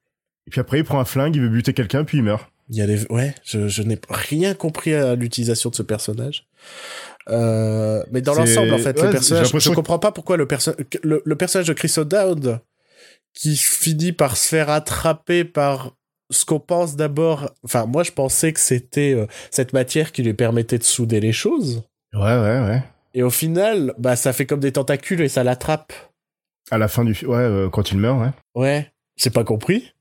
Et 0.48 0.52
puis 0.52 0.62
après 0.62 0.80
il 0.80 0.84
prend 0.84 1.00
un 1.00 1.06
flingue, 1.06 1.36
il 1.36 1.42
veut 1.42 1.50
buter 1.50 1.74
quelqu'un 1.74 2.06
puis 2.06 2.18
il 2.18 2.24
meurt. 2.24 2.50
Il 2.70 2.78
y 2.78 2.82
a 2.82 2.88
des, 2.88 3.06
ouais, 3.12 3.34
je, 3.46 3.68
je 3.68 3.82
n'ai 3.82 3.98
rien 4.10 4.54
compris 4.54 4.94
à 4.94 5.16
l'utilisation 5.16 5.70
de 5.70 5.76
ce 5.76 5.84
personnage. 5.84 6.48
Euh, 7.30 8.04
mais 8.12 8.22
dans 8.22 8.34
l'ensemble, 8.34 8.74
en 8.74 8.78
fait, 8.78 8.98
ouais, 9.00 9.06
le 9.06 9.12
personnage, 9.12 9.52
je 9.54 9.70
comprends 9.72 10.00
pas 10.00 10.12
pourquoi 10.12 10.38
le, 10.38 10.48
perso 10.48 10.72
le, 11.04 11.22
le 11.24 11.36
personnage 11.36 11.68
de 11.68 11.74
Chris 11.74 11.94
O'Dowd, 11.98 12.60
qui 13.34 13.56
finit 13.56 14.12
par 14.12 14.36
se 14.36 14.48
faire 14.48 14.70
attraper 14.70 15.46
par 15.46 15.97
ce 16.30 16.46
qu'on 16.46 16.60
pense 16.60 16.96
d'abord, 16.96 17.52
enfin, 17.64 17.86
moi, 17.86 18.04
je 18.04 18.12
pensais 18.12 18.54
que 18.54 18.60
c'était 18.60 19.14
euh, 19.14 19.28
cette 19.52 19.74
matière 19.74 20.12
qui 20.12 20.24
lui 20.24 20.34
permettait 20.34 20.78
de 20.78 20.84
souder 20.84 21.20
les 21.20 21.32
choses. 21.32 21.84
Ouais, 22.14 22.22
ouais, 22.22 22.60
ouais. 22.62 22.84
Et 23.14 23.24
au 23.24 23.30
final, 23.30 23.94
bah, 23.98 24.16
ça 24.16 24.34
fait 24.34 24.46
comme 24.46 24.60
des 24.60 24.74
tentacules 24.74 25.22
et 25.22 25.30
ça 25.30 25.44
l'attrape. 25.44 25.94
À 26.70 26.78
la 26.78 26.88
fin 26.88 27.06
du 27.06 27.14
film, 27.14 27.32
ouais, 27.32 27.38
euh, 27.38 27.70
quand 27.70 27.92
il 27.92 27.98
meurt, 27.98 28.20
ouais. 28.20 28.32
Ouais. 28.56 28.92
J'ai 29.16 29.30
pas 29.30 29.44
compris. 29.44 29.94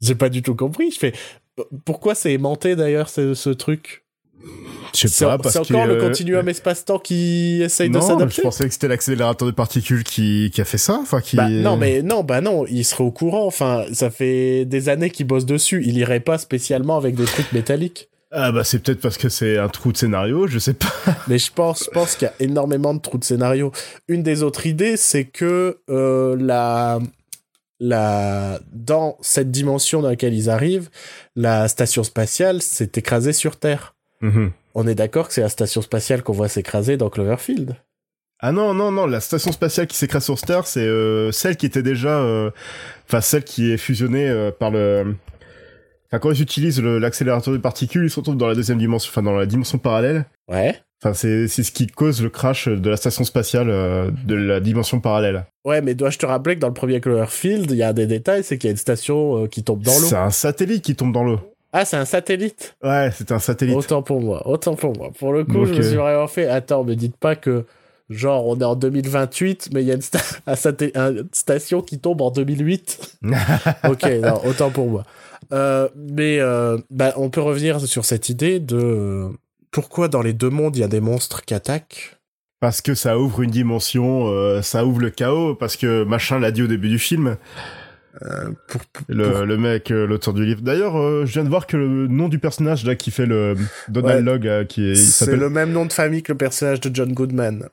J'ai 0.00 0.14
pas 0.14 0.28
du 0.28 0.42
tout 0.42 0.56
compris. 0.56 0.90
Je 0.90 0.98
fais, 0.98 1.12
pourquoi 1.84 2.14
c'est 2.14 2.32
aimanté 2.32 2.76
d'ailleurs, 2.76 3.08
ce, 3.08 3.34
ce 3.34 3.50
truc? 3.50 4.03
Je 4.94 5.08
sais 5.08 5.24
pas, 5.24 5.38
parce 5.38 5.54
c'est 5.54 5.60
encore 5.60 5.86
le 5.86 5.96
continuum 5.96 6.48
espace-temps 6.48 7.00
qui 7.00 7.60
essaye 7.62 7.88
de 7.88 7.94
Non, 7.94 8.00
je 8.00 8.06
s'adapter 8.06 8.42
pensais 8.42 8.66
que 8.66 8.72
c'était 8.72 8.88
l'accélérateur 8.88 9.46
de 9.46 9.52
particules 9.52 10.04
qui, 10.04 10.50
qui 10.54 10.60
a 10.60 10.64
fait 10.64 10.78
ça, 10.78 10.98
enfin 11.02 11.20
qui. 11.20 11.36
bah, 11.36 11.48
Non, 11.48 11.76
mais 11.76 12.02
non, 12.02 12.22
bah 12.22 12.40
non, 12.40 12.64
il 12.66 12.84
serait 12.84 13.02
au 13.02 13.10
courant. 13.10 13.46
Enfin, 13.46 13.84
ça 13.92 14.10
fait 14.10 14.64
des 14.64 14.88
années 14.88 15.10
qu'il 15.10 15.26
bosse 15.26 15.46
dessus. 15.46 15.82
Il 15.84 15.98
irait 15.98 16.20
pas 16.20 16.38
spécialement 16.38 16.96
avec 16.96 17.16
des 17.16 17.24
trucs 17.24 17.52
métalliques. 17.52 18.08
Ah 18.36 18.50
bah 18.50 18.64
c'est 18.64 18.80
peut-être 18.80 19.00
parce 19.00 19.16
que 19.16 19.28
c'est 19.28 19.58
un 19.58 19.68
trou 19.68 19.92
de 19.92 19.96
scénario, 19.96 20.48
je 20.48 20.58
sais 20.58 20.74
pas. 20.74 20.92
Mais 21.28 21.38
je 21.38 21.52
pense, 21.52 21.84
je 21.84 21.90
pense 21.90 22.16
qu'il 22.16 22.26
y 22.26 22.28
a 22.28 22.34
énormément 22.40 22.92
de 22.92 23.00
trous 23.00 23.18
de 23.18 23.24
scénario. 23.24 23.70
Une 24.08 24.24
des 24.24 24.42
autres 24.42 24.66
idées, 24.66 24.96
c'est 24.96 25.24
que 25.24 25.78
euh, 25.88 26.36
la, 26.40 26.98
la, 27.78 28.58
dans 28.72 29.18
cette 29.20 29.52
dimension 29.52 30.02
dans 30.02 30.08
laquelle 30.08 30.34
ils 30.34 30.50
arrivent, 30.50 30.90
la 31.36 31.68
station 31.68 32.02
spatiale 32.02 32.60
s'est 32.60 32.90
écrasée 32.96 33.32
sur 33.32 33.56
Terre. 33.56 33.94
Mhm. 34.20 34.52
On 34.74 34.86
est 34.86 34.94
d'accord 34.94 35.28
que 35.28 35.34
c'est 35.34 35.40
la 35.40 35.48
station 35.48 35.82
spatiale 35.82 36.22
qu'on 36.22 36.32
voit 36.32 36.48
s'écraser 36.48 36.96
dans 36.96 37.10
Cloverfield. 37.10 37.76
Ah 38.40 38.52
non, 38.52 38.74
non, 38.74 38.90
non, 38.90 39.06
la 39.06 39.20
station 39.20 39.52
spatiale 39.52 39.86
qui 39.86 39.96
s'écrase 39.96 40.24
sur 40.24 40.38
Star, 40.38 40.66
c'est 40.66 40.80
euh, 40.80 41.30
celle 41.32 41.56
qui 41.56 41.66
était 41.66 41.82
déjà... 41.82 42.18
euh, 42.18 42.50
Enfin, 43.06 43.20
celle 43.20 43.44
qui 43.44 43.72
est 43.72 43.76
fusionnée 43.76 44.28
euh, 44.28 44.50
par 44.50 44.70
le... 44.70 45.14
Enfin, 46.10 46.18
quand 46.18 46.30
ils 46.30 46.42
utilisent 46.42 46.82
l'accélérateur 46.82 47.52
de 47.52 47.58
particules, 47.58 48.04
ils 48.04 48.10
se 48.10 48.16
retrouvent 48.16 48.36
dans 48.36 48.48
la 48.48 48.54
deuxième 48.54 48.78
dimension, 48.78 49.10
enfin 49.10 49.22
dans 49.22 49.36
la 49.36 49.46
dimension 49.46 49.78
parallèle. 49.78 50.26
Ouais. 50.48 50.78
Enfin, 51.02 51.12
c'est 51.12 51.48
c'est 51.48 51.62
ce 51.62 51.72
qui 51.72 51.86
cause 51.86 52.22
le 52.22 52.30
crash 52.30 52.68
de 52.68 52.90
la 52.90 52.96
station 52.96 53.24
spatiale 53.24 53.68
euh, 53.68 54.10
de 54.24 54.34
la 54.34 54.60
dimension 54.60 55.00
parallèle. 55.00 55.44
Ouais, 55.64 55.82
mais 55.82 55.94
dois-je 55.94 56.18
te 56.18 56.24
rappeler 56.26 56.54
que 56.54 56.60
dans 56.60 56.68
le 56.68 56.74
premier 56.74 57.00
Cloverfield, 57.00 57.70
il 57.70 57.76
y 57.76 57.82
a 57.82 57.92
des 57.92 58.06
détails, 58.06 58.44
c'est 58.44 58.58
qu'il 58.58 58.68
y 58.68 58.70
a 58.70 58.72
une 58.72 58.76
station 58.76 59.44
euh, 59.44 59.46
qui 59.48 59.64
tombe 59.64 59.82
dans 59.82 59.98
l'eau. 59.98 60.06
C'est 60.06 60.16
un 60.16 60.30
satellite 60.30 60.84
qui 60.84 60.94
tombe 60.96 61.12
dans 61.12 61.24
l'eau. 61.24 61.40
Ah, 61.76 61.84
c'est 61.84 61.96
un 61.96 62.04
satellite 62.04 62.76
Ouais, 62.84 63.10
c'est 63.12 63.32
un 63.32 63.40
satellite. 63.40 63.76
Autant 63.76 64.02
pour 64.02 64.20
moi, 64.22 64.46
autant 64.46 64.76
pour 64.76 64.96
moi. 64.96 65.10
Pour 65.18 65.32
le 65.32 65.44
coup, 65.44 65.52
Donc, 65.54 65.66
je 65.66 65.74
me 65.74 65.82
suis 65.82 65.96
euh, 65.96 66.00
vraiment 66.00 66.28
fait. 66.28 66.46
Attends, 66.46 66.84
me 66.84 66.94
dites 66.94 67.16
pas 67.16 67.34
que, 67.34 67.64
genre, 68.08 68.46
on 68.46 68.56
est 68.60 68.64
en 68.64 68.76
2028, 68.76 69.70
mais 69.74 69.82
il 69.82 69.88
y 69.88 69.90
a 69.90 69.94
une, 69.94 70.00
sta- 70.00 70.38
un 70.46 70.54
saté- 70.54 70.96
une 70.96 71.28
station 71.32 71.82
qui 71.82 71.98
tombe 71.98 72.22
en 72.22 72.30
2008. 72.30 73.18
ok, 73.88 74.04
non, 74.22 74.40
autant 74.46 74.70
pour 74.70 74.88
moi. 74.88 75.02
Euh, 75.52 75.88
mais 75.96 76.38
euh, 76.38 76.78
bah, 76.90 77.12
on 77.16 77.28
peut 77.28 77.40
revenir 77.42 77.80
sur 77.80 78.04
cette 78.04 78.28
idée 78.28 78.60
de 78.60 78.76
euh, 78.76 79.28
pourquoi 79.72 80.06
dans 80.06 80.22
les 80.22 80.32
deux 80.32 80.50
mondes 80.50 80.76
il 80.76 80.80
y 80.80 80.84
a 80.84 80.88
des 80.88 81.00
monstres 81.00 81.44
qui 81.44 81.54
attaquent? 81.54 82.16
Parce 82.60 82.80
que 82.82 82.94
ça 82.94 83.18
ouvre 83.18 83.42
une 83.42 83.50
dimension, 83.50 84.28
euh, 84.28 84.62
ça 84.62 84.86
ouvre 84.86 85.00
le 85.00 85.10
chaos, 85.10 85.56
parce 85.56 85.76
que 85.76 86.04
machin 86.04 86.38
l'a 86.38 86.52
dit 86.52 86.62
au 86.62 86.66
début 86.68 86.88
du 86.88 87.00
film, 87.00 87.36
Euh, 88.22 88.50
pour, 88.68 88.80
pour- 88.86 89.04
le, 89.08 89.30
pour- 89.30 89.44
le 89.44 89.56
mec, 89.56 89.90
euh, 89.90 90.06
l'auteur 90.06 90.34
du 90.34 90.44
livre. 90.44 90.60
D'ailleurs, 90.62 90.96
euh, 90.96 91.26
je 91.26 91.32
viens 91.32 91.42
de 91.44 91.48
voir 91.48 91.66
que 91.66 91.76
le 91.76 92.06
nom 92.06 92.28
du 92.28 92.38
personnage 92.38 92.84
là 92.84 92.94
qui 92.94 93.10
fait 93.10 93.26
le 93.26 93.54
Donald 93.88 94.28
Ouais. 94.28 94.48
Euh, 94.48 94.64
qui 94.64 94.90
est, 94.90 94.94
C'est 94.94 95.34
le 95.36 95.50
même 95.50 95.72
nom 95.72 95.84
de 95.84 95.92
famille 95.92 96.22
que 96.22 96.32
le 96.32 96.38
personnage 96.38 96.80
de 96.80 96.94
John 96.94 97.12
Goodman. 97.12 97.68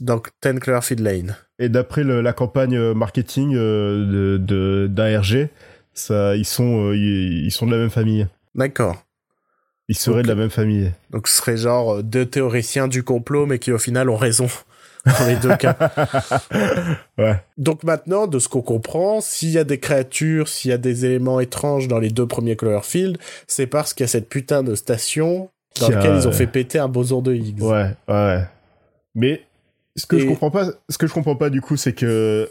Donc, 0.00 0.28
Ten 0.40 0.60
Cloverfield 0.60 1.00
Lane. 1.02 1.36
et 1.58 1.68
d'après 1.68 2.04
la 2.04 2.32
campagne 2.32 2.92
marketing 2.94 3.52
de 3.54 4.86
d'ARG, 4.90 5.48
ça, 5.92 6.36
ils 6.36 6.44
sont, 6.46 6.92
ils, 6.92 7.44
ils 7.46 7.50
sont 7.50 7.66
de 7.66 7.72
la 7.72 7.78
même 7.78 7.90
famille. 7.90 8.26
D'accord. 8.54 9.04
Ils 9.88 9.96
seraient 9.98 10.22
de 10.22 10.28
la 10.28 10.36
même 10.36 10.50
famille. 10.50 10.92
Donc, 11.10 11.26
ce 11.26 11.36
serait 11.38 11.56
genre 11.56 12.02
deux 12.04 12.24
théoriciens 12.24 12.86
du 12.88 13.02
complot, 13.02 13.44
mais 13.46 13.58
qui 13.58 13.72
au 13.72 13.78
final 13.78 14.08
ont 14.08 14.16
raison 14.16 14.46
dans 15.18 15.26
les 15.26 15.36
deux 15.36 15.56
cas. 15.56 15.76
ouais. 17.18 17.42
Donc 17.58 17.84
maintenant, 17.84 18.26
de 18.26 18.38
ce 18.38 18.48
qu'on 18.48 18.62
comprend, 18.62 19.20
s'il 19.20 19.50
y 19.50 19.58
a 19.58 19.64
des 19.64 19.78
créatures, 19.78 20.48
s'il 20.48 20.70
y 20.70 20.74
a 20.74 20.78
des 20.78 21.04
éléments 21.06 21.40
étranges 21.40 21.88
dans 21.88 21.98
les 21.98 22.10
deux 22.10 22.26
premiers 22.26 22.56
Cloverfield, 22.56 23.18
c'est 23.46 23.66
parce 23.66 23.94
qu'il 23.94 24.04
y 24.04 24.08
a 24.08 24.08
cette 24.08 24.28
putain 24.28 24.62
de 24.62 24.74
station 24.74 25.50
dans 25.80 25.86
Qui 25.86 25.92
a- 25.92 25.96
laquelle 25.96 26.16
ils 26.16 26.28
ont 26.28 26.32
fait 26.32 26.46
péter 26.46 26.78
un 26.78 26.88
boson 26.88 27.22
de 27.22 27.34
Higgs. 27.34 27.62
Ouais, 27.62 27.94
ouais. 28.08 28.44
Mais 29.14 29.42
ce 29.96 30.06
que 30.06 30.16
Et- 30.16 30.20
je 30.20 30.26
comprends 30.26 30.50
pas, 30.50 30.66
ce 30.88 30.98
que 30.98 31.06
je 31.06 31.12
comprends 31.12 31.36
pas 31.36 31.50
du 31.50 31.60
coup, 31.60 31.76
c'est 31.76 31.92
que 31.92 32.48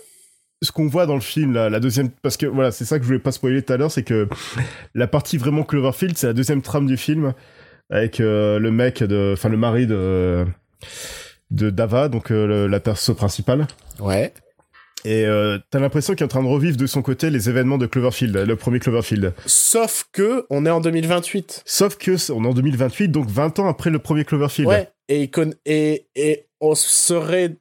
ce 0.61 0.71
qu'on 0.71 0.87
voit 0.87 1.05
dans 1.05 1.15
le 1.15 1.21
film, 1.21 1.53
là, 1.53 1.69
la 1.69 1.79
deuxième, 1.79 2.09
parce 2.09 2.35
que 2.35 2.45
voilà, 2.45 2.71
c'est 2.71 2.83
ça 2.83 2.97
que 2.97 3.03
je 3.03 3.07
voulais 3.07 3.19
pas 3.19 3.31
spoiler 3.31 3.61
tout 3.61 3.71
à 3.73 3.77
l'heure, 3.77 3.91
c'est 3.91 4.03
que 4.03 4.27
la 4.95 5.07
partie 5.07 5.37
vraiment 5.37 5.63
Cloverfield, 5.63 6.17
c'est 6.17 6.27
la 6.27 6.33
deuxième 6.33 6.61
trame 6.61 6.85
du 6.87 6.97
film 6.97 7.33
avec 7.91 8.19
euh, 8.19 8.59
le 8.59 8.71
mec 8.71 9.01
de, 9.03 9.31
enfin 9.33 9.49
le 9.49 9.57
mari 9.57 9.87
de 9.87 10.45
de 11.51 11.69
Dava, 11.69 12.09
donc 12.09 12.31
euh, 12.31 12.45
le- 12.47 12.67
la 12.67 12.79
perso 12.79 13.13
principale. 13.15 13.67
Ouais. 13.99 14.33
Et 15.05 15.25
euh, 15.25 15.57
t'as 15.71 15.79
l'impression 15.79 16.13
qu'il 16.13 16.21
est 16.23 16.25
en 16.25 16.27
train 16.27 16.43
de 16.43 16.47
revivre 16.49 16.75
de 16.75 16.85
son 16.85 17.01
côté 17.01 17.29
les 17.29 17.49
événements 17.49 17.77
de 17.77 17.85
Cloverfield, 17.85 18.35
le 18.35 18.55
premier 18.57 18.79
Cloverfield. 18.79 19.33
Sauf 19.45 20.05
que 20.11 20.45
on 20.49 20.65
est 20.65 20.69
en 20.69 20.81
2028. 20.81 21.63
Sauf 21.65 21.95
que 21.95 22.11
on 22.33 22.43
est 22.43 22.47
en 22.47 22.53
2028, 22.53 23.07
donc 23.07 23.27
20 23.29 23.59
ans 23.59 23.67
après 23.69 23.89
le 23.91 23.99
premier 23.99 24.25
Cloverfield. 24.25 24.67
Ouais. 24.67 24.89
Et, 25.07 25.29
et, 25.65 26.05
et 26.15 26.45
on 26.59 26.75
serait 26.75 27.55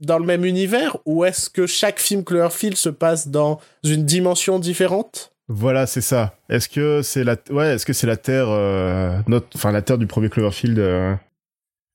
dans 0.00 0.18
le 0.18 0.26
même 0.26 0.44
univers 0.44 0.98
ou 1.06 1.24
est-ce 1.24 1.48
que 1.50 1.66
chaque 1.66 1.98
film 1.98 2.22
Cloverfield 2.22 2.76
se 2.76 2.90
passe 2.90 3.28
dans 3.28 3.60
une 3.82 4.04
dimension 4.04 4.58
différente? 4.58 5.32
Voilà, 5.48 5.86
c'est 5.86 6.02
ça. 6.02 6.34
Est-ce 6.50 6.68
que 6.68 7.00
c'est 7.02 7.24
la, 7.24 7.36
ouais, 7.50 7.74
est-ce 7.74 7.86
que 7.86 7.94
c'est 7.94 8.06
la 8.06 8.18
Terre, 8.18 8.48
euh, 8.50 9.18
notre, 9.26 9.46
enfin 9.54 9.72
la 9.72 9.80
Terre 9.80 9.96
du 9.96 10.06
premier 10.06 10.28
Cloverfield 10.28 10.78
euh, 10.78 11.14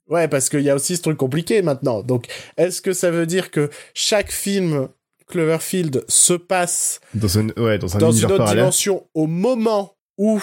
Ouais, 0.09 0.27
parce 0.27 0.49
qu'il 0.49 0.61
y 0.61 0.69
a 0.69 0.75
aussi 0.75 0.97
ce 0.97 1.01
truc 1.01 1.17
compliqué 1.17 1.61
maintenant. 1.61 2.01
Donc, 2.01 2.27
est-ce 2.57 2.81
que 2.81 2.93
ça 2.93 3.09
veut 3.09 3.25
dire 3.25 3.51
que 3.51 3.69
chaque 3.93 4.31
film 4.31 4.89
Cloverfield 5.27 6.03
se 6.07 6.33
passe 6.33 6.99
dans 7.13 7.39
un, 7.39 7.47
ouais, 7.57 7.77
dans 7.77 7.95
un 7.95 7.99
dans 7.99 8.11
une 8.11 8.25
autre 8.25 8.37
parallèle 8.37 8.63
dimension 8.63 9.07
au 9.13 9.27
moment 9.27 9.95
où 10.17 10.41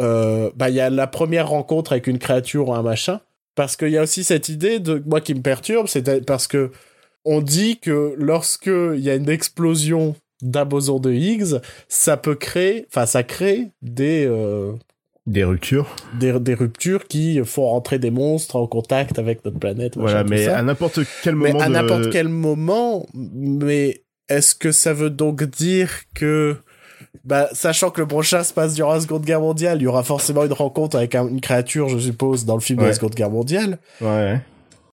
euh, 0.00 0.50
bah 0.56 0.68
il 0.68 0.76
y 0.76 0.80
a 0.80 0.90
la 0.90 1.06
première 1.06 1.48
rencontre 1.48 1.92
avec 1.92 2.06
une 2.06 2.18
créature 2.18 2.68
ou 2.68 2.74
un 2.74 2.82
machin? 2.82 3.20
Parce 3.54 3.76
qu'il 3.76 3.88
y 3.88 3.96
a 3.96 4.02
aussi 4.02 4.24
cette 4.24 4.48
idée 4.48 4.78
de 4.78 5.02
moi 5.06 5.20
qui 5.20 5.34
me 5.34 5.40
perturbe 5.40 5.86
c'est 5.86 6.24
parce 6.26 6.46
que 6.46 6.70
on 7.24 7.40
dit 7.40 7.78
que 7.78 8.14
lorsque 8.18 8.66
il 8.66 9.00
y 9.00 9.08
a 9.08 9.14
une 9.14 9.30
explosion 9.30 10.14
d'un 10.42 10.66
boson 10.66 11.00
de 11.00 11.12
Higgs 11.12 11.60
ça 11.88 12.16
peut 12.16 12.34
créer 12.34 12.86
enfin 12.88 13.06
ça 13.06 13.22
crée 13.22 13.70
des 13.80 14.26
euh, 14.26 14.72
Des 15.26 15.42
ruptures. 15.44 15.96
des, 16.20 16.38
des 16.38 16.54
ruptures 16.54 17.06
qui 17.08 17.40
font 17.44 17.66
rentrer 17.66 17.98
des 17.98 18.10
monstres 18.12 18.56
en 18.56 18.66
contact 18.66 19.18
avec 19.18 19.44
notre 19.44 19.58
planète 19.58 19.96
machin, 19.96 20.02
Voilà, 20.08 20.22
tout 20.24 20.30
mais 20.30 20.44
ça. 20.44 20.58
à 20.58 20.62
n'importe 20.62 21.00
quel 21.24 21.34
Mais 21.34 21.52
moment. 21.52 21.64
à 21.64 21.68
de- 21.68 21.72
n'importe 21.72 22.10
quel 22.10 22.28
moment, 22.28 23.06
mais 23.14 24.02
est-ce 24.28 24.54
que 24.54 24.70
ça 24.72 24.92
veut 24.92 25.10
donc 25.10 25.42
dire 25.42 25.90
que, 26.14 26.56
bah, 27.24 27.48
sachant 27.52 27.90
que 27.90 28.00
le 28.00 28.06
prochain 28.06 28.44
se 28.44 28.52
passe 28.54 28.74
durant 28.74 28.92
la 28.94 29.00
Seconde 29.00 29.24
Guerre 29.24 29.40
mondiale, 29.40 29.78
il 29.80 29.84
y 29.84 29.86
aura 29.88 30.04
forcément 30.04 30.44
une 30.44 30.52
rencontre 30.52 30.96
avec 30.96 31.14
un- 31.16 31.26
une 31.26 31.40
créature, 31.40 31.88
je 31.88 31.98
suppose, 31.98 32.44
dans 32.44 32.54
le 32.54 32.60
film 32.60 32.78
de 32.80 32.84
la 32.84 32.92
Seconde 32.94 33.14
Guerre 33.14 33.30
mondiale. 33.30 33.78
Ouais. 34.00 34.40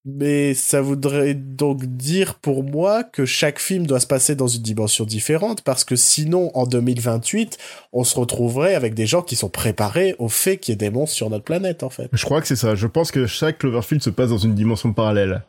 Mais 0.05 0.53
ça 0.53 0.81
voudrait 0.81 1.33
donc 1.33 1.85
dire 1.85 2.35
pour 2.35 2.63
moi 2.63 3.03
que 3.05 3.23
chaque 3.25 3.57
film 3.59 3.87
doit 3.87 4.01
se 4.01 4.07
passer 4.07 4.35
dans 4.35 4.47
une 4.49 4.61
dimension 4.61 5.05
différente, 5.05 5.61
parce 5.61 5.85
que 5.85 5.95
sinon, 5.95 6.51
en 6.55 6.65
2028, 6.65 7.57
on 7.93 8.03
se 8.03 8.19
retrouverait 8.19 8.75
avec 8.75 8.95
des 8.95 9.05
gens 9.05 9.21
qui 9.21 9.37
sont 9.37 9.47
préparés 9.49 10.15
au 10.19 10.27
fait 10.27 10.57
qu'il 10.57 10.73
y 10.73 10.75
ait 10.75 10.77
des 10.77 10.89
monstres 10.89 11.15
sur 11.15 11.29
notre 11.29 11.45
planète, 11.45 11.83
en 11.83 11.89
fait. 11.89 12.09
Je 12.11 12.25
crois 12.25 12.41
que 12.41 12.47
c'est 12.47 12.57
ça. 12.57 12.75
Je 12.75 12.87
pense 12.87 13.11
que 13.11 13.27
chaque 13.27 13.59
Cloverfield 13.59 14.03
se 14.03 14.09
passe 14.09 14.29
dans 14.29 14.37
une 14.37 14.55
dimension 14.55 14.91
parallèle. 14.91 15.43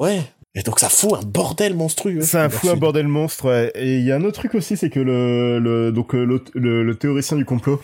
Ouais. 0.00 0.20
Et 0.58 0.62
donc 0.62 0.80
ça 0.80 0.88
fout 0.88 1.12
un 1.12 1.22
bordel 1.22 1.74
monstrueux. 1.76 2.22
C'est 2.22 2.38
un 2.38 2.48
fou, 2.48 2.70
un 2.70 2.76
bordel 2.76 3.06
monstre. 3.06 3.44
Ouais. 3.44 3.70
Et 3.74 3.98
il 3.98 4.04
y 4.06 4.10
a 4.10 4.16
un 4.16 4.24
autre 4.24 4.38
truc 4.40 4.54
aussi, 4.54 4.76
c'est 4.76 4.88
que 4.90 4.98
le, 5.00 5.58
le 5.58 5.92
donc 5.92 6.14
euh, 6.14 6.24
le, 6.24 6.42
le- 6.54 6.82
le 6.82 6.94
théoricien 6.94 7.36
du 7.36 7.44
complot 7.44 7.80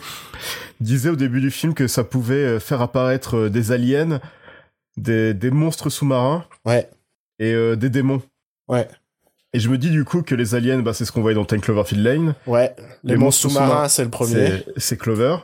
disait 0.81 1.09
au 1.09 1.15
début 1.15 1.39
du 1.39 1.51
film 1.51 1.75
que 1.75 1.87
ça 1.87 2.03
pouvait 2.03 2.33
euh, 2.33 2.59
faire 2.59 2.81
apparaître 2.81 3.37
euh, 3.37 3.49
des 3.51 3.71
aliens, 3.71 4.19
des, 4.97 5.33
des 5.33 5.51
monstres 5.51 5.89
sous-marins 5.89 6.45
Ouais. 6.65 6.89
et 7.39 7.51
euh, 7.53 7.75
des 7.75 7.89
démons. 7.89 8.21
Ouais. 8.67 8.87
Et 9.53 9.59
je 9.59 9.69
me 9.69 9.77
dis 9.77 9.89
du 9.91 10.03
coup 10.03 10.21
que 10.23 10.33
les 10.35 10.55
aliens, 10.55 10.79
bah, 10.79 10.93
c'est 10.93 11.05
ce 11.05 11.11
qu'on 11.11 11.21
voyait 11.21 11.35
dans 11.35 11.45
Ten 11.45 11.61
Cloverfield 11.61 12.03
Lane. 12.03 12.35
Ouais, 12.47 12.75
les, 13.03 13.13
Les 13.13 13.17
monstres 13.19 13.49
sous-marins, 13.49 13.87
c'est 13.87 14.03
le 14.03 14.09
premier. 14.09 14.63
C'est- 14.77 14.97
Clover. 14.97 15.37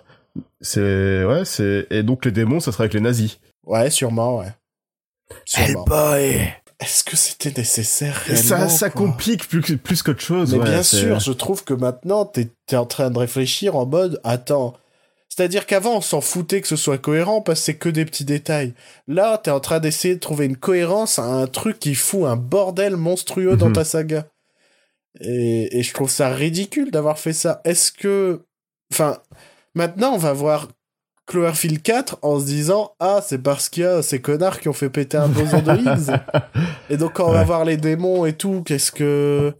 C'est 0.61 1.23
ouais, 1.25 1.43
c'est 1.45 1.87
et 1.89 2.03
donc 2.03 2.25
les 2.25 2.31
démons, 2.31 2.59
ça 2.59 2.71
sera 2.71 2.83
avec 2.83 2.93
les 2.93 3.01
nazis. 3.01 3.39
Ouais, 3.65 3.89
sûrement, 3.89 4.39
ouais. 4.39 4.53
Sûrement. 5.45 5.83
boy. 5.85 6.53
Est-ce 6.79 7.03
que 7.03 7.17
c'était 7.17 7.51
nécessaire 7.55 8.23
ça, 8.35 8.69
ça 8.69 8.89
quoi? 8.89 9.05
complique 9.07 9.47
plus 9.49 9.61
que- 9.61 9.73
plus 9.73 10.01
qu'autre 10.01 10.21
chose. 10.21 10.53
Mais 10.53 10.59
ouais, 10.59 10.65
bien 10.69 10.83
sûr, 10.83 11.19
je 11.19 11.31
trouve 11.33 11.63
que 11.65 11.73
maintenant, 11.73 12.25
t'es 12.25 12.49
es 12.71 12.75
en 12.77 12.85
train 12.85 13.09
de 13.11 13.19
réfléchir 13.19 13.75
en 13.75 13.85
mode, 13.85 14.21
attends. 14.23 14.75
C'est-à-dire 15.29 15.65
qu'avant, 15.67 15.97
on 15.97 16.01
s'en 16.01 16.21
foutait 16.21 16.59
que 16.59 16.67
ce 16.67 16.75
soit 16.75 16.97
cohérent 16.97 17.41
parce 17.41 17.59
que 17.59 17.65
c'est 17.65 17.75
que 17.77 17.89
des 17.89 18.03
petits 18.05 18.25
détails. 18.25 18.73
Là, 19.07 19.37
t'es 19.37 19.51
en 19.51 19.59
train 19.59 19.79
d'essayer 19.79 20.15
de 20.15 20.19
trouver 20.19 20.45
une 20.45 20.57
cohérence 20.57 21.19
à 21.19 21.23
un 21.23 21.47
truc 21.47 21.79
qui 21.79 21.95
fout 21.95 22.25
un 22.25 22.35
bordel 22.35 22.95
monstrueux 22.97 23.55
dans 23.55 23.67
Mhm. 23.67 23.73
ta 23.73 23.83
saga. 23.85 24.27
Et, 25.21 25.77
et 25.79 25.83
je 25.83 25.93
trouve 25.93 26.09
ça 26.09 26.29
ridicule 26.29 26.91
d'avoir 26.91 27.19
fait 27.19 27.33
ça. 27.33 27.61
Est-ce 27.63 27.91
que... 27.91 28.41
Enfin, 28.91 29.17
maintenant, 29.75 30.13
on 30.13 30.17
va 30.17 30.33
voir 30.33 30.67
Cloverfield 31.27 31.83
4 31.83 32.17
en 32.23 32.39
se 32.39 32.45
disant 32.45 32.95
Ah, 32.99 33.21
c'est 33.25 33.37
parce 33.37 33.69
qu'il 33.69 33.83
y 33.83 33.85
a 33.85 34.01
ces 34.01 34.19
connards 34.19 34.59
qui 34.59 34.67
ont 34.67 34.73
fait 34.73 34.89
péter 34.89 35.17
un 35.17 35.27
boson 35.27 35.61
de 35.61 35.71
Higgs. 35.71 36.19
et 36.89 36.97
donc, 36.97 37.13
quand 37.13 37.29
on 37.29 37.33
va 37.33 37.43
voir 37.43 37.65
les 37.65 37.77
démons 37.77 38.25
et 38.25 38.33
tout, 38.33 38.63
qu'est-ce 38.65 38.91
que. 38.91 39.53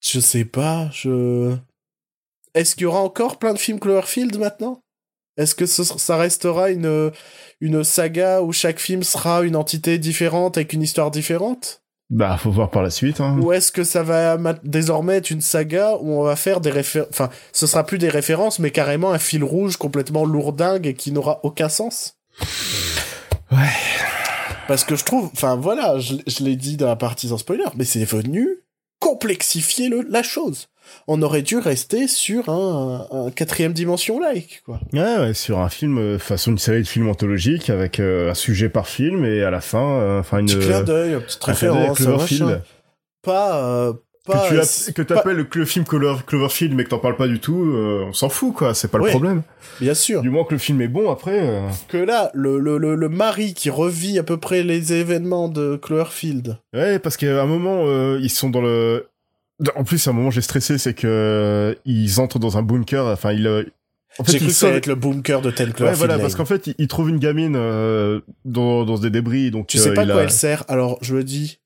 Je 0.00 0.18
sais 0.18 0.44
pas, 0.44 0.88
je. 0.92 1.54
Est-ce 2.54 2.74
qu'il 2.74 2.84
y 2.84 2.86
aura 2.86 3.00
encore 3.00 3.38
plein 3.38 3.52
de 3.52 3.58
films 3.58 3.80
Cloverfield 3.80 4.38
maintenant? 4.38 4.80
Est-ce 5.36 5.54
que 5.56 5.66
ce- 5.66 5.82
ça 5.82 6.16
restera 6.16 6.70
une, 6.70 7.10
une 7.60 7.82
saga 7.82 8.42
où 8.42 8.52
chaque 8.52 8.78
film 8.78 9.02
sera 9.02 9.42
une 9.42 9.56
entité 9.56 9.98
différente 9.98 10.56
avec 10.56 10.72
une 10.72 10.82
histoire 10.82 11.10
différente? 11.10 11.82
Bah, 12.10 12.36
faut 12.38 12.52
voir 12.52 12.70
par 12.70 12.82
la 12.82 12.90
suite. 12.90 13.20
Hein. 13.20 13.38
Ou 13.40 13.52
est-ce 13.52 13.72
que 13.72 13.82
ça 13.82 14.02
va 14.04 14.36
ma- 14.36 14.52
désormais 14.62 15.16
être 15.16 15.30
une 15.30 15.40
saga 15.40 15.96
où 16.00 16.12
on 16.12 16.22
va 16.22 16.36
faire 16.36 16.60
des 16.60 16.70
références... 16.70 17.08
Enfin, 17.10 17.30
ce 17.52 17.66
sera 17.66 17.84
plus 17.84 17.98
des 17.98 18.10
références, 18.10 18.60
mais 18.60 18.70
carrément 18.70 19.10
un 19.10 19.18
fil 19.18 19.42
rouge 19.42 19.76
complètement 19.76 20.24
lourdingue 20.24 20.86
et 20.86 20.94
qui 20.94 21.10
n'aura 21.10 21.40
aucun 21.42 21.68
sens? 21.68 22.18
Ouais. 23.50 23.58
Parce 24.68 24.84
que 24.84 24.94
je 24.94 25.04
trouve... 25.04 25.30
Enfin, 25.32 25.56
voilà, 25.56 25.98
je, 25.98 26.14
je 26.26 26.44
l'ai 26.44 26.54
dit 26.56 26.76
dans 26.76 26.86
la 26.86 26.96
partie 26.96 27.28
sans 27.28 27.38
spoiler, 27.38 27.64
mais 27.74 27.84
c'est 27.84 28.04
venu 28.04 28.60
complexifier 29.00 29.88
le, 29.88 30.02
la 30.08 30.22
chose. 30.22 30.68
On 31.06 31.20
aurait 31.22 31.42
dû 31.42 31.58
rester 31.58 32.08
sur 32.08 32.48
un, 32.48 33.06
un 33.10 33.30
quatrième 33.30 33.72
dimension-like, 33.72 34.62
quoi. 34.64 34.80
Ouais, 34.92 35.18
ouais, 35.18 35.34
sur 35.34 35.58
un 35.58 35.68
film, 35.68 35.98
euh, 35.98 36.18
façon 36.18 36.52
une 36.52 36.58
série 36.58 36.82
de 36.82 36.88
films 36.88 37.08
anthologiques 37.08 37.70
avec 37.70 38.00
euh, 38.00 38.30
un 38.30 38.34
sujet 38.34 38.68
par 38.68 38.88
film 38.88 39.24
et 39.24 39.42
à 39.42 39.50
la 39.50 39.60
fin, 39.60 39.98
euh, 40.00 40.20
enfin 40.20 40.38
une. 40.38 40.46
Petit 40.46 40.58
clin 40.58 40.82
d'œil, 40.82 41.12
une 41.14 41.20
petite 41.20 41.44
référence, 41.44 42.00
un 42.00 42.16
machin. 42.16 42.62
Pas... 43.22 43.56
euh, 43.64 43.92
pas 44.26 44.48
que 44.48 44.92
tu 44.92 45.04
t'appelles 45.04 45.36
le, 45.36 45.46
le 45.52 45.64
film 45.66 45.84
Clover- 45.84 46.22
Cloverfield 46.26 46.74
mais 46.74 46.84
que 46.84 46.88
t'en 46.88 46.98
parles 46.98 47.16
pas 47.16 47.28
du 47.28 47.40
tout, 47.40 47.62
euh, 47.62 48.04
on 48.08 48.14
s'en 48.14 48.30
fout 48.30 48.54
quoi, 48.54 48.72
c'est 48.72 48.88
pas 48.88 48.96
le 48.96 49.04
problème. 49.04 49.42
Bien 49.82 49.92
sûr. 49.92 50.22
Du 50.22 50.30
moment 50.30 50.44
que 50.44 50.54
le 50.54 50.58
film 50.58 50.80
est 50.80 50.88
bon 50.88 51.10
après. 51.10 51.40
euh, 51.46 51.68
que 51.88 51.98
là, 51.98 52.30
le, 52.32 52.58
le, 52.58 52.78
le, 52.78 52.94
le 52.94 53.08
mari 53.10 53.52
qui 53.52 53.68
revit 53.68 54.18
à 54.18 54.22
peu 54.22 54.38
près 54.38 54.62
les 54.62 54.94
événements 54.94 55.48
de 55.50 55.76
Cloverfield. 55.76 56.56
Ouais, 56.72 56.98
parce 56.98 57.18
qu'à 57.18 57.42
un 57.42 57.44
moment 57.46 57.82
euh, 57.86 58.18
ils 58.22 58.30
sont 58.30 58.48
dans 58.48 58.62
le. 58.62 59.08
En 59.76 59.84
plus, 59.84 60.06
à 60.06 60.10
un 60.10 60.14
moment 60.14 60.30
j'ai 60.30 60.40
stressé, 60.40 60.78
c'est 60.78 60.94
que 60.94 61.76
ils 61.84 62.20
entrent 62.20 62.38
dans 62.38 62.58
un 62.58 62.62
bunker. 62.62 63.06
Enfin, 63.06 63.32
ils. 63.32 63.46
euh, 63.46 63.62
En 64.18 64.24
fait, 64.24 64.32
J'ai 64.32 64.38
cru 64.38 64.46
que 64.48 64.52
ça 64.52 64.68
allait 64.68 64.78
être 64.78 64.86
le 64.86 64.94
bunker 64.96 65.40
de 65.42 65.50
Ten 65.50 65.68
Ouais, 65.68 65.72
Cloverfield 65.74 65.98
voilà, 65.98 66.14
Lane. 66.14 66.22
parce 66.22 66.34
qu'en 66.34 66.44
fait, 66.44 66.66
ils, 66.68 66.74
ils 66.78 66.88
trouvent 66.88 67.08
une 67.10 67.18
gamine 67.18 67.54
euh, 67.56 68.20
dans, 68.44 68.84
dans 68.84 68.98
des 68.98 69.10
débris, 69.10 69.50
donc 69.50 69.66
Tu 69.68 69.78
sais 69.78 69.90
euh, 69.90 69.94
pas 69.94 70.04
quoi 70.06 70.16
a- 70.20 70.22
elle 70.22 70.30
sert, 70.30 70.64
alors 70.68 70.98
je 71.02 71.14
me 71.14 71.22
dis, 71.24 71.58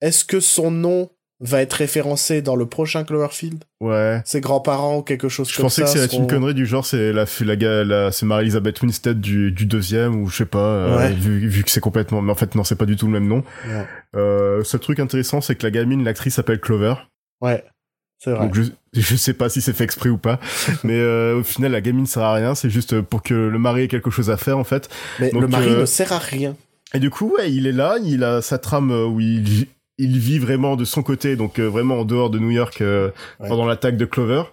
est-ce 0.00 0.24
que 0.24 0.38
son 0.40 0.70
nom 0.70 1.10
va 1.40 1.60
être 1.60 1.72
référencé 1.74 2.40
dans 2.42 2.54
le 2.56 2.66
prochain 2.66 3.02
Cloverfield? 3.04 3.64
Ouais. 3.80 4.22
Ses 4.24 4.40
grands-parents 4.40 4.98
ou 4.98 5.02
quelque 5.02 5.28
chose 5.28 5.48
Je 5.50 5.56
comme 5.56 5.64
pensais 5.64 5.84
ça 5.86 5.92
que 5.92 5.98
c'est 6.00 6.06
seront- 6.08 6.22
une 6.22 6.26
connerie 6.28 6.54
du 6.54 6.66
genre, 6.66 6.86
c'est 6.86 7.12
la, 7.12 7.24
la, 7.40 7.54
la, 7.56 7.84
la- 7.84 8.12
c'est 8.12 8.26
Mary-Elizabeth 8.26 8.80
Winstead 8.82 9.20
du, 9.20 9.50
du 9.52 9.66
deuxième, 9.66 10.20
ou 10.22 10.28
je 10.28 10.36
sais 10.36 10.46
pas, 10.46 10.58
euh, 10.58 10.96
Ouais. 10.96 11.12
vu, 11.12 11.48
vu 11.48 11.62
que 11.64 11.70
c'est 11.70 11.80
complètement, 11.80 12.22
mais 12.22 12.30
en 12.32 12.36
fait, 12.36 12.54
non, 12.54 12.62
c'est 12.64 12.76
pas 12.76 12.86
du 12.86 12.94
tout 12.96 13.06
le 13.06 13.12
même 13.12 13.26
nom. 13.28 13.42
Ouais. 13.68 13.84
Euh, 14.16 14.62
ce 14.64 14.76
truc 14.76 15.00
intéressant, 15.00 15.40
c'est 15.40 15.54
que 15.56 15.64
la 15.66 15.70
gamine, 15.72 16.04
l'actrice 16.04 16.34
s'appelle 16.34 16.60
Clover. 16.60 16.94
Ouais, 17.44 17.64
c'est 18.18 18.30
vrai. 18.30 18.46
Donc 18.46 18.54
je, 18.54 18.62
je 18.92 19.16
sais 19.16 19.34
pas 19.34 19.48
si 19.48 19.60
c'est 19.60 19.72
fait 19.72 19.84
exprès 19.84 20.08
ou 20.08 20.18
pas, 20.18 20.40
mais 20.84 20.98
euh, 20.98 21.38
au 21.40 21.42
final, 21.42 21.72
la 21.72 21.80
gamine 21.80 22.06
sert 22.06 22.22
à 22.22 22.34
rien, 22.34 22.54
c'est 22.54 22.70
juste 22.70 23.00
pour 23.00 23.22
que 23.22 23.34
le 23.34 23.58
mari 23.58 23.82
ait 23.82 23.88
quelque 23.88 24.10
chose 24.10 24.30
à 24.30 24.36
faire, 24.36 24.58
en 24.58 24.64
fait. 24.64 24.88
Mais 25.20 25.30
donc, 25.30 25.42
le 25.42 25.48
mari 25.48 25.68
euh, 25.68 25.80
ne 25.82 25.86
sert 25.86 26.12
à 26.12 26.18
rien. 26.18 26.56
Et 26.94 26.98
du 27.00 27.10
coup, 27.10 27.34
ouais, 27.36 27.52
il 27.52 27.66
est 27.66 27.72
là, 27.72 27.96
il 28.02 28.22
a 28.24 28.40
sa 28.42 28.58
trame 28.58 28.90
euh, 28.92 29.04
où 29.06 29.20
il, 29.20 29.42
vit- 29.42 29.68
il 29.98 30.18
vit 30.18 30.38
vraiment 30.38 30.76
de 30.76 30.84
son 30.84 31.02
côté, 31.02 31.36
donc 31.36 31.58
euh, 31.58 31.66
vraiment 31.68 32.00
en 32.00 32.04
dehors 32.04 32.30
de 32.30 32.38
New 32.38 32.50
York 32.50 32.80
euh, 32.80 33.10
Ouais. 33.40 33.48
pendant 33.48 33.66
l'attaque 33.66 33.96
de 33.96 34.04
Clover. 34.04 34.44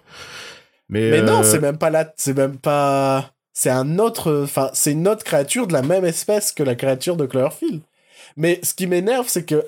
Mais, 0.88 1.10
Mais 1.10 1.22
non, 1.22 1.42
c'est 1.42 1.60
même 1.60 1.78
pas 1.78 1.90
là, 1.90 2.12
c'est 2.16 2.36
même 2.36 2.58
pas... 2.58 3.30
C'est 3.54 3.70
un 3.70 3.98
autre... 3.98 4.42
Enfin, 4.44 4.70
c'est 4.74 4.92
une 4.92 5.06
autre 5.08 5.24
créature 5.24 5.66
de 5.66 5.72
la 5.72 5.82
même 5.82 6.04
espèce 6.04 6.52
que 6.52 6.62
la 6.62 6.74
créature 6.74 7.16
de 7.16 7.26
Cloverfield. 7.26 7.80
Mais 8.36 8.60
ce 8.62 8.74
qui 8.74 8.86
m'énerve, 8.86 9.26
c'est 9.28 9.44
que 9.44 9.62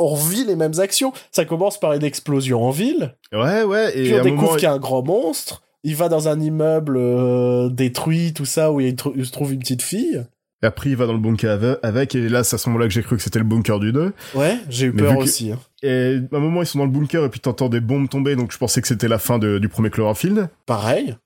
on 0.00 0.06
revit 0.08 0.44
les 0.44 0.56
mêmes 0.56 0.78
actions. 0.78 1.12
Ça 1.30 1.44
commence 1.44 1.78
par 1.78 1.92
une 1.92 2.04
explosion 2.04 2.62
en 2.64 2.70
ville, 2.70 3.14
Ouais, 3.32 3.62
ouais, 3.62 3.96
et 3.98 4.02
puis 4.04 4.14
on 4.14 4.22
découvre 4.22 4.42
moment, 4.42 4.54
qu'il 4.54 4.62
y 4.64 4.66
a 4.66 4.72
un 4.72 4.78
grand 4.78 5.02
monstre. 5.04 5.62
Il 5.84 5.96
va 5.96 6.08
dans 6.08 6.28
un 6.28 6.38
immeuble 6.40 6.96
euh, 6.98 7.68
détruit, 7.70 8.32
tout 8.34 8.44
ça, 8.44 8.70
où 8.72 8.80
il, 8.80 8.96
se 9.00 9.30
trouve 9.32 9.52
une 9.52 9.60
petite 9.60 9.82
fille. 9.82 10.24
Et 10.62 10.66
après, 10.66 10.90
il 10.90 10.96
va 10.96 11.06
dans 11.06 11.14
le 11.14 11.18
bunker 11.18 11.50
ave- 11.52 11.78
avec, 11.82 12.14
et 12.14 12.28
là, 12.28 12.44
c'est 12.44 12.56
à 12.56 12.58
ce 12.58 12.68
moment-là 12.68 12.86
que 12.86 12.92
j'ai 12.92 13.02
cru 13.02 13.16
que 13.16 13.22
c'était 13.22 13.38
le 13.38 13.46
bunker 13.46 13.80
du 13.80 13.92
2. 13.92 14.12
Ouais, 14.34 14.58
j'ai 14.68 14.86
eu 14.88 14.92
Mais 14.92 15.02
peur 15.04 15.16
que- 15.16 15.22
aussi. 15.22 15.52
hein. 15.52 15.58
Et 15.82 16.18
à 16.30 16.36
un 16.36 16.40
moment, 16.40 16.60
ils 16.60 16.66
sont 16.66 16.78
dans 16.80 16.84
le 16.84 16.90
bunker, 16.90 17.24
et 17.24 17.28
puis 17.30 17.40
t'entends 17.40 17.70
des 17.70 17.80
bombes 17.80 18.10
tomber, 18.10 18.36
donc 18.36 18.52
je 18.52 18.58
pensais 18.58 18.82
que 18.82 18.88
c'était 18.88 19.08
la 19.08 19.18
fin 19.18 19.38
de- 19.38 19.58
du 19.58 19.70
premier 19.70 19.88
Cloverfield. 19.88 20.48
Pareil. 20.66 21.16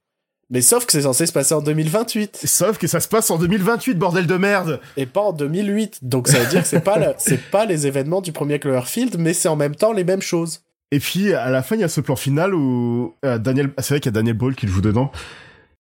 Mais 0.55 0.61
sauf 0.63 0.87
que 0.87 0.93
c'est 0.93 1.03
censé 1.03 1.27
se 1.27 1.33
passer 1.33 1.53
en 1.53 1.61
2028 1.61 2.41
Sauf 2.45 2.79
que 2.79 2.87
ça 2.87 3.01
se 3.01 3.09
passe 3.09 3.31
en 3.31 3.39
2028, 3.39 3.95
bordel 3.99 4.27
de 4.27 4.37
merde 4.37 4.81
et 4.97 5.05
pas 5.05 5.21
en 5.21 5.33
2008. 5.33 5.99
Donc 6.03 6.29
ça 6.29 6.39
veut 6.39 6.47
dire 6.49 6.63
que 6.63 6.69
c'est 6.69 6.81
pas, 6.81 6.99
le- 6.99 7.13
c'est 7.19 7.51
pas 7.51 7.67
les 7.67 7.87
événements 7.87 8.21
du 8.23 8.33
premier 8.33 8.59
Cloverfield, 8.61 9.17
mais 9.19 9.35
c'est 9.35 9.49
en 9.49 9.57
même 9.57 9.75
temps 9.75 9.93
les 9.93 10.05
mêmes 10.05 10.23
choses. 10.23 10.61
Et 10.93 11.01
puis, 11.01 11.35
à 11.35 11.51
la 11.51 11.63
fin, 11.63 11.75
il 11.75 11.81
y 11.81 11.85
a 11.85 11.89
ce 11.89 12.01
plan 12.01 12.15
final 12.15 12.55
où 12.55 13.15
euh, 13.25 13.37
Daniel... 13.39 13.71
ah, 13.77 13.83
c'est 13.83 13.95
vrai 13.95 14.01
qu'il 14.01 14.11
y 14.11 14.15
a 14.15 14.19
Daniel 14.19 14.37
Brühl 14.37 14.55
qui 14.55 14.67
le 14.67 14.73
joue 14.73 14.81
dedans. 14.81 15.11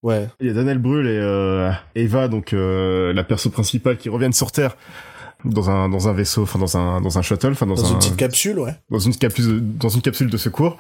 Ouais. 0.03 0.29
Il 0.41 0.49
y 0.49 0.51
a 0.51 0.53
Daniel 0.55 0.79
Brühl 0.79 1.07
et 1.07 1.17
euh, 1.19 1.71
Eva, 1.95 2.27
donc 2.29 2.53
euh, 2.53 3.13
la 3.15 3.23
perso 3.23 3.49
principale, 3.51 3.97
qui 3.97 4.09
reviennent 4.09 4.33
sur 4.33 4.51
Terre 4.51 4.77
dans 5.45 5.71
un 5.71 5.89
dans 5.89 6.09
un 6.09 6.13
vaisseau, 6.13 6.43
enfin 6.43 6.59
dans 6.59 6.77
un 6.77 7.01
dans 7.01 7.17
un 7.19 7.23
shuttle, 7.23 7.53
enfin 7.53 7.67
dans, 7.67 7.75
Dans 7.75 7.85
un 7.87 7.93
une 7.93 7.99
petite 7.99 8.17
capsule, 8.17 8.59
ouais. 8.59 8.75
dans 8.91 8.99
une 8.99 9.15
capsule 9.15 9.61
dans 9.79 9.89
une 9.89 10.03
capsule 10.03 10.31
de 10.31 10.37
secours. 10.37 10.79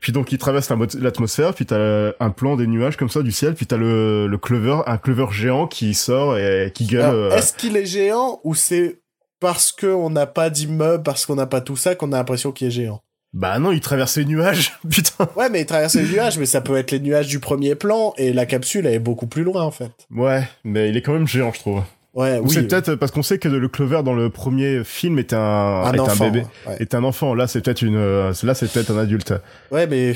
Puis 0.00 0.12
donc 0.12 0.30
la 0.32 0.76
mo- 0.76 0.86
l'atmosphère, 0.98 1.54
puis 1.54 1.66
t'as 1.66 2.12
un 2.18 2.30
plan 2.30 2.56
des 2.56 2.66
nuages 2.66 2.96
comme 2.96 3.10
ça 3.10 3.22
du 3.22 3.32
ciel, 3.32 3.54
puis 3.54 3.66
t'as 3.66 3.76
le 3.76 4.26
le 4.26 4.38
clover, 4.38 4.80
un 4.86 4.96
clover 4.96 5.26
géant 5.30 5.66
qui 5.66 5.92
sort 5.94 6.38
et 6.38 6.72
qui 6.74 6.86
gueule. 6.86 7.14
Euh, 7.14 7.36
Est-ce 7.36 7.52
qu'il 7.52 7.76
est 7.76 7.84
géant 7.86 8.40
ou 8.44 8.54
c'est 8.54 9.00
parce 9.40 9.72
qu'on 9.72 10.10
n'a 10.10 10.26
pas 10.26 10.50
d'immeuble, 10.50 11.02
parce 11.02 11.26
qu'on 11.26 11.34
n'a 11.36 11.46
pas 11.46 11.60
tout 11.60 11.76
ça, 11.76 11.94
qu'on 11.94 12.12
a 12.12 12.16
l'impression 12.16 12.50
qu'il 12.52 12.68
est 12.68 12.70
géant? 12.72 13.00
Bah 13.32 13.58
non, 13.60 13.70
il 13.72 13.80
traverse 13.80 14.16
les 14.16 14.24
nuages, 14.24 14.72
putain. 14.90 15.28
Ouais, 15.36 15.48
mais 15.50 15.60
il 15.60 15.66
traverse 15.66 15.94
les 15.94 16.02
nuages, 16.04 16.36
mais 16.38 16.46
ça 16.46 16.60
peut 16.60 16.76
être 16.76 16.90
les 16.90 16.98
nuages 16.98 17.28
du 17.28 17.38
premier 17.38 17.74
plan, 17.74 18.12
et 18.16 18.32
la 18.32 18.44
capsule, 18.44 18.86
elle 18.86 18.94
est 18.94 18.98
beaucoup 18.98 19.28
plus 19.28 19.44
loin, 19.44 19.62
en 19.62 19.70
fait. 19.70 19.92
Ouais, 20.10 20.42
mais 20.64 20.88
il 20.88 20.96
est 20.96 21.02
quand 21.02 21.12
même 21.12 21.28
géant, 21.28 21.52
je 21.54 21.60
trouve. 21.60 21.82
Ouais, 22.14 22.38
Ou 22.38 22.46
oui. 22.46 22.54
c'est 22.54 22.66
peut-être 22.66 22.96
parce 22.96 23.12
qu'on 23.12 23.22
sait 23.22 23.38
que 23.38 23.48
le 23.48 23.68
clover 23.68 24.02
dans 24.02 24.14
le 24.14 24.30
premier 24.30 24.82
film 24.82 25.18
était 25.18 25.36
un, 25.36 25.96
enfant. 25.98 26.24
un 26.24 26.30
bébé, 26.30 26.46
Ouais, 26.66 26.76
était 26.80 26.96
un 26.96 27.04
enfant. 27.04 27.34
Là, 27.34 27.46
c'est 27.46 27.60
peut-être 27.60 27.82
une, 27.82 27.96
euh, 27.96 28.32
là, 28.42 28.54
c'est 28.54 28.70
peut-être 28.70 28.90
un 28.90 28.98
adulte. 28.98 29.32
Ouais, 29.70 29.86
mais 29.86 30.14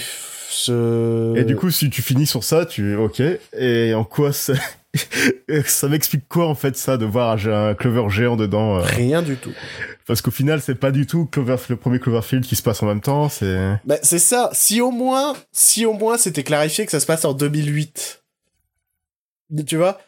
ce... 0.50 1.36
Et 1.36 1.44
du 1.44 1.54
coup, 1.54 1.70
si 1.70 1.90
tu 1.90 2.02
finis 2.02 2.26
sur 2.26 2.42
ça, 2.42 2.66
tu 2.66 2.96
ok. 2.96 3.22
Et 3.56 3.94
en 3.94 4.02
quoi 4.02 4.32
ça, 4.32 4.54
ça 5.66 5.88
m'explique 5.88 6.28
quoi 6.28 6.48
en 6.48 6.54
fait 6.54 6.76
ça 6.76 6.96
de 6.96 7.04
voir 7.04 7.36
un 7.46 7.74
Clover 7.74 8.08
géant 8.08 8.36
dedans 8.36 8.78
euh, 8.78 8.80
Rien 8.80 9.22
du 9.22 9.36
tout. 9.36 9.52
Parce 10.06 10.20
qu'au 10.20 10.30
final, 10.30 10.60
c'est 10.60 10.74
pas 10.74 10.90
du 10.90 11.06
tout 11.06 11.26
Clover, 11.26 11.56
le 11.68 11.76
premier 11.76 11.98
Cloverfield 11.98 12.44
qui 12.44 12.56
se 12.56 12.62
passe 12.62 12.82
en 12.82 12.86
même 12.86 13.00
temps. 13.00 13.28
C'est 13.28 13.78
Bah, 13.84 13.98
c'est 14.02 14.18
ça. 14.18 14.50
Si 14.52 14.80
au 14.80 14.90
moins, 14.90 15.34
si 15.52 15.86
au 15.86 15.92
moins 15.92 16.18
c'était 16.18 16.42
clarifié 16.42 16.84
que 16.84 16.90
ça 16.90 17.00
se 17.00 17.06
passe 17.06 17.24
en 17.24 17.34
2008. 17.34 18.22
Tu 19.66 19.76
vois? 19.76 20.00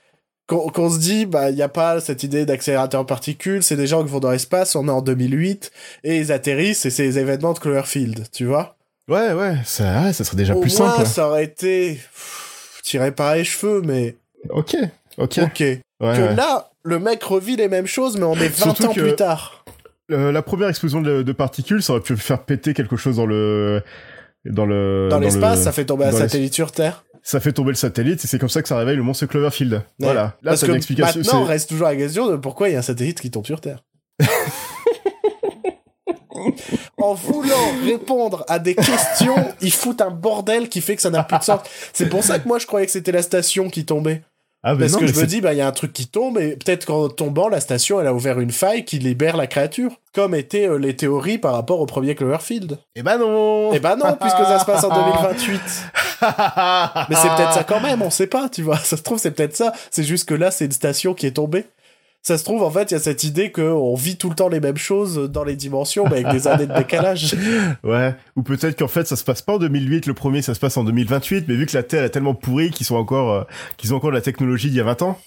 Qu'on 0.46 0.68
qu'on 0.68 0.90
se 0.90 0.98
dit, 1.00 1.26
bah, 1.26 1.50
il 1.50 1.56
n'y 1.56 1.62
a 1.62 1.68
pas 1.68 2.00
cette 2.00 2.22
idée 2.22 2.46
d'accélérateur 2.46 3.00
en 3.00 3.04
particules, 3.04 3.62
c'est 3.64 3.74
des 3.76 3.86
gens 3.88 4.04
qui 4.04 4.10
vont 4.10 4.20
dans 4.20 4.30
l'espace, 4.30 4.76
on 4.76 4.86
est 4.86 4.90
en 4.92 5.02
2008, 5.02 5.72
et 6.04 6.18
ils 6.18 6.30
atterrissent, 6.30 6.86
et 6.86 6.90
c'est 6.90 7.02
les 7.02 7.18
événements 7.18 7.52
de 7.52 7.58
Cloverfield, 7.58 8.26
tu 8.32 8.44
vois 8.44 8.76
ouais, 9.08 9.32
ouais, 9.32 9.56
ça, 9.64 10.02
ouais, 10.02 10.12
ça 10.12 10.22
serait 10.22 10.36
déjà 10.36 10.54
Au 10.54 10.60
plus 10.60 10.78
moins, 10.78 10.92
simple. 10.96 11.06
ça 11.08 11.28
aurait 11.28 11.44
été 11.44 11.94
pff, 11.94 12.80
tiré 12.84 13.10
par 13.10 13.34
les 13.34 13.42
cheveux, 13.44 13.82
mais 13.84 14.14
Ok, 14.50 14.76
ok. 15.18 15.38
ok. 15.42 15.60
Ouais, 15.60 15.80
que 15.98 16.04
ouais. 16.04 16.34
là, 16.36 16.70
le 16.84 16.98
mec 17.00 17.24
revit 17.24 17.56
les 17.56 17.68
mêmes 17.68 17.86
choses, 17.88 18.16
mais 18.16 18.24
on 18.24 18.34
est 18.34 18.46
20 18.48 18.64
Surtout 18.64 18.86
ans 18.86 18.92
que- 18.94 19.00
plus 19.00 19.16
tard. 19.16 19.64
Euh, 20.12 20.30
la 20.30 20.42
première 20.42 20.68
explosion 20.68 21.00
de, 21.00 21.22
de 21.22 21.32
particules, 21.32 21.82
ça 21.82 21.94
aurait 21.94 22.02
pu 22.02 22.16
faire 22.16 22.40
péter 22.44 22.72
quelque 22.74 22.96
chose 22.96 23.16
dans 23.16 23.26
le 23.26 23.82
dans 24.44 24.64
le 24.66 25.08
Dans 25.10 25.18
l'espace, 25.18 25.58
le- 25.58 25.64
ça 25.64 25.72
fait 25.72 25.86
tomber 25.86 26.04
un 26.04 26.12
satellite 26.12 26.54
sur 26.54 26.70
Terre. 26.70 27.04
Ça 27.26 27.40
fait 27.40 27.52
tomber 27.52 27.70
le 27.70 27.76
satellite 27.76 28.24
et 28.24 28.28
c'est 28.28 28.38
comme 28.38 28.48
ça 28.48 28.62
que 28.62 28.68
ça 28.68 28.78
réveille 28.78 28.94
le 28.96 29.02
monstre 29.02 29.26
Cloverfield. 29.26 29.82
Voilà. 29.98 30.22
Là, 30.22 30.32
Parce 30.44 30.60
c'est 30.60 30.66
que 30.66 30.70
une 30.70 30.76
explication. 30.76 31.20
maintenant, 31.20 31.44
c'est- 31.44 31.50
reste 31.52 31.68
toujours 31.68 31.88
la 31.88 31.96
question 31.96 32.30
de 32.30 32.36
pourquoi 32.36 32.68
il 32.68 32.74
y 32.74 32.76
a 32.76 32.78
un 32.78 32.82
satellite 32.82 33.20
qui 33.20 33.32
tombe 33.32 33.44
sur 33.44 33.60
Terre. 33.60 33.82
en 36.98 37.14
voulant 37.14 37.72
répondre 37.84 38.44
à 38.48 38.60
des 38.60 38.76
questions, 38.76 39.34
ils 39.60 39.72
foutent 39.72 40.02
un 40.02 40.10
bordel 40.10 40.68
qui 40.68 40.80
fait 40.80 40.94
que 40.94 41.02
ça 41.02 41.10
n'a 41.10 41.24
plus 41.24 41.38
de 41.38 41.42
sens. 41.42 41.60
C'est 41.92 42.08
pour 42.08 42.22
ça 42.22 42.38
que 42.38 42.46
moi 42.46 42.60
je 42.60 42.66
croyais 42.66 42.86
que 42.86 42.92
c'était 42.92 43.10
la 43.12 43.22
station 43.22 43.70
qui 43.70 43.84
tombait. 43.84 44.22
Ah, 44.68 44.74
Parce 44.74 44.94
non, 44.94 44.98
que 44.98 45.06
je 45.06 45.14
me 45.20 45.26
dis, 45.26 45.40
bah 45.40 45.54
il 45.54 45.58
y 45.58 45.60
a 45.60 45.66
un 45.68 45.72
truc 45.72 45.92
qui 45.92 46.08
tombe 46.08 46.38
et 46.40 46.56
peut-être 46.56 46.86
qu'en 46.86 47.08
tombant, 47.08 47.48
la 47.48 47.60
station 47.60 48.00
elle 48.00 48.08
a 48.08 48.12
ouvert 48.12 48.40
une 48.40 48.50
faille 48.50 48.84
qui 48.84 48.98
libère 48.98 49.36
la 49.36 49.46
créature. 49.46 49.92
Comme 50.12 50.34
étaient 50.34 50.66
euh, 50.68 50.76
les 50.76 50.96
théories 50.96 51.38
par 51.38 51.52
rapport 51.52 51.78
au 51.80 51.86
premier 51.86 52.16
Cloverfield. 52.16 52.78
Eh 52.96 53.02
ben 53.04 53.16
non 53.18 53.70
Eh 53.74 53.78
ben 53.78 53.94
non, 53.96 54.16
puisque 54.20 54.38
ça 54.38 54.58
se 54.58 54.64
passe 54.64 54.82
en 54.82 54.88
2028. 54.94 55.60
Mais 57.08 57.16
c'est 57.16 57.28
peut-être 57.28 57.52
ça 57.52 57.64
quand 57.64 57.80
même, 57.80 58.02
on 58.02 58.10
sait 58.10 58.26
pas, 58.26 58.48
tu 58.48 58.62
vois. 58.62 58.78
Ça 58.78 58.96
se 58.96 59.02
trouve, 59.02 59.18
c'est 59.18 59.30
peut-être 59.30 59.54
ça. 59.54 59.72
C'est 59.90 60.02
juste 60.02 60.28
que 60.28 60.34
là, 60.34 60.50
c'est 60.50 60.64
une 60.64 60.72
station 60.72 61.14
qui 61.14 61.26
est 61.26 61.32
tombée. 61.32 61.66
Ça 62.26 62.38
se 62.38 62.42
trouve, 62.42 62.64
en 62.64 62.72
fait, 62.72 62.90
il 62.90 62.94
y 62.94 62.96
a 62.96 63.00
cette 63.00 63.22
idée 63.22 63.52
qu'on 63.52 63.94
vit 63.94 64.16
tout 64.16 64.28
le 64.28 64.34
temps 64.34 64.48
les 64.48 64.58
mêmes 64.58 64.76
choses 64.76 65.30
dans 65.30 65.44
les 65.44 65.54
dimensions, 65.54 66.06
mais 66.10 66.24
avec 66.24 66.30
des 66.30 66.48
années 66.48 66.66
de 66.66 66.74
décalage. 66.74 67.36
Ouais, 67.84 68.16
ou 68.34 68.42
peut-être 68.42 68.76
qu'en 68.76 68.88
fait 68.88 69.06
ça 69.06 69.14
se 69.14 69.22
passe 69.22 69.42
pas 69.42 69.52
en 69.54 69.58
2008, 69.58 70.06
le 70.06 70.14
premier 70.14 70.42
ça 70.42 70.52
se 70.52 70.58
passe 70.58 70.76
en 70.76 70.82
2028, 70.82 71.44
mais 71.46 71.54
vu 71.54 71.66
que 71.66 71.76
la 71.76 71.84
Terre 71.84 72.02
est 72.02 72.10
tellement 72.10 72.34
pourrie 72.34 72.70
qu'ils 72.70 72.84
sont 72.84 72.96
encore 72.96 73.32
euh, 73.32 73.44
qu'ils 73.76 73.94
ont 73.94 73.98
encore 73.98 74.10
de 74.10 74.16
la 74.16 74.22
technologie 74.22 74.70
d'il 74.70 74.78
y 74.78 74.80
a 74.80 74.84
20 74.84 75.02
ans. 75.02 75.18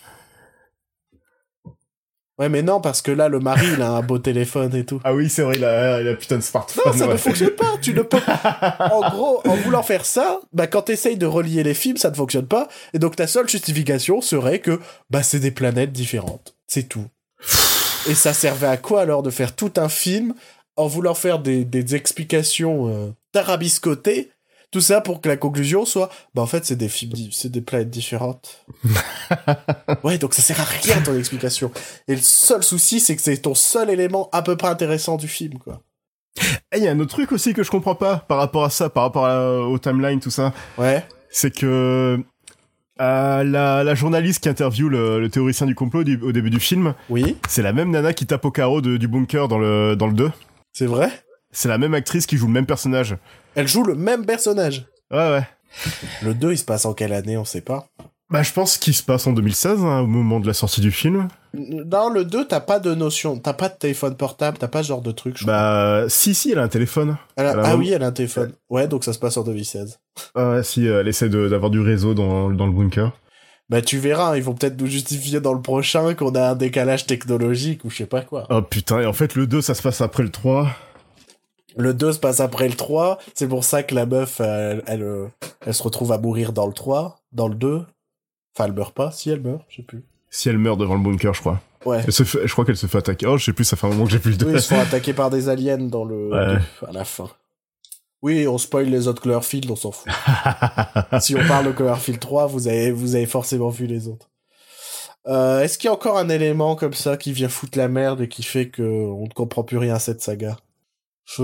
Ouais, 2.37 2.49
mais 2.49 2.63
non, 2.63 2.81
parce 2.81 3.01
que 3.01 3.11
là, 3.11 3.29
le 3.29 3.39
mari, 3.39 3.65
il 3.73 3.81
a 3.81 3.91
un 3.91 4.01
beau 4.01 4.17
téléphone 4.17 4.75
et 4.75 4.85
tout. 4.85 4.99
Ah 5.05 5.13
oui, 5.13 5.29
c'est 5.29 5.43
vrai, 5.43 5.55
il 5.55 5.63
a, 5.63 6.01
il 6.01 6.07
a 6.07 6.15
putain 6.15 6.35
de 6.35 6.41
smartphone. 6.41 6.83
Non, 6.85 6.93
ça 6.93 7.07
ouais. 7.07 7.13
ne 7.13 7.17
fonctionne 7.17 7.51
pas. 7.51 7.77
Tu 7.81 7.93
ne 7.93 8.01
peux. 8.01 8.19
En 8.91 9.09
gros, 9.09 9.41
en 9.47 9.55
voulant 9.55 9.83
faire 9.83 10.05
ça, 10.05 10.41
bah 10.51 10.67
quand 10.67 10.81
t'essayes 10.81 11.17
de 11.17 11.25
relier 11.25 11.63
les 11.63 11.73
films, 11.73 11.97
ça 11.97 12.09
ne 12.09 12.15
fonctionne 12.15 12.47
pas. 12.47 12.67
Et 12.93 12.99
donc 12.99 13.15
ta 13.15 13.27
seule 13.27 13.47
justification 13.47 14.19
serait 14.19 14.59
que 14.59 14.81
bah 15.09 15.23
c'est 15.23 15.39
des 15.39 15.51
planètes 15.51 15.93
différentes. 15.93 16.58
C'est 16.69 16.87
tout. 16.87 17.05
Et 18.07 18.13
ça 18.15 18.33
servait 18.33 18.67
à 18.67 18.77
quoi 18.77 19.01
alors 19.01 19.23
de 19.23 19.29
faire 19.31 19.55
tout 19.55 19.73
un 19.77 19.89
film 19.89 20.33
en 20.77 20.87
voulant 20.87 21.13
faire 21.15 21.39
des, 21.39 21.65
des 21.65 21.95
explications 21.95 22.87
euh, 22.87 23.09
tarabiscotées, 23.33 24.29
tout 24.71 24.81
ça 24.81 25.01
pour 25.01 25.19
que 25.19 25.27
la 25.27 25.35
conclusion 25.35 25.83
soit, 25.83 26.09
bah 26.35 26.41
en 26.43 26.45
fait 26.45 26.63
c'est 26.63 26.75
des 26.75 26.89
c'est 27.31 27.49
des 27.51 27.61
planètes 27.61 27.89
différentes. 27.89 28.65
ouais, 30.03 30.17
donc 30.19 30.33
ça 30.33 30.41
sert 30.41 30.61
à 30.61 30.63
rien 30.63 31.01
ton 31.01 31.17
explication. 31.17 31.71
Et 32.07 32.15
le 32.15 32.21
seul 32.21 32.63
souci, 32.63 32.99
c'est 32.99 33.15
que 33.15 33.21
c'est 33.21 33.37
ton 33.37 33.55
seul 33.55 33.89
élément 33.89 34.29
à 34.31 34.41
peu 34.43 34.55
près 34.55 34.67
intéressant 34.69 35.17
du 35.17 35.27
film, 35.27 35.57
quoi. 35.57 35.81
Et 36.71 36.77
il 36.77 36.83
y 36.83 36.87
a 36.87 36.91
un 36.91 36.99
autre 36.99 37.09
truc 37.15 37.31
aussi 37.31 37.53
que 37.53 37.63
je 37.63 37.71
comprends 37.71 37.95
pas 37.95 38.17
par 38.27 38.37
rapport 38.37 38.63
à 38.63 38.69
ça, 38.69 38.89
par 38.89 39.03
rapport 39.03 39.25
à- 39.25 39.59
au 39.67 39.77
timeline, 39.79 40.19
tout 40.19 40.29
ça. 40.29 40.53
Ouais. 40.77 41.03
C'est 41.31 41.51
que 41.53 42.23
euh, 43.01 43.43
la, 43.43 43.83
la 43.83 43.95
journaliste 43.95 44.43
qui 44.43 44.49
interviewe 44.49 44.89
le, 44.89 45.19
le 45.19 45.29
théoricien 45.29 45.65
du 45.67 45.75
complot 45.75 46.03
du- 46.03 46.19
au 46.21 46.31
début 46.31 46.49
du 46.49 46.59
film, 46.59 46.93
Oui, 47.09 47.37
c'est 47.47 47.61
la 47.61 47.73
même 47.73 47.91
nana 47.91 48.13
qui 48.13 48.25
tape 48.25 48.45
au 48.45 48.51
carreau 48.51 48.81
de- 48.81 48.97
du 48.97 49.07
bunker 49.07 49.47
dans 49.47 49.57
le, 49.59 49.95
dans 49.95 50.07
le 50.07 50.13
2. 50.13 50.31
c'est 50.73 50.85
vrai? 50.85 51.09
C'est 51.51 51.67
la 51.69 51.77
même 51.79 51.93
actrice 51.95 52.25
qui 52.27 52.37
joue 52.37 52.45
le 52.47 52.53
même 52.53 52.65
personnage. 52.67 53.15
Elle 53.55 53.67
joue 53.67 53.83
le 53.83 53.95
même 53.95 54.25
personnage? 54.25 54.85
Ouais, 55.11 55.17
ouais. 55.31 55.47
Le 56.21 56.33
2, 56.33 56.51
il 56.51 56.57
se 56.57 56.65
passe 56.65 56.85
en 56.85 56.93
quelle 56.93 57.13
année, 57.13 57.37
on 57.37 57.45
sait 57.45 57.61
pas. 57.61 57.87
Bah, 58.31 58.43
je 58.43 58.53
pense 58.53 58.77
qu'il 58.77 58.93
se 58.93 59.01
passe 59.01 59.25
en 59.25 59.33
2016, 59.33 59.79
hein, 59.83 60.01
au 60.01 60.05
moment 60.07 60.39
de 60.39 60.45
la 60.45 60.53
sortie 60.53 60.81
du 60.81 60.91
film. 60.91 61.27
Dans 61.53 62.09
le 62.09 62.25
2, 62.25 62.45
t'as 62.47 62.59
pas 62.59 62.77
de 62.79 62.93
notion, 62.93 63.39
t'as 63.39 63.53
pas 63.53 63.69
de 63.69 63.75
téléphone 63.77 64.15
portable, 64.15 64.59
t'as 64.59 64.67
pas 64.67 64.83
ce 64.83 64.89
genre 64.89 65.01
de 65.01 65.11
truc, 65.11 65.35
je 65.35 65.43
crois. 65.45 65.53
Bah, 65.53 66.05
si, 66.09 66.35
si, 66.35 66.51
elle 66.51 66.59
a 66.59 66.63
un 66.63 66.67
téléphone. 66.67 67.17
Elle 67.35 67.47
a- 67.47 67.51
elle 67.53 67.59
a 67.59 67.63
ah 67.65 67.71
un- 67.71 67.77
oui, 67.77 67.89
elle 67.91 68.03
a 68.03 68.07
un 68.07 68.11
téléphone. 68.11 68.53
Ouais, 68.69 68.87
donc 68.87 69.03
ça 69.03 69.13
se 69.13 69.19
passe 69.19 69.35
en 69.37 69.43
2016. 69.43 69.99
Ah 70.35 70.51
ouais, 70.51 70.63
si, 70.63 70.87
euh, 70.87 71.01
elle 71.01 71.07
essaie 71.07 71.27
d'avoir 71.29 71.71
du 71.71 71.79
réseau 71.79 72.13
dans, 72.13 72.51
dans 72.51 72.67
le 72.67 72.71
bunker. 72.71 73.11
Bah 73.69 73.81
tu 73.81 73.97
verras, 73.99 74.35
ils 74.37 74.43
vont 74.43 74.53
peut-être 74.53 74.79
nous 74.79 74.87
justifier 74.87 75.39
dans 75.39 75.53
le 75.53 75.61
prochain 75.61 76.15
qu'on 76.15 76.33
a 76.33 76.49
un 76.51 76.55
décalage 76.55 77.05
technologique 77.05 77.83
ou 77.85 77.89
je 77.91 77.97
sais 77.97 78.05
pas 78.07 78.21
quoi. 78.21 78.45
Oh 78.49 78.61
putain, 78.63 78.99
et 79.01 79.05
en 79.05 79.13
fait, 79.13 79.35
le 79.35 79.45
2, 79.47 79.61
ça 79.61 79.73
se 79.75 79.81
passe 79.83 80.01
après 80.01 80.23
le 80.23 80.29
3. 80.31 80.69
Le 81.77 81.93
2 81.93 82.13
se 82.13 82.19
passe 82.19 82.39
après 82.39 82.67
le 82.67 82.73
3, 82.75 83.19
c'est 83.35 83.47
pour 83.47 83.63
ça 83.63 83.83
que 83.83 83.93
la 83.93 84.05
meuf, 84.07 84.39
elle, 84.39 84.83
elle, 84.87 85.03
euh, 85.03 85.27
elle 85.65 85.73
se 85.73 85.83
retrouve 85.83 86.11
à 86.11 86.17
mourir 86.17 86.51
dans 86.51 86.65
le 86.67 86.73
3, 86.73 87.17
dans 87.31 87.47
le 87.47 87.53
2. 87.55 87.83
Enfin, 88.59 88.67
elle 88.69 88.75
meurt 88.75 88.93
pas, 88.93 89.09
si 89.11 89.29
elle 89.29 89.41
meurt, 89.41 89.61
je 89.69 89.77
sais 89.77 89.83
plus. 89.83 90.03
Si 90.29 90.49
elle 90.49 90.57
meurt 90.57 90.77
devant 90.77 90.95
le 90.95 90.99
bunker, 91.01 91.33
je 91.33 91.39
crois. 91.39 91.61
Ouais. 91.85 92.01
Elle 92.05 92.11
se 92.11 92.23
fait- 92.25 92.45
je 92.45 92.51
crois 92.51 92.65
qu'elle 92.65 92.75
se 92.75 92.87
fait 92.87 92.97
attaquer. 92.97 93.25
Oh, 93.25 93.37
je 93.37 93.45
sais 93.45 93.53
plus, 93.53 93.63
ça 93.63 93.77
fait 93.77 93.87
un 93.87 93.91
moment 93.91 94.03
que 94.03 94.11
j'ai 94.11 94.19
plus 94.19 94.31
le 94.31 94.37
2. 94.37 94.47
Oui, 94.47 94.53
ils 94.55 94.61
se 94.61 94.67
font 94.73 94.79
attaquer 94.81 95.13
par 95.13 95.29
des 95.29 95.47
aliens 95.47 95.77
dans 95.77 96.03
le 96.03 96.29
Ouais. 96.29 96.55
2, 96.81 96.87
à 96.87 96.91
la 96.91 97.05
fin. 97.05 97.29
Oui, 98.21 98.45
on 98.49 98.57
spoil 98.57 98.87
les 98.89 99.07
autres 99.07 99.21
Cloverfield, 99.21 99.71
on 99.71 99.77
s'en 99.77 99.93
fout. 99.93 100.11
si 101.21 101.35
on 101.37 101.47
parle 101.47 101.67
de 101.67 101.71
Cloverfield 101.71 102.19
3, 102.19 102.47
vous 102.47 102.67
avez, 102.67 102.91
vous 102.91 103.15
avez 103.15 103.25
forcément 103.27 103.69
vu 103.69 103.85
les 103.87 104.09
autres. 104.09 104.29
Euh, 105.27 105.61
Est-ce 105.61 105.77
qu'il 105.77 105.87
y 105.87 105.89
a 105.89 105.93
encore 105.93 106.17
un 106.17 106.27
élément 106.27 106.75
comme 106.75 106.93
ça 106.93 107.15
qui 107.15 107.31
vient 107.31 107.47
foutre 107.49 107.77
la 107.77 107.87
merde 107.87 108.19
et 108.21 108.27
qui 108.27 108.43
fait 108.43 108.67
que 108.67 108.83
on 108.83 109.23
ne 109.23 109.29
comprend 109.33 109.63
plus 109.63 109.77
rien 109.77 109.95
à 109.95 109.99
cette 109.99 110.21
saga? 110.21 110.57
Je... 111.23 111.43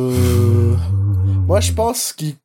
Moi, 1.47 1.61
je 1.61 1.71
pense 1.71 2.11
qu'il 2.11 2.35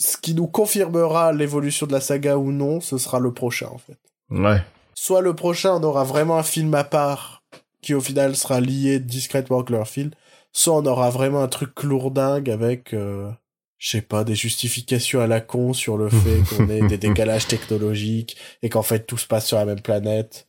ce 0.00 0.16
qui 0.16 0.34
nous 0.34 0.46
confirmera 0.46 1.32
l'évolution 1.32 1.86
de 1.86 1.92
la 1.92 2.00
saga 2.00 2.38
ou 2.38 2.52
non, 2.52 2.80
ce 2.80 2.96
sera 2.96 3.20
le 3.20 3.34
prochain, 3.34 3.68
en 3.70 3.78
fait. 3.78 3.98
Ouais. 4.30 4.62
Soit 4.94 5.20
le 5.20 5.34
prochain, 5.34 5.74
on 5.74 5.82
aura 5.82 6.04
vraiment 6.04 6.38
un 6.38 6.42
film 6.42 6.74
à 6.74 6.84
part 6.84 7.42
qui, 7.82 7.92
au 7.92 8.00
final, 8.00 8.34
sera 8.34 8.60
lié 8.60 8.98
discrètement 8.98 9.60
à 9.60 9.64
Cloverfield, 9.64 10.14
soit 10.52 10.74
on 10.74 10.86
aura 10.86 11.10
vraiment 11.10 11.42
un 11.42 11.48
truc 11.48 11.82
lourdingue 11.82 12.48
avec, 12.48 12.94
euh, 12.94 13.30
je 13.76 13.90
sais 13.90 14.00
pas, 14.00 14.24
des 14.24 14.34
justifications 14.34 15.20
à 15.20 15.26
la 15.26 15.40
con 15.40 15.74
sur 15.74 15.98
le 15.98 16.08
fait 16.08 16.40
qu'on 16.56 16.68
ait 16.70 16.86
des 16.88 16.98
décalages 16.98 17.46
technologiques 17.46 18.38
et 18.62 18.70
qu'en 18.70 18.82
fait 18.82 19.06
tout 19.06 19.18
se 19.18 19.26
passe 19.26 19.46
sur 19.46 19.58
la 19.58 19.66
même 19.66 19.82
planète. 19.82 20.48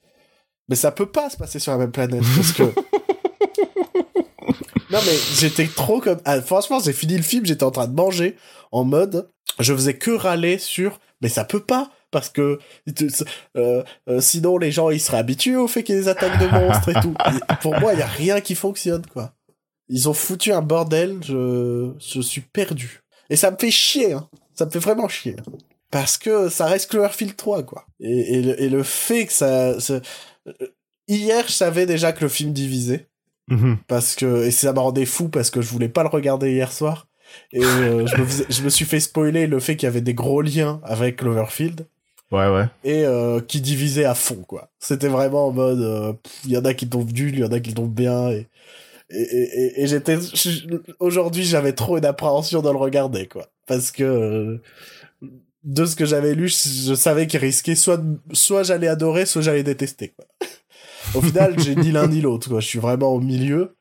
Mais 0.70 0.76
ça 0.76 0.92
peut 0.92 1.12
pas 1.12 1.30
se 1.30 1.36
passer 1.36 1.60
sur 1.60 1.74
la 1.74 1.78
même 1.78 1.92
planète 1.92 2.24
parce 2.36 2.54
que. 2.54 2.64
non 4.92 5.00
mais 5.06 5.16
j'étais 5.40 5.68
trop 5.68 6.00
comme. 6.02 6.20
ah, 6.26 6.42
franchement, 6.42 6.80
j'ai 6.80 6.94
fini 6.94 7.16
le 7.18 7.24
film, 7.24 7.46
j'étais 7.46 7.64
en 7.64 7.72
train 7.72 7.88
de 7.88 7.94
manger 7.96 8.36
en 8.72 8.84
mode, 8.84 9.30
je 9.60 9.74
faisais 9.74 9.96
que 9.98 10.12
râler 10.12 10.58
sur, 10.58 11.00
mais 11.22 11.30
ça 11.30 11.44
peut 11.46 11.64
pas 11.64 11.92
parce 12.12 12.28
que 12.30 12.60
euh, 13.58 13.84
euh, 14.10 14.20
sinon 14.22 14.58
les 14.58 14.72
gens 14.72 14.90
ils 14.90 15.00
seraient 15.00 15.18
habitués 15.20 15.56
au 15.56 15.68
fait 15.68 15.84
qu'il 15.84 15.96
y 15.96 15.98
ait 15.98 16.02
des 16.02 16.08
attaques 16.10 16.40
de 16.40 16.48
monstres 16.48 16.90
et 16.90 17.00
tout. 17.02 17.14
Et 17.52 17.56
pour 17.62 17.80
moi, 17.80 17.94
il 17.94 18.00
y 18.00 18.04
a 18.04 18.08
rien 18.08 18.42
qui 18.42 18.56
fonctionne 18.56 19.06
quoi. 19.06 19.34
Ils 19.88 20.10
ont 20.10 20.14
foutu 20.14 20.52
un 20.52 20.62
bordel, 20.62 21.18
je, 21.24 21.92
je 22.00 22.22
suis 22.22 22.42
perdu. 22.42 23.02
Et 23.30 23.36
ça 23.36 23.50
me 23.52 23.58
fait 23.58 23.72
chier, 23.72 24.14
hein. 24.14 24.30
Ça 24.56 24.66
me 24.66 24.72
fait 24.72 24.80
vraiment 24.80 25.08
chier. 25.08 25.36
Parce 25.90 26.18
que 26.18 26.48
ça 26.50 26.66
reste 26.66 26.90
Cloverfield 26.90 27.36
3, 27.36 27.64
quoi. 27.64 27.86
Et, 28.00 28.38
et, 28.38 28.42
le, 28.42 28.62
et 28.62 28.70
le 28.70 28.84
fait 28.84 29.26
que 29.26 29.34
ça, 29.34 29.80
ça- 29.80 30.00
euh, 30.48 30.54
Hier, 31.08 31.44
je 31.48 31.52
savais 31.54 31.86
déjà 31.86 32.14
que 32.14 32.22
le 32.22 32.30
film 32.30 32.54
divisait. 32.54 33.08
Mhm. 33.52 33.78
Parce 33.88 34.16
que... 34.16 34.46
Et 34.46 34.52
ça 34.52 34.74
m'a 34.74 34.82
rendu 34.82 35.06
fou 35.06 35.28
parce 35.30 35.50
que 35.52 35.62
je 35.62 35.70
voulais 35.70 35.90
pas 35.90 36.02
le 36.04 36.10
regarder 36.10 36.52
hier 36.52 36.72
soir. 36.72 37.08
Et 37.54 37.64
euh, 37.64 38.06
je, 38.08 38.16
me 38.18 38.26
faisais- 38.26 38.46
je 38.50 38.64
me 38.64 38.70
suis 38.70 38.86
fait 38.86 39.00
spoiler 39.00 39.46
le 39.46 39.60
fait 39.60 39.76
qu'il 39.76 39.86
y 39.86 39.90
avait 39.90 40.02
des 40.02 40.14
gros 40.14 40.42
liens 40.42 40.82
avec 40.84 41.18
Cloverfield. 41.18 41.86
Ouais, 42.32 42.48
ouais. 42.50 42.66
Et 42.86 43.06
euh, 43.06 43.42
qui 43.42 43.60
divisait 43.62 44.06
à 44.06 44.16
fond, 44.16 44.44
quoi. 44.48 44.70
C'était 44.80 45.10
vraiment 45.10 45.48
en 45.48 45.52
mode... 45.52 45.82
euh, 45.82 46.14
Il 46.46 46.52
y 46.52 46.58
en 46.58 46.64
a 46.66 46.74
qui 46.74 46.88
tombent 46.88 47.12
nuls, 47.12 47.34
il 47.34 47.40
y 47.40 47.44
en 47.44 47.52
a 47.52 47.60
qui 47.60 47.74
tombent 47.74 47.94
bien. 47.94 48.30
Et, 48.30 48.48
et, 49.10 49.22
et, 49.22 49.82
et- 49.84 49.88
j'étais... 49.88 50.18
Aujourd'hui, 51.00 51.44
j'avais 51.44 51.74
trop 51.74 51.98
une 51.98 52.06
appréhension 52.06 52.62
de 52.62 52.70
le 52.70 52.78
regarder, 52.78 53.28
quoi. 53.28 53.48
Parce 53.68 53.92
que... 53.92 54.04
euh, 54.04 54.62
de 55.64 55.86
ce 55.86 55.96
que 55.96 56.06
j'avais 56.06 56.34
lu, 56.34 56.48
je, 56.48 56.88
je 56.90 56.94
savais 56.96 57.28
qu'il 57.28 57.40
risquait 57.40 57.76
soit, 57.76 58.02
soit 58.32 58.64
j'allais 58.64 58.88
adorer, 58.88 59.26
soit 59.28 59.42
j'allais 59.44 59.62
détester, 59.64 60.10
quoi. 60.16 60.26
Au 61.14 61.22
final, 61.22 61.60
j'ai 61.60 61.76
ni 61.76 61.92
l'un 61.92 62.08
ni 62.08 62.22
l'autre. 62.22 62.60
Je 62.60 62.66
suis 62.66 62.80
vraiment 62.80 63.10
au 63.14 63.20
milieu. 63.20 63.76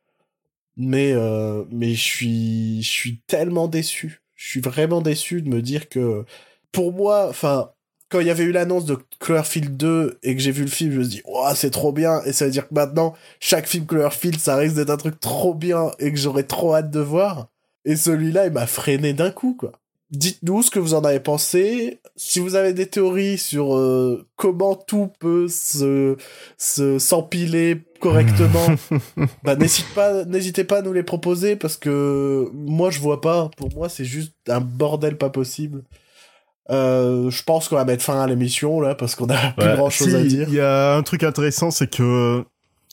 Mais, 0.76 1.12
euh, 1.12 1.64
mais 1.70 1.94
je 1.94 2.02
suis, 2.02 2.82
je 2.82 2.88
suis 2.88 3.20
tellement 3.26 3.68
déçu. 3.68 4.22
Je 4.34 4.48
suis 4.48 4.60
vraiment 4.60 5.02
déçu 5.02 5.42
de 5.42 5.48
me 5.48 5.60
dire 5.60 5.88
que, 5.88 6.24
pour 6.72 6.92
moi, 6.92 7.28
enfin, 7.28 7.70
quand 8.08 8.20
il 8.20 8.26
y 8.26 8.30
avait 8.30 8.44
eu 8.44 8.52
l'annonce 8.52 8.84
de 8.84 8.98
Cloverfield 9.20 9.76
2 9.76 10.18
et 10.22 10.34
que 10.34 10.42
j'ai 10.42 10.50
vu 10.50 10.62
le 10.62 10.70
film, 10.70 10.92
je 10.92 10.98
me 10.98 11.02
suis 11.04 11.16
dit, 11.16 11.22
oh, 11.26 11.48
c'est 11.54 11.70
trop 11.70 11.92
bien. 11.92 12.22
Et 12.24 12.32
ça 12.32 12.46
veut 12.46 12.50
dire 12.50 12.68
que 12.68 12.74
maintenant, 12.74 13.14
chaque 13.38 13.66
film 13.66 13.86
Cloverfield, 13.86 14.38
ça 14.38 14.56
risque 14.56 14.76
d'être 14.76 14.90
un 14.90 14.96
truc 14.96 15.20
trop 15.20 15.54
bien 15.54 15.90
et 15.98 16.10
que 16.10 16.18
j'aurais 16.18 16.44
trop 16.44 16.74
hâte 16.74 16.90
de 16.90 17.00
voir. 17.00 17.48
Et 17.84 17.96
celui-là, 17.96 18.46
il 18.46 18.52
m'a 18.52 18.66
freiné 18.66 19.12
d'un 19.12 19.30
coup, 19.30 19.54
quoi. 19.58 19.79
Dites-nous 20.10 20.62
ce 20.62 20.70
que 20.70 20.78
vous 20.80 20.94
en 20.94 21.04
avez 21.04 21.20
pensé. 21.20 22.00
Si 22.16 22.40
vous 22.40 22.56
avez 22.56 22.72
des 22.72 22.86
théories 22.86 23.38
sur 23.38 23.76
euh, 23.76 24.26
comment 24.36 24.74
tout 24.74 25.10
peut 25.20 25.46
se 25.48 26.16
se 26.58 26.98
s'empiler 26.98 27.82
correctement, 28.00 28.66
bah 29.44 29.54
n'hésite 29.54 29.86
pas, 29.94 30.24
n'hésitez 30.24 30.64
pas 30.64 30.78
à 30.78 30.82
nous 30.82 30.92
les 30.92 31.04
proposer 31.04 31.54
parce 31.54 31.76
que 31.76 32.48
moi 32.52 32.90
je 32.90 32.98
vois 32.98 33.20
pas. 33.20 33.50
Pour 33.56 33.72
moi, 33.74 33.88
c'est 33.88 34.04
juste 34.04 34.32
un 34.48 34.60
bordel 34.60 35.16
pas 35.16 35.30
possible. 35.30 35.82
Euh, 36.70 37.30
je 37.30 37.42
pense 37.42 37.68
qu'on 37.68 37.76
va 37.76 37.84
mettre 37.84 38.02
fin 38.04 38.20
à 38.20 38.26
l'émission 38.26 38.80
là 38.80 38.94
parce 38.94 39.14
qu'on 39.14 39.28
a 39.30 39.52
plus 39.56 39.66
Ouais. 39.66 39.74
grand 39.76 39.90
chose 39.90 40.08
Si, 40.10 40.14
à 40.16 40.22
dire. 40.22 40.46
Il 40.48 40.54
y 40.54 40.60
a 40.60 40.94
un 40.96 41.02
truc 41.02 41.22
intéressant, 41.24 41.70
c'est 41.70 41.88
que 41.90 42.44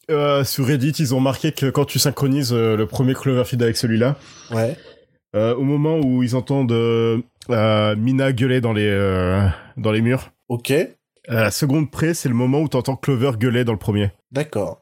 euh, 0.10 0.44
sur 0.44 0.66
Reddit, 0.66 0.92
ils 1.00 1.14
ont 1.14 1.20
marqué 1.20 1.52
que 1.52 1.70
quand 1.70 1.86
tu 1.86 2.00
synchronises 2.00 2.54
euh, 2.54 2.78
le 2.78 2.86
premier 2.88 3.14
Cloverfield 3.14 3.62
avec 3.62 3.76
celui-là, 3.78 4.16
Ouais. 4.52 4.78
Euh, 5.38 5.56
au 5.56 5.64
moment 5.64 5.98
où 6.00 6.24
ils 6.24 6.36
entendent 6.36 6.72
euh, 6.72 7.22
euh, 7.50 7.96
Mina 7.96 8.32
gueuler 8.34 8.60
dans 8.62 8.74
les 8.74 9.50
dans 9.78 9.92
les 9.92 10.02
murs, 10.02 10.32
Ok. 10.50 10.72
à 10.72 10.88
la 11.42 11.52
seconde 11.52 11.92
près, 11.92 12.14
c'est 12.14 12.30
le 12.30 12.36
moment 12.36 12.60
où 12.62 12.68
t'entends 12.68 12.96
Clover 12.96 13.32
gueuler 13.38 13.64
dans 13.64 13.74
le 13.74 13.78
premier. 13.80 14.12
D'accord. 14.32 14.82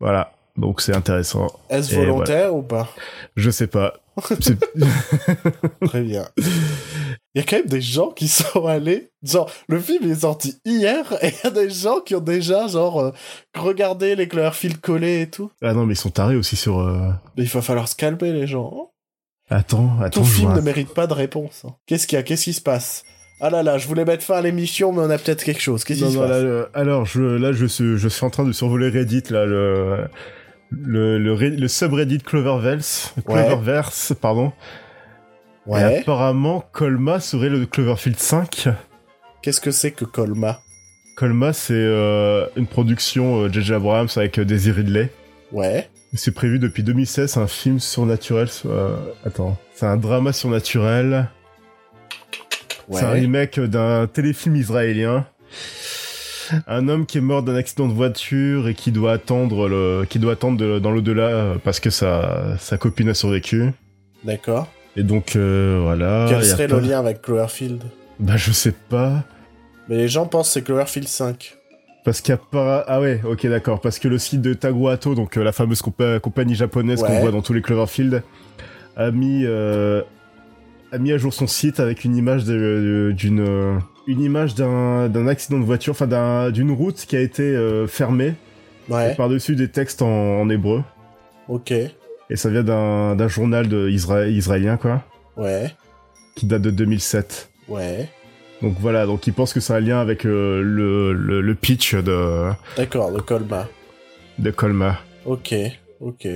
Voilà. 0.00 0.32
Donc 0.56 0.80
c'est 0.80 0.94
intéressant. 0.96 1.46
Est-ce 1.68 1.94
volontaire 1.94 2.54
ou 2.54 2.62
pas? 2.62 2.88
Je 3.36 3.50
sais 3.50 3.66
pas. 3.68 3.94
Très 5.86 6.02
bien. 6.02 6.26
Il 7.34 7.38
y 7.38 7.40
a 7.40 7.44
quand 7.44 7.56
même 7.56 7.66
des 7.66 7.80
gens 7.80 8.10
qui 8.10 8.26
sont 8.28 8.66
allés. 8.66 9.10
Genre, 9.22 9.48
le 9.68 9.78
film 9.78 10.10
est 10.10 10.16
sorti 10.22 10.60
hier 10.64 11.12
et 11.22 11.28
il 11.28 11.34
y 11.44 11.46
a 11.46 11.50
des 11.50 11.70
gens 11.70 12.00
qui 12.00 12.14
ont 12.16 12.20
déjà, 12.20 12.66
genre, 12.66 13.00
euh, 13.00 13.10
regardé 13.56 14.16
les 14.16 14.26
Cloverfield 14.28 14.80
collés 14.80 15.22
et 15.22 15.30
tout. 15.30 15.50
ah 15.62 15.72
non, 15.72 15.86
mais 15.86 15.94
ils 15.94 15.96
sont 15.96 16.10
tarés 16.10 16.36
aussi 16.36 16.56
sur. 16.56 16.80
euh, 16.80 17.10
Mais 17.36 17.44
il 17.44 17.48
va 17.48 17.62
falloir 17.62 17.86
se 17.88 17.94
calmer, 17.96 18.32
les 18.32 18.46
gens. 18.48 18.89
Attends, 19.50 19.90
attends. 20.00 20.20
Tout 20.20 20.26
film 20.26 20.48
vois. 20.48 20.56
ne 20.56 20.60
mérite 20.62 20.94
pas 20.94 21.06
de 21.06 21.12
réponse. 21.12 21.62
hein. 21.66 21.74
Qu'est-ce 21.86 22.06
qu'il 22.06 22.16
y 22.16 22.20
a 22.20 22.22
Qu'est-ce 22.22 22.44
qui 22.44 22.52
se 22.52 22.60
passe? 22.60 23.04
Ah 23.40 23.50
là 23.50 23.62
là, 23.62 23.78
je 23.78 23.88
voulais 23.88 24.04
mettre 24.04 24.22
fin 24.22 24.36
à 24.36 24.42
l'émission, 24.42 24.92
mais 24.92 25.00
on 25.00 25.10
a 25.10 25.16
peut-être 25.18 25.42
quelque 25.42 25.60
chose. 25.62 25.82
Qu'est-ce 25.84 26.04
qui 26.04 26.10
se 26.10 26.16
non, 26.16 26.22
là, 26.22 26.28
passe 26.28 26.42
le- 26.42 26.68
alors, 26.74 27.06
je, 27.06 27.20
là, 27.22 27.52
je 27.52 27.64
suis, 27.66 27.96
je 27.96 28.08
suis 28.08 28.24
en 28.24 28.30
train 28.30 28.44
de 28.44 28.52
survoler 28.52 28.90
Reddit, 28.90 29.22
là, 29.30 29.46
le, 29.46 30.04
le, 30.70 31.18
le, 31.18 31.34
Re- 31.34 31.56
le 31.58 31.66
subreddit 31.68 32.18
Cloververse, 32.18 33.14
Ouais. 33.16 33.22
Cloververse, 33.46 34.12
pardon. 34.20 34.52
Et 35.66 35.70
Ouais. 35.70 36.00
apparemment, 36.00 36.64
Colma 36.72 37.18
serait 37.20 37.48
le 37.48 37.64
Cloverfield 37.66 38.18
5. 38.18 38.68
Qu'est-ce 39.42 39.60
que 39.60 39.70
c'est 39.70 39.90
que 39.92 40.04
Colma? 40.04 40.60
Colma, 41.16 41.52
c'est 41.52 41.72
euh, 41.74 42.46
une 42.56 42.66
production 42.66 43.42
euh, 43.44 43.48
J.J. 43.52 43.74
Abrams 43.74 44.08
avec 44.16 44.38
euh, 44.38 44.44
Daisy 44.44 44.70
Ridley. 44.70 45.10
Ouais. 45.52 45.88
C'est 46.14 46.32
prévu 46.32 46.58
depuis 46.58 46.82
2016, 46.82 47.30
c'est 47.32 47.40
un 47.40 47.46
film 47.46 47.78
surnaturel. 47.78 48.48
euh, 48.66 48.96
attends, 49.24 49.56
c'est 49.74 49.86
un 49.86 49.96
drama 49.96 50.32
surnaturel. 50.32 51.28
C'est 52.92 53.04
un 53.04 53.10
remake 53.10 53.60
d'un 53.60 54.08
téléfilm 54.08 54.56
israélien. 54.56 55.26
un 56.66 56.88
homme 56.88 57.06
qui 57.06 57.18
est 57.18 57.20
mort 57.20 57.44
d'un 57.44 57.54
accident 57.54 57.86
de 57.86 57.92
voiture 57.92 58.66
et 58.66 58.74
qui 58.74 58.90
doit 58.90 59.12
attendre 59.12 59.68
le, 59.68 60.04
qui 60.10 60.18
doit 60.18 60.32
attendre 60.32 60.56
de- 60.58 60.80
dans 60.80 60.90
l'au-delà 60.90 61.22
euh, 61.28 61.54
parce 61.62 61.78
que 61.78 61.90
sa, 61.90 62.56
sa 62.58 62.76
copine 62.76 63.08
a 63.10 63.14
survécu. 63.14 63.70
D'accord. 64.24 64.66
Et 64.96 65.04
donc 65.04 65.36
euh, 65.36 65.78
voilà. 65.80 66.26
Quel 66.28 66.44
serait 66.44 66.66
pas- 66.66 66.80
le 66.80 66.88
lien 66.88 66.98
avec 66.98 67.22
Cloverfield? 67.22 67.84
Bah 68.18 68.36
je 68.36 68.50
sais 68.50 68.72
pas. 68.88 69.22
Mais 69.88 69.96
les 69.96 70.08
gens 70.08 70.26
pensent 70.26 70.48
que 70.48 70.54
c'est 70.54 70.62
Cloverfield 70.62 71.06
5. 71.06 71.54
Parce 72.04 72.20
qu'il 72.20 72.32
y 72.32 72.34
a 72.34 72.40
pas... 72.40 72.84
Ah 72.88 73.00
ouais, 73.00 73.20
ok 73.24 73.46
d'accord. 73.46 73.80
Parce 73.80 73.98
que 73.98 74.08
le 74.08 74.18
site 74.18 74.40
de 74.40 74.54
Taguato, 74.54 75.14
donc 75.14 75.36
euh, 75.36 75.44
la 75.44 75.52
fameuse 75.52 75.82
compa- 75.82 76.18
compagnie 76.18 76.54
japonaise 76.54 77.02
Ouais. 77.02 77.08
qu'on 77.08 77.20
voit 77.20 77.30
dans 77.30 77.42
tous 77.42 77.52
les 77.52 77.60
Cloverfield, 77.62 78.22
a 78.96 79.10
mis, 79.10 79.42
euh, 79.44 80.02
a 80.92 80.98
mis 80.98 81.12
à 81.12 81.18
jour 81.18 81.32
son 81.34 81.46
site 81.46 81.78
avec 81.78 82.04
une 82.04 82.16
image 82.16 82.44
d'une... 82.44 83.40
euh, 83.40 83.78
une 84.06 84.22
image 84.22 84.54
d'un 84.54 85.26
accident 85.28 85.58
de 85.60 85.64
voiture, 85.64 85.92
enfin 85.92 86.06
d'un- 86.06 86.50
d'une 86.50 86.72
route 86.72 86.96
qui 87.06 87.16
a 87.16 87.20
été 87.20 87.54
fermée, 87.86 88.34
Ouais, 88.88 89.14
par-dessus 89.14 89.54
des 89.54 89.68
textes 89.68 90.02
en, 90.02 90.08
en 90.40 90.48
hébreu. 90.48 90.82
ok. 91.48 91.70
Et 91.72 92.36
ça 92.36 92.48
vient 92.48 92.62
d'un 92.62 93.14
d'un 93.16 93.28
journal 93.28 93.68
de 93.68 93.88
Isra- 93.88 94.28
israélien, 94.28 94.76
quoi, 94.78 95.02
Ouais, 95.36 95.70
qui 96.34 96.46
date 96.46 96.62
de 96.62 96.70
2007. 96.70 97.50
ouais. 97.68 98.08
Donc 98.62 98.76
voilà, 98.78 99.06
donc 99.06 99.26
ils 99.26 99.32
pensent 99.32 99.52
que 99.54 99.60
c'est 99.60 99.72
un 99.72 99.80
lien 99.80 100.00
avec 100.00 100.26
euh, 100.26 100.60
le, 100.62 101.12
le, 101.12 101.40
le 101.40 101.54
pitch 101.54 101.94
de, 101.94 102.50
D'accord, 102.76 103.10
le 103.10 103.20
Colma. 103.22 103.66
de 104.38 104.50
Colmar. 104.50 105.02
Ok, 105.24 105.54
ok. 106.00 106.26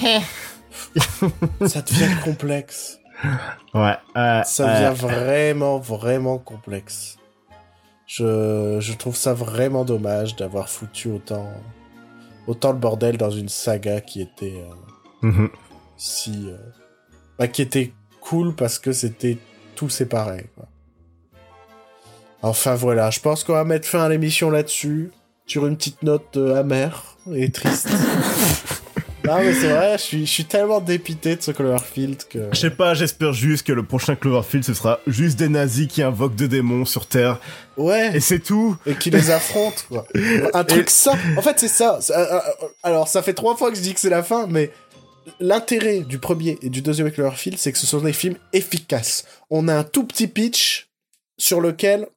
Ça 1.66 1.80
devient 1.82 2.14
complexe. 2.24 2.98
Ouais. 3.74 3.94
euh, 4.16 4.42
Ça 4.44 4.68
euh, 4.68 4.90
devient 4.90 5.00
vraiment, 5.00 5.78
vraiment 5.78 6.38
complexe. 6.38 7.16
Je, 8.06 8.76
je 8.80 8.92
trouve 8.92 9.16
ça 9.16 9.32
vraiment 9.32 9.84
dommage 9.84 10.36
d'avoir 10.36 10.68
foutu 10.68 11.08
autant, 11.08 11.50
autant 12.46 12.72
le 12.72 12.78
bordel 12.78 13.16
dans 13.16 13.30
une 13.30 13.48
saga 13.48 14.02
qui 14.02 14.20
était 14.20 14.62
euh, 15.22 15.26
mhm. 15.28 15.48
si, 15.96 16.48
euh, 16.50 16.58
bah, 17.38 17.48
qui 17.48 17.62
était 17.62 17.92
cool 18.20 18.54
parce 18.54 18.78
que 18.78 18.92
c'était 18.92 19.38
tout 19.74 19.88
séparé. 19.88 20.50
Quoi. 20.54 20.66
Enfin 22.42 22.74
voilà, 22.74 23.10
je 23.10 23.20
pense 23.20 23.44
qu'on 23.44 23.52
va 23.52 23.64
mettre 23.64 23.86
fin 23.86 24.02
à 24.02 24.08
l'émission 24.08 24.50
là-dessus, 24.50 25.12
sur 25.46 25.66
une 25.66 25.76
petite 25.76 26.02
note 26.02 26.36
euh, 26.36 26.56
amère 26.58 27.16
et 27.32 27.50
triste. 27.50 27.88
non 29.24 29.36
mais 29.38 29.54
c'est 29.54 29.68
vrai, 29.68 29.92
je 29.96 30.02
suis, 30.02 30.26
je 30.26 30.30
suis 30.30 30.44
tellement 30.44 30.80
dépité 30.80 31.36
de 31.36 31.42
ce 31.42 31.52
Cloverfield 31.52 32.24
que. 32.28 32.48
Je 32.52 32.58
sais 32.58 32.70
pas, 32.70 32.94
j'espère 32.94 33.32
juste 33.32 33.64
que 33.64 33.72
le 33.72 33.84
prochain 33.84 34.16
Cloverfield, 34.16 34.64
ce 34.64 34.74
sera 34.74 34.98
juste 35.06 35.38
des 35.38 35.48
nazis 35.48 35.86
qui 35.86 36.02
invoquent 36.02 36.34
des 36.34 36.48
démons 36.48 36.84
sur 36.84 37.06
Terre. 37.06 37.38
Ouais. 37.76 38.16
Et 38.16 38.20
c'est 38.20 38.40
tout. 38.40 38.76
et 38.86 38.94
qui 38.94 39.10
les 39.10 39.30
affrontent 39.30 39.82
quoi. 39.88 40.04
Un 40.54 40.64
truc 40.64 40.90
ça. 40.90 41.12
En 41.36 41.42
fait, 41.42 41.60
c'est 41.60 41.68
ça. 41.68 42.00
Euh, 42.10 42.12
euh, 42.14 42.40
Alors, 42.82 43.06
ça 43.06 43.22
fait 43.22 43.34
trois 43.34 43.56
fois 43.56 43.70
que 43.70 43.76
je 43.76 43.82
dis 43.82 43.94
que 43.94 44.00
c'est 44.00 44.10
la 44.10 44.24
fin, 44.24 44.48
mais 44.48 44.72
l'intérêt 45.38 46.00
du 46.00 46.18
premier 46.18 46.58
et 46.60 46.70
du 46.70 46.82
deuxième 46.82 47.12
Cloverfield, 47.12 47.56
c'est 47.58 47.70
que 47.70 47.78
ce 47.78 47.86
sont 47.86 48.00
des 48.00 48.12
films 48.12 48.36
efficaces. 48.52 49.24
On 49.48 49.68
a 49.68 49.74
un 49.74 49.84
tout 49.84 50.04
petit 50.04 50.26
pitch 50.26 50.88
sur 51.38 51.60
lequel 51.60 52.08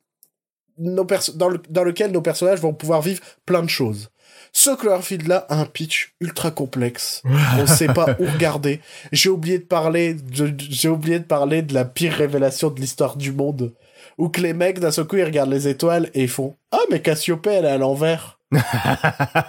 nos 0.78 1.06
dans, 1.36 1.50
le- 1.50 1.62
dans 1.70 1.84
lequel 1.84 2.12
nos 2.12 2.22
personnages 2.22 2.60
vont 2.60 2.74
pouvoir 2.74 3.02
vivre 3.02 3.22
plein 3.46 3.64
de 3.64 3.70
choses. 3.70 4.10
Ce 4.52 4.74
Cloverfield 4.76 5.28
là 5.28 5.46
a 5.50 5.60
un 5.60 5.66
pitch 5.66 6.14
ultra 6.22 6.50
complexe. 6.52 7.22
On 7.60 7.68
sait 7.68 7.88
pas 7.88 8.16
où 8.20 8.26
regarder. 8.26 8.80
J'ai 9.12 9.30
oublié 9.30 9.60
de 9.60 9.66
parler, 9.66 10.14
de- 10.14 10.54
j'ai 10.58 10.88
oublié 10.90 11.20
de 11.20 11.26
parler 11.26 11.62
de 11.62 11.74
la 11.74 11.84
pire 11.86 12.14
révélation 12.14 12.70
de 12.70 12.80
l'histoire 12.80 13.18
du 13.18 13.32
monde. 13.34 13.74
Où 14.18 14.30
que 14.30 14.40
les 14.40 14.54
mecs, 14.54 14.80
d'un 14.80 14.92
seul 14.92 15.06
coup, 15.06 15.18
ils 15.18 15.26
regardent 15.26 15.52
les 15.52 15.68
étoiles 15.68 16.10
et 16.14 16.24
ils 16.24 16.30
font 16.30 16.56
Ah, 16.72 16.80
mais 16.90 17.02
Cassiopée, 17.02 17.50
elle 17.52 17.66
est 17.66 17.70
à 17.70 17.78
l'envers. 17.78 18.40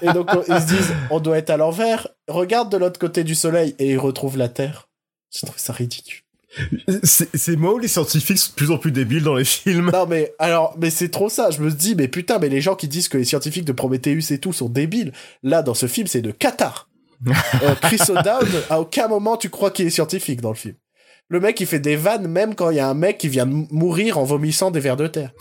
et 0.02 0.12
donc, 0.12 0.28
on- 0.34 0.42
ils 0.42 0.60
se 0.60 0.66
disent 0.66 0.92
On 1.10 1.20
doit 1.20 1.38
être 1.38 1.50
à 1.50 1.56
l'envers. 1.56 2.08
Regarde 2.26 2.70
de 2.72 2.76
l'autre 2.76 2.98
côté 2.98 3.22
du 3.22 3.36
soleil 3.36 3.76
et 3.78 3.92
ils 3.92 3.98
retrouvent 3.98 4.36
la 4.38 4.48
Terre. 4.48 4.88
Je 5.32 5.46
trouve 5.46 5.58
ça 5.58 5.72
ridicule. 5.72 6.20
C'est 7.02 7.56
moi 7.56 7.74
ou 7.74 7.78
les 7.78 7.88
scientifiques 7.88 8.38
sont 8.38 8.50
de 8.50 8.54
plus 8.54 8.70
en 8.70 8.78
plus 8.78 8.92
débiles 8.92 9.22
dans 9.22 9.34
les 9.34 9.44
films 9.44 9.90
Non, 9.92 10.06
mais 10.06 10.34
alors, 10.38 10.74
mais 10.78 10.90
c'est 10.90 11.10
trop 11.10 11.28
ça. 11.28 11.50
Je 11.50 11.60
me 11.60 11.70
dis, 11.70 11.94
mais 11.94 12.08
putain, 12.08 12.38
mais 12.38 12.48
les 12.48 12.60
gens 12.60 12.74
qui 12.74 12.88
disent 12.88 13.08
que 13.08 13.18
les 13.18 13.24
scientifiques 13.24 13.64
de 13.64 13.72
Prometheus 13.72 14.32
et 14.32 14.38
tout 14.38 14.52
sont 14.52 14.68
débiles, 14.68 15.12
là, 15.42 15.62
dans 15.62 15.74
ce 15.74 15.86
film, 15.86 16.06
c'est 16.06 16.22
de 16.22 16.30
Qatar. 16.30 16.88
Euh, 17.62 17.74
Chris 17.80 18.00
O'Dowd, 18.10 18.64
à 18.68 18.78
aucun 18.78 19.08
moment 19.08 19.38
tu 19.38 19.48
crois 19.48 19.70
qu'il 19.70 19.86
est 19.86 19.90
scientifique 19.90 20.42
dans 20.42 20.50
le 20.50 20.56
film. 20.56 20.74
Le 21.28 21.40
mec, 21.40 21.58
il 21.60 21.66
fait 21.66 21.80
des 21.80 21.96
vannes 21.96 22.28
même 22.28 22.54
quand 22.54 22.70
il 22.70 22.76
y 22.76 22.80
a 22.80 22.88
un 22.88 22.94
mec 22.94 23.18
qui 23.18 23.28
vient 23.28 23.46
de 23.46 23.66
mourir 23.72 24.16
en 24.18 24.24
vomissant 24.24 24.70
des 24.70 24.78
vers 24.78 24.96
de 24.96 25.08
terre. 25.08 25.32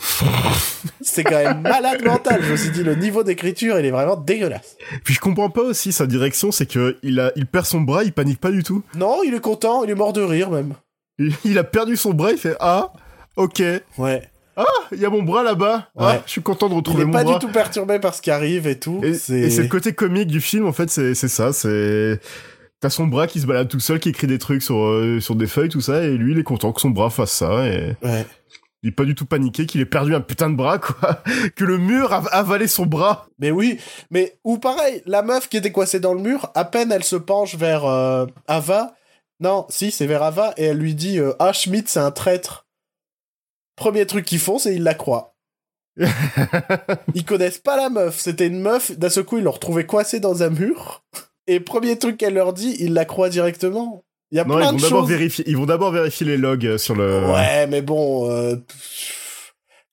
c'est 1.00 1.22
quand 1.22 1.36
même 1.36 1.60
malade 1.60 2.02
mental. 2.04 2.42
Je 2.42 2.50
me 2.50 2.56
suis 2.56 2.70
dit, 2.70 2.82
le 2.82 2.96
niveau 2.96 3.22
d'écriture, 3.22 3.78
il 3.78 3.86
est 3.86 3.92
vraiment 3.92 4.16
dégueulasse. 4.16 4.76
Puis 5.04 5.14
je 5.14 5.20
comprends 5.20 5.50
pas 5.50 5.62
aussi 5.62 5.92
sa 5.92 6.06
direction, 6.06 6.50
c'est 6.50 6.66
que 6.66 6.96
il 7.04 7.20
a, 7.20 7.30
il 7.36 7.46
perd 7.46 7.66
son 7.66 7.82
bras, 7.82 8.02
il 8.02 8.12
panique 8.12 8.40
pas 8.40 8.50
du 8.50 8.64
tout. 8.64 8.82
Non, 8.96 9.18
il 9.24 9.34
est 9.34 9.40
content, 9.40 9.84
il 9.84 9.90
est 9.90 9.94
mort 9.94 10.12
de 10.12 10.22
rire 10.22 10.50
même. 10.50 10.74
Il, 11.18 11.32
il 11.44 11.58
a 11.58 11.64
perdu 11.64 11.96
son 11.96 12.12
bras, 12.12 12.32
il 12.32 12.38
fait 12.38 12.56
ah, 12.60 12.92
ok, 13.36 13.62
Ouais. 13.98 14.22
il 14.92 14.98
y 14.98 15.04
a 15.04 15.10
mon 15.10 15.22
bras 15.22 15.42
là-bas. 15.42 15.88
Ah, 15.96 16.06
Ouais. 16.06 16.20
je 16.26 16.30
suis 16.32 16.42
content 16.42 16.68
de 16.68 16.74
Il 16.74 16.76
retrouver 16.76 17.02
est 17.02 17.06
mon 17.06 17.12
pas 17.12 17.24
bras. 17.24 17.38
du 17.38 17.46
tout 17.46 17.52
perturbé 17.52 17.98
par 17.98 18.14
ce 18.14 18.22
qui 18.22 18.30
arrive 18.30 18.66
et 18.66 18.78
tout. 18.78 19.00
Et 19.02 19.14
c'est 19.14 19.62
le 19.62 19.68
côté 19.68 19.92
comique 19.92 20.28
du 20.28 20.40
film, 20.40 20.66
en 20.66 20.72
fait, 20.72 20.90
c'est 20.90 21.14
c'est 21.14 21.28
ça, 21.28 21.52
c'est... 21.52 22.20
T'as 22.80 22.90
son 22.90 23.06
bras 23.06 23.26
qui 23.26 23.40
se 23.40 23.46
balade 23.46 23.68
tout 23.68 23.80
seul, 23.80 23.98
qui 23.98 24.10
écrit 24.10 24.26
des 24.26 24.36
trucs 24.38 24.62
sur, 24.62 24.76
euh, 24.84 25.18
sur 25.20 25.34
des 25.34 25.46
feuilles, 25.46 25.70
tout 25.70 25.80
ça, 25.80 26.02
et 26.02 26.10
lui, 26.16 26.32
il 26.32 26.38
est 26.38 26.42
content 26.42 26.72
que 26.72 26.80
son 26.82 26.90
bras 26.90 27.08
fasse 27.08 27.30
ça, 27.32 27.66
et 27.66 27.96
Ouais. 28.02 28.26
il 28.82 28.90
est 28.90 28.92
pas 28.92 29.04
du 29.04 29.14
tout 29.14 29.24
paniqué 29.24 29.64
qu'il 29.64 29.80
ait 29.80 29.86
perdu 29.86 30.14
un 30.14 30.20
putain 30.20 30.50
de 30.50 30.56
bras, 30.56 30.78
quoi. 30.78 31.22
que 31.56 31.64
le 31.64 31.78
mur 31.78 32.12
a 32.12 32.18
avalé 32.34 32.66
son 32.68 32.84
bras. 32.84 33.28
Mais 33.38 33.50
oui, 33.50 33.78
mais 34.10 34.36
ou 34.44 34.58
pareil, 34.58 35.02
la 35.06 35.22
meuf 35.22 35.48
qui 35.48 35.56
était 35.56 35.72
coincée 35.72 36.00
dans 36.00 36.12
le 36.12 36.20
mur, 36.20 36.50
à 36.54 36.66
peine 36.66 36.92
elle 36.92 37.02
se 37.02 37.16
penche 37.16 37.54
vers 37.56 37.86
euh, 37.86 38.26
Ava. 38.46 38.92
Non, 39.40 39.66
si, 39.68 39.90
c'est 39.90 40.06
vers 40.06 40.22
Ava, 40.22 40.54
et 40.56 40.64
elle 40.64 40.78
lui 40.78 40.94
dit 40.94 41.18
euh, 41.18 41.32
Ah, 41.38 41.52
Schmidt, 41.52 41.88
c'est 41.90 42.00
un 42.00 42.10
traître. 42.10 42.66
Premier 43.76 44.06
truc 44.06 44.24
qu'ils 44.24 44.38
font, 44.38 44.58
c'est 44.58 44.74
ils 44.74 44.82
la 44.82 44.94
croient. 44.94 45.34
ils 47.14 47.24
connaissent 47.24 47.58
pas 47.58 47.76
la 47.76 47.88
meuf. 47.90 48.18
C'était 48.18 48.46
une 48.46 48.60
meuf, 48.60 48.92
d'un 48.98 49.08
seul 49.10 49.24
coup, 49.24 49.38
ils 49.38 49.44
l'ont 49.44 49.50
retrouvée 49.50 49.86
coincée 49.86 50.20
dans 50.20 50.42
un 50.42 50.50
mur. 50.50 51.04
Et 51.46 51.60
premier 51.60 51.98
truc 51.98 52.16
qu'elle 52.16 52.34
leur 52.34 52.52
dit, 52.52 52.76
ils 52.80 52.92
la 52.94 53.04
croient 53.04 53.28
directement. 53.28 54.02
Il 54.30 54.38
y 54.38 54.40
a 54.40 54.44
Non, 54.44 54.54
ils 54.54 54.58
plein 54.58 54.70
vont 54.72 54.76
de 54.76 54.82
d'abord 54.82 55.00
choses. 55.02 55.08
vérifier, 55.10 55.44
ils 55.46 55.56
vont 55.56 55.66
d'abord 55.66 55.92
vérifier 55.92 56.26
les 56.26 56.36
logs 56.36 56.66
euh, 56.66 56.78
sur 56.78 56.94
le... 56.96 57.24
Ouais, 57.30 57.66
mais 57.68 57.82
bon, 57.82 58.28
euh, 58.30 58.56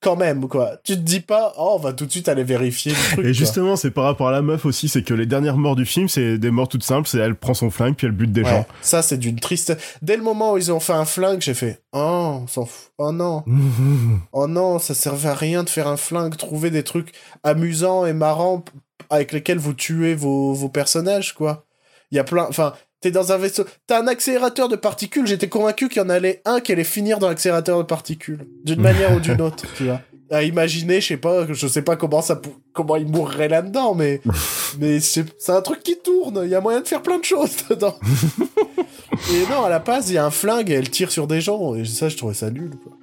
quand 0.03 0.15
même, 0.15 0.47
quoi. 0.47 0.73
Tu 0.83 0.93
te 0.95 0.99
dis 1.01 1.19
pas, 1.21 1.53
oh, 1.57 1.73
on 1.75 1.79
va 1.79 1.93
tout 1.93 2.05
de 2.05 2.11
suite 2.11 2.27
aller 2.29 2.43
vérifier 2.43 2.91
le 2.91 3.13
truc. 3.13 3.25
Et 3.25 3.33
justement, 3.33 3.75
c'est 3.75 3.91
par 3.91 4.03
rapport 4.03 4.27
à 4.27 4.31
la 4.31 4.41
meuf 4.41 4.65
aussi, 4.65 4.89
c'est 4.89 5.01
que 5.03 5.13
les 5.13 5.25
dernières 5.25 5.57
morts 5.57 5.75
du 5.75 5.85
film, 5.85 6.07
c'est 6.09 6.37
des 6.37 6.51
morts 6.51 6.67
toutes 6.67 6.83
simples, 6.83 7.07
c'est 7.07 7.17
elle 7.19 7.35
prend 7.35 7.53
son 7.53 7.69
flingue 7.71 7.95
puis 7.95 8.05
elle 8.07 8.13
bute 8.13 8.31
des 8.31 8.43
Ouais, 8.43 8.49
gens. 8.49 8.65
ça 8.81 9.01
c'est 9.01 9.17
d'une 9.17 9.39
triste. 9.39 9.75
Dès 10.01 10.17
le 10.17 10.23
moment 10.23 10.53
où 10.53 10.57
ils 10.57 10.71
ont 10.71 10.79
fait 10.79 10.93
un 10.93 11.05
flingue, 11.05 11.41
j'ai 11.41 11.53
fait 11.53 11.81
oh, 11.93 12.39
on 12.43 12.47
s'en 12.47 12.65
fout. 12.65 12.91
Oh 12.97 13.11
non, 13.11 13.43
oh 14.33 14.47
non, 14.47 14.79
ça 14.79 14.93
servait 14.93 15.29
à 15.29 15.33
rien 15.35 15.63
de 15.63 15.69
faire 15.69 15.87
un 15.87 15.97
flingue. 15.97 16.35
Trouver 16.35 16.69
des 16.69 16.83
trucs 16.83 17.13
amusants 17.43 18.05
et 18.05 18.13
marrants 18.13 18.63
avec 19.09 19.31
lesquels 19.31 19.57
vous 19.57 19.73
tuez 19.73 20.15
vos, 20.15 20.53
vos 20.53 20.69
personnages, 20.69 21.33
quoi. 21.33 21.65
Il 22.11 22.15
y 22.15 22.19
a 22.19 22.23
plein. 22.23 22.45
Enfin, 22.47 22.73
t'es 23.03 23.11
dans 23.11 23.31
un 23.33 23.37
vaisseau. 23.37 23.65
T'as 23.85 24.01
un 24.01 24.07
accélérateur 24.07 24.69
de 24.69 24.75
particules. 24.75 25.27
J'étais 25.27 25.49
convaincu 25.49 25.89
qu'il 25.89 26.01
y 26.01 26.05
en 26.05 26.09
allait 26.09 26.41
un 26.45 26.61
qui 26.61 26.71
allait 26.71 26.83
finir 26.83 27.19
dans 27.19 27.27
l'accélérateur 27.27 27.77
de 27.77 27.83
particules, 27.83 28.47
d'une 28.63 28.81
manière 28.89 29.13
ou 29.15 29.19
d'une 29.19 29.41
autre, 29.41 29.65
tu 29.75 29.85
vois. 29.85 30.01
À 30.31 30.41
imaginer, 30.41 30.99
je 31.01 31.09
sais 31.09 31.17
pas, 31.17 31.45
je 31.47 31.67
sais 31.67 31.81
pas 31.83 31.95
comment 31.95 32.21
ça, 32.21 32.41
comment 32.71 32.95
il 32.95 33.07
mourrait 33.07 33.49
là-dedans, 33.49 33.93
mais 33.93 34.21
mais 34.79 34.99
c'est 34.99 35.25
c'est 35.37 35.51
un 35.51 35.61
truc 35.61 35.83
qui 35.83 35.97
tourne. 35.97 36.41
Il 36.43 36.49
y 36.49 36.55
a 36.55 36.61
moyen 36.61 36.81
de 36.81 36.87
faire 36.87 37.01
plein 37.01 37.19
de 37.19 37.25
choses 37.25 37.55
dedans. 37.69 37.99
Et 39.31 39.51
non, 39.51 39.63
à 39.63 39.69
la 39.69 39.79
base, 39.79 40.09
il 40.09 40.13
y 40.13 40.17
a 40.17 40.25
un 40.25 40.31
flingue 40.31 40.71
et 40.71 40.73
elle 40.73 40.89
tire 40.89 41.11
sur 41.11 41.27
des 41.27 41.39
gens. 41.39 41.75
Et 41.75 41.85
ça, 41.85 42.09
je 42.09 42.17
trouvais 42.17 42.33
ça 42.33 42.49
nul, 42.49 42.71
quoi. 42.83 42.93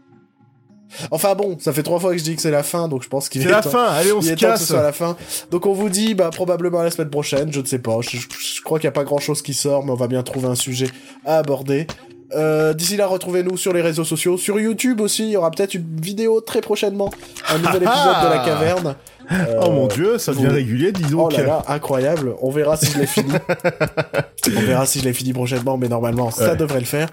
Enfin 1.10 1.34
bon, 1.34 1.56
ça 1.60 1.72
fait 1.72 1.82
trois 1.82 1.98
fois 2.00 2.12
que 2.12 2.18
je 2.18 2.24
dis 2.24 2.36
que 2.36 2.42
c'est 2.42 2.50
la 2.50 2.62
fin, 2.62 2.88
donc 2.88 3.02
je 3.02 3.08
pense 3.08 3.28
qu'il 3.28 3.40
est 3.42 3.44
C'est 3.44 3.50
la 3.50 3.62
temps- 3.62 3.70
fin, 3.70 3.84
allez, 3.86 4.12
on 4.12 4.20
il 4.20 4.24
se 4.24 4.30
que 4.32 4.38
ce 4.40 4.44
casse. 4.46 4.64
soit 4.66 4.82
la 4.82 4.92
fin. 4.92 5.16
Donc 5.50 5.66
on 5.66 5.72
vous 5.72 5.88
dit, 5.88 6.14
bah, 6.14 6.30
probablement 6.34 6.82
la 6.82 6.90
semaine 6.90 7.10
prochaine, 7.10 7.52
je 7.52 7.60
ne 7.60 7.66
sais 7.66 7.78
pas. 7.78 7.98
Je, 8.00 8.16
je- 8.18 8.26
je 8.56 8.62
crois 8.62 8.78
qu'il 8.78 8.86
n'y 8.88 8.92
a 8.92 8.92
pas 8.92 9.04
grand 9.04 9.18
chose 9.18 9.42
qui 9.42 9.54
sort, 9.54 9.84
mais 9.84 9.92
on 9.92 9.96
va 9.96 10.08
bien 10.08 10.22
trouver 10.22 10.48
un 10.48 10.54
sujet 10.54 10.88
à 11.24 11.38
aborder. 11.38 11.86
Euh, 12.34 12.74
D'ici 12.74 12.96
là, 12.96 13.06
retrouvez-nous 13.08 13.56
sur 13.56 13.72
les 13.72 13.82
réseaux 13.82 14.04
sociaux. 14.04 14.36
Sur 14.36 14.60
YouTube 14.60 15.00
aussi, 15.00 15.24
il 15.24 15.30
y 15.30 15.36
aura 15.36 15.50
peut-être 15.50 15.74
une 15.74 16.00
vidéo 16.00 16.40
très 16.40 16.60
prochainement. 16.60 17.10
Un 17.48 17.58
nouvel 17.58 17.82
épisode 17.82 18.22
de 18.22 18.28
la 18.28 18.38
caverne. 18.44 18.94
Euh, 19.32 19.60
Oh 19.64 19.70
mon 19.70 19.86
dieu, 19.88 20.18
ça 20.18 20.32
devient 20.32 20.46
vous- 20.46 20.54
régulier, 20.54 20.92
dis 20.92 21.02
donc. 21.04 21.32
Oh 21.32 21.36
là 21.36 21.42
là, 21.44 21.62
incroyable. 21.68 22.34
On 22.42 22.50
verra 22.50 22.76
si 22.76 22.86
je 22.86 22.98
l'ai 22.98 23.06
fini. 23.06 23.32
On 24.56 24.60
verra 24.62 24.86
si 24.86 25.00
je 25.00 25.04
l'ai 25.04 25.12
fini 25.12 25.32
prochainement, 25.32 25.76
mais 25.76 25.88
normalement, 25.88 26.30
ça 26.30 26.54
devrait 26.54 26.80
le 26.80 26.86
faire. 26.86 27.08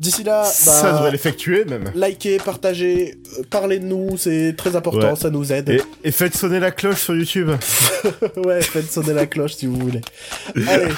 D'ici 0.00 0.24
là, 0.24 0.44
ça 0.44 0.82
bah, 0.82 0.92
devrait 0.94 1.10
l'effectuer 1.10 1.66
même. 1.66 1.92
likez, 1.94 2.38
partagez, 2.38 3.18
euh, 3.38 3.42
parlez 3.50 3.78
de 3.78 3.84
nous, 3.84 4.16
c'est 4.16 4.54
très 4.56 4.74
important, 4.74 5.10
Ouais. 5.10 5.16
ça 5.16 5.28
nous 5.28 5.52
aide. 5.52 5.68
Et, 5.68 5.82
et 6.04 6.10
faites 6.10 6.34
sonner 6.34 6.58
la 6.58 6.70
cloche 6.70 7.02
sur 7.02 7.14
YouTube. 7.14 7.50
ouais, 8.46 8.62
faites 8.62 8.90
sonner 8.90 9.12
la 9.12 9.26
cloche 9.26 9.56
si 9.56 9.66
vous 9.66 9.76
voulez. 9.78 10.00
Allez, 10.66 10.88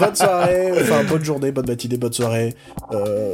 bonne 0.00 0.16
soirée, 0.16 0.72
enfin 0.80 1.04
bonne 1.04 1.24
journée, 1.24 1.52
bonne 1.52 1.68
matinée, 1.68 1.96
bonne 1.96 2.12
soirée. 2.12 2.54
Euh, 2.92 3.32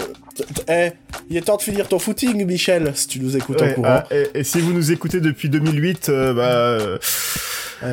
Eh, 0.69 0.91
il 1.31 1.37
est 1.39 1.41
temps 1.41 1.57
de 1.57 1.63
finir 1.63 1.89
ton 1.89 1.99
footing, 1.99 2.45
Michel, 2.45 2.93
si 2.95 3.09
tu 3.09 3.21
nous 3.21 3.39
écoutes 3.39 3.63
en 3.63 3.65
Ouais, 3.65 3.73
courant. 3.75 3.89
ah, 3.89 4.07
et, 4.11 4.29
et 4.35 4.45
si 4.45 4.61
vous 4.61 4.75
nous 4.75 4.93
écoutez 4.93 5.21
depuis 5.21 5.49
2008, 5.49 6.11
euh, 6.11 6.35
bah, 6.35 6.51
euh, 6.51 6.99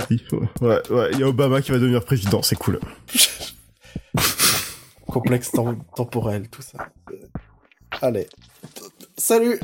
il 0.09 0.19
faut- 0.29 0.43
ouais, 0.65 0.81
ouais, 0.89 1.09
il 1.13 1.19
y 1.19 1.23
a 1.23 1.27
Obama 1.29 1.61
qui 1.61 1.71
va 1.71 1.77
devenir 1.79 2.03
président, 2.03 2.41
c'est 2.41 2.57
cool. 2.57 2.81
Complexe 5.13 5.51
tem- 5.51 5.77
temporel, 5.95 6.49
tout 6.49 6.63
ça. 6.63 6.89
Allez, 8.01 8.27
salut 9.15 9.59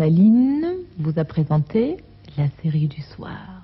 Trente-six 0.00 0.14
quinze 0.16 0.16
Aline 0.16 0.66
vous 0.98 1.18
a 1.18 1.24
présenté 1.24 1.98
la 2.38 2.48
série 2.62 2.88
du 2.88 3.02
soir. 3.02 3.59